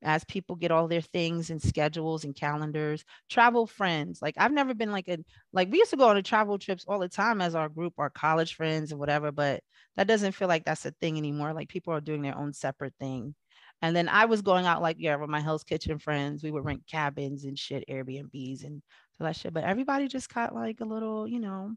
as 0.02 0.22
people 0.24 0.54
get 0.54 0.70
all 0.70 0.86
their 0.86 1.00
things 1.00 1.50
and 1.50 1.60
schedules 1.60 2.24
and 2.24 2.34
calendars, 2.34 3.04
travel 3.28 3.66
friends. 3.66 4.22
Like 4.22 4.34
I've 4.38 4.52
never 4.52 4.74
been 4.74 4.92
like 4.92 5.08
a 5.08 5.18
like 5.52 5.70
we 5.70 5.78
used 5.78 5.90
to 5.90 5.96
go 5.96 6.08
on 6.08 6.16
the 6.16 6.22
travel 6.22 6.58
trips 6.58 6.84
all 6.86 6.98
the 7.00 7.08
time 7.08 7.40
as 7.40 7.54
our 7.54 7.68
group, 7.68 7.94
our 7.98 8.10
college 8.10 8.54
friends 8.54 8.92
and 8.92 9.00
whatever, 9.00 9.32
but 9.32 9.62
that 9.96 10.06
doesn't 10.06 10.32
feel 10.32 10.48
like 10.48 10.64
that's 10.64 10.86
a 10.86 10.92
thing 11.00 11.18
anymore. 11.18 11.52
Like 11.52 11.68
people 11.68 11.92
are 11.94 12.00
doing 12.00 12.22
their 12.22 12.36
own 12.38 12.52
separate 12.52 12.94
thing. 13.00 13.34
And 13.80 13.94
then 13.94 14.08
I 14.08 14.24
was 14.24 14.42
going 14.42 14.66
out 14.66 14.82
like 14.82 14.96
yeah 14.98 15.16
with 15.16 15.30
my 15.30 15.40
Hell's 15.40 15.64
Kitchen 15.64 15.98
friends. 15.98 16.42
We 16.42 16.50
would 16.50 16.64
rent 16.64 16.82
cabins 16.90 17.44
and 17.44 17.58
shit, 17.58 17.84
Airbnbs 17.88 18.64
and 18.64 18.82
all 19.20 19.26
that 19.26 19.36
shit. 19.36 19.52
But 19.54 19.64
everybody 19.64 20.08
just 20.08 20.32
got 20.32 20.54
like 20.54 20.80
a 20.80 20.84
little, 20.84 21.28
you 21.28 21.38
know, 21.40 21.74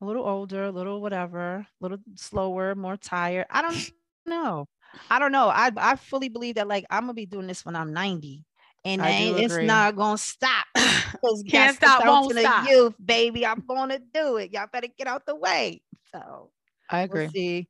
a 0.00 0.04
little 0.04 0.24
older, 0.24 0.64
a 0.64 0.70
little 0.70 1.00
whatever, 1.00 1.58
a 1.58 1.66
little 1.80 1.98
slower, 2.16 2.74
more 2.74 2.96
tired. 2.96 3.46
I 3.50 3.62
don't 3.62 3.90
know. 4.26 4.66
I 5.10 5.18
don't 5.18 5.32
know. 5.32 5.48
I 5.48 5.70
I 5.76 5.96
fully 5.96 6.28
believe 6.28 6.56
that 6.56 6.68
like 6.68 6.84
I'm 6.90 7.02
gonna 7.04 7.14
be 7.14 7.26
doing 7.26 7.46
this 7.46 7.64
when 7.64 7.76
I'm 7.76 7.92
90. 7.92 8.44
And 8.84 9.02
it's 9.04 9.52
agree. 9.52 9.66
not 9.66 9.96
gonna 9.96 10.16
stop. 10.16 10.64
Can't 11.48 11.76
stop, 11.76 12.04
won't 12.04 12.38
stop. 12.38 12.68
Youth, 12.68 12.94
baby. 13.04 13.44
I'm 13.44 13.64
gonna 13.66 13.98
do 14.14 14.36
it. 14.36 14.52
Y'all 14.52 14.68
better 14.72 14.86
get 14.96 15.08
out 15.08 15.26
the 15.26 15.34
way. 15.34 15.82
So 16.12 16.50
I 16.88 17.00
agree. 17.00 17.22
we'll 17.22 17.30
see. 17.30 17.68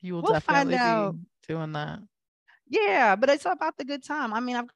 You 0.00 0.14
will 0.14 0.22
We'll 0.22 0.40
find 0.40 0.70
definitely 0.70 0.76
out. 0.78 1.12
be 1.16 1.18
doing 1.46 1.72
that. 1.72 2.00
Yeah, 2.68 3.16
but 3.16 3.30
it's 3.30 3.44
about 3.44 3.76
the 3.76 3.84
good 3.84 4.04
time. 4.04 4.32
I 4.32 4.40
mean, 4.40 4.56
I've 4.56 4.68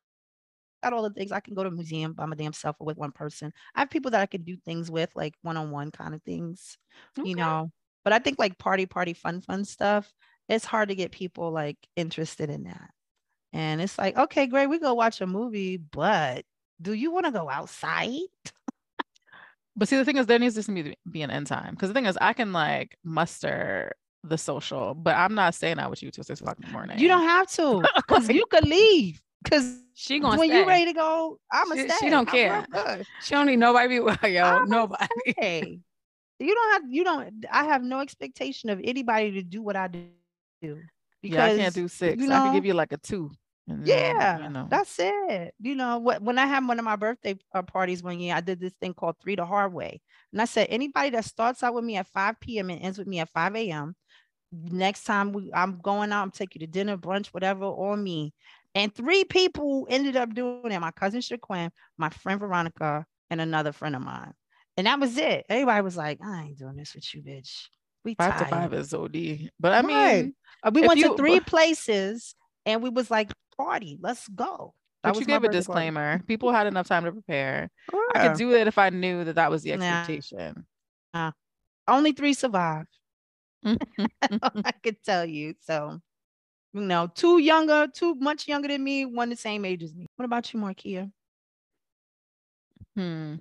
got 0.83 0.93
all 0.93 1.03
the 1.03 1.11
things. 1.11 1.33
I 1.33 1.41
can 1.41 1.55
go 1.55 1.65
to 1.65 1.71
a 1.71 1.73
museum 1.73 2.13
by 2.13 2.27
my 2.27 2.37
damn 2.37 2.53
self 2.53 2.77
or 2.79 2.87
with 2.87 2.97
one 2.97 3.13
person. 3.13 3.53
I 3.75 3.81
have 3.81 3.91
people 3.91 4.11
that 4.13 4.21
I 4.21 4.27
can 4.27 4.43
do 4.43 4.57
things 4.57 4.91
with, 4.91 5.11
like 5.17 5.35
one-on-one 5.43 5.91
kind 5.91 6.15
of 6.15 6.23
things, 6.23 6.77
Okay. 7.19 7.29
you 7.29 7.35
know. 7.35 7.71
But 8.05 8.13
I 8.13 8.19
think 8.19 8.39
like 8.39 8.59
party, 8.59 8.87
party, 8.87 9.13
fun, 9.13 9.41
fun 9.41 9.65
stuff, 9.65 10.13
it's 10.49 10.65
hard 10.65 10.89
to 10.91 10.95
get 10.95 11.13
people 11.13 11.51
like 11.51 11.77
interested 11.97 12.49
in 12.51 12.65
that. 12.65 12.91
And 13.53 13.81
it's 13.81 13.99
like, 13.99 14.17
okay, 14.17 14.47
great, 14.47 14.69
we 14.69 14.79
go 14.79 14.95
watch 14.95 15.21
a 15.21 15.27
movie, 15.27 15.79
but 15.79 16.45
do 16.81 16.93
you 16.93 17.11
want 17.11 17.27
to 17.27 17.33
go 17.33 17.49
outside? 17.51 18.11
But 19.75 19.89
see, 19.89 19.97
the 19.97 20.05
thing 20.05 20.17
is, 20.17 20.27
there 20.27 20.39
needs 20.39 20.55
to 20.55 20.73
be, 20.73 20.97
be 21.11 21.23
an 21.23 21.31
end 21.31 21.47
time. 21.47 21.75
Because 21.75 21.89
the 21.89 21.95
thing 21.95 22.07
is, 22.07 22.19
I 22.21 22.33
can 22.33 22.53
like 22.53 22.99
muster 23.05 23.93
the 24.29 24.39
social, 24.39 24.95
but 24.95 25.17
I'm 25.17 25.35
not 25.35 25.55
staying 25.55 25.79
out 25.79 25.91
with 25.91 26.03
you 26.03 26.11
till 26.11 26.25
six 26.25 26.41
o'clock 26.41 26.59
in 26.59 26.67
the 26.67 26.73
morning. 26.73 26.99
You 26.99 27.09
don't 27.09 27.23
have 27.27 27.51
to, 27.53 27.83
because 27.97 28.29
you 28.29 28.45
could 28.51 28.67
leave. 28.67 29.21
Because 29.43 29.81
She 29.95 30.19
gonna 30.21 30.39
when 30.39 30.49
stay. 30.49 30.61
you 30.61 30.67
ready 30.67 30.85
to 30.87 30.93
go, 30.93 31.39
I'm 31.53 31.69
gonna 31.69 31.83
She- 31.83 31.89
stay. 31.89 32.07
she 32.07 32.11
don't 32.11 32.29
I'm 32.33 32.35
real 32.73 32.85
care. 32.85 33.05
She 33.21 33.35
don't 33.35 33.47
need 33.47 33.57
nobody 33.57 33.89
be 33.89 34.01
with 34.01 34.17
her, 34.21 34.29
yo. 34.29 34.45
I'ma 34.45 34.65
Nobody. 34.67 35.07
Hey, 35.39 35.81
you 36.39 36.55
don't 36.55 36.73
have 36.73 36.83
you 36.91 37.05
don't 37.05 37.45
I 37.51 37.65
have 37.65 37.83
no 37.83 38.01
expectation 38.01 38.71
of 38.71 38.81
anybody 38.85 39.33
to 39.33 39.43
do 39.43 39.63
what 39.63 39.77
I 39.77 39.89
do. 39.89 40.07
Because 41.21 41.37
Yeah, 41.37 41.45
I 41.45 41.57
can't 41.57 41.75
do 41.75 41.89
six. 41.89 42.23
you 42.23 42.33
I 42.33 42.41
can 42.41 42.53
give 42.53 42.65
you 42.65 42.75
like 42.75 42.93
a 42.93 42.97
two. 42.97 43.31
and 43.69 43.83
then, 43.85 43.89
yeah, 43.89 44.45
you 44.45 44.51
know. 44.51 44.67
that's 44.71 44.97
it. 44.99 45.55
You 45.61 45.75
know, 45.75 45.99
what 45.99 46.23
when 46.23 46.39
I 46.39 46.47
had 46.47 46.67
one 46.67 46.79
of 46.79 46.85
my 46.85 46.97
birthday 46.97 47.37
uh, 47.55 47.63
parties 47.63 48.03
one 48.03 48.19
year, 48.21 48.35
I 48.35 48.41
did 48.41 48.61
this 48.61 48.73
thing 48.81 48.95
called 48.95 49.17
three 49.21 49.35
the 49.37 49.45
hard 49.45 49.73
way. 49.73 50.01
And 50.33 50.41
I 50.41 50.45
said, 50.45 50.69
anybody 50.71 51.11
that 51.11 51.25
starts 51.25 51.63
out 51.63 51.75
with 51.75 51.85
me 51.85 51.97
at 51.97 52.07
5 52.07 52.39
p.m. 52.41 52.71
and 52.71 52.81
ends 52.83 52.99
with 52.99 53.07
me 53.09 53.19
at 53.21 53.29
5 53.31 53.57
a.m. 53.57 53.95
Next 54.53 55.05
time 55.05 55.33
we 55.33 55.51
I'm 55.53 55.79
going 55.83 56.11
out, 56.13 56.23
I'm 56.23 56.31
taking 56.31 56.61
you 56.63 56.67
to 56.67 56.73
dinner, 56.73 56.97
brunch, 56.97 57.27
whatever, 57.29 57.65
on 57.67 58.03
me. 58.03 58.33
And 58.75 58.95
three 58.95 59.25
people 59.25 59.87
ended 59.91 60.17
up 60.17 60.35
doing 60.35 60.73
it. 60.73 60.79
My 60.81 60.91
cousin 60.91 61.21
Shaquan, 61.21 61.71
my 61.99 62.09
friend 62.11 62.41
Veronica, 62.41 63.05
and 63.31 63.41
another 63.41 63.73
friend 63.73 63.95
of 63.97 64.03
mine. 64.03 64.33
And 64.77 64.87
that 64.87 65.01
was 65.01 65.19
it. 65.19 65.45
Everybody 65.49 65.83
was 65.83 65.97
like, 65.97 66.19
I 66.25 66.45
ain't 66.45 66.59
doing 66.59 66.77
this 66.77 66.95
with 66.95 67.13
you, 67.15 67.23
bitch. 67.23 67.67
We 68.05 68.15
five 68.15 68.35
tired. 68.35 68.45
to 68.47 68.51
five 68.55 68.75
is 68.75 68.95
OD. 68.95 69.51
But 69.59 69.73
I 69.73 69.83
mean, 69.83 70.35
Uh, 70.63 70.71
we 70.73 70.81
went 70.83 71.01
you- 71.01 71.09
to 71.11 71.17
three 71.17 71.41
places 71.41 72.35
and 72.65 72.83
we 72.83 72.89
was 72.89 73.11
like, 73.11 73.33
party, 73.57 73.99
let's 74.01 74.29
go. 74.29 74.75
That 75.03 75.15
but 75.15 75.21
you 75.21 75.27
gave 75.27 75.37
a 75.37 75.41
birthday 75.41 75.49
party. 75.49 75.59
disclaimer. 75.59 76.19
People 76.27 76.53
had 76.53 76.67
enough 76.67 76.87
time 76.87 77.05
to 77.05 77.13
prepare. 77.13 77.71
I 78.15 78.29
could 78.29 78.39
do 78.39 78.53
it 78.55 78.67
if 78.67 78.79
I 78.79 78.91
knew 78.91 79.25
that 79.25 79.35
that 79.35 79.51
was 79.51 79.63
the 79.63 79.77
Nah. 79.77 79.85
expectation. 79.85 80.65
Only 81.87 82.13
three 82.13 82.35
survived. 82.35 82.98
I 84.65 84.73
could 84.83 85.03
tell 85.05 85.25
you. 85.25 85.55
So, 85.61 86.01
you 86.73 86.81
know, 86.83 87.09
two 87.15 87.39
younger, 87.39 87.89
two 87.93 88.15
much 88.17 88.49
younger 88.49 88.69
than 88.69 88.83
me, 88.85 89.05
one 89.07 89.31
the 89.31 89.37
same 89.37 89.65
age 89.65 89.83
as 89.83 89.95
me. 89.95 90.07
What 90.17 90.27
about 90.27 90.53
you, 90.53 90.61
Marquia? 90.61 91.11
Hmm. 92.97 93.37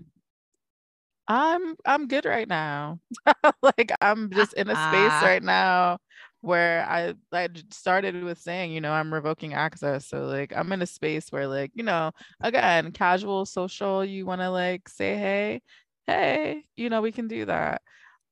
I'm 1.28 1.76
I'm 1.86 2.08
good 2.08 2.26
right 2.26 2.48
now. 2.48 3.00
like 3.62 3.92
I'm 4.02 4.32
just 4.32 4.54
in 4.54 4.70
a 4.70 4.76
space 4.78 5.22
right 5.22 5.44
now 5.44 6.00
where 6.42 6.86
I 6.88 7.16
I 7.34 7.50
started 7.72 8.24
with 8.24 8.40
saying, 8.40 8.72
you 8.72 8.82
know, 8.82 8.94
I'm 8.94 9.14
revoking 9.14 9.54
access. 9.54 10.08
So 10.08 10.22
like 10.26 10.54
I'm 10.56 10.72
in 10.72 10.82
a 10.82 10.88
space 10.88 11.32
where 11.32 11.48
like, 11.48 11.72
you 11.76 11.84
know, 11.84 12.12
again, 12.42 12.92
casual 12.94 13.46
social, 13.46 14.06
you 14.06 14.26
want 14.26 14.42
to 14.42 14.50
like 14.52 14.88
say 14.90 15.16
hey, 15.18 15.62
hey, 16.08 16.64
you 16.78 16.90
know, 16.90 17.02
we 17.02 17.12
can 17.12 17.28
do 17.28 17.46
that. 17.46 17.82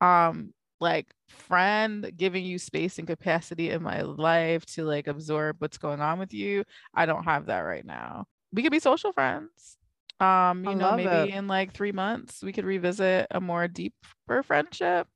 Um 0.02 0.54
like 0.80 1.08
friend 1.28 2.12
giving 2.18 2.44
you 2.46 2.60
space 2.60 2.98
and 3.00 3.08
capacity 3.08 3.70
in 3.72 3.82
my 3.82 4.02
life 4.02 4.66
to 4.66 4.84
like 4.84 5.08
absorb 5.08 5.58
what's 5.60 5.78
going 5.78 6.02
on 6.02 6.20
with 6.20 6.34
you. 6.34 6.64
I 6.94 7.06
don't 7.06 7.24
have 7.24 7.48
that 7.48 7.60
right 7.60 7.86
now. 7.86 8.26
We 8.52 8.64
could 8.64 8.72
be 8.72 8.80
social 8.80 9.12
friends. 9.12 9.78
Um, 10.20 10.64
you 10.64 10.72
I 10.72 10.76
know, 10.76 10.96
maybe 10.96 11.30
it. 11.30 11.36
in 11.36 11.48
like 11.48 11.74
three 11.74 11.92
months 11.92 12.42
we 12.42 12.54
could 12.54 12.64
revisit 12.66 13.28
a 13.32 13.42
more 13.42 13.68
deeper 13.68 14.44
friendship. 14.44 15.08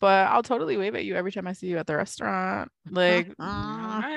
But 0.00 0.28
I'll 0.28 0.44
totally 0.44 0.76
wave 0.76 0.94
at 0.94 1.04
you 1.04 1.16
every 1.16 1.32
time 1.32 1.48
I 1.48 1.52
see 1.54 1.66
you 1.66 1.78
at 1.78 1.86
the 1.88 1.96
restaurant. 1.96 2.70
Like 2.88 3.28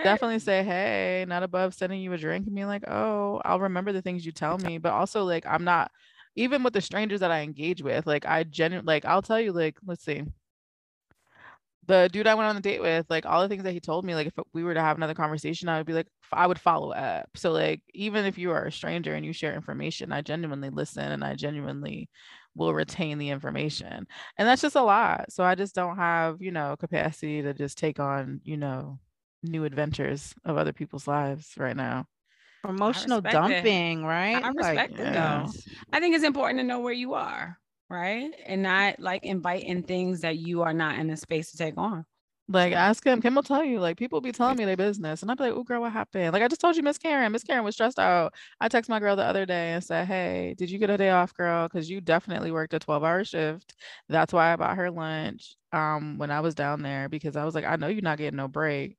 definitely 0.04 0.40
say 0.40 0.64
hey, 0.64 1.26
not 1.28 1.44
above 1.44 1.74
sending 1.74 2.02
you 2.02 2.14
a 2.14 2.18
drink 2.18 2.46
and 2.46 2.56
being 2.56 2.68
like, 2.68 2.88
oh, 2.88 3.42
I'll 3.44 3.60
remember 3.60 3.92
the 3.92 4.02
things 4.02 4.26
you 4.26 4.32
tell 4.32 4.58
me. 4.58 4.78
But 4.78 4.94
also 4.94 5.24
like 5.24 5.46
I'm 5.46 5.64
not 5.64 5.92
even 6.36 6.64
with 6.64 6.74
the 6.74 6.82
strangers 6.82 7.20
that 7.22 7.32
I 7.32 7.42
engage 7.42 7.82
with, 7.82 8.06
like 8.08 8.26
I 8.26 8.44
genuinely 8.44 8.88
like 8.88 9.06
I'll 9.06 9.22
tell 9.22 9.40
you, 9.40 9.52
like, 9.54 9.78
let's 9.86 10.04
see. 10.04 10.24
The 11.92 12.10
dude 12.10 12.26
I 12.26 12.36
went 12.36 12.48
on 12.48 12.56
the 12.56 12.62
date 12.62 12.82
with, 12.82 13.06
like 13.10 13.26
all 13.26 13.42
the 13.42 13.50
things 13.50 13.64
that 13.64 13.74
he 13.74 13.82
told 13.82 14.06
me, 14.06 14.16
like 14.16 14.28
if 14.28 14.34
we 14.54 14.64
were 14.64 14.74
to 14.74 14.82
have 14.82 14.96
another 14.96 15.14
conversation, 15.14 15.68
I 15.68 15.78
would 15.78 15.86
be 15.86 15.92
like, 15.92 16.08
I 16.32 16.48
would 16.48 16.58
follow 16.58 16.92
up. 16.92 17.28
So 17.36 17.52
like 17.52 17.82
even 17.94 18.24
if 18.24 18.38
you 18.38 18.52
are 18.52 18.66
a 18.66 18.72
stranger 18.72 19.14
and 19.14 19.26
you 19.26 19.34
share 19.34 19.54
information, 19.54 20.14
I 20.14 20.22
genuinely 20.22 20.70
listen 20.70 21.12
and 21.12 21.22
I 21.22 21.36
genuinely 21.36 22.10
will 22.56 22.74
retain 22.74 23.18
the 23.18 23.30
information. 23.30 24.08
And 24.38 24.48
that's 24.48 24.62
just 24.62 24.78
a 24.78 24.82
lot. 24.82 25.34
So 25.34 25.44
I 25.44 25.56
just 25.56 25.76
don't 25.76 25.98
have, 25.98 26.42
you 26.42 26.52
know, 26.52 26.78
capacity 26.78 27.42
to 27.42 27.54
just 27.54 27.78
take 27.78 28.00
on, 28.00 28.40
you 28.46 28.56
know, 28.56 28.98
new 29.44 29.66
adventures 29.66 30.34
of 30.46 30.56
other 30.56 30.72
people's 30.72 31.08
lives 31.08 31.56
right 31.58 31.76
now. 31.76 32.06
Emotional 32.68 33.22
respect 33.22 33.50
it. 33.50 33.56
dumping, 33.56 34.06
right? 34.06 34.42
I 34.42 34.50
respect 34.50 34.94
it, 34.94 35.00
yeah. 35.00 35.46
though. 35.46 35.52
I 35.92 36.00
think 36.00 36.16
it's 36.16 36.24
important 36.24 36.60
to 36.60 36.64
know 36.64 36.80
where 36.80 36.94
you 36.94 37.16
are, 37.16 37.58
right? 37.92 38.34
And 38.46 38.64
not 38.64 39.00
like 39.00 39.24
inviting 39.26 39.84
things 39.84 40.22
that 40.22 40.38
you 40.38 40.62
are 40.64 40.74
not 40.74 40.98
in 41.00 41.10
a 41.10 41.18
space 41.18 41.52
to 41.52 41.58
take 41.58 41.78
on. 41.78 42.06
Like 42.50 42.74
ask 42.74 43.06
him, 43.06 43.22
Kim 43.22 43.36
will 43.36 43.44
tell 43.44 43.64
you, 43.64 43.80
like 43.80 43.98
people 43.98 44.20
be 44.20 44.34
telling 44.34 44.58
me 44.58 44.66
their 44.66 44.76
business. 44.76 45.22
And 45.22 45.32
I'd 45.32 45.38
be 45.38 45.46
like, 45.46 45.54
oh 45.54 45.64
girl, 45.64 45.82
what 45.82 45.94
happened? 45.94 46.34
Like 46.34 46.44
I 46.44 46.48
just 46.50 46.60
told 46.62 46.76
you 46.76 46.84
Miss 46.84 46.98
Karen. 46.98 47.32
Miss 47.32 47.44
Karen 47.44 47.64
was 47.64 47.76
stressed 47.76 48.00
out. 48.00 48.34
I 48.60 48.68
text 48.68 48.90
my 48.90 49.00
girl 49.00 49.16
the 49.16 49.24
other 49.24 49.46
day 49.46 49.72
and 49.74 49.84
said, 49.84 50.08
Hey, 50.08 50.56
did 50.58 50.70
you 50.70 50.78
get 50.80 50.90
a 50.90 50.98
day 50.98 51.12
off, 51.12 51.34
girl? 51.34 51.68
Because 51.68 51.90
you 51.90 52.02
definitely 52.02 52.52
worked 52.52 52.74
a 52.74 52.80
12 52.80 53.04
hour 53.04 53.24
shift. 53.24 53.76
That's 54.10 54.34
why 54.34 54.52
I 54.54 54.56
bought 54.58 54.78
her 54.78 54.92
lunch 54.92 55.56
um 55.74 56.18
when 56.18 56.32
I 56.32 56.42
was 56.42 56.56
down 56.56 56.82
there 56.82 57.08
because 57.10 57.38
I 57.38 57.46
was 57.46 57.56
like, 57.56 57.66
I 57.66 57.78
know 57.78 57.88
you're 57.88 58.02
not 58.02 58.18
getting 58.18 58.38
no 58.38 58.48
break. 58.50 58.98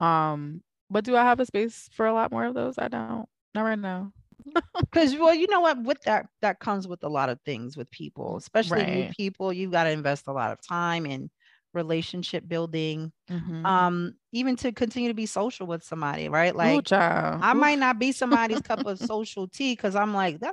Um, 0.00 0.62
but 0.90 1.04
do 1.04 1.16
I 1.16 1.24
have 1.24 1.40
a 1.40 1.46
space 1.46 1.88
for 1.92 2.06
a 2.06 2.14
lot 2.14 2.32
more 2.32 2.46
of 2.46 2.54
those? 2.54 2.78
I 2.78 2.88
don't. 2.88 3.28
Not 3.54 3.62
right 3.62 3.78
now. 3.78 4.12
Because 4.92 5.14
well, 5.16 5.34
you 5.34 5.46
know 5.48 5.60
what? 5.60 5.82
With 5.82 6.00
that, 6.02 6.28
that 6.40 6.60
comes 6.60 6.88
with 6.88 7.02
a 7.04 7.08
lot 7.08 7.28
of 7.28 7.40
things 7.44 7.76
with 7.76 7.90
people, 7.90 8.36
especially 8.36 8.86
new 8.86 9.04
people. 9.04 9.52
You've 9.52 9.72
got 9.72 9.84
to 9.84 9.90
invest 9.90 10.26
a 10.26 10.32
lot 10.32 10.52
of 10.52 10.60
time 10.62 11.06
in 11.06 11.30
relationship 11.74 12.48
building. 12.48 13.12
Mhm. 13.28 13.64
Um, 13.64 14.14
even 14.32 14.56
to 14.56 14.72
continue 14.72 15.08
to 15.08 15.14
be 15.14 15.26
social 15.26 15.66
with 15.66 15.82
somebody, 15.84 16.28
right? 16.28 16.54
Like 16.56 16.86
child. 16.86 17.42
I 17.42 17.54
might 17.54 17.78
not 17.78 17.98
be 17.98 18.12
somebody's 18.12 18.60
cup 18.62 18.86
of 18.86 19.00
social 19.00 19.48
tea 19.48 19.74
because 19.74 19.94
I'm 19.96 20.14
like, 20.14 20.42
are 20.42 20.52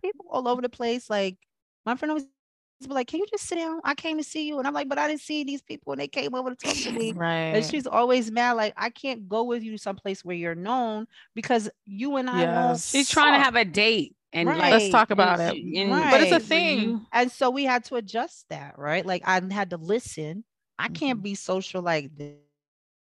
people 0.00 0.26
all 0.30 0.48
over 0.48 0.62
the 0.62 0.68
place. 0.68 1.08
Like 1.10 1.38
my 1.84 1.96
friend 1.96 2.10
always 2.12 2.26
be 2.84 2.92
like, 2.94 3.06
Can 3.06 3.20
you 3.20 3.26
just 3.30 3.44
sit 3.44 3.56
down? 3.56 3.80
I 3.84 3.94
came 3.94 4.18
to 4.18 4.24
see 4.24 4.46
you. 4.46 4.58
And 4.58 4.66
I'm 4.66 4.74
like, 4.74 4.88
but 4.88 4.98
I 4.98 5.08
didn't 5.08 5.20
see 5.22 5.44
these 5.44 5.62
people 5.62 5.92
and 5.92 6.00
they 6.00 6.08
came 6.08 6.34
over 6.34 6.50
to 6.50 6.56
talk 6.56 6.76
to 6.76 6.90
me. 6.92 7.12
Right. 7.12 7.54
And 7.54 7.64
she's 7.64 7.86
always 7.86 8.30
mad, 8.30 8.52
like, 8.52 8.74
I 8.76 8.90
can't 8.90 9.28
go 9.28 9.44
with 9.44 9.62
you 9.62 9.78
someplace 9.78 10.24
where 10.24 10.36
you're 10.36 10.54
known 10.54 11.06
because 11.34 11.70
you 11.86 12.16
and 12.16 12.28
I. 12.28 12.40
Yes. 12.42 12.90
She's 12.90 13.08
trying 13.08 13.32
to 13.32 13.38
have 13.40 13.54
a 13.56 13.64
date. 13.64 14.14
And 14.32 14.48
Right. 14.48 14.58
like, 14.58 14.72
Let's 14.72 14.88
talk 14.90 15.10
and 15.10 15.18
about 15.20 15.40
it. 15.40 15.54
and 15.54 15.90
Right. 15.90 16.10
But 16.10 16.20
it's 16.20 16.32
a 16.32 16.40
thing. 16.40 17.06
And 17.12 17.30
so 17.32 17.48
we 17.50 17.64
had 17.64 17.84
to 17.84 17.94
adjust 17.96 18.46
that, 18.50 18.78
right? 18.78 19.06
Like 19.06 19.22
I 19.26 19.40
had 19.50 19.70
to 19.70 19.78
listen. 19.78 20.44
I 20.78 20.88
can't 20.88 21.20
Mhm. 21.20 21.22
be 21.22 21.34
social 21.34 21.80
like 21.80 22.10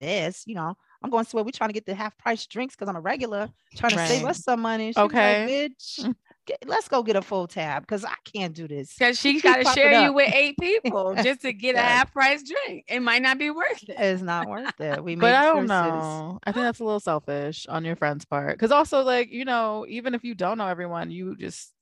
this, 0.02 0.44
you 0.46 0.56
know. 0.56 0.76
I'm 1.04 1.10
going 1.10 1.24
to 1.24 1.30
somewhere. 1.30 1.46
We're 1.46 1.52
trying 1.52 1.70
to 1.70 1.74
get 1.74 1.86
the 1.86 1.96
half 1.96 2.18
price 2.18 2.46
drinks 2.46 2.76
because 2.76 2.90
I'm 2.90 2.96
a 2.96 3.02
regular, 3.02 3.50
trying 3.76 3.94
to 3.94 3.98
save 3.98 4.26
us 4.26 4.44
some 4.44 4.62
money. 4.62 4.88
And 4.88 4.96
she 4.96 5.02
Okay. 5.06 5.44
like, 5.46 5.72
bitch, 5.72 5.96
get, 5.98 6.16
let's 6.66 6.88
go 6.88 7.04
get 7.04 7.16
a 7.16 7.22
full 7.22 7.48
tab 7.48 7.84
because 7.84 8.04
I 8.04 8.16
can't 8.34 8.54
do 8.54 8.68
this. 8.68 8.94
Because 8.94 9.20
she 9.20 9.34
Keep 9.34 9.44
got 9.44 9.58
to 9.58 9.66
share 9.66 10.02
you 10.04 10.14
with 10.14 10.34
eight 10.34 10.58
people 10.60 11.16
just 11.16 11.42
to 11.42 11.54
get 11.54 11.76
a 11.76 11.80
half 11.82 12.12
price 12.12 12.44
drink. 12.44 12.86
It 12.88 13.02
might 13.02 13.22
not 13.22 13.38
be 13.38 13.52
worth 13.52 13.84
it. 13.88 13.96
It's 13.98 14.22
not 14.22 14.48
worth 14.48 14.80
it. 14.80 15.04
We 15.04 15.16
but 15.16 15.36
I 15.36 15.44
don't 15.44 15.68
choices. 15.68 15.70
know. 15.70 16.40
I 16.44 16.52
think 16.52 16.64
that's 16.64 16.80
a 16.80 16.84
little 16.84 17.00
selfish 17.00 17.68
on 17.68 17.86
your 17.86 17.96
friend's 17.96 18.26
part. 18.26 18.54
Because 18.54 18.72
also, 18.72 19.04
like, 19.04 19.32
you 19.32 19.46
know, 19.46 19.86
even 19.88 20.16
if 20.16 20.24
you 20.24 20.36
don't 20.36 20.58
know 20.58 20.68
everyone, 20.68 21.12
you 21.12 21.36
just 21.36 21.74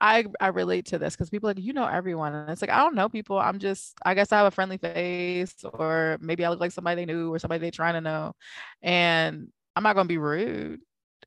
I 0.00 0.26
I 0.40 0.48
relate 0.48 0.86
to 0.86 0.98
this 0.98 1.14
because 1.14 1.30
people 1.30 1.48
are 1.48 1.54
like, 1.54 1.64
you 1.64 1.72
know 1.72 1.86
everyone. 1.86 2.34
And 2.34 2.50
it's 2.50 2.62
like, 2.62 2.70
I 2.70 2.78
don't 2.78 2.94
know 2.94 3.08
people. 3.08 3.38
I'm 3.38 3.58
just, 3.58 3.94
I 4.04 4.14
guess 4.14 4.32
I 4.32 4.38
have 4.38 4.46
a 4.46 4.50
friendly 4.50 4.78
face, 4.78 5.54
or 5.64 6.18
maybe 6.20 6.44
I 6.44 6.50
look 6.50 6.60
like 6.60 6.72
somebody 6.72 7.02
they 7.02 7.12
knew 7.12 7.32
or 7.32 7.38
somebody 7.38 7.60
they 7.60 7.70
trying 7.70 7.94
to 7.94 8.00
know. 8.00 8.32
And 8.82 9.48
I'm 9.76 9.82
not 9.82 9.94
gonna 9.94 10.08
be 10.08 10.18
rude. 10.18 10.80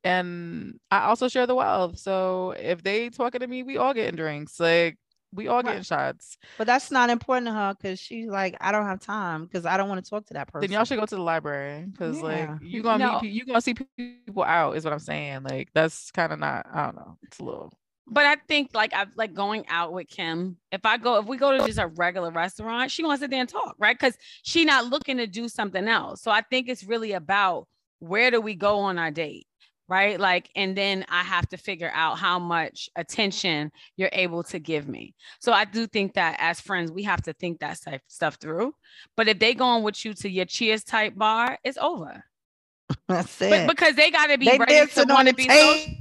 And 0.03 0.79
I 0.89 1.01
also 1.05 1.27
share 1.27 1.45
the 1.47 1.55
wealth. 1.55 1.97
So 1.99 2.55
if 2.57 2.81
they 2.83 3.09
talking 3.09 3.41
to 3.41 3.47
me, 3.47 3.63
we 3.63 3.77
all 3.77 3.93
getting 3.93 4.15
drinks. 4.15 4.59
Like 4.59 4.97
we 5.33 5.47
all 5.47 5.63
getting 5.63 5.83
shots. 5.83 6.37
But 6.57 6.67
that's 6.67 6.91
not 6.91 7.09
important 7.09 7.47
to 7.47 7.53
her 7.53 7.73
because 7.79 7.99
she's 7.99 8.27
like, 8.27 8.57
I 8.59 8.71
don't 8.71 8.85
have 8.85 8.99
time 8.99 9.45
because 9.45 9.65
I 9.65 9.77
don't 9.77 9.87
want 9.89 10.03
to 10.03 10.09
talk 10.09 10.25
to 10.27 10.33
that 10.33 10.47
person. 10.51 10.67
Then 10.69 10.75
y'all 10.75 10.85
should 10.85 10.99
go 10.99 11.05
to 11.05 11.15
the 11.15 11.21
library 11.21 11.85
because 11.89 12.21
like 12.21 12.39
Yeah. 12.49 12.57
you 12.61 12.81
gonna 12.83 13.05
No. 13.05 13.11
meet 13.13 13.21
pe- 13.21 13.27
you 13.29 13.45
gonna 13.45 13.61
see 13.61 13.75
people 13.97 14.43
out 14.43 14.75
is 14.75 14.83
what 14.83 14.91
I'm 14.93 14.99
saying. 14.99 15.43
Like 15.43 15.69
that's 15.73 16.11
kind 16.11 16.33
of 16.33 16.39
not 16.39 16.65
I 16.73 16.85
don't 16.85 16.95
know. 16.95 17.17
It's 17.23 17.39
a 17.39 17.43
little 17.43 17.71
But 18.07 18.25
I 18.25 18.35
think 18.47 18.71
like 18.73 18.93
I've 18.93 19.15
like 19.15 19.33
going 19.33 19.65
out 19.69 19.93
with 19.93 20.07
Kim. 20.09 20.57
If 20.71 20.85
I 20.85 20.97
go, 20.97 21.19
if 21.19 21.27
we 21.27 21.37
go 21.37 21.57
to 21.57 21.65
just 21.65 21.79
a 21.79 21.87
regular 21.87 22.31
restaurant, 22.31 22.91
she 22.91 23.03
wants 23.05 23.19
to 23.19 23.25
sit 23.25 23.31
there 23.31 23.39
and 23.39 23.47
talk, 23.47 23.75
right? 23.79 23.97
Because 23.97 24.17
she 24.43 24.65
not 24.65 24.87
looking 24.87 25.15
to 25.17 25.27
do 25.27 25.47
something 25.47 25.87
else. 25.87 26.21
So 26.21 26.31
I 26.31 26.41
think 26.41 26.67
it's 26.67 26.83
really 26.83 27.13
about 27.13 27.67
where 27.99 28.31
do 28.31 28.41
we 28.41 28.55
go 28.55 28.79
on 28.79 28.97
our 28.97 29.11
date, 29.11 29.45
right? 29.91 30.17
Like, 30.17 30.49
and 30.55 30.75
then 30.75 31.05
I 31.09 31.21
have 31.21 31.49
to 31.49 31.57
figure 31.57 31.91
out 31.93 32.17
how 32.17 32.39
much 32.39 32.89
attention 32.95 33.73
you're 33.97 34.09
able 34.13 34.41
to 34.43 34.57
give 34.57 34.87
me. 34.87 35.13
So 35.41 35.51
I 35.51 35.65
do 35.65 35.85
think 35.85 36.13
that 36.13 36.37
as 36.39 36.61
friends, 36.61 36.93
we 36.93 37.03
have 37.03 37.21
to 37.23 37.33
think 37.33 37.59
that 37.59 37.77
type 37.81 38.01
stuff 38.07 38.35
through. 38.35 38.73
But 39.17 39.27
if 39.27 39.37
they 39.39 39.53
going 39.53 39.83
with 39.83 40.05
you 40.05 40.13
to 40.13 40.29
your 40.29 40.45
cheers 40.45 40.85
type 40.85 41.17
bar, 41.17 41.57
it's 41.65 41.77
over. 41.77 42.23
That's 43.09 43.37
But 43.37 43.51
it. 43.51 43.67
because 43.67 43.95
they 43.95 44.11
got 44.11 44.27
to 44.27 44.37
be 44.37 44.45
they 44.45 44.57
ready 44.57 44.87
to 44.87 45.05
want 45.09 45.27
to 45.27 45.33
be 45.33 45.49
social. 45.49 45.93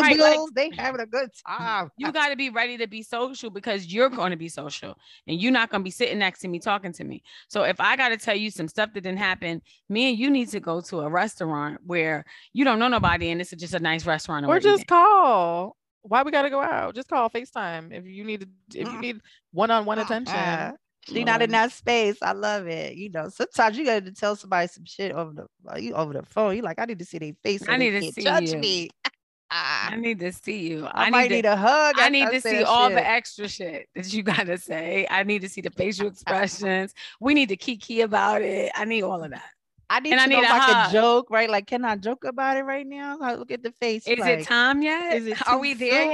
Right, 0.00 0.18
like- 0.18 0.38
they 0.54 0.70
having 0.76 1.00
a 1.00 1.06
good 1.06 1.28
time. 1.46 1.90
you 1.98 2.10
got 2.12 2.28
to 2.28 2.36
be 2.36 2.50
ready 2.50 2.78
to 2.78 2.86
be 2.86 3.02
social 3.02 3.50
because 3.50 3.92
you're 3.92 4.08
going 4.08 4.30
to 4.30 4.36
be 4.36 4.48
social 4.48 4.96
and 5.26 5.40
you're 5.40 5.52
not 5.52 5.70
going 5.70 5.82
to 5.82 5.84
be 5.84 5.90
sitting 5.90 6.18
next 6.18 6.40
to 6.40 6.48
me 6.48 6.58
talking 6.58 6.92
to 6.92 7.04
me. 7.04 7.22
So 7.48 7.64
if 7.64 7.80
I 7.80 7.96
got 7.96 8.08
to 8.08 8.16
tell 8.16 8.36
you 8.36 8.50
some 8.50 8.68
stuff 8.68 8.90
that 8.94 9.02
didn't 9.02 9.18
happen, 9.18 9.60
me 9.88 10.10
and 10.10 10.18
you 10.18 10.30
need 10.30 10.48
to 10.50 10.60
go 10.60 10.80
to 10.82 11.00
a 11.00 11.08
restaurant 11.08 11.78
where 11.84 12.24
you 12.52 12.64
don't 12.64 12.78
know 12.78 12.88
nobody 12.88 13.30
and 13.30 13.40
it's 13.40 13.50
just 13.50 13.74
a 13.74 13.80
nice 13.80 14.06
restaurant. 14.06 14.46
or 14.46 14.58
just 14.60 14.86
call. 14.86 15.76
Why 16.04 16.22
we 16.22 16.32
gotta 16.32 16.50
go 16.50 16.60
out? 16.60 16.94
Just 16.96 17.08
call 17.08 17.30
FaceTime 17.30 17.92
if 17.92 18.06
you 18.06 18.24
need 18.24 18.48
if 18.74 18.88
you 18.88 18.98
need 18.98 19.20
one-on-one 19.52 20.00
attention. 20.00 20.34
Uh, 20.34 20.72
she 21.06 21.24
not 21.24 21.42
in 21.42 21.50
that 21.50 21.72
space. 21.72 22.16
I 22.22 22.32
love 22.32 22.66
it. 22.66 22.94
You 22.94 23.10
know, 23.10 23.28
sometimes 23.28 23.76
you 23.76 23.84
got 23.84 24.04
to 24.04 24.12
tell 24.12 24.36
somebody 24.36 24.68
some 24.68 24.84
shit 24.84 25.12
over 25.12 25.32
the 25.32 25.70
uh, 25.70 25.76
you 25.76 25.94
over 25.94 26.12
the 26.12 26.22
phone. 26.22 26.56
You 26.56 26.62
like, 26.62 26.78
I 26.78 26.84
need 26.84 26.98
to 27.00 27.04
see 27.04 27.18
their 27.18 27.32
face. 27.42 27.68
I 27.68 27.76
need 27.76 27.90
to 27.90 28.00
can't 28.00 28.14
see 28.14 28.22
judge 28.22 28.52
you. 28.52 28.58
me. 28.58 28.90
I 29.54 29.96
need 29.96 30.20
to 30.20 30.32
see 30.32 30.68
you. 30.68 30.86
I, 30.86 31.06
I, 31.06 31.10
might 31.10 31.30
need 31.30 31.36
need 31.36 31.42
to, 31.42 31.52
a 31.52 31.56
hug. 31.56 31.96
I 31.98 32.08
need 32.08 32.30
to 32.30 32.40
see 32.40 32.62
all 32.62 32.88
shit. 32.88 32.96
the 32.96 33.06
extra 33.06 33.48
shit 33.48 33.88
that 33.94 34.12
you 34.12 34.22
got 34.22 34.46
to 34.46 34.56
say. 34.56 35.06
I 35.10 35.24
need 35.24 35.42
to 35.42 35.48
see 35.48 35.60
the 35.60 35.70
facial 35.70 36.06
expressions. 36.06 36.94
We 37.20 37.34
need 37.34 37.50
to 37.50 37.56
kiki 37.56 38.00
about 38.00 38.40
it. 38.42 38.72
I 38.74 38.86
need 38.86 39.02
all 39.02 39.22
of 39.22 39.30
that. 39.30 39.50
I 39.90 40.00
need 40.00 40.12
and 40.12 40.20
to 40.20 40.24
I 40.24 40.26
know 40.26 40.36
need 40.36 40.44
if 40.44 40.50
a 40.50 40.54
I 40.54 40.58
can 40.58 40.92
joke, 40.92 41.30
right? 41.30 41.50
Like, 41.50 41.66
can 41.66 41.84
I 41.84 41.96
joke 41.96 42.24
about 42.24 42.56
it 42.56 42.62
right 42.62 42.86
now? 42.86 43.18
I 43.20 43.34
look 43.34 43.50
at 43.50 43.62
the 43.62 43.72
face. 43.72 44.06
Is 44.06 44.18
like, 44.18 44.40
it 44.40 44.46
time 44.46 44.80
yet? 44.80 45.16
is 45.16 45.26
it 45.26 45.46
Are 45.46 45.58
we 45.58 45.74
there 45.74 46.02
soon? 46.02 46.12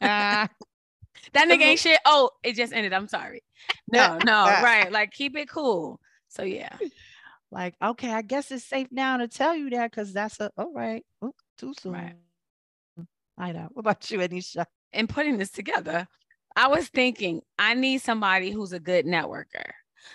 yet? 0.00 0.50
That 1.32 1.48
nigga 1.48 1.62
ain't 1.62 1.80
shit. 1.80 2.00
Oh, 2.04 2.30
it 2.42 2.54
just 2.54 2.72
ended. 2.72 2.92
I'm 2.92 3.08
sorry. 3.08 3.42
No, 3.90 4.18
no, 4.24 4.44
right. 4.44 4.90
Like 4.90 5.10
keep 5.12 5.36
it 5.36 5.48
cool. 5.48 6.00
So 6.28 6.42
yeah. 6.42 6.76
like, 7.50 7.74
okay, 7.82 8.12
I 8.12 8.22
guess 8.22 8.50
it's 8.50 8.64
safe 8.64 8.88
now 8.90 9.16
to 9.18 9.28
tell 9.28 9.54
you 9.54 9.70
that 9.70 9.90
because 9.90 10.12
that's 10.12 10.40
a 10.40 10.50
all 10.56 10.72
right. 10.72 11.04
Oh, 11.22 11.34
too 11.58 11.74
soon. 11.80 11.92
Right. 11.92 12.14
I 13.38 13.52
know. 13.52 13.68
What 13.72 13.80
about 13.80 14.10
you, 14.10 14.18
Ednesha? 14.18 14.66
In 14.92 15.06
putting 15.06 15.38
this 15.38 15.50
together, 15.50 16.06
I 16.56 16.68
was 16.68 16.88
thinking 16.88 17.42
I 17.58 17.74
need 17.74 17.98
somebody 17.98 18.50
who's 18.50 18.72
a 18.72 18.80
good 18.80 19.06
networker. 19.06 19.70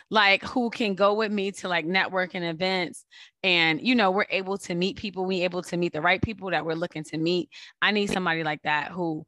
Like 0.09 0.43
who 0.43 0.69
can 0.69 0.95
go 0.95 1.13
with 1.13 1.31
me 1.31 1.51
to 1.53 1.67
like 1.67 1.85
networking 1.85 2.49
events 2.49 3.05
and 3.43 3.85
you 3.85 3.95
know 3.95 4.11
we're 4.11 4.25
able 4.29 4.57
to 4.59 4.75
meet 4.75 4.97
people, 4.97 5.25
we 5.25 5.41
able 5.41 5.61
to 5.63 5.77
meet 5.77 5.93
the 5.93 6.01
right 6.01 6.21
people 6.21 6.49
that 6.51 6.65
we're 6.65 6.73
looking 6.73 7.03
to 7.05 7.17
meet. 7.17 7.49
I 7.81 7.91
need 7.91 8.09
somebody 8.09 8.43
like 8.43 8.61
that 8.63 8.91
who 8.91 9.25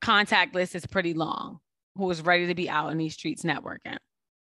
contact 0.00 0.54
list 0.54 0.74
is 0.74 0.86
pretty 0.86 1.14
long, 1.14 1.58
who 1.96 2.10
is 2.10 2.22
ready 2.22 2.46
to 2.46 2.54
be 2.54 2.70
out 2.70 2.92
in 2.92 2.98
these 2.98 3.14
streets 3.14 3.42
networking. 3.42 3.96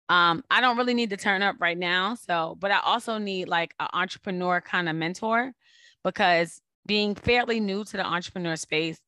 Um, 0.08 0.44
I 0.50 0.60
don't 0.60 0.76
really 0.76 0.94
need 0.94 1.10
to 1.10 1.16
turn 1.16 1.42
up 1.42 1.56
right 1.60 1.78
now. 1.78 2.14
So, 2.14 2.56
but 2.58 2.70
I 2.70 2.80
also 2.80 3.18
need 3.18 3.48
like 3.48 3.74
an 3.80 3.88
entrepreneur 3.92 4.60
kind 4.60 4.88
of 4.88 4.96
mentor 4.96 5.52
because 6.04 6.60
being 6.86 7.14
fairly 7.14 7.60
new 7.60 7.84
to 7.84 7.96
the 7.96 8.04
entrepreneur 8.04 8.56
space, 8.56 8.98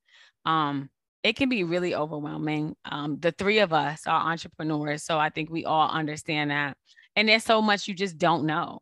um, 0.44 0.90
it 1.22 1.36
can 1.36 1.48
be 1.48 1.64
really 1.64 1.94
overwhelming. 1.94 2.74
Um, 2.84 3.18
the 3.18 3.32
three 3.32 3.58
of 3.58 3.72
us 3.72 4.06
are 4.06 4.30
entrepreneurs, 4.30 5.04
so 5.04 5.18
I 5.18 5.30
think 5.30 5.50
we 5.50 5.64
all 5.64 5.88
understand 5.88 6.50
that. 6.50 6.76
And 7.16 7.28
there's 7.28 7.44
so 7.44 7.60
much 7.60 7.88
you 7.88 7.94
just 7.94 8.18
don't 8.18 8.44
know. 8.44 8.80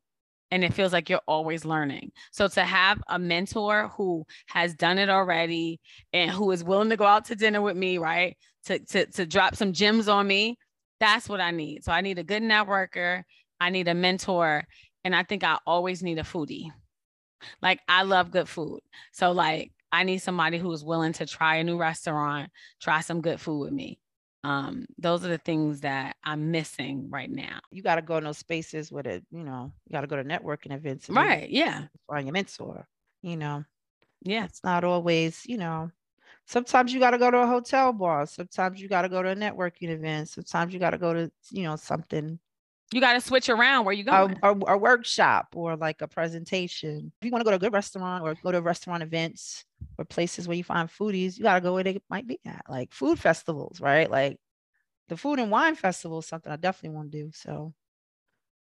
And 0.51 0.63
it 0.63 0.75
feels 0.75 0.93
like 0.93 1.09
you're 1.09 1.21
always 1.27 1.65
learning. 1.65 2.13
So 2.31 2.47
to 2.49 2.63
have 2.63 3.03
a 3.09 3.19
mentor 3.19 3.89
who 3.97 4.25
has 4.47 4.75
done 4.75 4.99
it 4.99 5.09
already 5.09 5.81
and 6.13 6.31
who 6.31 6.51
is 6.53 6.63
willing 6.63 6.91
to 6.91 6.97
go 6.97 7.05
out 7.05 7.25
to 7.27 7.35
dinner 7.35 7.61
with 7.61 7.77
me, 7.77 7.99
right? 7.99 8.37
To, 8.67 8.79
to, 8.79 9.07
to 9.07 9.27
drop 9.27 9.57
some 9.57 9.73
gems 9.73 10.07
on 10.07 10.27
me, 10.27 10.57
that's 11.01 11.29
what 11.29 11.41
I 11.41 11.51
need. 11.51 11.85
So 11.85 11.93
I 11.93 12.01
need 12.01 12.19
a 12.19 12.25
good 12.25 12.43
networker, 12.43 13.23
I 13.61 13.71
need 13.71 13.89
a 13.89 13.95
mentor, 13.95 14.65
and 15.05 15.17
I 15.17 15.23
think 15.25 15.43
I 15.43 15.59
always 15.67 16.03
need 16.03 16.19
a 16.19 16.23
foodie. 16.23 16.71
Like 17.63 17.81
I 17.89 18.03
love 18.03 18.31
good 18.31 18.49
food. 18.49 18.81
So 19.13 19.33
like 19.33 19.73
I 19.93 20.03
need 20.05 20.19
somebody 20.19 20.59
who 20.59 20.71
is 20.73 20.85
willing 20.85 21.13
to 21.15 21.27
try 21.27 21.57
a 21.57 21.65
new 21.65 21.77
restaurant, 21.79 22.51
try 22.81 23.01
some 23.01 23.21
good 23.21 23.41
food 23.41 23.61
with 23.61 23.73
me. 23.73 23.99
Um, 24.45 24.87
those 24.99 25.25
are 25.25 25.29
the 25.29 25.39
things 25.39 25.81
that 25.81 26.17
I'm 26.25 26.51
missing 26.53 27.09
right 27.11 27.31
now. 27.31 27.59
You 27.71 27.83
got 27.83 27.97
to 27.97 28.03
go 28.03 28.17
in 28.19 28.25
those 28.25 28.39
spaces 28.39 28.93
with 28.93 29.07
it. 29.07 29.25
You 29.31 29.43
know, 29.43 29.73
you 29.87 29.93
got 29.93 30.03
to 30.03 30.07
go 30.07 30.17
to 30.17 30.25
networking 30.25 30.73
events. 30.73 31.09
Right. 31.11 31.49
Yeah. 31.51 31.85
Find 32.09 32.27
your 32.27 32.33
mentor. 32.33 32.87
You 33.23 33.37
know, 33.37 33.65
Yeah. 34.23 34.45
it's 34.45 34.63
not 34.63 34.85
always. 34.85 35.43
You 35.47 35.59
know, 35.59 35.91
sometimes 36.47 36.93
you 36.93 37.01
got 37.01 37.11
to 37.13 37.19
go 37.19 37.31
to 37.31 37.39
a 37.39 37.47
hotel 37.47 37.93
bar. 37.93 38.27
Sometimes 38.27 38.81
you 38.81 38.89
got 38.89 39.03
to 39.03 39.09
go 39.09 39.23
to 39.23 39.31
a 39.31 39.37
networking 39.37 39.91
event. 39.91 40.29
Sometimes 40.29 40.73
you 40.73 40.81
got 40.81 40.91
to 40.91 40.99
go 40.99 41.13
to 41.15 41.31
you 41.51 41.65
know 41.65 41.77
something 41.77 42.39
You 42.93 43.01
got 43.01 43.15
to 43.15 43.21
switch 43.21 43.49
around 43.49 43.85
where 43.85 43.95
you 43.95 44.05
a, 44.07 44.33
a, 44.45 44.55
a 44.69 44.79
workshop 44.79 45.49
or 45.55 45.77
like 45.77 46.03
a 46.03 46.09
presentation. 46.09 47.13
If 47.21 47.25
you 47.27 47.33
want 47.33 47.41
to 47.41 47.45
go 47.45 47.51
to 47.51 47.57
a 47.57 47.61
good 47.61 47.73
restaurant 47.73 48.23
or 48.23 48.35
go 48.43 48.53
to 48.53 48.63
restaurant 48.63 49.03
events 49.03 49.65
or 49.99 50.05
places 50.05 50.47
where 50.47 50.57
you 50.57 50.63
find 50.63 50.89
foodies, 50.89 51.37
you 51.37 51.43
got 51.43 51.55
to 51.55 51.61
go 51.61 51.75
where 51.75 51.83
they 51.83 52.01
might 52.09 52.29
be 52.29 52.39
at, 52.47 52.63
like 52.69 52.93
food 52.93 53.19
festivals, 53.19 53.81
right? 53.81 54.09
Like 54.09 54.39
the 55.09 55.17
food 55.17 55.41
and 55.41 55.51
wine 55.51 55.75
festival 55.75 56.21
is 56.21 56.27
something 56.27 56.53
I 56.53 56.57
definitely 56.57 56.97
want 56.97 57.11
to 57.11 57.25
do. 57.25 57.31
So 57.35 57.75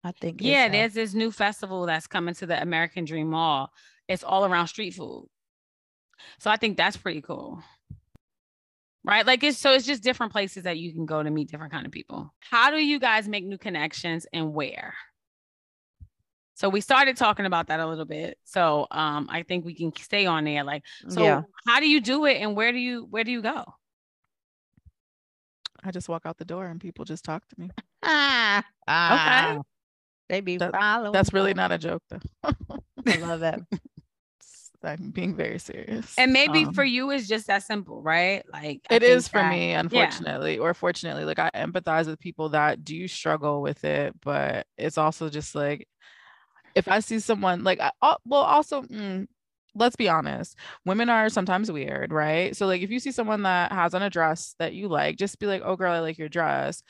I 0.03 0.11
think, 0.11 0.41
yeah, 0.41 0.69
there's 0.69 0.93
this 0.93 1.13
new 1.15 1.31
festival 1.31 1.87
that's 1.87 2.07
coming 2.07 2.35
to 2.35 2.45
the 2.45 2.61
American 2.61 3.05
Dream 3.05 3.31
Mall. 3.31 3.71
It's 4.07 4.23
all 4.23 4.45
around 4.45 4.67
street 4.67 4.93
food. 4.93 5.27
So 6.37 6.51
I 6.51 6.57
think 6.57 6.77
that's 6.77 6.97
pretty 6.97 7.21
cool. 7.21 7.63
Right? 9.03 9.25
Like 9.25 9.43
it's 9.43 9.57
so 9.57 9.73
it's 9.73 9.85
just 9.85 10.03
different 10.03 10.31
places 10.31 10.63
that 10.63 10.77
you 10.77 10.93
can 10.93 11.05
go 11.07 11.23
to 11.23 11.29
meet 11.31 11.49
different 11.49 11.71
kind 11.73 11.85
of 11.85 11.91
people. 11.91 12.31
How 12.39 12.69
do 12.69 12.77
you 12.77 12.99
guys 12.99 13.27
make 13.27 13.43
new 13.43 13.57
connections 13.57 14.27
and 14.31 14.53
where? 14.53 14.93
So 16.53 16.69
we 16.69 16.81
started 16.81 17.17
talking 17.17 17.47
about 17.47 17.67
that 17.69 17.79
a 17.79 17.87
little 17.87 18.05
bit. 18.05 18.37
So 18.43 18.85
um, 18.91 19.27
I 19.31 19.41
think 19.41 19.65
we 19.65 19.73
can 19.73 19.91
stay 19.95 20.27
on 20.27 20.43
there. 20.43 20.63
Like, 20.63 20.83
so 21.09 21.23
Yeah. 21.23 21.41
how 21.65 21.79
do 21.79 21.89
you 21.89 21.99
do 21.99 22.25
it, 22.25 22.35
and 22.37 22.55
where 22.55 22.71
do 22.71 22.77
you 22.77 23.07
where 23.09 23.23
do 23.23 23.31
you 23.31 23.41
go? 23.41 23.63
I 25.83 25.89
just 25.89 26.07
walk 26.07 26.27
out 26.27 26.37
the 26.37 26.45
door 26.45 26.67
and 26.67 26.79
people 26.79 27.05
just 27.05 27.25
talk 27.25 27.47
to 27.47 27.55
me. 27.59 27.71
Ah, 28.03 28.63
ah. 28.87 29.61
They 30.29 30.41
be 30.41 30.57
That- 30.57 30.73
following. 30.73 31.11
That's 31.11 31.33
really 31.33 31.55
not 31.55 31.71
a 31.71 31.79
joke 31.79 32.03
though. 32.09 32.19
I 32.43 33.15
love 33.17 33.39
that. 33.39 33.61
I'm 34.83 35.11
being 35.11 35.35
very 35.35 35.59
serious. 35.59 36.15
And 36.17 36.33
maybe 36.33 36.63
Um, 36.65 36.73
for 36.73 36.83
you, 36.83 37.11
it's 37.11 37.27
just 37.27 37.47
that 37.47 37.63
simple, 37.63 38.01
right? 38.01 38.43
Like 38.51 38.81
It 38.89 39.03
is 39.03 39.27
for 39.27 39.39
that- 39.39 39.49
me, 39.51 39.73
unfortunately, 39.73 40.57
or 40.57 40.73
fortunately. 40.73 41.25
Like 41.25 41.39
I 41.39 41.49
empathize 41.55 42.07
with 42.07 42.19
people 42.19 42.49
that 42.49 42.83
do 42.83 43.07
struggle 43.07 43.61
with 43.61 43.83
it, 43.83 44.13
but 44.21 44.67
it's 44.77 44.97
also 44.97 45.29
just 45.29 45.55
like 45.55 45.87
if 46.73 46.87
I 46.87 46.99
see 47.01 47.19
someone 47.19 47.63
like, 47.63 47.79
I, 47.81 47.91
well, 48.25 48.41
also, 48.41 48.81
mm, 48.83 49.27
let's 49.75 49.95
be 49.95 50.09
honest, 50.09 50.57
women 50.85 51.09
are 51.09 51.29
sometimes 51.29 51.71
weird, 51.71 52.11
right? 52.11 52.55
So 52.55 52.67
like 52.67 52.81
if 52.81 52.89
you 52.91 52.99
see 52.99 53.11
someone 53.11 53.43
that 53.43 53.71
has 53.71 53.93
on 53.93 54.01
a 54.03 54.09
dress 54.09 54.55
that 54.59 54.73
you 54.73 54.87
like, 54.87 55.17
just 55.17 55.39
be 55.39 55.47
like, 55.47 55.61
oh 55.63 55.75
girl, 55.75 55.93
I 55.93 55.99
like 55.99 56.17
your 56.17 56.29
dress. 56.29 56.83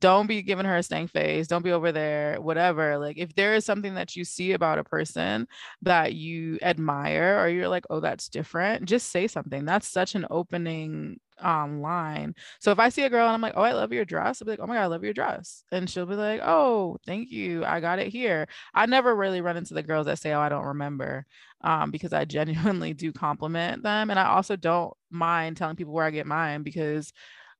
Don't 0.00 0.26
be 0.26 0.42
giving 0.42 0.64
her 0.66 0.76
a 0.76 0.82
stank 0.82 1.10
face. 1.10 1.46
Don't 1.48 1.64
be 1.64 1.72
over 1.72 1.92
there, 1.92 2.40
whatever. 2.40 2.98
Like 2.98 3.18
if 3.18 3.34
there 3.34 3.54
is 3.54 3.64
something 3.64 3.94
that 3.94 4.16
you 4.16 4.24
see 4.24 4.52
about 4.52 4.78
a 4.78 4.84
person 4.84 5.46
that 5.82 6.14
you 6.14 6.58
admire 6.62 7.38
or 7.40 7.48
you're 7.48 7.68
like, 7.68 7.84
oh, 7.90 8.00
that's 8.00 8.28
different, 8.28 8.86
just 8.86 9.10
say 9.10 9.26
something. 9.26 9.64
That's 9.64 9.88
such 9.88 10.14
an 10.14 10.26
opening 10.30 11.20
um 11.40 11.80
line. 11.80 12.34
So 12.60 12.70
if 12.72 12.78
I 12.78 12.88
see 12.88 13.02
a 13.02 13.10
girl 13.10 13.26
and 13.26 13.34
I'm 13.34 13.40
like, 13.40 13.54
oh, 13.56 13.62
I 13.62 13.72
love 13.72 13.92
your 13.92 14.04
dress, 14.04 14.40
I'll 14.40 14.46
be 14.46 14.52
like, 14.52 14.60
oh 14.60 14.66
my 14.66 14.74
God, 14.74 14.82
I 14.82 14.86
love 14.86 15.04
your 15.04 15.12
dress. 15.12 15.64
And 15.72 15.88
she'll 15.88 16.06
be 16.06 16.14
like, 16.14 16.40
oh, 16.44 16.98
thank 17.06 17.30
you. 17.30 17.64
I 17.64 17.80
got 17.80 17.98
it 17.98 18.08
here. 18.08 18.46
I 18.74 18.86
never 18.86 19.14
really 19.14 19.40
run 19.40 19.56
into 19.56 19.74
the 19.74 19.82
girls 19.82 20.06
that 20.06 20.18
say, 20.18 20.32
oh, 20.32 20.40
I 20.40 20.48
don't 20.48 20.64
remember. 20.66 21.26
Um, 21.62 21.90
because 21.90 22.12
I 22.12 22.24
genuinely 22.26 22.94
do 22.94 23.12
compliment 23.12 23.82
them. 23.82 24.10
And 24.10 24.18
I 24.18 24.26
also 24.26 24.56
don't 24.56 24.92
mind 25.10 25.56
telling 25.56 25.76
people 25.76 25.92
where 25.94 26.06
I 26.06 26.10
get 26.10 26.26
mine 26.26 26.62
because 26.62 27.12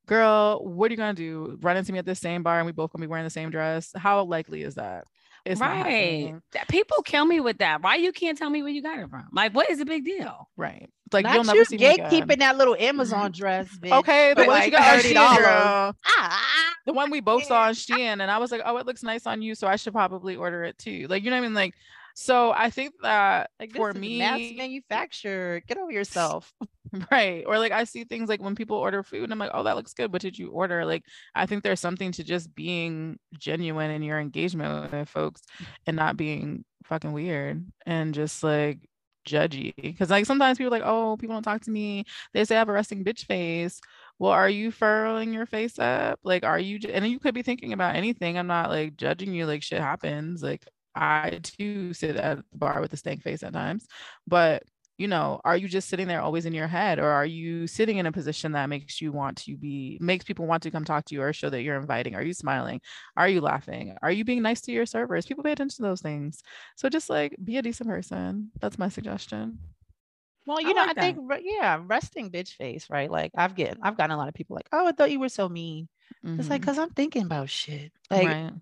girl, 0.07 0.61
what 0.65 0.91
are 0.91 0.95
you 0.95 0.99
gonna 0.99 1.15
do? 1.15 1.59
Run 1.63 1.77
into 1.77 1.93
me 1.93 1.99
at 1.99 2.07
the 2.07 2.15
same 2.15 2.43
bar 2.43 2.59
and 2.59 2.67
we 2.67 2.73
both 2.73 2.93
gonna 2.93 3.03
be 3.05 3.09
wearing 3.09 3.25
the 3.25 3.31
same 3.31 3.51
dress? 3.51 3.93
How 3.97 4.23
likely 4.25 4.63
is 4.63 4.77
that? 4.77 5.05
It's 5.45 5.61
right. 5.61 6.35
People 6.69 7.03
kill 7.03 7.27
me 7.27 7.41
with 7.41 7.59
that. 7.59 7.83
Why 7.83 7.97
you 7.97 8.13
can't 8.13 8.39
tell 8.39 8.49
me 8.49 8.63
where 8.63 8.73
you 8.73 8.83
got 8.83 8.99
it 8.99 9.11
from? 9.11 9.27
Like, 9.33 9.53
what 9.55 9.69
is 9.71 9.79
the 9.79 9.85
big 9.85 10.05
deal? 10.05 10.49
Right. 10.57 10.89
Like 11.13 11.25
Not 11.25 11.35
you'll 11.35 11.45
never 11.45 11.59
you 11.59 11.65
see 11.67 11.77
me 11.77 11.85
gatekeeping 11.85 12.39
that 12.39 12.57
little 12.57 12.75
Amazon 12.77 13.31
dress. 13.31 13.69
Bitch. 13.79 13.93
Okay, 13.93 14.33
the 14.35 14.43
for 14.43 14.47
one 14.49 14.57
like 14.59 14.67
you 14.67 14.71
got 14.73 14.95
on 14.95 15.01
$30. 15.01 15.13
Shein, 15.15 15.37
girl. 15.39 15.97
Ah, 16.07 16.75
The 16.87 16.93
one 16.95 17.11
we 17.11 17.21
both 17.21 17.45
saw 17.45 17.65
on 17.65 17.75
Shein, 17.75 18.21
and 18.21 18.31
I 18.31 18.39
was 18.39 18.51
like, 18.51 18.63
oh, 18.65 18.79
it 18.79 18.87
looks 18.87 19.03
nice 19.03 19.27
on 19.27 19.43
you, 19.43 19.55
so 19.55 19.67
I 19.67 19.77
should 19.77 19.93
probably 19.93 20.35
order 20.37 20.65
it 20.65 20.79
too. 20.79 21.07
Like, 21.09 21.23
you 21.25 21.31
know 21.31 21.37
what 21.37 21.43
I 21.45 21.47
mean? 21.47 21.55
Like, 21.55 21.75
so 22.15 22.53
I 22.53 22.71
think 22.71 22.95
that 23.03 23.51
like 23.61 23.71
this 23.71 23.77
for 23.77 23.91
is 23.91 23.97
me, 23.97 24.19
mass 24.19 24.41
manufactured. 24.57 25.67
Get 25.67 25.79
over 25.79 25.93
yourself. 25.93 26.53
right? 27.11 27.45
Or 27.47 27.59
like 27.59 27.73
I 27.73 27.85
see 27.85 28.05
things 28.05 28.29
like 28.29 28.43
when 28.43 28.55
people 28.55 28.77
order 28.77 29.03
food, 29.03 29.25
and 29.25 29.33
I'm 29.33 29.39
like, 29.39 29.51
oh, 29.55 29.63
that 29.65 29.77
looks 29.77 29.95
good. 29.95 30.13
What 30.13 30.23
did 30.23 30.39
you 30.39 30.51
order? 30.51 30.85
Like, 30.85 31.05
I 31.35 31.47
think 31.47 31.63
there's 31.63 31.81
something 31.81 32.13
to 32.13 32.25
just 32.25 32.55
being 32.55 33.19
genuine 33.39 33.91
in 33.91 34.03
your 34.03 34.19
engagement 34.19 34.93
with 34.93 35.09
folks 35.09 35.43
and 35.87 35.97
not 35.97 36.17
being 36.17 36.65
fucking 36.85 37.13
weird 37.13 37.65
and 37.87 38.15
just 38.15 38.43
like 38.43 38.79
judgy. 39.27 39.75
Because 39.77 40.11
like 40.11 40.27
sometimes 40.27 40.59
people 40.59 40.75
are 40.75 40.79
like, 40.79 40.87
oh, 40.87 41.17
people 41.17 41.35
don't 41.37 41.43
talk 41.43 41.63
to 41.63 41.71
me. 41.71 42.05
They 42.33 42.45
say 42.45 42.57
I 42.57 42.59
have 42.59 42.69
a 42.69 42.73
resting 42.73 43.05
bitch 43.05 43.25
face. 43.27 43.81
Well, 44.19 44.33
are 44.33 44.49
you 44.49 44.71
furrowing 44.71 45.33
your 45.33 45.47
face 45.47 45.79
up? 45.79 46.21
Like, 46.23 46.45
are 46.45 46.59
you? 46.59 46.79
And 46.93 47.07
you 47.07 47.19
could 47.19 47.35
be 47.35 47.43
thinking 47.43 47.73
about 47.73 47.97
anything. 47.97 48.39
I'm 48.39 48.47
not 48.47 48.71
like 48.71 48.97
judging 48.97 49.33
you. 49.35 49.47
Like, 49.47 49.63
shit 49.63 49.81
happens. 49.81 50.43
Like, 50.43 50.65
I 50.95 51.41
too 51.43 51.93
sit 51.93 52.17
at 52.17 52.39
the 52.39 52.59
bar 52.59 52.81
with 52.81 52.93
a 52.93 52.97
stank 52.97 53.23
face 53.23 53.43
at 53.43 53.53
times, 53.53 53.87
but 54.27 54.63
you 54.97 55.09
know, 55.09 55.41
are 55.45 55.57
you 55.57 55.67
just 55.67 55.89
sitting 55.89 56.07
there 56.07 56.21
always 56.21 56.47
in 56.47 56.55
your 56.55 56.69
head, 56.69 56.99
or 56.99 57.09
are 57.09 57.27
you 57.27 57.67
sitting 57.67 57.99
in 57.99 58.07
a 58.07 58.13
position 58.13 58.53
that 58.53 58.69
makes 58.69 59.01
you 59.01 59.11
want 59.11 59.39
to 59.39 59.57
be, 59.57 59.99
makes 60.01 60.25
people 60.25 60.47
want 60.47 60.63
to 60.63 60.71
come 60.71 60.85
talk 60.85 61.05
to 61.07 61.15
you 61.15 61.23
or 61.23 61.33
show 61.33 61.51
that 61.51 61.63
you're 61.63 61.77
inviting? 61.77 62.15
Are 62.15 62.23
you 62.23 62.33
smiling? 62.33 62.81
Are 63.17 63.29
you 63.29 63.41
laughing? 63.41 63.97
Are 64.03 64.13
you 64.13 64.25
being 64.25 64.43
nice 64.43 64.61
to 64.63 64.73
your 64.73 64.87
servers? 64.87 65.27
People 65.27 65.43
pay 65.43 65.53
attention 65.53 65.85
to 65.85 65.89
those 65.89 66.01
things. 66.01 66.43
So 66.77 66.89
just 66.89 67.11
like 67.11 67.35
be 67.43 67.57
a 67.57 67.63
decent 67.63 67.89
person. 67.89 68.51
That's 68.61 68.79
my 68.79 68.89
suggestion. 68.89 69.59
Well, 70.47 70.59
I 70.59 70.61
you 70.61 70.75
know, 70.75 70.85
like 70.85 70.99
I 70.99 71.01
think 71.01 71.19
yeah, 71.43 71.81
resting 71.85 72.31
bitch 72.31 72.55
face, 72.55 72.89
right? 72.89 73.11
Like 73.11 73.33
I've 73.37 73.57
get 73.57 73.79
I've 73.83 73.97
gotten 73.97 74.15
a 74.15 74.19
lot 74.19 74.29
of 74.29 74.35
people 74.35 74.55
like, 74.55 74.69
oh, 74.73 74.87
I 74.87 74.93
thought 74.93 75.11
you 75.11 75.21
were 75.21 75.29
so 75.29 75.49
mean. 75.49 75.89
It's 76.23 76.49
like 76.49 76.61
mm-hmm. 76.61 76.61
because 76.61 76.79
I'm 76.79 76.91
thinking 76.91 77.23
about 77.23 77.51
shit. 77.51 77.93
Like 78.11 78.27
right. 78.27 78.53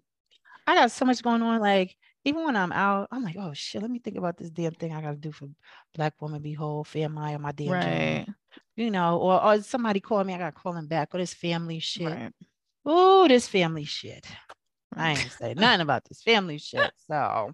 I 0.67 0.75
got 0.75 0.91
so 0.91 1.05
much 1.05 1.23
going 1.23 1.43
on. 1.43 1.61
Like 1.61 1.95
even 2.25 2.45
when 2.45 2.57
I'm 2.57 2.73
out, 2.73 3.09
I'm 3.11 3.23
like, 3.25 3.37
oh 3.39 3.53
shit, 3.55 3.83
let 3.83 3.91
me 3.91 3.99
think 3.99 4.17
about 4.17 4.37
this 4.37 4.51
damn 4.51 4.73
thing 4.73 4.93
I 4.95 5.01
gotta 5.03 5.17
do 5.17 5.33
for 5.33 5.49
Black 5.95 6.21
Woman 6.21 6.43
Be 6.43 6.53
Whole, 6.53 6.85
Family, 6.85 7.35
or 7.35 7.39
my 7.39 7.53
damn 7.53 7.67
job. 7.67 7.83
Right. 7.83 8.27
You 8.77 8.91
know, 8.91 9.19
or 9.19 9.43
or 9.45 9.63
somebody 9.63 10.01
call 10.01 10.23
me, 10.25 10.35
I 10.35 10.39
gotta 10.39 10.53
call 10.53 10.73
them 10.73 10.87
back, 10.87 11.15
or 11.15 11.19
this 11.19 11.35
family 11.35 11.79
shit. 11.79 12.07
Right. 12.09 12.33
Oh, 12.85 13.27
this 13.29 13.49
family 13.49 13.85
shit. 13.85 14.27
I 14.97 15.13
ain't 15.13 15.33
say 15.33 15.55
nothing 15.57 15.81
about 15.81 16.05
this 16.05 16.23
family 16.23 16.59
shit. 16.59 16.93
So 17.07 17.53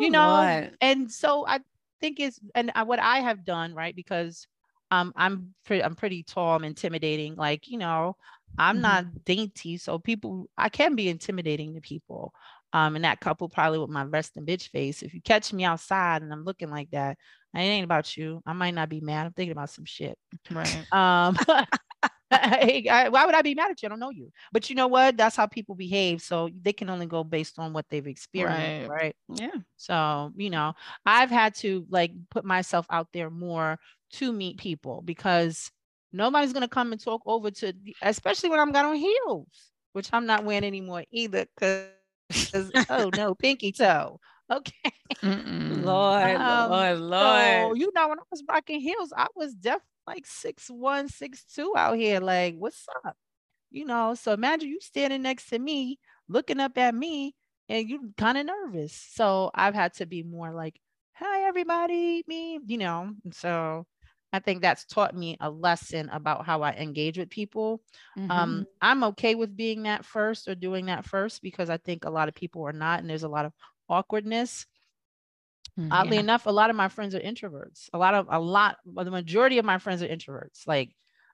you 0.00 0.10
know 0.10 0.28
Lord. 0.28 0.76
and 0.80 1.10
so 1.10 1.46
i 1.46 1.60
think 2.00 2.18
it's 2.20 2.40
and 2.54 2.70
I, 2.74 2.82
what 2.82 2.98
i 2.98 3.20
have 3.20 3.44
done 3.44 3.74
right 3.74 3.94
because 3.94 4.46
um 4.90 5.12
i'm 5.16 5.54
pretty 5.64 5.82
i'm 5.82 5.94
pretty 5.94 6.22
tall 6.22 6.56
i'm 6.56 6.64
intimidating 6.64 7.36
like 7.36 7.68
you 7.68 7.78
know 7.78 8.16
i'm 8.58 8.78
Mhm. 8.78 8.82
not 8.82 9.24
dainty 9.24 9.76
so 9.78 9.98
people 9.98 10.48
i 10.58 10.68
can 10.68 10.94
be 10.96 11.08
intimidating 11.08 11.74
to 11.74 11.80
people 11.80 12.32
um 12.76 12.94
and 12.96 13.04
that 13.04 13.20
couple 13.20 13.48
probably 13.48 13.78
with 13.78 13.90
my 13.90 14.04
resting 14.04 14.44
bitch 14.46 14.68
face 14.70 15.02
if 15.02 15.14
you 15.14 15.20
catch 15.22 15.52
me 15.52 15.64
outside 15.64 16.22
and 16.22 16.32
i'm 16.32 16.44
looking 16.44 16.70
like 16.70 16.90
that 16.90 17.16
it 17.54 17.58
ain't 17.58 17.84
about 17.84 18.16
you 18.16 18.42
i 18.46 18.52
might 18.52 18.74
not 18.74 18.88
be 18.88 19.00
mad 19.00 19.26
i'm 19.26 19.32
thinking 19.32 19.52
about 19.52 19.70
some 19.70 19.84
shit 19.84 20.18
Right. 20.50 20.84
um 20.92 21.36
I- 22.30 22.84
I- 22.90 23.08
why 23.08 23.24
would 23.24 23.34
I 23.36 23.42
be 23.42 23.54
mad 23.54 23.70
at 23.70 23.82
you? 23.82 23.86
I 23.86 23.90
don't 23.90 24.00
know 24.00 24.10
you. 24.10 24.32
But 24.52 24.68
you 24.68 24.74
know 24.76 24.88
what? 24.88 25.16
That's 25.16 25.36
how 25.36 25.46
people 25.46 25.74
behave. 25.76 26.20
So 26.22 26.50
they 26.62 26.72
can 26.72 26.90
only 26.90 27.06
go 27.06 27.22
based 27.22 27.58
on 27.58 27.72
what 27.72 27.86
they've 27.88 28.06
experienced, 28.06 28.88
Right. 28.88 29.02
right? 29.02 29.16
Yeah. 29.32 29.60
So, 29.76 30.32
you 30.36 30.50
know, 30.50 30.74
I've 31.06 31.30
had 31.30 31.54
to 31.56 31.86
like 31.88 32.12
put 32.30 32.44
myself 32.44 32.86
out 32.90 33.08
there 33.12 33.30
more 33.30 33.78
to 34.14 34.32
meet 34.32 34.58
people 34.58 35.02
because 35.02 35.70
nobody's 36.12 36.52
going 36.52 36.62
to 36.62 36.68
come 36.68 36.92
and 36.92 37.00
talk 37.02 37.22
over 37.26 37.50
to, 37.50 37.72
especially 38.02 38.50
when 38.50 38.58
I'm 38.60 38.72
got 38.72 38.84
on 38.84 38.96
heels, 38.96 39.46
which 39.92 40.08
I'm 40.12 40.26
not 40.26 40.44
wearing 40.44 40.64
anymore 40.64 41.04
either. 41.12 41.46
Because, 41.54 41.86
oh 42.88 43.10
no, 43.10 43.34
pinky 43.34 43.72
toe. 43.72 44.20
Okay. 44.50 44.92
Mm-mm. 45.22 45.84
Lord, 45.84 46.40
Um, 46.40 46.68
Lord, 46.68 46.98
So, 47.18 47.72
Lord. 47.72 47.76
you 47.76 47.90
know, 47.94 48.08
when 48.08 48.18
I 48.18 48.22
was 48.30 48.42
rocking 48.48 48.80
heels, 48.80 49.12
I 49.16 49.26
was 49.34 49.54
definitely 49.54 49.86
like 50.06 50.26
six 50.26 50.68
one, 50.70 51.08
six 51.08 51.44
two 51.44 51.72
out 51.76 51.96
here. 51.96 52.20
Like, 52.20 52.54
what's 52.56 52.86
up? 53.04 53.16
You 53.70 53.84
know, 53.86 54.14
so 54.14 54.32
imagine 54.32 54.68
you 54.70 54.80
standing 54.80 55.22
next 55.22 55.48
to 55.50 55.58
me, 55.58 55.98
looking 56.28 56.60
up 56.60 56.78
at 56.78 56.94
me, 56.94 57.34
and 57.68 57.88
you 57.88 58.12
kind 58.16 58.38
of 58.38 58.46
nervous. 58.46 58.92
So 59.12 59.50
I've 59.54 59.74
had 59.74 59.94
to 59.94 60.06
be 60.06 60.22
more 60.22 60.52
like, 60.52 60.80
hi, 61.14 61.42
everybody, 61.48 62.24
me, 62.28 62.58
you 62.66 62.78
know. 62.78 63.12
So 63.32 63.86
I 64.36 64.40
think 64.40 64.62
that's 64.62 64.84
taught 64.86 65.14
me 65.16 65.36
a 65.40 65.50
lesson 65.50 66.08
about 66.10 66.46
how 66.46 66.62
I 66.62 66.72
engage 66.74 67.18
with 67.18 67.30
people. 67.30 67.82
Mhm. 68.16 68.26
Um, 68.30 68.66
I'm 68.82 69.04
okay 69.04 69.34
with 69.36 69.56
being 69.56 69.84
that 69.84 70.04
first 70.04 70.48
or 70.48 70.54
doing 70.54 70.86
that 70.86 71.04
first 71.06 71.42
because 71.42 71.70
I 71.70 71.78
think 71.78 72.04
a 72.04 72.10
lot 72.10 72.28
of 72.28 72.34
people 72.34 72.62
are 72.66 72.72
not, 72.72 73.00
and 73.00 73.10
there's 73.10 73.22
a 73.24 73.28
lot 73.28 73.46
of 73.46 73.52
awkwardness 73.88 74.66
Mhm. 75.76 75.90
oddly 75.90 76.18
Yeah. 76.18 76.22
enough 76.22 76.46
a 76.46 76.50
lot 76.50 76.70
of 76.70 76.76
my 76.76 76.88
friends 76.88 77.14
are 77.14 77.20
introverts 77.20 77.88
a 77.92 77.98
lot 77.98 78.14
of 78.14 78.26
a 78.30 78.40
lot 78.40 78.78
well, 78.84 79.04
the 79.04 79.10
majority 79.10 79.58
of 79.58 79.64
my 79.64 79.78
friends 79.78 80.02
are 80.02 80.08
introverts 80.08 80.66
like 80.66 80.90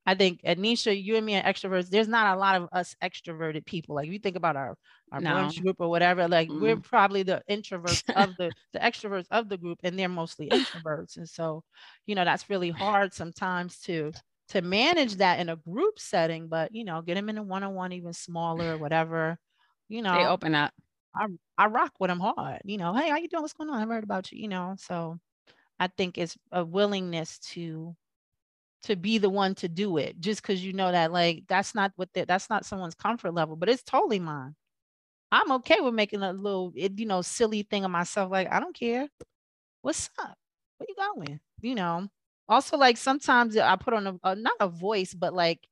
i 0.06 0.14
think 0.14 0.40
Ednesha 0.44 0.92
you 1.00 1.16
and 1.16 1.26
me 1.26 1.36
are 1.36 1.42
extroverts 1.42 1.88
there's 1.90 2.08
not 2.08 2.36
a 2.36 2.40
lot 2.40 2.56
of 2.60 2.68
us 2.72 2.94
extroverted 3.02 3.64
people 3.66 3.94
like 3.94 4.06
if 4.06 4.12
you 4.12 4.18
think 4.18 4.36
about 4.36 4.56
our 4.56 4.76
our 5.12 5.20
No. 5.20 5.22
brunch 5.22 5.62
group 5.62 5.76
or 5.80 5.88
whatever 5.90 6.28
like 6.28 6.50
we're 6.54 6.76
Mm. 6.76 6.82
probably 6.82 7.22
the 7.22 7.42
introverts 7.50 8.02
of 8.14 8.36
the 8.36 8.52
the 8.72 8.78
extroverts 8.80 9.26
of 9.30 9.48
the 9.48 9.58
group 9.58 9.78
and 9.82 9.98
they're 9.98 10.08
mostly 10.08 10.50
introverts 10.50 11.16
and 11.16 11.28
so 11.28 11.62
you 12.06 12.14
know 12.14 12.24
that's 12.24 12.50
really 12.50 12.70
hard 12.70 13.12
sometimes 13.12 13.78
to 13.80 14.12
to 14.48 14.60
manage 14.62 15.16
that 15.16 15.40
in 15.40 15.48
a 15.48 15.56
group 15.56 15.98
setting 15.98 16.48
but 16.48 16.74
you 16.74 16.84
know 16.84 17.00
get 17.02 17.14
them 17.14 17.28
in 17.28 17.38
a 17.38 17.42
one-on-one 17.42 17.92
even 17.92 18.12
smaller 18.12 18.76
whatever 18.78 19.38
you 19.88 20.02
know 20.02 20.18
They 20.18 20.26
open 20.26 20.54
up. 20.54 20.72
I 21.14 21.26
I 21.58 21.66
rock 21.66 21.92
with 22.00 22.08
them 22.10 22.20
hard. 22.20 22.62
You 22.64 22.78
know, 22.78 22.94
hey, 22.94 23.10
how 23.10 23.16
you 23.18 23.28
doing? 23.28 23.42
What's 23.42 23.54
going 23.54 23.70
on? 23.70 23.80
I've 23.82 23.88
heard 23.88 24.04
about 24.04 24.32
you. 24.32 24.38
You 24.40 24.48
know, 24.48 24.74
so 24.78 25.18
I 25.80 25.88
think 25.88 26.18
it's 26.18 26.36
a 26.52 26.64
willingness 26.64 27.38
to 27.54 27.96
to 28.84 28.96
be 28.96 29.18
the 29.18 29.30
one 29.30 29.54
to 29.56 29.68
do 29.68 29.96
it, 29.98 30.20
just 30.20 30.42
because 30.42 30.64
you 30.64 30.72
know 30.72 30.92
that 30.92 31.12
like 31.12 31.44
that's 31.48 31.74
not 31.74 31.92
what 31.96 32.10
that's 32.14 32.50
not 32.50 32.66
someone's 32.66 32.94
comfort 32.94 33.32
level, 33.32 33.56
but 33.56 33.68
it's 33.68 33.82
totally 33.82 34.18
mine. 34.20 34.56
I'm 35.32 35.52
okay 35.52 35.80
with 35.80 35.94
making 35.94 36.22
a 36.22 36.32
little, 36.32 36.72
you 36.76 37.06
know, 37.06 37.22
silly 37.22 37.62
thing 37.62 37.84
of 37.84 37.90
myself. 37.90 38.30
Like 38.30 38.50
I 38.52 38.60
don't 38.60 38.76
care. 38.76 39.08
What's 39.82 40.10
up? 40.18 40.38
Where 40.78 40.86
you 40.88 40.94
going? 40.96 41.40
You 41.60 41.74
know. 41.74 42.08
Also, 42.48 42.76
like 42.76 42.96
sometimes 42.96 43.56
I 43.56 43.76
put 43.76 43.94
on 43.94 44.06
a, 44.06 44.18
a 44.24 44.34
not 44.36 44.54
a 44.60 44.68
voice, 44.68 45.14
but 45.14 45.32
like 45.34 45.66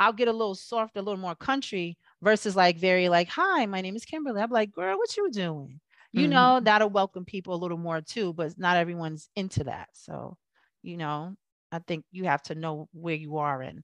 I'll 0.00 0.12
get 0.12 0.28
a 0.28 0.32
little 0.32 0.54
soft, 0.54 0.96
a 0.96 1.02
little 1.02 1.20
more 1.20 1.34
country 1.36 1.98
versus 2.22 2.56
like 2.56 2.78
very 2.78 3.08
like, 3.08 3.28
hi, 3.28 3.66
my 3.66 3.80
name 3.80 3.96
is 3.96 4.04
Kimberly. 4.04 4.40
I'm 4.40 4.50
like, 4.50 4.72
girl, 4.72 4.98
what 4.98 5.16
you 5.16 5.30
doing? 5.30 5.80
you 6.14 6.28
Mhm. 6.28 6.28
know, 6.28 6.60
that'll 6.60 6.90
welcome 6.90 7.24
people 7.24 7.54
a 7.54 7.56
little 7.56 7.78
more 7.78 8.00
too, 8.02 8.34
but 8.34 8.58
not 8.58 8.76
everyone's 8.76 9.30
into 9.34 9.64
that. 9.64 9.88
So, 9.94 10.36
you 10.82 10.96
know, 10.98 11.36
I 11.72 11.80
think 11.80 12.04
you 12.12 12.24
have 12.26 12.42
to 12.44 12.54
know 12.54 12.88
where 12.92 13.16
you 13.16 13.38
are 13.38 13.62
in 13.62 13.82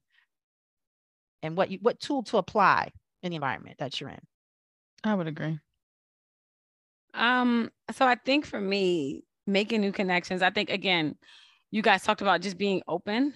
and 1.43 1.57
what 1.57 1.70
you 1.70 1.78
what 1.82 2.01
tool 2.01 2.22
to 2.24 2.39
apply 2.39 2.93
in 3.22 3.30
the 3.30 3.36
environment 3.36 3.78
that 3.78 4.01
you're 4.01 4.11
in. 4.11 4.20
I 5.05 5.14
would 5.14 5.26
agree. 5.26 5.59
Um, 7.14 7.70
so 7.93 8.07
I 8.07 8.16
think 8.16 8.47
for 8.47 8.61
me, 8.61 9.24
making 9.47 9.80
new 9.80 9.93
connections, 9.93 10.43
I 10.43 10.51
think 10.51 10.70
again, 10.70 11.16
you 11.70 11.82
guys 11.82 12.03
talked 12.03 12.22
about 12.22 12.41
just 12.41 12.59
being 12.59 12.82
open 12.89 13.34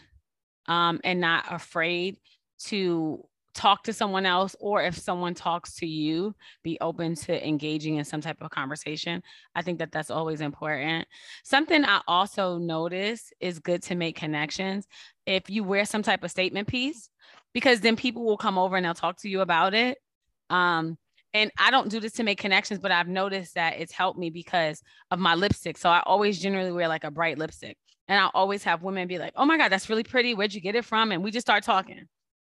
um 0.66 1.00
and 1.05 1.20
not 1.20 1.44
afraid 1.53 2.18
to 2.59 3.24
talk 3.55 3.82
to 3.84 3.92
someone 3.92 4.24
else 4.24 4.57
or 4.61 4.82
if 4.82 4.96
someone 4.96 5.34
talks 5.34 5.74
to 5.74 5.86
you 5.86 6.34
be 6.62 6.78
open 6.80 7.14
to 7.14 7.46
engaging 7.46 7.96
in 7.96 8.05
some 8.05 8.20
type 8.20 8.38
of 8.40 8.50
conversation 8.50 9.22
i 9.55 9.62
think 9.62 9.78
that 9.78 9.92
that's 9.92 10.11
always 10.11 10.40
important 10.40 11.07
something 11.44 11.84
i 11.84 12.00
also 12.09 12.59
notice 12.59 13.32
is 13.40 13.59
good 13.59 13.82
to 13.82 13.94
make 13.94 14.16
connections 14.16 14.86
if 15.26 15.50
you 15.50 15.62
wear 15.64 15.84
some 15.84 16.03
type 16.03 16.24
of 16.24 16.30
statement 16.30 16.66
piece 16.66 17.11
because 17.53 17.80
then 17.80 17.96
people 17.96 18.24
will 18.24 18.38
come 18.38 18.59
over 18.59 18.76
and 18.76 18.84
they'll 18.86 18.94
talk 18.94 19.18
to 19.18 19.28
you 19.28 19.40
about 19.40 19.74
it 19.74 19.98
um 20.50 20.96
and 21.34 21.50
I 21.59 21.70
don't 21.70 21.88
do 21.88 21.98
this 21.98 22.12
to 22.14 22.24
make 22.24 22.38
connections, 22.38 22.78
but 22.78 22.92
I've 22.92 23.09
noticed 23.09 23.55
that 23.55 23.80
it's 23.80 23.92
helped 23.92 24.18
me 24.18 24.28
because 24.28 24.82
of 25.11 25.18
my 25.18 25.34
lipstick. 25.34 25.78
So 25.78 25.88
I 25.88 26.03
always 26.05 26.38
generally 26.38 26.72
wear 26.72 26.88
like 26.88 27.05
a 27.05 27.11
bright 27.11 27.38
lipstick. 27.38 27.78
And 28.09 28.20
I 28.20 28.28
always 28.34 28.64
have 28.64 28.82
women 28.82 29.09
be 29.09 29.18
like, 29.18 29.32
oh 29.36 29.46
my 29.46 29.57
God, 29.57 29.70
that's 29.70 29.88
really 29.88 30.03
pretty. 30.03 30.34
Where'd 30.34 30.53
you 30.53 30.61
get 30.61 30.74
it 30.74 30.84
from? 30.84 31.12
And 31.12 31.24
we 31.24 31.30
just 31.30 31.46
start 31.46 31.64
talking. 31.64 32.07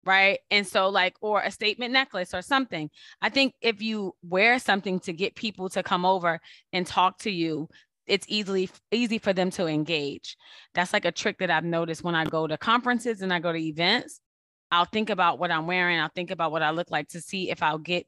Right. 0.05 0.39
And 0.49 0.65
so, 0.65 0.89
like, 0.89 1.15
or 1.21 1.41
a 1.41 1.51
statement 1.51 1.91
necklace 1.91 2.33
or 2.33 2.41
something. 2.41 2.89
I 3.21 3.29
think 3.29 3.53
if 3.61 3.81
you 3.81 4.13
wear 4.23 4.57
something 4.57 4.99
to 5.01 5.13
get 5.13 5.35
people 5.35 5.69
to 5.69 5.83
come 5.83 6.05
over 6.05 6.39
and 6.71 6.87
talk 6.87 7.19
to 7.19 7.29
you, 7.29 7.67
it's 8.07 8.25
easily 8.29 8.69
easy 8.91 9.19
for 9.19 9.33
them 9.33 9.51
to 9.51 9.67
engage. 9.67 10.35
That's 10.73 10.93
like 10.93 11.05
a 11.05 11.11
trick 11.11 11.37
that 11.39 11.51
I've 11.51 11.65
noticed 11.65 12.03
when 12.03 12.15
I 12.15 12.25
go 12.25 12.47
to 12.47 12.57
conferences 12.57 13.21
and 13.21 13.31
I 13.31 13.39
go 13.39 13.51
to 13.51 13.59
events. 13.59 14.19
I'll 14.71 14.85
think 14.85 15.09
about 15.09 15.37
what 15.37 15.51
I'm 15.51 15.67
wearing. 15.67 15.99
I'll 15.99 16.11
think 16.15 16.31
about 16.31 16.51
what 16.51 16.63
I 16.63 16.71
look 16.71 16.91
like 16.91 17.09
to 17.09 17.21
see 17.21 17.49
if 17.51 17.61
I'll 17.61 17.77
get 17.77 18.07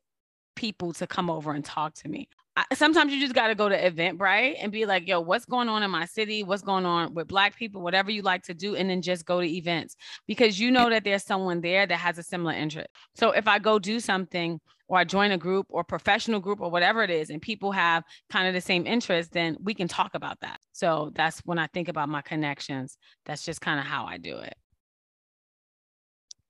people 0.55 0.93
to 0.93 1.07
come 1.07 1.29
over 1.29 1.51
and 1.51 1.63
talk 1.63 1.93
to 1.95 2.09
me. 2.09 2.29
Sometimes 2.73 3.13
you 3.13 3.19
just 3.21 3.33
got 3.33 3.47
to 3.47 3.55
go 3.55 3.69
to 3.69 3.91
Eventbrite 3.91 4.57
and 4.59 4.71
be 4.71 4.85
like, 4.85 5.07
yo, 5.07 5.21
what's 5.21 5.45
going 5.45 5.69
on 5.69 5.83
in 5.83 5.91
my 5.91 6.05
city? 6.05 6.43
What's 6.43 6.61
going 6.61 6.85
on 6.85 7.13
with 7.13 7.27
Black 7.27 7.55
people? 7.55 7.81
Whatever 7.81 8.11
you 8.11 8.21
like 8.23 8.43
to 8.43 8.53
do. 8.53 8.75
And 8.75 8.89
then 8.89 9.01
just 9.01 9.25
go 9.25 9.39
to 9.39 9.47
events 9.47 9.95
because 10.27 10.59
you 10.59 10.69
know 10.69 10.89
that 10.89 11.05
there's 11.05 11.23
someone 11.23 11.61
there 11.61 11.87
that 11.87 11.97
has 11.97 12.17
a 12.17 12.23
similar 12.23 12.53
interest. 12.53 12.89
So 13.15 13.31
if 13.31 13.47
I 13.47 13.57
go 13.57 13.79
do 13.79 14.01
something 14.01 14.59
or 14.89 14.97
I 14.97 15.05
join 15.05 15.31
a 15.31 15.37
group 15.37 15.67
or 15.69 15.85
professional 15.85 16.41
group 16.41 16.59
or 16.59 16.69
whatever 16.69 17.01
it 17.03 17.09
is, 17.09 17.29
and 17.29 17.41
people 17.41 17.71
have 17.71 18.03
kind 18.29 18.49
of 18.49 18.53
the 18.53 18.59
same 18.59 18.85
interest, 18.85 19.31
then 19.31 19.55
we 19.63 19.73
can 19.73 19.87
talk 19.87 20.13
about 20.13 20.37
that. 20.41 20.59
So 20.73 21.11
that's 21.15 21.39
when 21.45 21.57
I 21.57 21.67
think 21.67 21.87
about 21.87 22.09
my 22.09 22.21
connections. 22.21 22.97
That's 23.25 23.45
just 23.45 23.61
kind 23.61 23.79
of 23.79 23.85
how 23.85 24.05
I 24.05 24.17
do 24.17 24.37
it. 24.39 24.55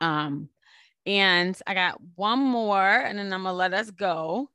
Um, 0.02 0.50
and 1.06 1.56
I 1.68 1.76
got 1.76 2.02
one 2.16 2.40
more, 2.40 2.82
and 2.82 3.20
then 3.20 3.32
I'm 3.32 3.44
gonna 3.44 3.56
let 3.56 3.76
us 3.76 3.92
go. 3.92 4.50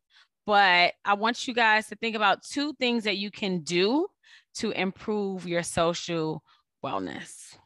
But 0.47 0.95
I 1.05 1.15
want 1.15 1.49
you 1.49 1.55
guys 1.55 1.89
to 1.89 1.97
think 1.97 2.15
about 2.15 2.43
two 2.45 2.73
things 2.75 3.05
that 3.05 3.17
you 3.17 3.31
can 3.31 3.61
do 3.61 4.07
to 4.57 4.71
improve 4.71 5.47
your 5.47 5.63
social 5.65 6.43
wellness. 6.85 7.57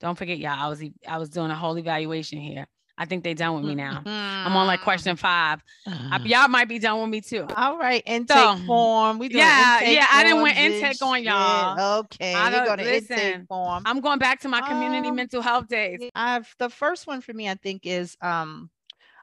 Don't 0.00 0.16
forget, 0.16 0.38
y'all. 0.38 0.58
I 0.58 0.68
was 0.68 0.82
I 1.08 1.18
was 1.18 1.30
doing 1.30 1.50
a 1.50 1.54
whole 1.54 1.78
evaluation 1.78 2.38
here. 2.38 2.66
I 2.98 3.04
think 3.04 3.24
they 3.24 3.34
done 3.34 3.54
with 3.56 3.64
me 3.64 3.74
now. 3.74 4.02
I'm 4.06 4.56
on 4.56 4.66
like 4.66 4.82
question 4.82 5.16
five. 5.16 5.62
I- 5.86 6.20
y'all 6.24 6.48
might 6.48 6.68
be 6.68 6.78
done 6.78 7.00
with 7.00 7.10
me 7.10 7.20
too. 7.20 7.46
All 7.56 7.78
right, 7.78 8.02
intake 8.06 8.36
So, 8.36 8.56
form. 8.66 9.18
We 9.18 9.28
doing 9.28 9.40
yeah, 9.40 9.80
intake 9.80 9.96
yeah, 9.96 10.06
I 10.12 10.22
didn't 10.22 10.42
want 10.42 10.58
intake 10.58 11.02
on 11.02 11.22
y'all. 11.22 12.00
Okay, 12.04 12.34
I 12.34 12.50
don't, 12.50 12.66
go 12.66 12.76
to 12.76 12.82
listen, 12.82 13.18
intake 13.18 13.48
form. 13.48 13.82
I'm 13.86 14.00
going 14.00 14.18
back 14.18 14.40
to 14.40 14.48
my 14.48 14.60
community 14.62 15.08
Um, 15.08 15.16
mental 15.16 15.42
health 15.42 15.68
days. 15.68 16.00
I've 16.14 16.54
the 16.58 16.70
first 16.70 17.06
one 17.06 17.20
for 17.20 17.32
me, 17.32 17.48
I 17.48 17.54
think, 17.54 17.86
is 17.86 18.16
um 18.20 18.70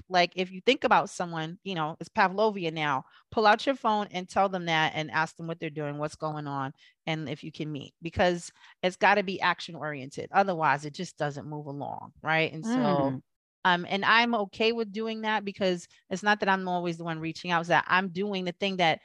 like 0.09 0.33
if 0.37 0.51
you 0.51 0.61
think 0.61 0.85
about 0.85 1.11
someone 1.11 1.59
you 1.65 1.75
know 1.75 1.97
it's 2.01 2.09
pavlovia 2.09 2.71
now 2.71 3.05
pull 3.31 3.47
out 3.47 3.67
your 3.67 3.75
phone 3.75 4.07
and 4.11 4.29
tell 4.29 4.49
them 4.49 4.67
that 4.67 4.93
and 4.95 5.11
ask 5.11 5.37
them 5.37 5.47
what 5.47 5.59
they're 5.61 5.71
doing 5.71 5.99
what's 5.99 6.17
going 6.17 6.47
on 6.47 6.73
and 7.07 7.29
if 7.29 7.43
you 7.45 7.53
can 7.53 7.71
meet 7.71 7.95
because 8.03 8.51
it's 8.83 8.97
got 8.97 9.15
to 9.17 9.23
be 9.23 9.41
action 9.41 9.75
oriented 9.75 10.29
otherwise 10.33 10.85
it 10.85 10.95
just 10.95 11.17
doesn't 11.19 11.49
move 11.49 11.67
along 11.67 12.13
right 12.23 12.53
and 12.53 12.67
so 12.67 13.15
Mm. 13.15 13.23
um, 13.65 13.85
and 13.89 14.05
I'm 14.05 14.35
okay 14.35 14.73
with 14.73 14.93
doing 14.93 15.23
that 15.23 15.45
because 15.45 15.87
it's 16.11 16.23
not 16.23 16.41
that 16.41 16.49
I'm 16.49 16.67
always 16.69 16.97
the 16.97 17.05
one 17.05 17.19
reaching 17.19 17.51
out, 17.51 17.61
it's 17.61 17.69
that 17.69 17.85
I'm 17.89 18.09
doing 18.11 18.45
the 18.45 18.53
thing 18.53 18.77
that 18.79 19.01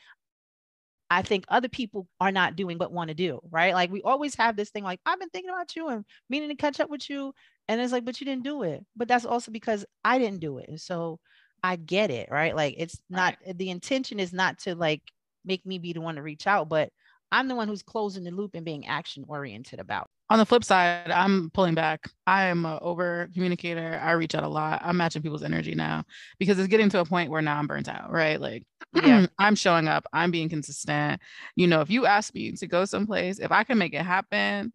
I 1.10 1.22
think 1.22 1.46
other 1.48 1.70
people 1.70 2.08
are 2.20 2.32
not 2.32 2.56
doing 2.56 2.78
but 2.78 2.92
want 2.92 3.10
to 3.10 3.14
do, 3.14 3.40
right? 3.52 3.74
Like 3.76 3.92
we 3.92 4.02
always 4.02 4.36
have 4.36 4.56
this 4.56 4.72
thing 4.72 4.84
like, 4.84 5.00
I've 5.06 5.20
been 5.20 5.30
thinking 5.30 5.52
about 5.52 5.76
you 5.76 5.90
and 5.90 6.06
meaning 6.30 6.50
to 6.50 6.56
catch 6.56 6.80
up 6.80 6.90
with 6.90 7.08
you. 7.10 7.34
And 7.68 7.80
it's 7.80 7.94
like, 7.94 8.06
but 8.06 8.20
you 8.20 8.26
didn't 8.26 8.44
do 8.44 8.64
it. 8.64 8.86
But 8.96 9.08
that's 9.08 9.26
also 9.26 9.52
because 9.52 9.86
I 10.04 10.20
didn't 10.20 10.40
do 10.40 10.58
it. 10.58 10.70
And 10.70 10.80
so 10.80 11.20
I 11.64 11.78
get 11.78 12.12
it, 12.12 12.30
right? 12.30 12.56
Like 12.56 12.76
it's 12.78 13.00
not 13.10 13.36
the 13.56 13.70
intention 13.70 14.20
is 14.20 14.34
not 14.34 14.60
to 14.60 14.76
like 14.76 15.02
make 15.46 15.66
me 15.66 15.80
be 15.80 15.94
the 15.94 16.02
one 16.02 16.16
to 16.16 16.22
reach 16.22 16.46
out, 16.46 16.70
but 16.70 16.90
I'm 17.32 17.48
the 17.48 17.56
one 17.56 17.68
who's 17.68 17.82
closing 17.82 18.24
the 18.24 18.32
loop 18.32 18.52
and 18.54 18.66
being 18.66 18.86
action 18.86 19.26
oriented 19.28 19.80
about. 19.80 20.08
On 20.30 20.40
the 20.40 20.46
flip 20.46 20.64
side, 20.64 21.10
I'm 21.10 21.50
pulling 21.52 21.74
back. 21.74 22.10
I 22.28 22.44
am 22.46 22.66
a 22.66 22.78
over 22.80 23.30
communicator. 23.34 24.00
I 24.02 24.12
reach 24.12 24.36
out 24.36 24.44
a 24.44 24.48
lot. 24.48 24.82
I'm 24.84 24.98
matching 24.98 25.22
people's 25.22 25.44
energy 25.44 25.74
now 25.74 26.04
because 26.40 26.60
it's 26.60 26.68
getting 26.68 26.90
to 26.90 27.00
a 27.00 27.06
point 27.06 27.32
where 27.32 27.42
now 27.42 27.58
I'm 27.58 27.68
burnt 27.68 27.90
out, 27.90 28.12
right? 28.12 28.40
Like 28.40 28.64
Yeah. 28.94 29.26
I'm 29.40 29.56
showing 29.56 29.88
up, 29.88 30.06
I'm 30.14 30.32
being 30.32 30.50
consistent. 30.50 31.22
You 31.56 31.68
know, 31.68 31.82
if 31.82 31.90
you 31.90 32.06
ask 32.06 32.34
me 32.34 32.52
to 32.54 32.68
go 32.68 32.86
someplace, 32.86 33.40
if 33.40 33.52
I 33.52 33.64
can 33.64 33.78
make 33.78 33.94
it 33.94 34.04
happen, 34.04 34.74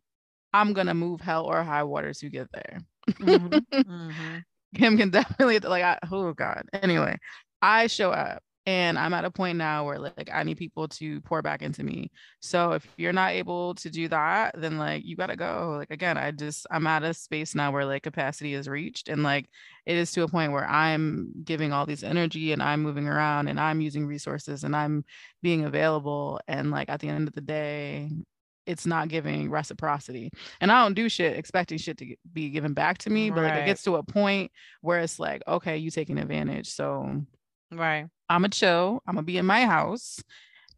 I'm 0.53 0.73
gonna 0.73 0.95
move 0.95 1.21
hell 1.21 1.45
or 1.47 1.63
high 1.63 1.85
water 1.85 2.13
to 2.15 2.31
get 2.31 2.49
there. 2.53 2.81
Mhm. 3.21 3.65
Mhm. 3.87 4.45
Kim 4.75 4.97
can 4.99 5.11
definitely 5.11 5.59
like 5.61 5.83
I, 5.83 5.99
oh 6.11 6.33
god. 6.35 6.65
Anyway, 6.73 7.17
I 7.63 7.87
show 7.87 8.11
up 8.11 8.43
and 8.67 8.99
I'm 8.99 9.15
at 9.15 9.25
a 9.25 9.31
point 9.31 9.57
now 9.59 9.87
where 9.87 9.99
like 9.99 10.31
I 10.33 10.43
need 10.43 10.59
people 10.59 10.89
to 10.89 11.21
pour 11.23 11.41
back 11.43 11.63
into 11.63 11.83
me. 11.83 12.11
So 12.41 12.73
if 12.73 12.87
you're 12.99 13.13
not 13.15 13.31
able 13.33 13.75
to 13.77 13.91
do 13.91 14.09
that, 14.09 14.55
then 14.59 14.77
like 14.79 15.05
you 15.05 15.17
gotta 15.17 15.37
go. 15.37 15.77
Like 15.79 15.91
again, 15.91 16.19
I 16.19 16.31
just 16.33 16.67
I'm 16.71 16.87
at 16.87 17.03
a 17.03 17.15
space 17.15 17.55
now 17.55 17.73
where 17.73 17.87
like 17.87 18.03
capacity 18.03 18.55
is 18.55 18.69
reached 18.69 19.09
and 19.09 19.23
like 19.23 19.47
it 19.87 19.97
is 19.97 20.13
to 20.13 20.23
a 20.23 20.29
point 20.29 20.53
where 20.53 20.69
I'm 20.69 21.33
giving 21.45 21.73
all 21.73 21.87
these 21.87 22.05
energy 22.05 22.53
and 22.53 22.63
I'm 22.63 22.83
moving 22.83 23.09
around 23.09 23.49
and 23.49 23.59
I'm 23.61 23.81
using 23.81 24.07
resources 24.07 24.65
and 24.65 24.77
I'm 24.77 25.05
being 25.43 25.65
available. 25.65 26.41
And 26.47 26.71
like 26.71 26.89
at 26.91 27.01
the 27.01 27.09
end 27.09 27.27
of 27.29 27.35
the 27.35 27.41
day, 27.41 28.11
it's 28.69 28.87
not 28.87 29.09
giving 29.09 29.51
reciprocity. 29.51 30.31
And 30.61 30.71
I 30.71 30.83
don't 30.85 30.95
do 30.95 31.09
shit 31.09 31.37
expecting 31.37 31.79
shit 31.79 31.97
to 31.99 32.15
be 32.33 32.51
given 32.51 32.75
back 32.75 32.99
to 32.99 33.11
me, 33.11 33.31
but 33.31 33.43
like 33.43 33.55
it 33.55 33.65
gets 33.65 33.83
to 33.85 33.97
a 33.97 34.03
point 34.03 34.53
where 34.83 35.01
it's 35.01 35.19
like, 35.19 35.43
okay, 35.49 35.79
you 35.79 35.91
taking 35.91 36.19
advantage. 36.19 36.69
So 36.69 37.23
Right. 37.73 38.07
I'm 38.29 38.45
a 38.45 38.49
chill. 38.49 39.03
I'm 39.07 39.15
gonna 39.15 39.25
be 39.25 39.39
in 39.39 39.47
my 39.47 39.65
house. 39.65 40.21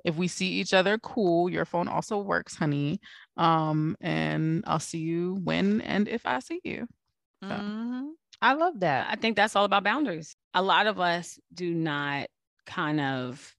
If 0.05 0.17
we 0.17 0.29
see 0.29 0.47
each 0.47 0.73
other, 0.73 0.99
cool. 0.99 1.51
Your 1.51 1.65
phone 1.65 1.89
also 1.89 2.19
works, 2.19 2.55
honey. 2.55 3.01
Um, 3.37 3.97
and 4.01 4.65
I'll 4.67 4.79
see 4.79 4.99
you 5.01 5.39
when 5.43 5.81
and 5.83 6.09
if 6.09 6.27
I 6.27 6.39
see 6.39 6.61
you. 6.65 6.87
So. 7.43 7.49
Mhm. 7.49 8.11
I 8.41 8.55
love 8.55 8.81
that. 8.81 9.09
I 9.11 9.17
think 9.17 9.37
that's 9.37 9.55
all 9.55 9.65
about 9.65 9.85
boundaries. 9.85 10.35
A 10.55 10.63
lot 10.63 10.87
of 10.87 10.99
us 10.99 11.39
do 11.53 11.75
not 11.75 12.29
kind 12.67 13.01
of 13.01 13.55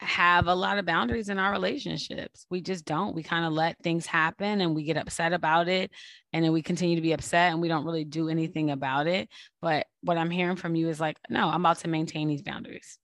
have 0.00 0.46
a 0.48 0.54
lot 0.54 0.78
of 0.78 0.86
boundaries 0.86 1.28
in 1.28 1.38
our 1.38 1.52
relationships. 1.52 2.46
We 2.50 2.60
just 2.60 2.84
don't. 2.84 3.14
We 3.14 3.22
kind 3.22 3.44
of 3.44 3.52
let 3.52 3.78
things 3.82 4.06
happen 4.06 4.60
and 4.60 4.74
we 4.74 4.84
get 4.84 4.96
upset 4.96 5.32
about 5.32 5.68
it. 5.68 5.90
And 6.32 6.44
then 6.44 6.52
we 6.52 6.62
continue 6.62 6.96
to 6.96 7.02
be 7.02 7.12
upset 7.12 7.52
and 7.52 7.60
we 7.60 7.68
don't 7.68 7.84
really 7.84 8.04
do 8.04 8.28
anything 8.28 8.70
about 8.70 9.06
it. 9.06 9.28
But 9.62 9.86
what 10.02 10.18
I'm 10.18 10.30
hearing 10.30 10.56
from 10.56 10.74
you 10.74 10.88
is 10.88 11.00
like, 11.00 11.18
no, 11.28 11.48
I'm 11.48 11.60
about 11.62 11.78
to 11.78 11.88
maintain 11.88 12.28
these 12.28 12.42
boundaries 12.42 12.98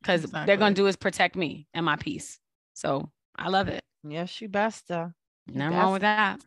because 0.00 0.22
they're 0.22 0.56
going 0.56 0.74
to 0.74 0.80
do 0.80 0.86
is 0.86 0.96
protect 0.96 1.36
me 1.36 1.66
and 1.74 1.84
my 1.84 1.96
peace. 1.96 2.38
So 2.74 3.10
I 3.36 3.48
love 3.48 3.68
it. 3.68 3.82
Yes, 4.08 4.40
you 4.40 4.48
best. 4.48 4.90
Uh, 4.90 5.08
Nothing 5.48 5.76
wrong 5.78 5.92
with 5.92 6.02
that. 6.02 6.40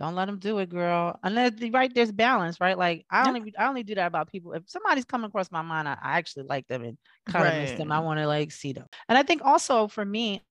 Uh, 0.00 0.04
don't 0.04 0.14
let 0.14 0.26
them 0.26 0.38
do 0.38 0.58
it, 0.58 0.68
girl. 0.68 1.18
Unless 1.22 1.54
right 1.72 1.92
there's 1.94 2.12
balance, 2.12 2.60
right? 2.60 2.76
Like 2.78 3.06
I 3.10 3.26
only 3.26 3.52
I 3.58 3.66
only 3.68 3.82
do 3.82 3.94
that 3.96 4.06
about 4.06 4.30
people. 4.30 4.52
If 4.52 4.68
somebody's 4.68 5.04
coming 5.04 5.28
across 5.28 5.50
my 5.50 5.62
mind, 5.62 5.88
I, 5.88 5.94
I 6.02 6.18
actually 6.18 6.44
like 6.44 6.66
them 6.68 6.84
and 6.84 6.98
kind 7.28 7.48
of 7.48 7.54
miss 7.54 7.72
them. 7.74 7.92
I 7.92 8.00
want 8.00 8.18
to 8.20 8.26
like 8.26 8.52
see 8.52 8.72
them. 8.72 8.86
And 9.08 9.18
I 9.18 9.22
think 9.22 9.42
also 9.44 9.88
for 9.88 10.04
me, 10.04 10.42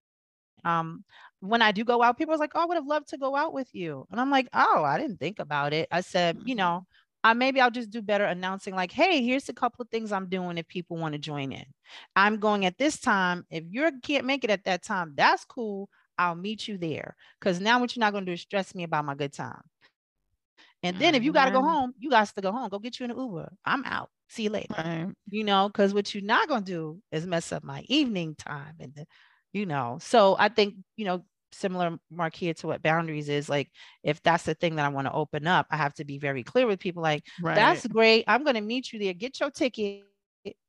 Um, 0.66 1.06
when 1.42 1.62
I 1.62 1.72
do 1.72 1.84
go 1.86 2.02
out, 2.04 2.18
people 2.18 2.34
are 2.36 2.38
like, 2.40 2.54
"Oh, 2.56 2.62
I 2.62 2.66
would 2.66 2.76
have 2.78 2.88
loved 2.88 3.10
to 3.10 3.18
go 3.18 3.36
out 3.36 3.54
with 3.54 3.74
you," 3.76 4.08
and 4.12 4.20
I'm 4.22 4.32
like, 4.32 4.50
"Oh, 4.54 4.84
I 4.84 4.98
didn't 5.00 5.18
think 5.20 5.40
about 5.40 5.74
it." 5.74 5.88
I 5.92 6.02
said, 6.02 6.40
you 6.44 6.56
Mhm. 6.56 6.56
know, 6.56 6.86
I 7.24 7.34
maybe 7.34 7.62
I'll 7.62 7.72
just 7.72 7.92
do 7.92 8.02
better 8.02 8.26
announcing, 8.26 8.76
like, 8.76 8.92
"Hey, 8.92 9.24
here's 9.24 9.50
a 9.50 9.54
couple 9.54 9.84
of 9.84 9.90
things 9.90 10.12
I'm 10.12 10.30
doing 10.30 10.58
if 10.58 10.68
people 10.68 10.98
want 10.98 11.14
to 11.14 11.20
join 11.20 11.52
in. 11.54 11.66
I'm 12.16 12.40
going 12.40 12.66
at 12.66 12.78
this 12.78 13.00
time. 13.00 13.46
If 13.50 13.64
you 13.70 13.90
can't 14.04 14.26
make 14.26 14.44
it 14.44 14.50
at 14.50 14.66
that 14.66 14.84
time, 14.84 15.14
that's 15.16 15.46
cool. 15.46 15.90
I'll 16.18 16.36
meet 16.36 16.68
you 16.68 16.78
there. 16.78 17.16
Because 17.40 17.60
now 17.60 17.80
what 17.80 17.96
you're 17.96 18.02
not 18.02 18.14
going 18.14 18.26
to 18.26 18.30
do 18.32 18.34
is 18.34 18.42
stress 18.42 18.76
me 18.76 18.84
about 18.84 19.06
my 19.06 19.16
good 19.16 19.34
time. 19.34 19.64
And 20.84 21.00
then 21.00 21.16
if 21.16 21.24
you 21.24 21.34
got 21.34 21.46
to 21.46 21.52
go 21.52 21.62
Mhm. 21.62 21.64
home, 21.64 21.94
you 21.98 22.10
got 22.10 22.28
to 22.28 22.42
go 22.42 22.52
home. 22.52 22.70
Go 22.70 22.80
get 22.80 23.00
you 23.00 23.06
an 23.06 23.18
Uber. 23.18 23.52
I'm 23.66 23.84
out. 23.86 24.10
See 24.30 24.44
you 24.44 24.50
later 24.50 24.76
you 25.30 25.44
know, 25.44 25.68
because 25.70 25.94
what 25.94 26.14
you're 26.14 26.24
not 26.24 26.48
gonna 26.48 26.66
do 26.66 27.02
is 27.12 27.26
mess 27.26 27.52
up 27.52 27.64
my 27.64 27.82
evening 27.88 28.36
time 28.36 28.76
and 28.80 28.94
the, 28.96 29.06
you 29.54 29.66
know. 29.66 29.98
So 30.02 30.36
I 30.40 30.50
think, 30.50 30.76
you 30.98 31.06
know, 31.06 31.26
similar 31.52 31.98
Marquia 32.12 32.56
to 32.58 32.68
what 32.68 32.82
boundaries 32.84 33.30
is 33.30 33.50
like 33.50 33.72
if 34.04 34.22
that's 34.24 34.44
the 34.44 34.54
thing 34.56 34.76
that 34.76 34.86
I 34.86 34.90
want 34.90 35.08
to 35.08 35.14
open 35.14 35.48
up, 35.48 35.68
I 35.72 35.78
have 35.78 35.94
to 35.96 36.06
be 36.06 36.18
very 36.20 36.44
clear 36.44 36.68
with 36.68 36.80
people 36.80 37.02
like 37.04 37.24
Right. 37.38 37.84
that's 37.84 37.86
great. 37.88 38.26
I'm 38.28 38.44
gonna 38.44 38.62
meet 38.62 38.92
you 38.94 39.00
there, 39.00 39.14
get 39.14 39.40
your 39.40 39.52
ticket. 39.52 40.06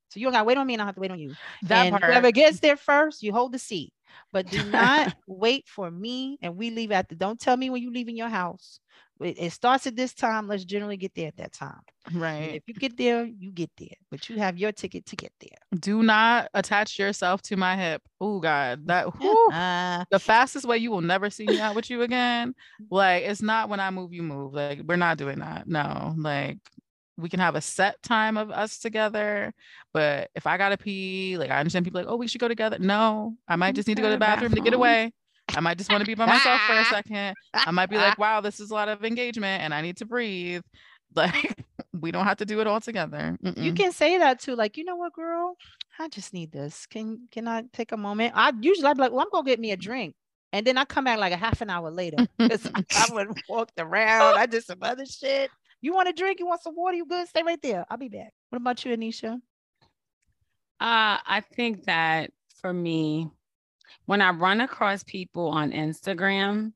So 0.09 0.19
you 0.19 0.25
don't 0.25 0.33
gotta 0.33 0.45
wait 0.45 0.57
on 0.57 0.67
me 0.67 0.73
and 0.73 0.81
I 0.81 0.85
don't 0.85 0.87
have 0.89 0.95
to 0.95 1.01
wait 1.01 1.11
on 1.11 1.19
you. 1.19 1.35
that 1.63 1.89
and 1.89 1.89
part. 1.89 2.03
whoever 2.05 2.31
gets 2.31 2.59
there 2.59 2.77
first, 2.77 3.21
you 3.23 3.33
hold 3.33 3.51
the 3.53 3.59
seat. 3.59 3.93
But 4.31 4.47
do 4.47 4.63
not 4.65 5.15
wait 5.27 5.67
for 5.67 5.89
me 5.89 6.37
and 6.41 6.57
we 6.57 6.69
leave 6.71 6.91
at 6.91 7.09
the 7.09 7.15
don't 7.15 7.39
tell 7.39 7.57
me 7.57 7.69
when 7.69 7.81
you 7.81 7.91
leave 7.91 8.07
in 8.09 8.15
your 8.17 8.29
house. 8.29 8.79
It, 9.19 9.37
it 9.39 9.51
starts 9.51 9.87
at 9.87 9.95
this 9.95 10.13
time. 10.13 10.47
Let's 10.47 10.65
generally 10.65 10.97
get 10.97 11.15
there 11.15 11.27
at 11.27 11.37
that 11.37 11.53
time. 11.53 11.79
And 12.05 12.21
right. 12.21 12.55
if 12.55 12.63
you 12.67 12.73
get 12.73 12.97
there, 12.97 13.25
you 13.25 13.51
get 13.51 13.71
there. 13.77 13.95
But 14.11 14.29
you 14.29 14.37
have 14.37 14.57
your 14.57 14.71
ticket 14.71 15.05
to 15.07 15.15
get 15.15 15.31
there. 15.39 15.57
Do 15.79 16.03
not 16.03 16.49
attach 16.53 16.99
yourself 16.99 17.41
to 17.43 17.57
my 17.57 17.75
hip. 17.75 18.01
Oh 18.21 18.39
God, 18.39 18.87
that 18.87 19.05
whew, 19.19 19.49
Uh, 19.51 20.05
the 20.11 20.19
fastest 20.19 20.65
way 20.65 20.77
you 20.77 20.91
will 20.91 21.01
never 21.01 21.29
see 21.29 21.45
me 21.45 21.59
out 21.59 21.75
with 21.75 21.89
you 21.89 22.01
again. 22.03 22.53
Like 22.89 23.23
it's 23.23 23.41
not 23.41 23.69
when 23.69 23.79
I 23.79 23.89
move, 23.89 24.13
you 24.13 24.23
move. 24.23 24.53
Like 24.53 24.81
we're 24.85 24.95
not 24.97 25.17
doing 25.17 25.39
that. 25.39 25.67
No, 25.67 26.13
like 26.17 26.59
we 27.17 27.29
can 27.29 27.39
have 27.39 27.55
a 27.55 27.61
set 27.61 28.01
time 28.03 28.37
of 28.37 28.51
us 28.51 28.77
together. 28.79 29.53
But 29.93 30.29
if 30.35 30.47
I 30.47 30.57
gotta 30.57 30.77
pee, 30.77 31.37
like 31.37 31.51
I 31.51 31.59
understand 31.59 31.85
people 31.85 32.01
like, 32.01 32.09
oh, 32.09 32.15
we 32.15 32.27
should 32.27 32.41
go 32.41 32.47
together. 32.47 32.77
No, 32.79 33.35
I 33.47 33.55
might 33.55 33.75
just 33.75 33.87
need 33.87 33.95
to 33.95 34.01
go 34.01 34.07
to 34.07 34.17
the 34.17 34.23
mm-hmm. 34.23 34.33
bathroom 34.33 34.53
to 34.53 34.61
get 34.61 34.73
away. 34.73 35.11
I 35.55 35.59
might 35.59 35.77
just 35.77 35.89
want 35.89 36.01
to 36.01 36.05
be 36.05 36.13
by 36.13 36.25
myself 36.25 36.61
for 36.61 36.73
a 36.73 36.85
second. 36.89 37.33
I 37.53 37.71
might 37.71 37.89
be 37.89 37.97
like, 37.97 38.17
wow, 38.17 38.41
this 38.41 38.59
is 38.59 38.69
a 38.69 38.73
lot 38.73 38.89
of 38.89 39.03
engagement 39.03 39.63
and 39.63 39.73
I 39.73 39.81
need 39.81 39.97
to 39.97 40.05
breathe. 40.05 40.61
Like 41.15 41.55
we 41.93 42.11
don't 42.11 42.25
have 42.25 42.37
to 42.37 42.45
do 42.45 42.59
it 42.59 42.67
all 42.67 42.81
together. 42.81 43.37
you 43.41 43.51
Mm-mm. 43.51 43.75
can 43.77 43.91
say 43.91 44.17
that 44.19 44.39
too. 44.39 44.55
Like, 44.55 44.77
you 44.77 44.83
know 44.83 44.97
what, 44.97 45.13
girl? 45.13 45.55
I 45.97 46.09
just 46.09 46.33
need 46.33 46.51
this. 46.51 46.85
Can 46.85 47.27
can 47.31 47.47
I 47.47 47.63
take 47.73 47.91
a 47.93 47.97
moment? 47.97 48.33
I 48.35 48.51
usually 48.59 48.85
I'd 48.85 48.97
be 48.97 49.01
like, 49.01 49.11
well, 49.11 49.21
I'm 49.21 49.29
gonna 49.31 49.47
get 49.47 49.59
me 49.59 49.71
a 49.71 49.77
drink. 49.77 50.15
And 50.53 50.65
then 50.65 50.77
I 50.77 50.85
come 50.85 51.05
back 51.05 51.17
like 51.17 51.33
a 51.33 51.37
half 51.37 51.61
an 51.61 51.69
hour 51.69 51.89
later. 51.89 52.27
Because 52.37 52.69
I, 52.75 52.83
I 52.91 53.13
would 53.13 53.39
walked 53.49 53.79
around. 53.79 54.37
I 54.37 54.45
did 54.45 54.63
some 54.63 54.79
other 54.81 55.05
shit. 55.05 55.49
You 55.81 55.93
want 55.93 56.09
a 56.09 56.13
drink? 56.13 56.39
You 56.39 56.47
want 56.47 56.61
some 56.61 56.75
water? 56.75 56.97
You 56.97 57.05
good? 57.05 57.27
Stay 57.27 57.43
right 57.43 57.61
there. 57.61 57.85
I'll 57.89 57.97
be 57.97 58.09
back. 58.09 58.33
What 58.49 58.61
about 58.61 58.83
you, 58.83 58.95
Ednesha? 58.95 59.39
Uh, 60.79 61.17
I 61.25 61.43
think 61.55 61.85
that 61.85 62.31
for 62.61 62.73
me, 62.73 63.29
when 64.05 64.21
I 64.21 64.31
run 64.31 64.61
across 64.61 65.03
people 65.03 65.49
on 65.49 65.71
Instagram, 65.71 66.73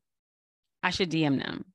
I 0.84 0.90
should 0.90 1.12
DM 1.12 1.42
them. 1.42 1.66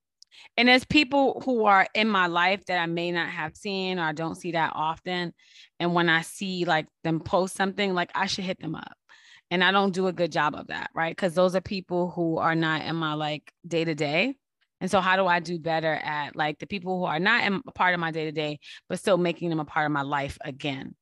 And 0.57 0.69
there's 0.69 0.85
people 0.85 1.43
who 1.45 1.65
are 1.65 1.87
in 1.95 2.09
my 2.09 2.27
life 2.27 2.65
that 2.67 2.79
I 2.79 2.87
may 2.87 3.11
not 3.11 3.29
have 3.29 3.57
seen 3.57 3.99
or 3.99 4.05
I 4.05 4.13
don't 4.13 4.35
see 4.35 4.53
that 4.53 4.73
often. 4.75 5.33
And 5.81 5.95
when 5.95 6.09
I 6.09 6.23
see 6.23 6.65
like 6.65 6.87
them 7.05 7.21
post 7.21 7.57
something, 7.57 7.95
like 7.95 8.11
I 8.15 8.27
should 8.27 8.45
hit 8.45 8.61
them 8.61 8.75
up. 8.75 8.97
And 9.51 9.63
I 9.63 9.71
don't 9.71 9.95
do 9.95 10.09
a 10.09 10.13
good 10.13 10.33
job 10.33 10.55
of 10.55 10.69
that, 10.69 10.91
right? 10.95 11.15
Because 11.15 11.35
those 11.35 11.55
are 11.55 11.61
people 11.61 12.11
who 12.11 12.39
are 12.39 12.55
not 12.55 12.83
in 12.83 12.97
my 12.97 13.15
like 13.15 13.53
day 13.67 13.85
to 13.85 13.95
day. 13.95 14.35
And 14.81 14.91
so, 14.91 15.01
how 15.01 15.17
do 15.17 15.27
I 15.27 15.41
do 15.41 15.59
better 15.59 15.93
at 15.95 16.37
like 16.37 16.59
the 16.59 16.67
people 16.67 16.99
who 16.99 17.05
are 17.07 17.19
not 17.19 17.51
a 17.67 17.73
part 17.73 17.95
of 17.95 18.01
my 18.01 18.11
day 18.11 18.27
to 18.27 18.33
day, 18.33 18.59
but 18.89 18.99
still 18.99 19.17
making 19.17 19.49
them 19.51 19.61
a 19.61 19.65
part 19.65 19.87
of 19.87 19.93
my 19.93 20.03
life 20.03 20.37
again? 20.45 20.95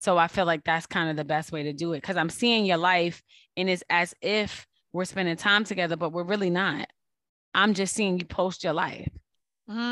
So, 0.00 0.18
I 0.18 0.28
feel 0.28 0.44
like 0.44 0.64
that's 0.64 0.86
kind 0.86 1.10
of 1.10 1.16
the 1.16 1.24
best 1.24 1.50
way 1.50 1.64
to 1.64 1.72
do 1.72 1.92
it 1.94 2.02
because 2.02 2.16
I'm 2.16 2.30
seeing 2.30 2.66
your 2.66 2.76
life 2.76 3.22
and 3.56 3.68
it's 3.70 3.82
as 3.88 4.14
if 4.20 4.66
we're 4.92 5.04
spending 5.06 5.36
time 5.36 5.64
together, 5.64 5.96
but 5.96 6.12
we're 6.12 6.24
really 6.24 6.50
not. 6.50 6.86
I'm 7.54 7.74
just 7.74 7.94
seeing 7.94 8.18
you 8.18 8.24
post 8.26 8.62
your 8.62 8.74
life. 8.74 9.08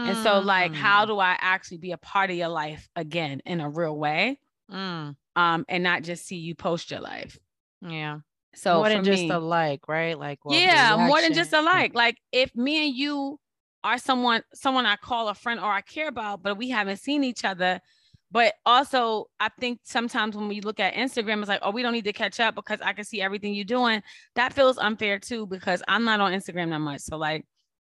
And 0.09 0.17
so, 0.19 0.39
like, 0.41 0.73
how 0.75 1.05
do 1.07 1.19
I 1.19 1.37
actually 1.41 1.79
be 1.79 1.93
a 1.93 1.99
part 1.99 2.31
of 2.31 2.37
your 2.37 2.49
life 2.49 2.89
again 2.97 3.41
in 3.45 3.61
a 3.61 3.69
real 3.69 3.97
way? 3.97 4.39
Mm, 4.71 5.17
Um, 5.37 5.65
and 5.69 5.83
not 5.83 6.03
just 6.03 6.27
see 6.27 6.37
you 6.37 6.55
post 6.55 6.91
your 6.91 7.01
life. 7.01 7.39
yeah. 7.83 8.19
So 8.57 8.77
more 8.77 8.89
than 8.89 9.05
just 9.05 9.23
me, 9.23 9.31
a 9.31 9.39
like, 9.39 9.87
right? 9.87 10.19
Like, 10.19 10.45
well, 10.45 10.59
yeah, 10.59 10.97
more 10.97 11.21
than 11.21 11.35
just 11.35 11.53
a 11.53 11.61
like. 11.61 11.95
Like 11.95 12.17
if 12.33 12.55
me 12.57 12.87
and 12.87 12.97
you 12.97 13.39
are 13.85 13.99
someone, 13.99 14.43
someone 14.55 14.87
I 14.87 14.97
call 14.97 15.29
a 15.29 15.35
friend 15.35 15.61
or 15.61 15.71
I 15.71 15.83
care 15.83 16.09
about, 16.09 16.43
but 16.43 16.57
we 16.57 16.71
haven't 16.71 16.99
seen 16.99 17.23
each 17.23 17.45
other. 17.45 17.81
But 18.31 18.55
also, 18.65 19.27
I 19.39 19.51
think 19.61 19.81
sometimes 19.85 20.37
when 20.37 20.49
we 20.49 20.61
look 20.61 20.81
at 20.81 20.95
Instagram, 20.95 21.41
it's 21.41 21.49
like, 21.49 21.61
oh, 21.63 21.71
we 21.71 21.83
don't 21.83 21.93
need 21.93 22.05
to 22.07 22.13
catch 22.13 22.41
up 22.41 22.55
because 22.55 22.81
I 22.81 22.93
can 22.93 23.05
see 23.05 23.21
everything 23.21 23.55
you're 23.55 23.65
doing. 23.65 24.03
That 24.35 24.53
feels 24.53 24.79
unfair 24.79 25.19
too 25.19 25.47
because 25.47 25.83
I'm 25.87 26.05
not 26.05 26.21
on 26.21 26.33
Instagram 26.33 26.71
that 26.71 26.81
much. 26.81 27.03
So 27.03 27.17
like, 27.19 27.45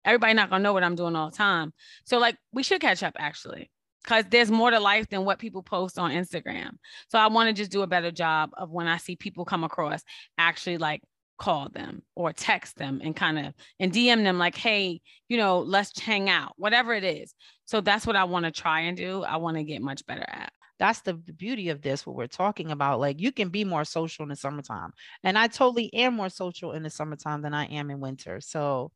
everybody 0.04 0.34
not 0.34 0.50
gonna 0.50 0.62
know 0.62 0.72
what 0.72 0.84
I'm 0.84 0.94
doing 0.94 1.16
all 1.16 1.30
the 1.30 1.36
time. 1.36 1.72
So 2.04 2.18
like, 2.18 2.36
we 2.52 2.62
should 2.62 2.80
catch 2.80 3.02
up 3.02 3.14
actually 3.18 3.70
because 4.06 4.24
there's 4.30 4.50
more 4.50 4.70
to 4.70 4.78
life 4.80 5.08
than 5.08 5.24
what 5.24 5.38
people 5.40 5.62
post 5.62 5.98
on 5.98 6.12
Instagram. 6.12 6.70
So 7.08 7.18
I 7.18 7.26
want 7.26 7.48
to 7.48 7.52
just 7.52 7.72
do 7.72 7.82
a 7.82 7.88
better 7.88 8.12
job 8.12 8.50
of 8.56 8.70
when 8.70 8.86
I 8.86 8.98
see 8.98 9.16
people 9.16 9.44
come 9.44 9.64
across, 9.64 10.02
actually 10.38 10.78
like 10.78 11.02
call 11.38 11.68
them 11.68 12.02
or 12.14 12.32
text 12.32 12.76
them 12.78 13.00
and 13.04 13.14
kind 13.14 13.38
of 13.38 13.52
and 13.80 13.92
DM 13.92 14.22
them 14.22 14.38
like, 14.38 14.56
hey, 14.56 15.00
you 15.28 15.36
know, 15.36 15.58
let's 15.60 15.98
hang 16.00 16.30
out, 16.30 16.52
whatever 16.56 16.94
it 16.94 17.04
is. 17.04 17.34
So 17.66 17.80
that's 17.80 18.06
what 18.06 18.16
I 18.16 18.24
want 18.24 18.46
to 18.46 18.52
try 18.52 18.80
and 18.82 18.96
do. 18.96 19.22
I 19.24 19.36
want 19.36 19.56
to 19.56 19.64
get 19.64 19.82
much 19.82 20.06
better 20.06 20.24
at. 20.28 20.52
that's 20.78 21.00
the, 21.00 21.14
the 21.26 21.32
beauty 21.32 21.70
of 21.70 21.82
this 21.82 22.06
what 22.06 22.16
we're 22.16 22.26
talking 22.26 22.70
about 22.70 23.00
like 23.00 23.20
you 23.20 23.32
can 23.32 23.48
be 23.48 23.64
more 23.64 23.84
social 23.84 24.22
in 24.22 24.28
the 24.28 24.36
summertime 24.36 24.92
and 25.24 25.38
i 25.38 25.46
totally 25.46 25.92
am 25.94 26.14
more 26.14 26.28
social 26.28 26.72
in 26.72 26.82
the 26.82 26.90
summertime 26.90 27.42
than 27.42 27.54
i 27.54 27.64
am 27.66 27.90
in 27.90 28.00
winter 28.00 28.40
so 28.40 28.90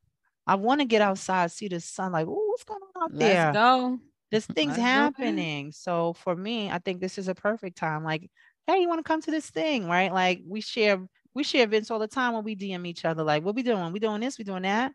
i 0.46 0.54
want 0.54 0.80
to 0.80 0.86
get 0.86 1.00
outside 1.02 1.50
see 1.50 1.68
the 1.68 1.80
sun 1.80 2.12
like 2.12 2.26
oh 2.26 2.46
what's 2.48 2.64
going 2.64 2.80
on 2.96 3.02
out 3.04 3.14
Let's 3.14 3.34
there 3.34 3.52
go. 3.52 3.98
There's 4.30 4.46
things 4.46 4.76
Let's 4.76 4.78
do 4.78 4.82
it. 4.82 4.82
happening. 4.82 5.72
So 5.72 6.12
for 6.14 6.36
me 6.36 6.70
i 6.70 6.78
think 6.78 7.00
this 7.00 7.18
is 7.18 7.28
a 7.28 7.34
perfect 7.34 7.76
time 7.76 8.04
like 8.04 8.30
hey 8.66 8.80
you 8.80 8.88
want 8.88 9.00
to 9.00 9.08
come 9.08 9.20
to 9.22 9.30
this 9.30 9.50
thing 9.50 9.88
right? 9.88 10.12
Like 10.12 10.40
we 10.46 10.60
share 10.60 10.98
we 11.34 11.42
share 11.44 11.64
events 11.64 11.90
all 11.90 11.98
the 11.98 12.08
time 12.08 12.34
when 12.34 12.44
we 12.44 12.56
dm 12.56 12.86
each 12.86 13.04
other 13.04 13.22
like 13.22 13.44
what 13.44 13.54
we 13.54 13.62
doing? 13.62 13.92
We 13.92 13.98
doing 14.00 14.20
this 14.20 14.38
we 14.38 14.44
doing 14.44 14.62
that? 14.62 14.92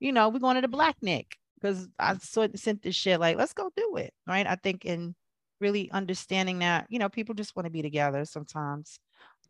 You 0.00 0.12
know 0.12 0.28
we're 0.28 0.38
going 0.40 0.56
to 0.56 0.62
the 0.62 0.68
black 0.68 0.96
nick 1.02 1.36
because 1.60 1.88
i 1.98 2.16
saw 2.18 2.46
sent 2.54 2.82
this 2.82 2.94
shit 2.94 3.18
like 3.18 3.36
let's 3.36 3.52
go 3.52 3.70
do 3.76 3.96
it 3.96 4.12
right? 4.26 4.46
I 4.46 4.54
think 4.56 4.84
in 4.84 5.14
really 5.60 5.90
understanding 5.90 6.60
that 6.60 6.86
you 6.88 6.98
know 6.98 7.08
people 7.08 7.34
just 7.34 7.56
want 7.56 7.66
to 7.66 7.70
be 7.70 7.82
together 7.82 8.24
sometimes 8.24 9.00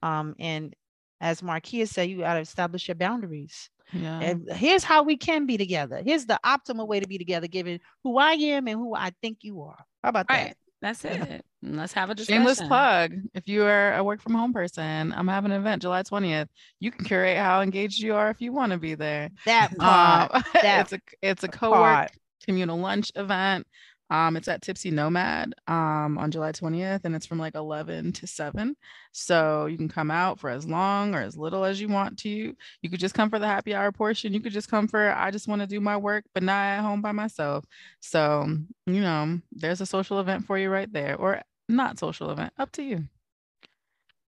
um 0.03 0.35
and 0.39 0.75
as 1.21 1.41
marquia 1.43 1.87
said 1.89 2.09
you 2.09 2.19
got 2.19 2.35
to 2.35 2.41
establish 2.41 2.89
your 2.89 2.95
boundaries 2.95 3.71
Yeah. 3.93 4.21
and 4.21 4.49
here's 4.53 4.85
how 4.85 5.03
we 5.03 5.17
can 5.17 5.47
be 5.47 5.57
together 5.57 6.03
here's 6.05 6.27
the 6.27 6.39
optimal 6.45 6.87
way 6.87 7.01
to 7.01 7.07
be 7.09 7.19
together 7.19 7.47
given 7.47 7.81
who 8.05 8.19
i 8.19 8.33
am 8.33 8.69
and 8.69 8.77
who 8.79 8.95
i 8.95 9.11
think 9.23 9.39
you 9.43 9.63
are 9.63 9.79
how 10.03 10.11
about 10.11 10.27
Right. 10.31 10.49
that 10.49 10.57
That's 10.81 11.05
it. 11.05 11.43
And 11.63 11.77
Let's 11.77 11.93
have 11.95 12.09
a 12.09 12.15
discussion. 12.15 12.43
Shameless 12.43 12.59
discussion. 12.59 12.69
plug. 12.69 13.13
If 13.35 13.49
you 13.49 13.65
are 13.65 13.95
a 13.97 14.05
work 14.05 14.23
from 14.23 14.35
home 14.37 14.53
person, 14.53 15.13
I'm 15.13 15.27
having 15.27 15.51
an 15.51 15.59
event 15.61 15.83
July 15.83 16.05
20th. 16.05 16.47
You 16.79 16.93
can 16.93 17.05
curate 17.05 17.37
how 17.37 17.63
engaged 17.63 17.99
you 18.01 18.15
are 18.15 18.31
if 18.31 18.41
you 18.41 18.53
want 18.53 18.71
to 18.71 18.79
be 18.79 18.95
there. 18.95 19.31
that 19.45 19.77
part 19.77 20.31
Um, 20.37 20.43
that 20.63 20.83
it's 20.83 20.93
a 20.93 21.01
it's 21.21 21.43
a 21.43 21.49
co-work 21.49 21.81
part. 21.81 22.11
communal 22.47 22.79
lunch 22.79 23.11
event. 23.17 23.67
Um, 24.11 24.37
it's 24.37 24.49
at 24.49 24.63
Tipsy 24.63 24.91
Nomad 24.91 25.55
um, 25.67 26.17
on 26.19 26.31
July 26.31 26.53
20th, 26.53 27.05
and 27.05 27.15
it's 27.15 27.27
from 27.27 27.39
like 27.39 27.55
11 27.55 28.13
to 28.15 28.27
7. 28.27 28.77
So 29.13 29.67
you 29.67 29.77
can 29.77 29.89
come 29.89 30.11
out 30.11 30.39
for 30.39 30.51
as 30.51 30.67
long 30.67 31.15
or 31.15 31.21
as 31.21 31.37
little 31.37 31.65
as 31.65 31.81
you 31.81 31.89
want 31.89 32.19
to. 32.21 32.55
You 32.83 32.91
could 32.91 33.01
just 33.01 33.15
come 33.15 33.31
for 33.31 33.39
the 33.39 33.47
happy 33.47 33.75
hour 33.75 33.93
portion. 33.93 34.33
You 34.33 34.41
could 34.41 34.53
just 34.53 34.71
come 34.71 34.89
for 34.89 35.11
I 35.11 35.31
just 35.31 35.49
want 35.49 35.61
to 35.63 35.67
do 35.67 35.81
my 35.81 35.97
work, 35.97 36.25
but 36.35 36.43
not 36.43 36.65
at 36.65 36.81
home 36.83 37.03
by 37.03 37.13
myself. 37.13 37.65
So 38.01 38.47
you 38.87 39.01
know, 39.01 39.41
there's 39.53 39.81
a 39.81 39.87
social 39.87 40.21
event 40.21 40.47
for 40.47 40.59
you 40.59 40.71
right 40.71 40.91
there, 40.93 41.17
or 41.17 41.43
not 41.69 41.99
social 41.99 42.31
event, 42.31 42.53
up 42.59 42.73
to 42.73 42.83
you. 42.83 43.05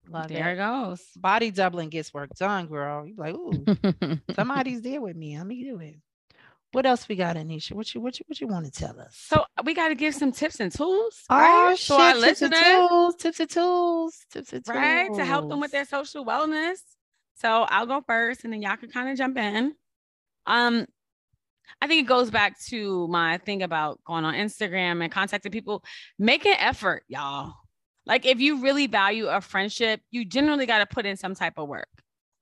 Love 0.08 0.32
There 0.32 0.50
it. 0.50 0.54
it 0.54 0.56
goes. 0.56 1.00
body 1.16 1.50
doubling 1.50 1.88
gets 1.88 2.12
work 2.12 2.30
done 2.34 2.66
girl 2.66 3.06
you 3.06 3.14
like 3.16 3.34
ooh 3.34 3.64
somebody's 4.34 4.82
there 4.82 5.00
with 5.00 5.16
me 5.16 5.38
let 5.38 5.46
me 5.46 5.62
do 5.62 5.78
it 5.78 5.96
what 6.72 6.84
else 6.86 7.08
we 7.08 7.16
got 7.16 7.36
Ednesha 7.36 7.72
what 7.72 7.94
you 7.94 8.00
what 8.00 8.18
you 8.18 8.24
what 8.26 8.40
you 8.40 8.46
want 8.46 8.64
to 8.66 8.70
tell 8.72 8.98
us 9.00 9.14
So 9.28 9.44
we 9.64 9.74
got 9.74 9.88
to 9.88 9.94
give 9.94 10.14
some 10.14 10.32
tips 10.32 10.58
and 10.60 10.72
tools, 10.72 11.22
Oh, 11.30 11.36
right? 11.36 11.78
shit, 11.78 11.86
So 11.86 12.20
tips 12.20 12.42
and 12.42 12.54
tools, 12.54 13.14
tips 13.16 13.40
and 13.40 13.50
tools, 13.50 14.18
tips 14.30 14.52
and 14.52 14.64
tools. 14.64 14.76
right, 14.76 15.12
to 15.14 15.24
help 15.24 15.48
them 15.48 15.60
with 15.60 15.70
their 15.72 15.84
social 15.84 16.24
wellness. 16.24 16.78
So 17.34 17.62
I'll 17.62 17.86
go 17.86 18.02
first, 18.06 18.44
and 18.44 18.52
then 18.52 18.62
y'all 18.62 18.76
can 18.76 18.90
kind 18.90 19.08
of 19.10 19.16
jump 19.18 19.36
in. 19.36 19.74
Um, 20.46 20.86
I 21.80 21.86
think 21.86 22.04
it 22.04 22.08
goes 22.08 22.30
back 22.30 22.58
to 22.66 23.08
my 23.08 23.38
thing 23.38 23.62
about 23.62 24.00
going 24.04 24.24
on 24.24 24.34
Instagram 24.34 25.02
and 25.02 25.10
contacting 25.10 25.50
people. 25.52 25.82
Make 26.18 26.44
an 26.46 26.56
effort, 26.58 27.02
y'all. 27.08 27.54
Like 28.06 28.26
if 28.26 28.40
you 28.40 28.60
really 28.62 28.86
value 28.86 29.26
a 29.26 29.40
friendship, 29.40 30.00
you 30.10 30.24
generally 30.24 30.66
got 30.66 30.78
to 30.78 30.86
put 30.86 31.06
in 31.06 31.16
some 31.16 31.34
type 31.34 31.54
of 31.56 31.68
work. 31.68 31.88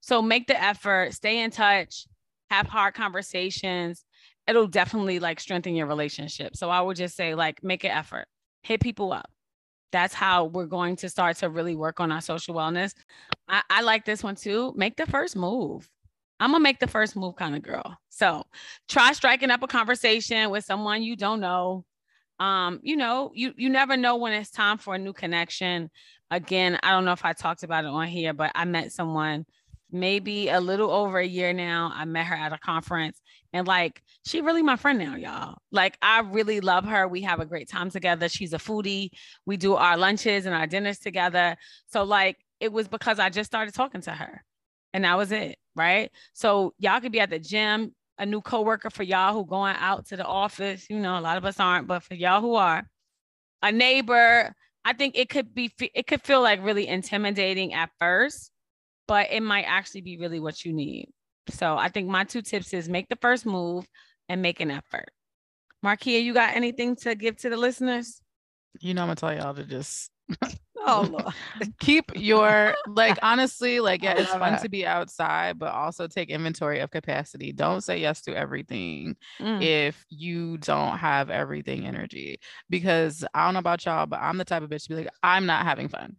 So 0.01 0.23
make 0.23 0.47
the 0.47 0.61
effort, 0.63 1.15
stay 1.15 1.41
in 1.43 1.51
touch, 1.51 2.07
have 2.51 2.67
hard 2.67 2.95
conversations. 2.95 4.05
It'll 4.51 4.67
definitely 4.67 5.21
like 5.21 5.39
strengthen 5.39 5.77
your 5.77 5.87
relationship. 5.87 6.57
So 6.57 6.71
I 6.71 6.81
would 6.81 6.97
just 6.97 7.17
say, 7.17 7.35
like, 7.35 7.63
make 7.63 7.85
an 7.85 7.93
effort, 7.93 8.27
hit 8.63 8.81
people 8.81 9.13
up. 9.13 9.31
That's 9.93 10.13
how 10.13 10.47
we're 10.47 10.67
going 10.67 10.97
to 10.97 11.09
start 11.09 11.37
to 11.39 11.49
really 11.49 11.77
work 11.77 12.01
on 12.01 12.11
our 12.13 12.21
social 12.21 12.55
wellness. 12.55 12.93
I, 13.49 13.63
I 13.71 13.83
like 13.83 14.05
this 14.05 14.25
one 14.25 14.35
too. 14.35 14.73
Make 14.77 14.97
the 14.97 15.07
first 15.07 15.37
move. 15.37 15.89
I'm 16.41 16.53
gonna 16.53 16.63
make 16.63 16.81
the 16.81 16.89
first 16.89 17.15
move 17.17 17.37
kind 17.37 17.55
of 17.55 17.63
girl. 17.63 17.97
So 18.09 18.45
try 18.89 19.13
striking 19.13 19.51
up 19.51 19.63
a 19.63 19.67
conversation 19.67 20.51
with 20.51 20.65
someone 20.65 21.03
you 21.03 21.15
don't 21.15 21.41
know. 21.41 21.85
Um, 22.41 22.81
you 22.83 22.97
know, 22.97 23.31
you 23.35 23.53
you 23.57 23.69
never 23.69 23.97
know 23.97 24.17
when 24.17 24.33
it's 24.33 24.51
time 24.51 24.79
for 24.79 24.95
a 24.95 24.99
new 24.99 25.13
connection. 25.13 25.91
Again, 26.31 26.79
I 26.83 26.91
don't 26.91 27.05
know 27.05 27.13
if 27.13 27.25
I 27.25 27.35
talked 27.35 27.63
about 27.63 27.85
it 27.85 27.89
on 27.89 28.09
here, 28.09 28.33
but 28.33 28.53
I 28.55 28.65
met 28.65 28.93
someone 28.93 29.45
maybe 29.93 30.49
a 30.49 30.61
little 30.61 30.91
over 30.91 31.19
a 31.19 31.27
year 31.27 31.53
now. 31.53 31.93
I 31.95 32.05
met 32.05 32.27
her 32.27 32.35
at 32.35 32.53
a 32.53 32.59
conference 32.59 33.21
and 33.53 33.67
like 33.67 34.03
she 34.27 34.41
really 34.41 34.63
my 34.63 34.77
friend 34.77 34.99
now, 34.99 35.17
y'all. 35.17 35.57
Like 35.73 35.97
I 36.03 36.21
really 36.21 36.61
love 36.61 36.85
her. 36.85 37.09
We 37.09 37.23
have 37.23 37.41
a 37.41 37.47
great 37.47 37.69
time 37.69 37.91
together. 37.91 38.29
She's 38.29 38.53
a 38.53 38.59
foodie. 38.59 39.11
We 39.47 39.57
do 39.57 39.75
our 39.75 39.97
lunches 39.97 40.47
and 40.47 40.55
our 40.55 40.67
dinners 40.67 40.99
together. 40.99 41.57
So 41.89 42.05
like 42.05 42.39
it 42.61 42.73
was 42.73 42.89
because 42.89 43.19
I 43.19 43.31
just 43.31 43.51
started 43.51 43.75
talking 43.75 44.03
to 44.03 44.13
her. 44.13 44.45
And 44.93 45.05
that 45.05 45.17
was 45.17 45.33
it, 45.33 45.57
right? 45.77 46.11
So 46.33 46.75
y'all 46.79 47.01
could 47.01 47.13
be 47.13 47.21
at 47.21 47.31
the 47.31 47.39
gym, 47.39 47.95
a 48.19 48.27
new 48.27 48.41
coworker 48.41 48.91
for 48.91 49.03
y'all 49.03 49.35
who 49.35 49.47
going 49.47 49.77
out 49.79 50.07
to 50.07 50.17
the 50.17 50.25
office. 50.25 50.87
You 50.91 50.99
know, 50.99 51.19
a 51.19 51.21
lot 51.21 51.37
of 51.37 51.45
us 51.45 51.61
aren't, 51.61 51.87
but 51.87 52.03
for 52.03 52.15
y'all 52.15 52.41
who 52.41 52.55
are, 52.57 52.85
a 53.63 53.71
neighbor, 53.71 54.55
I 54.85 54.93
think 54.95 55.17
it 55.17 55.29
could 55.29 55.55
be 55.55 55.71
it 55.95 56.07
could 56.07 56.23
feel 56.23 56.43
like 56.43 56.65
really 56.65 56.89
intimidating 56.89 57.75
at 57.75 57.91
first 57.99 58.51
but 59.11 59.27
it 59.33 59.43
might 59.43 59.65
actually 59.65 60.03
be 60.03 60.17
really 60.19 60.39
what 60.39 60.65
you 60.65 60.73
need. 60.73 61.09
So 61.49 61.77
I 61.77 61.89
think 61.89 62.09
my 62.09 62.25
two 62.25 62.43
tips 62.43 62.73
is 62.73 62.89
make 62.89 63.09
the 63.09 63.17
first 63.17 63.47
move 63.47 63.87
and 64.29 64.43
make 64.43 64.61
an 64.61 64.71
effort. 64.71 65.11
Marquia, 65.85 66.23
you 66.23 66.35
got 66.35 66.55
anything 66.55 66.97
to 66.97 67.15
give 67.15 67.37
to 67.39 67.51
the 67.51 67.57
listeners? 67.57 68.21
You 68.81 68.95
know, 68.95 69.03
I'm 69.03 69.09
gonna 69.09 69.17
tell 69.17 69.35
y'all 69.35 69.55
to 69.55 69.65
just 69.65 70.11
oh 70.87 71.09
Lord. 71.11 71.35
keep 71.81 72.13
your 72.15 72.75
like 72.87 73.19
honestly, 73.23 73.81
like 73.81 74.03
yeah, 74.03 74.15
it's 74.19 74.31
fun 74.31 74.53
that. 74.53 74.63
to 74.63 74.69
be 74.69 74.87
outside, 74.87 75.59
but 75.59 75.73
also 75.73 76.07
take 76.07 76.31
inventory 76.31 76.81
of 76.81 76.91
capacity. 76.91 77.53
Don't 77.53 77.83
say 77.83 77.99
yes 77.99 78.21
to 78.23 78.37
everything 78.37 79.17
mm. 79.41 79.63
if 79.63 80.05
you 80.11 80.59
don't 80.59 80.99
have 80.99 81.31
everything 81.31 81.87
energy. 81.87 82.39
Because 82.69 83.25
I 83.35 83.45
don't 83.45 83.55
know 83.55 83.61
about 83.61 83.85
y'all, 83.85 84.07
but 84.07 84.21
I'm 84.21 84.39
the 84.39 84.45
type 84.45 84.63
of 84.63 84.71
bitch 84.71 84.85
to 84.85 84.91
be 84.91 84.97
like, 84.97 85.11
I'm 85.23 85.47
not 85.47 85.65
having 85.65 85.89
fun 85.89 86.17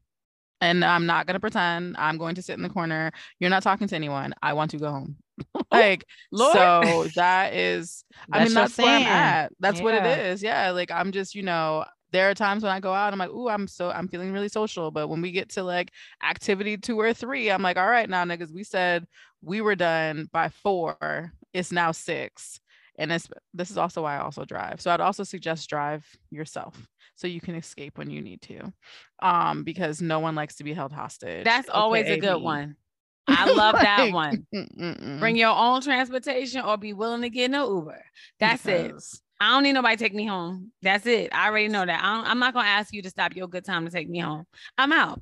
and 0.61 0.85
I'm 0.85 1.05
not 1.05 1.25
gonna 1.27 1.39
pretend 1.39 1.95
I'm 1.97 2.17
going 2.17 2.35
to 2.35 2.41
sit 2.41 2.55
in 2.55 2.61
the 2.61 2.69
corner. 2.69 3.11
You're 3.39 3.49
not 3.49 3.63
talking 3.63 3.87
to 3.87 3.95
anyone. 3.95 4.33
I 4.41 4.53
want 4.53 4.71
to 4.71 4.77
go 4.77 4.91
home. 4.91 5.17
like 5.71 6.05
Lord. 6.31 6.53
so 6.53 7.07
that 7.15 7.53
is 7.55 8.03
I 8.31 8.43
mean 8.43 8.53
that's 8.53 8.77
where 8.77 8.87
I'm 8.87 9.03
at. 9.03 9.51
That's 9.59 9.79
yeah. 9.79 9.83
what 9.83 9.95
it 9.95 10.19
is. 10.19 10.43
Yeah. 10.43 10.71
Like 10.71 10.91
I'm 10.91 11.11
just, 11.11 11.35
you 11.35 11.43
know, 11.43 11.85
there 12.11 12.29
are 12.29 12.35
times 12.35 12.61
when 12.61 12.71
I 12.71 12.79
go 12.79 12.93
out, 12.93 13.13
I'm 13.13 13.19
like, 13.19 13.29
ooh, 13.29 13.49
I'm 13.49 13.67
so 13.67 13.89
I'm 13.89 14.07
feeling 14.07 14.31
really 14.31 14.49
social. 14.49 14.91
But 14.91 15.07
when 15.07 15.21
we 15.21 15.31
get 15.31 15.49
to 15.51 15.63
like 15.63 15.91
activity 16.23 16.77
two 16.77 16.99
or 16.99 17.13
three, 17.13 17.49
I'm 17.49 17.63
like, 17.63 17.77
all 17.77 17.89
right, 17.89 18.09
now 18.09 18.23
niggas, 18.23 18.53
we 18.53 18.63
said 18.63 19.07
we 19.41 19.61
were 19.61 19.75
done 19.75 20.29
by 20.31 20.49
four. 20.49 21.31
It's 21.53 21.71
now 21.71 21.91
six. 21.91 22.59
And 22.97 23.11
it's 23.11 23.27
this 23.53 23.71
is 23.71 23.77
also 23.77 24.03
why 24.03 24.17
I 24.17 24.21
also 24.21 24.45
drive. 24.45 24.81
So 24.81 24.91
I'd 24.91 25.01
also 25.01 25.23
suggest 25.23 25.69
drive 25.69 26.05
yourself 26.29 26.87
so 27.15 27.27
you 27.27 27.41
can 27.41 27.55
escape 27.55 27.97
when 27.97 28.09
you 28.09 28.21
need 28.21 28.41
to 28.41 28.73
um 29.21 29.63
because 29.63 30.01
no 30.01 30.19
one 30.19 30.35
likes 30.35 30.55
to 30.55 30.63
be 30.63 30.73
held 30.73 30.91
hostage 30.91 31.43
that's 31.43 31.69
always 31.69 32.07
a 32.07 32.17
good 32.17 32.41
one 32.41 32.75
I 33.27 33.45
love 33.51 33.75
like, 33.75 33.83
that 33.83 34.11
one. 34.11 34.45
Mm-mm-mm. 34.53 35.19
Bring 35.19 35.35
your 35.35 35.55
own 35.55 35.81
transportation 35.81 36.61
or 36.61 36.75
be 36.75 36.91
willing 36.91 37.21
to 37.21 37.29
get 37.29 37.51
no 37.51 37.75
Uber. 37.75 38.03
That's 38.39 38.63
because... 38.63 39.13
it. 39.13 39.19
I 39.39 39.49
don't 39.49 39.63
need 39.63 39.73
nobody 39.73 39.95
take 39.95 40.13
me 40.13 40.27
home. 40.27 40.71
That's 40.83 41.05
it. 41.07 41.33
I 41.33 41.47
already 41.47 41.67
know 41.67 41.83
that. 41.83 42.03
I 42.03 42.29
am 42.29 42.37
not 42.39 42.53
gonna 42.53 42.67
ask 42.67 42.93
you 42.93 43.01
to 43.01 43.09
stop 43.09 43.35
your 43.35 43.47
good 43.47 43.65
time 43.65 43.85
to 43.85 43.91
take 43.91 44.07
me 44.07 44.19
home. 44.19 44.45
I'm 44.77 44.91
out. 44.91 45.19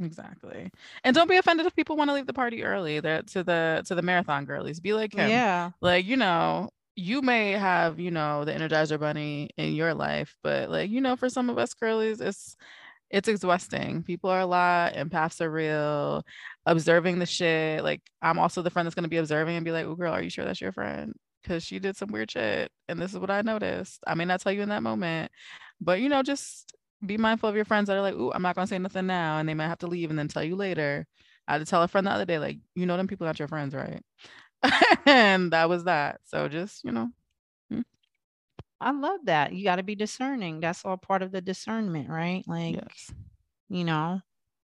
Exactly. 0.00 0.70
And 1.02 1.16
don't 1.16 1.28
be 1.28 1.36
offended 1.36 1.66
if 1.66 1.74
people 1.74 1.96
want 1.96 2.10
to 2.10 2.14
leave 2.14 2.26
the 2.26 2.32
party 2.32 2.62
early. 2.62 3.00
There 3.00 3.22
to 3.22 3.42
the 3.42 3.82
to 3.86 3.96
the 3.96 4.02
marathon 4.02 4.44
girlies. 4.44 4.78
Be 4.78 4.92
like 4.92 5.14
him. 5.14 5.30
Yeah. 5.30 5.70
Like, 5.80 6.06
you 6.06 6.16
know, 6.16 6.70
you 6.96 7.22
may 7.22 7.52
have, 7.52 8.00
you 8.00 8.10
know, 8.10 8.44
the 8.44 8.52
Energizer 8.52 8.98
Bunny 8.98 9.50
in 9.58 9.74
your 9.74 9.94
life, 9.94 10.34
but 10.42 10.70
like, 10.70 10.90
you 10.90 11.00
know, 11.00 11.14
for 11.16 11.28
some 11.28 11.50
of 11.50 11.58
us 11.58 11.74
girlies, 11.74 12.20
it's 12.20 12.56
it's 13.10 13.28
exhausting. 13.28 14.02
People 14.02 14.30
are 14.30 14.40
a 14.40 14.46
lot, 14.46 14.94
empaths 14.94 15.40
are 15.40 15.50
real, 15.50 16.24
observing 16.64 17.18
the 17.20 17.26
shit. 17.26 17.84
Like, 17.84 18.02
I'm 18.22 18.38
also 18.38 18.62
the 18.62 18.70
friend 18.70 18.86
that's 18.86 18.94
gonna 18.96 19.08
be 19.08 19.18
observing 19.18 19.56
and 19.56 19.64
be 19.64 19.72
like, 19.72 19.86
oh 19.86 19.94
girl, 19.94 20.12
are 20.12 20.22
you 20.22 20.30
sure 20.30 20.44
that's 20.44 20.60
your 20.60 20.72
friend? 20.72 21.12
Because 21.42 21.62
she 21.62 21.78
did 21.78 21.96
some 21.96 22.10
weird 22.10 22.30
shit. 22.30 22.72
And 22.88 23.00
this 23.00 23.12
is 23.12 23.18
what 23.18 23.30
I 23.30 23.42
noticed. 23.42 24.02
I 24.06 24.14
may 24.14 24.24
not 24.24 24.40
tell 24.40 24.52
you 24.52 24.62
in 24.62 24.70
that 24.70 24.82
moment, 24.82 25.30
but 25.80 26.00
you 26.00 26.08
know, 26.08 26.22
just 26.22 26.74
be 27.04 27.18
mindful 27.18 27.48
of 27.48 27.56
your 27.56 27.66
friends 27.66 27.88
that 27.88 27.96
are 27.96 28.02
like, 28.02 28.14
oh, 28.16 28.32
I'm 28.34 28.42
not 28.42 28.56
gonna 28.56 28.66
say 28.66 28.78
nothing 28.78 29.06
now, 29.06 29.38
and 29.38 29.48
they 29.48 29.54
might 29.54 29.68
have 29.68 29.78
to 29.78 29.86
leave 29.86 30.10
and 30.10 30.18
then 30.18 30.28
tell 30.28 30.44
you 30.44 30.56
later. 30.56 31.06
I 31.48 31.52
had 31.52 31.58
to 31.58 31.64
tell 31.66 31.82
a 31.82 31.88
friend 31.88 32.06
the 32.06 32.10
other 32.10 32.24
day, 32.24 32.38
like, 32.38 32.58
you 32.74 32.86
know, 32.86 32.96
them 32.96 33.06
people 33.06 33.26
not 33.26 33.38
your 33.38 33.48
friends, 33.48 33.74
right? 33.74 34.02
and 35.06 35.52
that 35.52 35.68
was 35.68 35.84
that. 35.84 36.20
So 36.24 36.48
just, 36.48 36.84
you 36.84 36.92
know. 36.92 37.08
Hmm. 37.70 37.80
I 38.80 38.90
love 38.90 39.20
that. 39.24 39.52
You 39.52 39.64
got 39.64 39.76
to 39.76 39.82
be 39.82 39.94
discerning. 39.94 40.60
That's 40.60 40.84
all 40.84 40.96
part 40.96 41.22
of 41.22 41.32
the 41.32 41.40
discernment, 41.40 42.08
right? 42.08 42.44
Like, 42.46 42.76
yes. 42.76 43.12
you 43.68 43.84
know, 43.84 44.20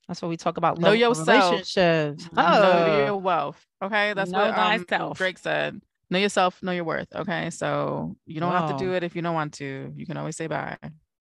that's 0.07 0.21
what 0.21 0.29
we 0.29 0.37
talk 0.37 0.57
about. 0.57 0.79
Know 0.79 0.91
yourself. 0.91 1.51
Relationships. 1.51 2.27
Oh. 2.35 2.61
Know 2.61 3.05
your 3.05 3.17
wealth. 3.17 3.65
Okay. 3.81 4.13
That's 4.13 4.31
know 4.31 4.51
what 4.51 4.91
um, 4.91 5.13
Drake 5.13 5.37
said. 5.37 5.81
Know 6.09 6.19
yourself, 6.19 6.61
know 6.61 6.73
your 6.73 6.83
worth. 6.83 7.07
Okay. 7.15 7.49
So 7.51 8.17
you 8.25 8.41
don't 8.41 8.51
Whoa. 8.51 8.67
have 8.67 8.77
to 8.77 8.83
do 8.83 8.93
it 8.93 9.03
if 9.03 9.15
you 9.15 9.21
don't 9.21 9.33
want 9.33 9.53
to. 9.55 9.93
You 9.95 10.05
can 10.05 10.17
always 10.17 10.35
say 10.35 10.47
bye. 10.47 10.77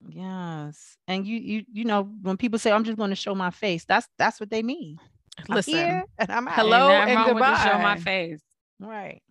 Yes. 0.09 0.97
And 1.07 1.27
you 1.27 1.39
you 1.39 1.65
you 1.73 1.85
know, 1.85 2.11
when 2.23 2.37
people 2.37 2.59
say 2.59 2.73
I'm 2.73 2.85
just 2.85 2.99
going 2.99 3.11
to 3.11 3.17
show 3.17 3.35
my 3.35 3.51
face, 3.51 3.85
that's 3.85 4.09
that's 4.19 4.41
what 4.41 4.51
they 4.51 4.63
mean. 4.63 4.99
Listen, 5.49 5.79
I'm 5.79 6.05
and 6.19 6.33
I'm 6.33 6.49
out. 6.49 6.55
hello 6.55 6.91
and, 6.91 7.11
and 7.11 7.27
goodbye. 7.27 7.65
show 7.65 7.79
my 7.79 7.97
face. 7.97 8.43
Right. 8.81 9.23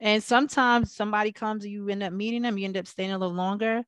And 0.00 0.22
sometimes 0.22 0.92
somebody 0.92 1.32
comes 1.32 1.64
and 1.64 1.72
you 1.72 1.88
end 1.88 2.02
up 2.02 2.12
meeting 2.12 2.42
them, 2.42 2.58
you 2.58 2.64
end 2.64 2.76
up 2.76 2.86
staying 2.86 3.12
a 3.12 3.18
little 3.18 3.34
longer. 3.34 3.84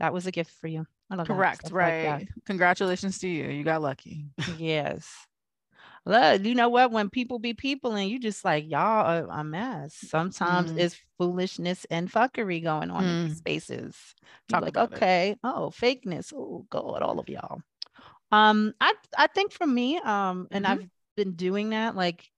That 0.00 0.12
was 0.12 0.26
a 0.26 0.32
gift 0.32 0.50
for 0.60 0.66
you. 0.66 0.86
Correct. 1.24 1.70
Right. 1.70 2.06
Like 2.06 2.28
Congratulations 2.46 3.18
to 3.20 3.28
you. 3.28 3.44
You 3.44 3.62
got 3.62 3.82
lucky. 3.82 4.26
yes. 4.58 5.08
Look, 6.06 6.44
you 6.44 6.54
know 6.54 6.68
what? 6.68 6.90
When 6.90 7.08
people 7.08 7.38
be 7.38 7.54
people 7.54 7.94
and 7.94 8.08
you 8.10 8.18
just 8.18 8.44
like, 8.44 8.68
y'all 8.68 9.06
are 9.06 9.26
a 9.40 9.44
mess. 9.44 9.94
Sometimes 9.94 10.72
mm. 10.72 10.78
it's 10.78 11.00
foolishness 11.18 11.86
and 11.90 12.10
fuckery 12.10 12.62
going 12.62 12.90
on 12.90 13.04
mm. 13.04 13.06
in 13.06 13.24
these 13.24 13.36
mm. 13.36 13.38
spaces. 13.38 13.96
Talk 14.48 14.62
like, 14.62 14.76
okay, 14.76 15.30
it. 15.30 15.38
oh, 15.44 15.72
fakeness. 15.74 16.32
Oh, 16.34 16.66
God, 16.68 17.02
all 17.02 17.18
of 17.18 17.28
y'all. 17.28 17.60
Um, 18.32 18.74
I 18.80 18.94
I 19.16 19.28
think 19.28 19.52
for 19.52 19.66
me, 19.66 19.98
um, 19.98 20.48
and 20.50 20.64
mm-hmm. 20.64 20.80
I've 20.80 20.88
been 21.16 21.32
doing 21.32 21.70
that, 21.70 21.94
like 21.94 22.28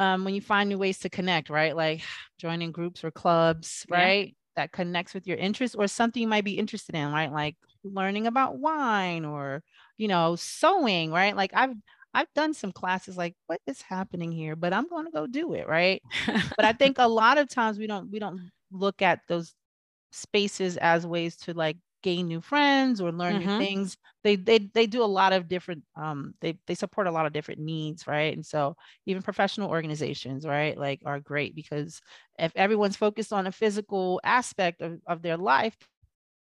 um, 0.00 0.24
when 0.24 0.34
you 0.34 0.40
find 0.40 0.68
new 0.68 0.78
ways 0.78 0.98
to 1.00 1.10
connect, 1.10 1.50
right? 1.50 1.76
Like 1.76 2.00
joining 2.38 2.72
groups 2.72 3.04
or 3.04 3.10
clubs, 3.10 3.86
yeah. 3.88 3.96
right? 3.96 4.36
That 4.56 4.72
connects 4.72 5.14
with 5.14 5.26
your 5.26 5.36
interests 5.36 5.76
or 5.76 5.86
something 5.86 6.20
you 6.20 6.26
might 6.26 6.44
be 6.44 6.58
interested 6.58 6.96
in, 6.96 7.12
right? 7.12 7.30
Like 7.30 7.56
learning 7.84 8.26
about 8.26 8.58
wine 8.58 9.26
or, 9.26 9.62
you 9.98 10.08
know, 10.08 10.36
sewing, 10.36 11.12
right? 11.12 11.36
Like 11.36 11.52
I've 11.54 11.74
I've 12.14 12.32
done 12.34 12.54
some 12.54 12.72
classes 12.72 13.16
like 13.16 13.36
what 13.46 13.60
is 13.66 13.82
happening 13.82 14.32
here, 14.32 14.56
but 14.56 14.72
I'm 14.72 14.88
going 14.88 15.04
to 15.04 15.12
go 15.12 15.26
do 15.26 15.52
it, 15.52 15.68
right? 15.68 16.02
but 16.26 16.64
I 16.64 16.72
think 16.78 16.96
a 16.98 17.06
lot 17.06 17.38
of 17.38 17.48
times 17.48 17.78
we 17.78 17.86
don't 17.86 18.10
we 18.10 18.18
don't 18.18 18.50
look 18.72 19.02
at 19.02 19.20
those 19.28 19.54
spaces 20.12 20.78
as 20.78 21.06
ways 21.06 21.36
to 21.36 21.52
like 21.52 21.76
gain 22.02 22.26
new 22.26 22.40
friends 22.40 23.00
or 23.00 23.12
learn 23.12 23.40
mm-hmm. 23.40 23.48
new 23.48 23.58
things 23.58 23.96
they 24.24 24.36
they 24.36 24.58
they 24.74 24.86
do 24.86 25.02
a 25.02 25.04
lot 25.04 25.32
of 25.32 25.48
different 25.48 25.82
um 25.96 26.34
they 26.40 26.58
they 26.66 26.74
support 26.74 27.06
a 27.06 27.10
lot 27.10 27.26
of 27.26 27.32
different 27.32 27.60
needs 27.60 28.06
right 28.06 28.34
and 28.34 28.44
so 28.44 28.76
even 29.06 29.22
professional 29.22 29.70
organizations 29.70 30.46
right 30.46 30.78
like 30.78 31.00
are 31.04 31.20
great 31.20 31.54
because 31.54 32.00
if 32.38 32.52
everyone's 32.56 32.96
focused 32.96 33.32
on 33.32 33.46
a 33.46 33.52
physical 33.52 34.20
aspect 34.24 34.80
of, 34.80 34.98
of 35.06 35.22
their 35.22 35.36
life 35.36 35.76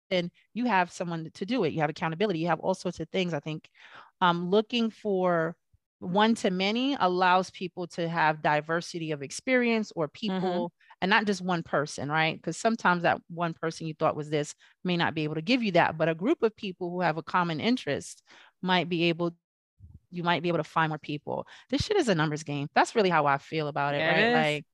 then 0.09 0.31
you 0.53 0.65
have 0.65 0.91
someone 0.91 1.29
to 1.33 1.45
do 1.45 1.63
it 1.63 1.73
you 1.73 1.81
have 1.81 1.89
accountability 1.89 2.39
you 2.39 2.47
have 2.47 2.59
all 2.59 2.73
sorts 2.73 2.99
of 2.99 3.09
things 3.09 3.33
i 3.33 3.39
think 3.39 3.69
um 4.21 4.49
looking 4.49 4.89
for 4.89 5.55
one 5.99 6.35
to 6.35 6.51
many 6.51 6.95
allows 6.99 7.49
people 7.51 7.87
to 7.87 8.07
have 8.07 8.41
diversity 8.41 9.11
of 9.11 9.23
experience 9.23 9.91
or 9.95 10.07
mm-hmm. 10.07 10.65
And 11.01 11.09
not 11.09 11.25
just 11.25 11.41
one 11.41 11.63
person, 11.63 12.09
right? 12.09 12.35
Because 12.35 12.57
sometimes 12.57 13.03
that 13.03 13.21
one 13.29 13.53
person 13.53 13.87
you 13.87 13.93
thought 13.93 14.15
was 14.15 14.29
this 14.29 14.55
may 14.83 14.97
not 14.97 15.13
be 15.13 15.23
able 15.23 15.35
to 15.35 15.41
give 15.41 15.61
you 15.63 15.71
that, 15.73 15.97
but 15.97 16.09
a 16.09 16.15
group 16.15 16.41
of 16.43 16.55
people 16.55 16.89
who 16.89 17.01
have 17.01 17.17
a 17.17 17.23
common 17.23 17.59
interest 17.59 18.23
might 18.61 18.89
be 18.89 19.05
able 19.05 19.35
you 20.09 20.23
might 20.23 20.41
be 20.41 20.47
able 20.47 20.59
to 20.59 20.63
find 20.63 20.89
more 20.89 20.97
people. 20.97 21.45
This 21.69 21.83
shit 21.83 21.97
is 21.97 22.07
a 22.07 22.15
numbers 22.15 22.43
game. 22.43 22.69
That's 22.73 22.95
really 22.95 23.09
how 23.09 23.25
I 23.25 23.37
feel 23.37 23.67
about 23.67 23.93
it, 23.93 23.99
right? 23.99 24.33
Like 24.33 24.65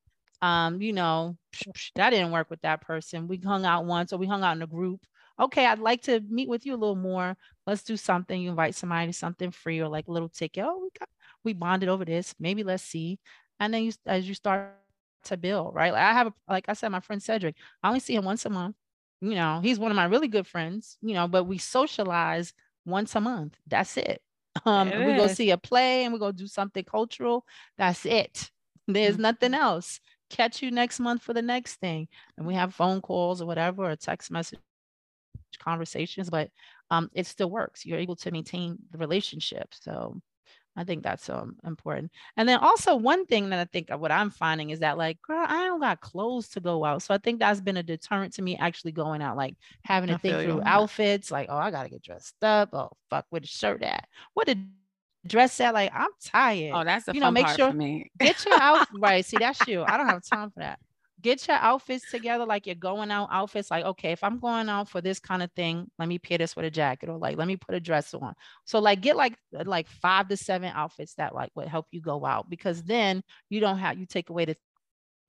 um, 0.43 0.82
you 0.82 0.91
know, 0.93 1.38
that 1.95 2.09
didn't 2.09 2.32
work 2.32 2.49
with 2.49 2.61
that 2.61 2.82
person. 2.82 3.28
We 3.28 3.38
hung 3.38 3.65
out 3.65 3.86
once 3.86 4.11
or 4.11 4.17
we 4.17 4.28
hung 4.28 4.43
out 4.43 4.57
in 4.57 4.61
a 4.61 4.67
group. 4.67 4.99
Okay, 5.39 5.65
I'd 5.65 5.80
like 5.80 6.03
to 6.03 6.19
meet 6.30 6.49
with 6.49 6.65
you 6.65 6.76
a 6.76 6.78
little 6.78 6.97
more. 6.97 7.36
Let's 7.65 7.84
do 7.84 7.97
something. 7.97 8.39
You 8.39 8.49
invite 8.49 8.76
somebody 8.76 9.07
to 9.07 9.13
something 9.13 9.51
free 9.51 9.80
or 9.80 9.88
like 9.88 10.07
a 10.09 10.11
little 10.11 10.30
ticket. 10.30 10.65
Oh, 10.67 10.80
we 10.84 10.89
got 10.99 11.09
we 11.43 11.53
bonded 11.53 11.89
over 11.89 12.05
this. 12.05 12.36
Maybe 12.39 12.63
let's 12.63 12.84
see. 12.84 13.19
And 13.59 13.74
then 13.74 13.84
you, 13.86 13.93
as 14.05 14.28
you 14.28 14.36
start 14.36 14.74
to 15.26 15.38
build, 15.38 15.76
right? 15.76 15.93
Like 15.93 16.01
I 16.03 16.13
have, 16.13 16.28
a, 16.28 16.34
like 16.49 16.65
I 16.69 16.74
said, 16.74 16.89
my 16.89 16.99
friend 16.99 17.21
Cedric, 17.21 17.55
I 17.84 17.88
only 17.88 17.99
see 17.99 18.15
him 18.15 18.26
once 18.26 18.45
a 18.45 18.49
month. 18.49 18.76
You 19.21 19.36
know, 19.36 19.59
he's 19.63 19.80
one 19.80 19.91
of 19.91 19.95
my 19.95 20.05
really 20.05 20.28
good 20.28 20.47
friends, 20.47 20.97
you 21.01 21.13
know, 21.13 21.28
but 21.28 21.45
we 21.45 21.57
socialize 21.57 22.53
once 22.86 23.15
a 23.15 23.21
month. 23.21 23.57
That's 23.67 23.97
it. 23.97 24.21
Um, 24.65 24.93
It 24.93 24.99
we 24.99 25.13
go 25.13 25.28
see 25.28 25.49
a 25.51 25.57
play 25.57 26.03
and 26.03 26.13
we 26.13 26.19
go 26.19 26.32
do 26.32 26.47
something 26.47 26.84
cultural. 26.84 27.45
That's 27.78 28.05
it. 28.05 28.51
There's 28.88 29.17
Mhm. 29.17 29.19
nothing 29.19 29.53
else. 29.55 29.99
Catch 30.30 30.61
you 30.61 30.71
next 30.71 30.99
month 30.99 31.21
for 31.24 31.34
the 31.34 31.41
next 31.41 31.76
thing. 31.76 32.07
And 32.38 32.45
we 32.47 32.53
have 32.55 32.74
phone 32.76 33.01
calls 33.01 33.41
or 33.41 33.45
whatever, 33.47 33.89
or 33.89 33.95
text 33.95 34.32
message 34.32 34.59
conversations, 34.61 35.38
but 35.38 35.71
um, 35.99 36.17
it 36.30 36.57
still 36.57 36.69
works. 36.69 37.09
You're 37.21 37.38
able 37.39 37.57
to 37.57 37.84
maintain 37.88 38.34
the 38.47 38.51
relationship. 38.51 39.38
So 39.39 40.21
I 40.76 40.84
think 40.84 41.03
that's 41.03 41.24
so 41.24 41.51
important. 41.65 42.11
And 42.36 42.49
then 42.49 42.59
also 42.59 42.95
one 42.95 43.26
thing 43.26 43.49
that 43.49 43.59
I 43.59 43.65
think 43.65 43.91
of 43.91 43.99
what 43.99 44.11
I'm 44.11 44.32
finding 44.32 44.71
is 44.71 44.80
that 44.80 44.97
like, 44.97 45.21
girl, 45.21 45.45
I 45.47 45.65
don't 45.65 45.80
got 45.80 46.01
clothes 46.01 46.49
to 46.49 46.59
go 46.59 46.84
out. 46.84 47.03
So 47.03 47.13
I 47.13 47.19
think 47.19 47.39
that's 47.39 47.61
been 47.61 47.78
a 47.78 47.84
deterrent 47.84 48.34
to 48.36 48.41
me 48.41 48.57
actually 48.57 48.91
going 48.91 49.21
out, 49.21 49.38
like 49.38 49.55
having 49.84 50.07
to 50.07 50.15
I 50.15 50.17
think 50.17 50.43
through 50.43 50.61
outfits, 50.65 51.30
like, 51.30 51.47
oh, 51.49 51.57
I 51.57 51.69
gotta 51.69 51.89
get 51.89 52.01
dressed 52.01 52.43
up. 52.43 52.74
Oh, 52.74 52.91
fuck, 53.09 53.26
where 53.30 53.41
the 53.41 53.47
shirt 53.47 53.84
at? 53.84 54.07
What 54.34 54.47
the 54.47 54.57
dress 55.28 55.59
at? 55.59 55.76
Like, 55.76 55.91
I'm 55.93 56.07
oh, 56.07 56.15
tired. 56.24 56.71
Oh, 56.74 56.84
that's 56.84 57.05
the 57.05 57.13
You 57.13 57.19
know, 57.19 57.32
make 57.32 57.47
sure- 57.49 57.71
for 57.71 57.78
me. 57.78 58.09
Get 58.19 58.43
your 58.45 58.59
outfit 58.59 58.88
right. 58.99 59.24
See, 59.24 59.38
that's 59.38 59.67
you. 59.67 59.84
I 59.84 59.97
don't 59.97 60.07
have 60.07 60.24
time 60.24 60.49
for 60.49 60.59
that. 60.59 60.80
Get 61.24 61.47
your 61.47 61.57
outfits 61.57 62.05
together 62.11 62.45
like 62.45 62.67
you're 62.67 62.76
going 62.76 63.09
out 63.09 63.30
outfits. 63.32 63.71
Like, 63.71 63.86
okay, 63.86 64.11
if 64.11 64.24
I'm 64.24 64.39
going 64.39 64.69
out 64.69 64.89
for 64.89 65.01
this 65.01 65.19
kind 65.19 65.41
of 65.41 65.51
thing, 65.53 65.89
let 65.97 66.09
me 66.09 66.19
pair 66.19 66.38
this 66.38 66.55
with 66.55 66.65
a 66.65 66.69
jacket 66.71 67.09
or 67.09 67.17
like 67.17 67.38
let 67.38 67.47
me 67.47 67.55
put 67.57 67.76
a 67.76 67.80
dress 67.80 68.13
on. 68.13 68.34
So 68.65 68.80
like 68.80 69.01
get 69.01 69.15
like 69.15 69.38
like 69.51 69.88
five 69.88 70.28
to 70.28 70.38
seven 70.38 70.71
outfits 70.76 71.15
that 71.15 71.34
like 71.34 71.51
would 71.55 71.69
help 71.69 71.88
you 71.91 72.01
go 72.01 72.26
out 72.26 72.49
because 72.49 72.84
then 72.84 73.24
you 73.49 73.61
don't 73.61 73.78
have 73.80 73.97
you 73.97 74.05
take 74.05 74.30
away 74.30 74.45
the 74.45 74.57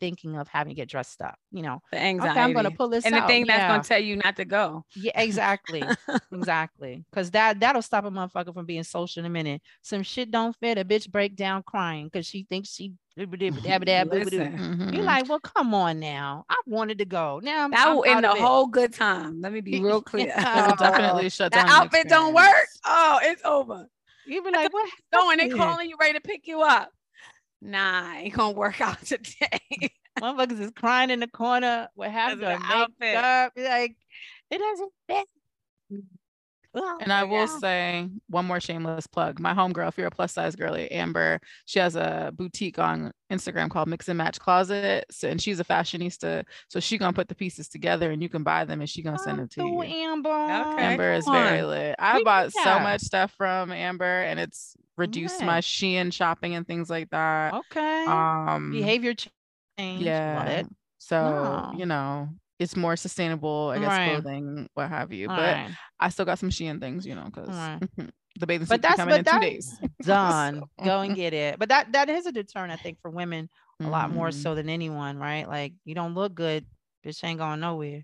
thinking 0.00 0.36
of 0.36 0.48
having 0.48 0.70
to 0.70 0.74
get 0.74 0.88
dressed 0.88 1.20
up, 1.22 1.36
you 1.50 1.62
know. 1.62 1.80
The 1.92 1.98
anxiety. 1.98 2.32
Okay, 2.32 2.40
I'm 2.40 2.52
gonna 2.52 2.70
pull 2.70 2.88
this 2.88 3.04
and 3.04 3.14
the 3.14 3.20
out. 3.20 3.28
thing 3.28 3.46
that's 3.46 3.64
gonna 3.64 3.82
tell 3.82 3.98
you 3.98 4.16
not 4.16 4.36
to 4.36 4.44
go. 4.44 4.84
Yeah, 4.94 5.20
exactly. 5.20 5.82
exactly. 6.32 7.04
Cause 7.12 7.30
that 7.32 7.60
that'll 7.60 7.82
stop 7.82 8.04
a 8.04 8.10
motherfucker 8.10 8.54
from 8.54 8.66
being 8.66 8.84
social 8.84 9.20
in 9.20 9.26
a 9.26 9.30
minute. 9.30 9.62
Some 9.82 10.02
shit 10.02 10.30
don't 10.30 10.56
fit, 10.56 10.78
a 10.78 10.84
bitch 10.84 11.10
break 11.10 11.36
down 11.36 11.62
crying 11.62 12.06
because 12.06 12.26
she 12.26 12.46
thinks 12.48 12.70
she 12.70 12.94
you're 13.16 13.28
mm-hmm. 13.28 14.96
like, 15.04 15.28
well, 15.28 15.38
come 15.38 15.72
on 15.72 16.00
now. 16.00 16.44
I 16.48 16.56
wanted 16.66 16.98
to 16.98 17.04
go. 17.04 17.40
Now 17.44 17.64
I'm, 17.64 17.70
That 17.70 17.94
will 17.94 18.04
end 18.04 18.24
the 18.24 18.30
whole 18.30 18.66
good 18.66 18.92
time. 18.92 19.40
Let 19.40 19.52
me 19.52 19.60
be 19.60 19.80
real 19.80 20.02
clear. 20.02 20.32
Oh, 20.36 20.74
definitely 20.76 21.28
shut 21.28 21.52
down. 21.52 21.66
The 21.66 21.72
outfit 21.72 22.08
don't 22.08 22.34
work. 22.34 22.66
Oh, 22.84 23.20
it's 23.22 23.40
over. 23.44 23.86
You 24.26 24.42
be 24.42 24.50
like, 24.50 24.72
what? 24.72 24.90
Going, 25.12 25.38
happened? 25.38 25.58
calling 25.58 25.88
you 25.88 25.96
ready 26.00 26.14
to 26.14 26.20
pick 26.20 26.48
you 26.48 26.62
up. 26.62 26.90
Nah, 27.64 28.12
ain't 28.16 28.34
gonna 28.34 28.52
work 28.54 28.80
out 28.82 29.00
today. 29.04 29.90
Motherfuckers 30.20 30.60
is 30.60 30.70
crying 30.76 31.10
in 31.10 31.18
the 31.20 31.26
corner. 31.26 31.88
What 31.94 32.10
happened? 32.10 32.40
Because 32.40 32.58
to 32.58 32.62
of 32.62 32.68
the 32.68 32.74
outfit. 32.76 32.94
makeup. 33.00 33.52
Like, 33.56 33.96
it 34.50 34.58
doesn't 34.58 34.92
fit. 35.08 35.26
Oh 36.76 36.98
And 37.00 37.12
I 37.12 37.22
my 37.22 37.30
will 37.30 37.46
God. 37.46 37.60
say 37.60 38.08
one 38.28 38.44
more 38.46 38.60
shameless 38.60 39.06
plug. 39.06 39.38
My 39.38 39.54
homegirl, 39.54 39.88
if 39.88 39.96
you're 39.98 40.08
a 40.08 40.10
plus 40.10 40.32
size 40.32 40.56
girly, 40.56 40.90
Amber, 40.90 41.40
she 41.66 41.78
has 41.78 41.94
a 41.96 42.32
boutique 42.34 42.78
on 42.78 43.12
Instagram 43.30 43.70
called 43.70 43.88
Mix 43.88 44.08
and 44.08 44.18
Match 44.18 44.38
Closet. 44.40 45.04
So, 45.10 45.28
and 45.28 45.40
she's 45.40 45.60
a 45.60 45.64
fashionista. 45.64 46.44
So 46.68 46.80
she 46.80 46.98
gonna 46.98 47.12
put 47.12 47.28
the 47.28 47.34
pieces 47.34 47.68
together 47.68 48.10
and 48.10 48.22
you 48.22 48.28
can 48.28 48.42
buy 48.42 48.64
them 48.64 48.80
and 48.80 48.90
she 48.90 49.02
gonna 49.02 49.18
send 49.18 49.32
Come 49.32 49.36
them 49.38 49.48
to 49.48 49.54
through, 49.54 49.84
you. 49.84 50.04
Amber. 50.10 50.28
Okay. 50.28 50.82
Amber 50.82 51.12
is 51.12 51.26
very 51.26 51.62
lit. 51.62 51.94
I 51.98 52.18
We 52.18 52.24
bought 52.24 52.52
so 52.52 52.78
much 52.80 53.02
stuff 53.02 53.32
from 53.36 53.70
Amber 53.72 54.04
and 54.22 54.40
it's 54.40 54.76
reduced 54.96 55.40
my 55.40 55.54
Right. 55.56 55.64
Shein 55.64 56.12
shopping 56.12 56.54
and 56.54 56.66
things 56.66 56.88
like 56.90 57.10
that. 57.10 57.54
Okay. 57.54 58.04
Um 58.06 58.70
Behavior 58.72 59.14
change. 59.78 60.02
Yeah. 60.02 60.62
So, 60.98 61.16
No. 61.20 61.78
you 61.78 61.86
know, 61.86 62.28
it's 62.58 62.76
more 62.76 62.96
sustainable, 62.96 63.70
I 63.74 63.78
guess, 63.78 63.88
Right. 63.88 64.10
clothing, 64.22 64.68
what 64.74 64.88
have 64.88 65.12
you. 65.12 65.28
All 65.28 65.36
but 65.36 65.42
right. 65.42 65.70
I 65.98 66.08
still 66.10 66.24
got 66.24 66.38
some 66.38 66.50
Shein 66.50 66.80
things, 66.80 67.04
you 67.06 67.14
know, 67.14 67.24
because 67.24 67.48
Alright. 67.48 67.82
the 68.36 68.46
bathing 68.46 68.66
But 68.68 68.76
suit 68.76 68.82
that's- 68.82 68.96
coming 68.96 69.16
in 69.16 69.22
but 69.24 69.32
two 69.32 69.40
days. 69.40 69.76
Done. 70.02 70.62
So- 70.78 70.84
Go 70.84 71.00
and 71.00 71.14
get 71.16 71.32
it. 71.34 71.58
But 71.58 71.68
that 71.70 71.92
that 71.92 72.08
is 72.08 72.26
a 72.26 72.32
deterrent, 72.32 72.72
I 72.72 72.76
think, 72.76 72.98
for 73.02 73.10
women 73.10 73.48
a 73.80 73.88
lot 73.88 74.12
more 74.12 74.28
Mhm. 74.28 74.34
so 74.42 74.54
than 74.54 74.68
anyone, 74.68 75.18
right? 75.18 75.48
Like 75.48 75.74
you 75.84 75.94
don't 75.96 76.14
look 76.14 76.34
good, 76.34 76.64
bitch 77.04 77.22
ain't 77.24 77.38
going 77.40 77.58
nowhere. 77.60 78.02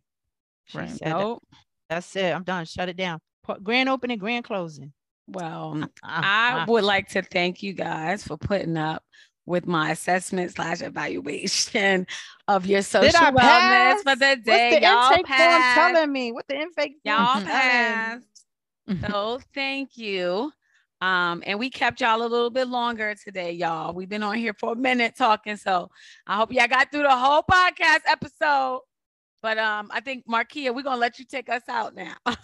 She 0.66 0.78
Right. 0.78 0.90
said 0.90 0.98
that- 1.08 1.18
Nope. 1.18 1.42
that's 1.88 2.14
it. 2.16 2.34
I'm 2.34 2.42
done. 2.44 2.64
Shut 2.64 2.88
it 2.88 2.96
down. 2.96 3.20
Grand 3.62 3.88
opening, 3.88 4.18
grand 4.18 4.44
closing. 4.44 4.92
Well, 5.28 5.88
Ah, 6.02 6.56
I 6.58 6.62
ah. 6.62 6.64
would 6.68 6.82
like 6.84 7.08
to 7.10 7.22
thank 7.22 7.62
you 7.62 7.72
guys 7.72 8.24
for 8.26 8.36
putting 8.36 8.76
up 8.76 9.04
with 9.50 9.66
my 9.66 9.90
assessment 9.90 10.52
slash 10.52 10.80
evaluation 10.80 12.06
of 12.48 12.64
your 12.64 12.82
social 12.82 13.10
wellness 13.10 13.36
pass? 13.36 14.02
for 14.02 14.16
the 14.16 14.26
What's 14.26 14.44
day. 14.44 14.70
the 14.76 14.86
y'all 14.86 15.12
intake 15.12 15.26
form 15.26 15.62
telling 15.74 16.12
me? 16.12 16.32
What 16.32 16.48
the 16.48 16.58
intake 16.58 16.96
Y'all 17.04 17.42
passed. 17.42 18.24
So 19.08 19.40
thank 19.54 19.98
you. 19.98 20.50
Um, 21.00 21.42
and 21.46 21.58
we 21.58 21.70
kept 21.70 22.00
y'all 22.00 22.20
a 22.20 22.26
little 22.26 22.50
bit 22.50 22.68
longer 22.68 23.14
today, 23.14 23.52
y'all. 23.52 23.94
We've 23.94 24.08
been 24.08 24.22
on 24.22 24.36
here 24.36 24.52
for 24.52 24.72
a 24.72 24.76
minute 24.76 25.16
talking. 25.16 25.56
So 25.56 25.90
I 26.26 26.36
hope 26.36 26.52
y'all 26.52 26.68
got 26.68 26.90
through 26.90 27.04
the 27.04 27.16
whole 27.16 27.42
podcast 27.42 28.00
episode. 28.06 28.82
But 29.42 29.58
um, 29.58 29.88
I 29.90 30.00
think 30.00 30.26
Marquia, 30.26 30.74
we're 30.74 30.82
gonna 30.82 31.00
let 31.00 31.18
you 31.18 31.24
take 31.24 31.48
us 31.48 31.62
out 31.68 31.94
now. 31.94 32.14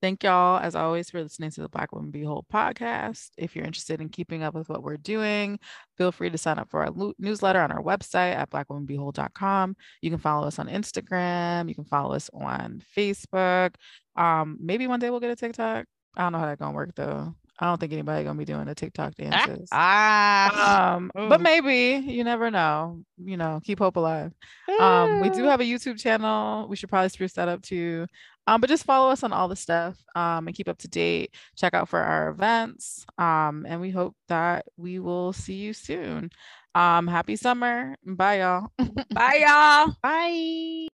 Thank 0.00 0.22
y'all, 0.22 0.60
as 0.60 0.76
always, 0.76 1.10
for 1.10 1.20
listening 1.20 1.50
to 1.50 1.60
the 1.62 1.68
Black 1.68 1.92
Woman 1.92 2.10
Be 2.12 2.22
Whole 2.22 2.46
podcast. 2.52 3.30
If 3.36 3.56
you're 3.56 3.64
interested 3.64 4.00
in 4.00 4.08
keeping 4.10 4.44
up 4.44 4.54
with 4.54 4.68
what 4.68 4.84
we're 4.84 4.96
doing, 4.96 5.58
feel 5.96 6.12
free 6.12 6.30
to 6.30 6.38
sign 6.38 6.58
up 6.58 6.70
for 6.70 6.82
our 6.84 6.90
lu- 6.90 7.14
newsletter 7.18 7.60
on 7.60 7.72
our 7.72 7.82
website 7.82 8.34
at 8.36 8.48
blackwomanbewhole.com. 8.50 9.74
You 10.00 10.10
can 10.10 10.20
follow 10.20 10.46
us 10.46 10.60
on 10.60 10.68
Instagram. 10.68 11.68
You 11.68 11.74
can 11.74 11.84
follow 11.84 12.14
us 12.14 12.30
on 12.32 12.80
Facebook. 12.96 13.74
Um, 14.14 14.56
maybe 14.60 14.86
one 14.86 15.00
day 15.00 15.10
we'll 15.10 15.20
get 15.20 15.30
a 15.32 15.36
TikTok. 15.36 15.86
I 16.16 16.22
don't 16.22 16.32
know 16.32 16.38
how 16.38 16.46
that's 16.46 16.60
gonna 16.60 16.74
work 16.74 16.94
though. 16.94 17.34
I 17.60 17.66
don't 17.66 17.80
think 17.80 17.92
anybody 17.92 18.22
gonna 18.24 18.38
be 18.38 18.44
doing 18.44 18.66
the 18.66 18.74
TikTok 18.76 19.16
dances. 19.16 19.68
Ah, 19.72 20.94
Um, 20.94 21.10
Ooh. 21.18 21.28
but 21.28 21.40
maybe 21.40 22.06
you 22.08 22.22
never 22.22 22.52
know. 22.52 23.02
You 23.16 23.36
know, 23.36 23.60
keep 23.64 23.80
hope 23.80 23.96
alive. 23.96 24.32
Um, 24.78 25.20
we 25.20 25.28
do 25.30 25.42
have 25.44 25.60
a 25.60 25.64
YouTube 25.64 25.98
channel. 26.00 26.68
We 26.68 26.76
should 26.76 26.88
probably 26.88 27.08
spruce 27.08 27.32
that 27.32 27.48
up 27.48 27.62
too. 27.62 28.06
Um, 28.48 28.62
but 28.62 28.70
just 28.70 28.86
follow 28.86 29.10
us 29.10 29.22
on 29.22 29.30
all 29.30 29.46
the 29.46 29.56
stuff 29.56 30.02
um, 30.16 30.46
and 30.46 30.56
keep 30.56 30.70
up 30.70 30.78
to 30.78 30.88
date. 30.88 31.34
Check 31.54 31.74
out 31.74 31.86
for 31.86 31.98
our 31.98 32.30
events. 32.30 33.04
Um, 33.18 33.66
and 33.68 33.78
we 33.78 33.90
hope 33.90 34.16
that 34.28 34.64
we 34.78 35.00
will 35.00 35.34
see 35.34 35.56
you 35.56 35.74
soon. 35.74 36.30
Um, 36.74 37.06
happy 37.06 37.36
summer. 37.36 37.94
Bye, 38.06 38.40
y'all. 38.40 38.72
Bye, 39.12 39.44
y'all. 39.46 39.94
Bye. 40.02 40.88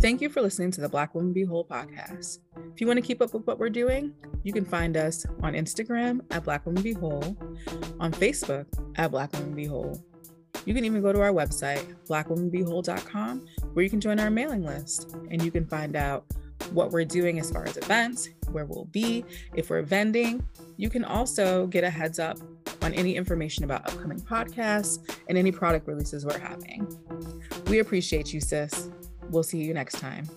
Thank 0.00 0.22
you 0.22 0.30
for 0.30 0.40
listening 0.40 0.70
to 0.70 0.80
the 0.80 0.88
Black 0.88 1.14
Woman 1.14 1.34
Be 1.34 1.44
Whole 1.44 1.66
podcast. 1.66 2.38
If 2.72 2.80
you 2.80 2.86
want 2.86 2.96
to 2.96 3.02
keep 3.02 3.20
up 3.20 3.34
with 3.34 3.46
what 3.46 3.58
we're 3.58 3.68
doing, 3.68 4.14
you 4.42 4.54
can 4.54 4.64
find 4.64 4.96
us 4.96 5.26
on 5.42 5.52
Instagram 5.52 6.20
at 6.30 6.44
Black 6.44 6.64
Woman 6.64 6.82
Be 6.82 6.92
Whole, 6.92 7.36
on 8.00 8.10
Facebook 8.12 8.64
at 8.96 9.10
Black 9.10 9.30
Woman 9.34 9.54
Be 9.54 9.66
Whole. 9.66 10.02
You 10.64 10.74
can 10.74 10.84
even 10.84 11.02
go 11.02 11.12
to 11.12 11.20
our 11.20 11.32
website, 11.32 11.94
blackwomanbewhole.com, 12.08 13.46
where 13.72 13.82
you 13.82 13.90
can 13.90 14.00
join 14.00 14.18
our 14.18 14.30
mailing 14.30 14.64
list 14.64 15.14
and 15.30 15.42
you 15.42 15.50
can 15.50 15.66
find 15.66 15.96
out 15.96 16.24
what 16.72 16.90
we're 16.90 17.04
doing 17.04 17.38
as 17.38 17.50
far 17.50 17.64
as 17.66 17.76
events, 17.76 18.28
where 18.50 18.64
we'll 18.64 18.86
be, 18.86 19.24
if 19.54 19.70
we're 19.70 19.82
vending. 19.82 20.46
You 20.76 20.90
can 20.90 21.04
also 21.04 21.66
get 21.66 21.84
a 21.84 21.90
heads 21.90 22.18
up 22.18 22.38
on 22.82 22.92
any 22.94 23.16
information 23.16 23.64
about 23.64 23.86
upcoming 23.86 24.20
podcasts 24.20 24.98
and 25.28 25.36
any 25.36 25.52
product 25.52 25.86
releases 25.86 26.24
we're 26.24 26.38
having. 26.38 26.86
We 27.66 27.80
appreciate 27.80 28.32
you, 28.32 28.40
sis. 28.40 28.88
We'll 29.30 29.42
see 29.42 29.58
you 29.58 29.74
next 29.74 29.98
time. 29.98 30.28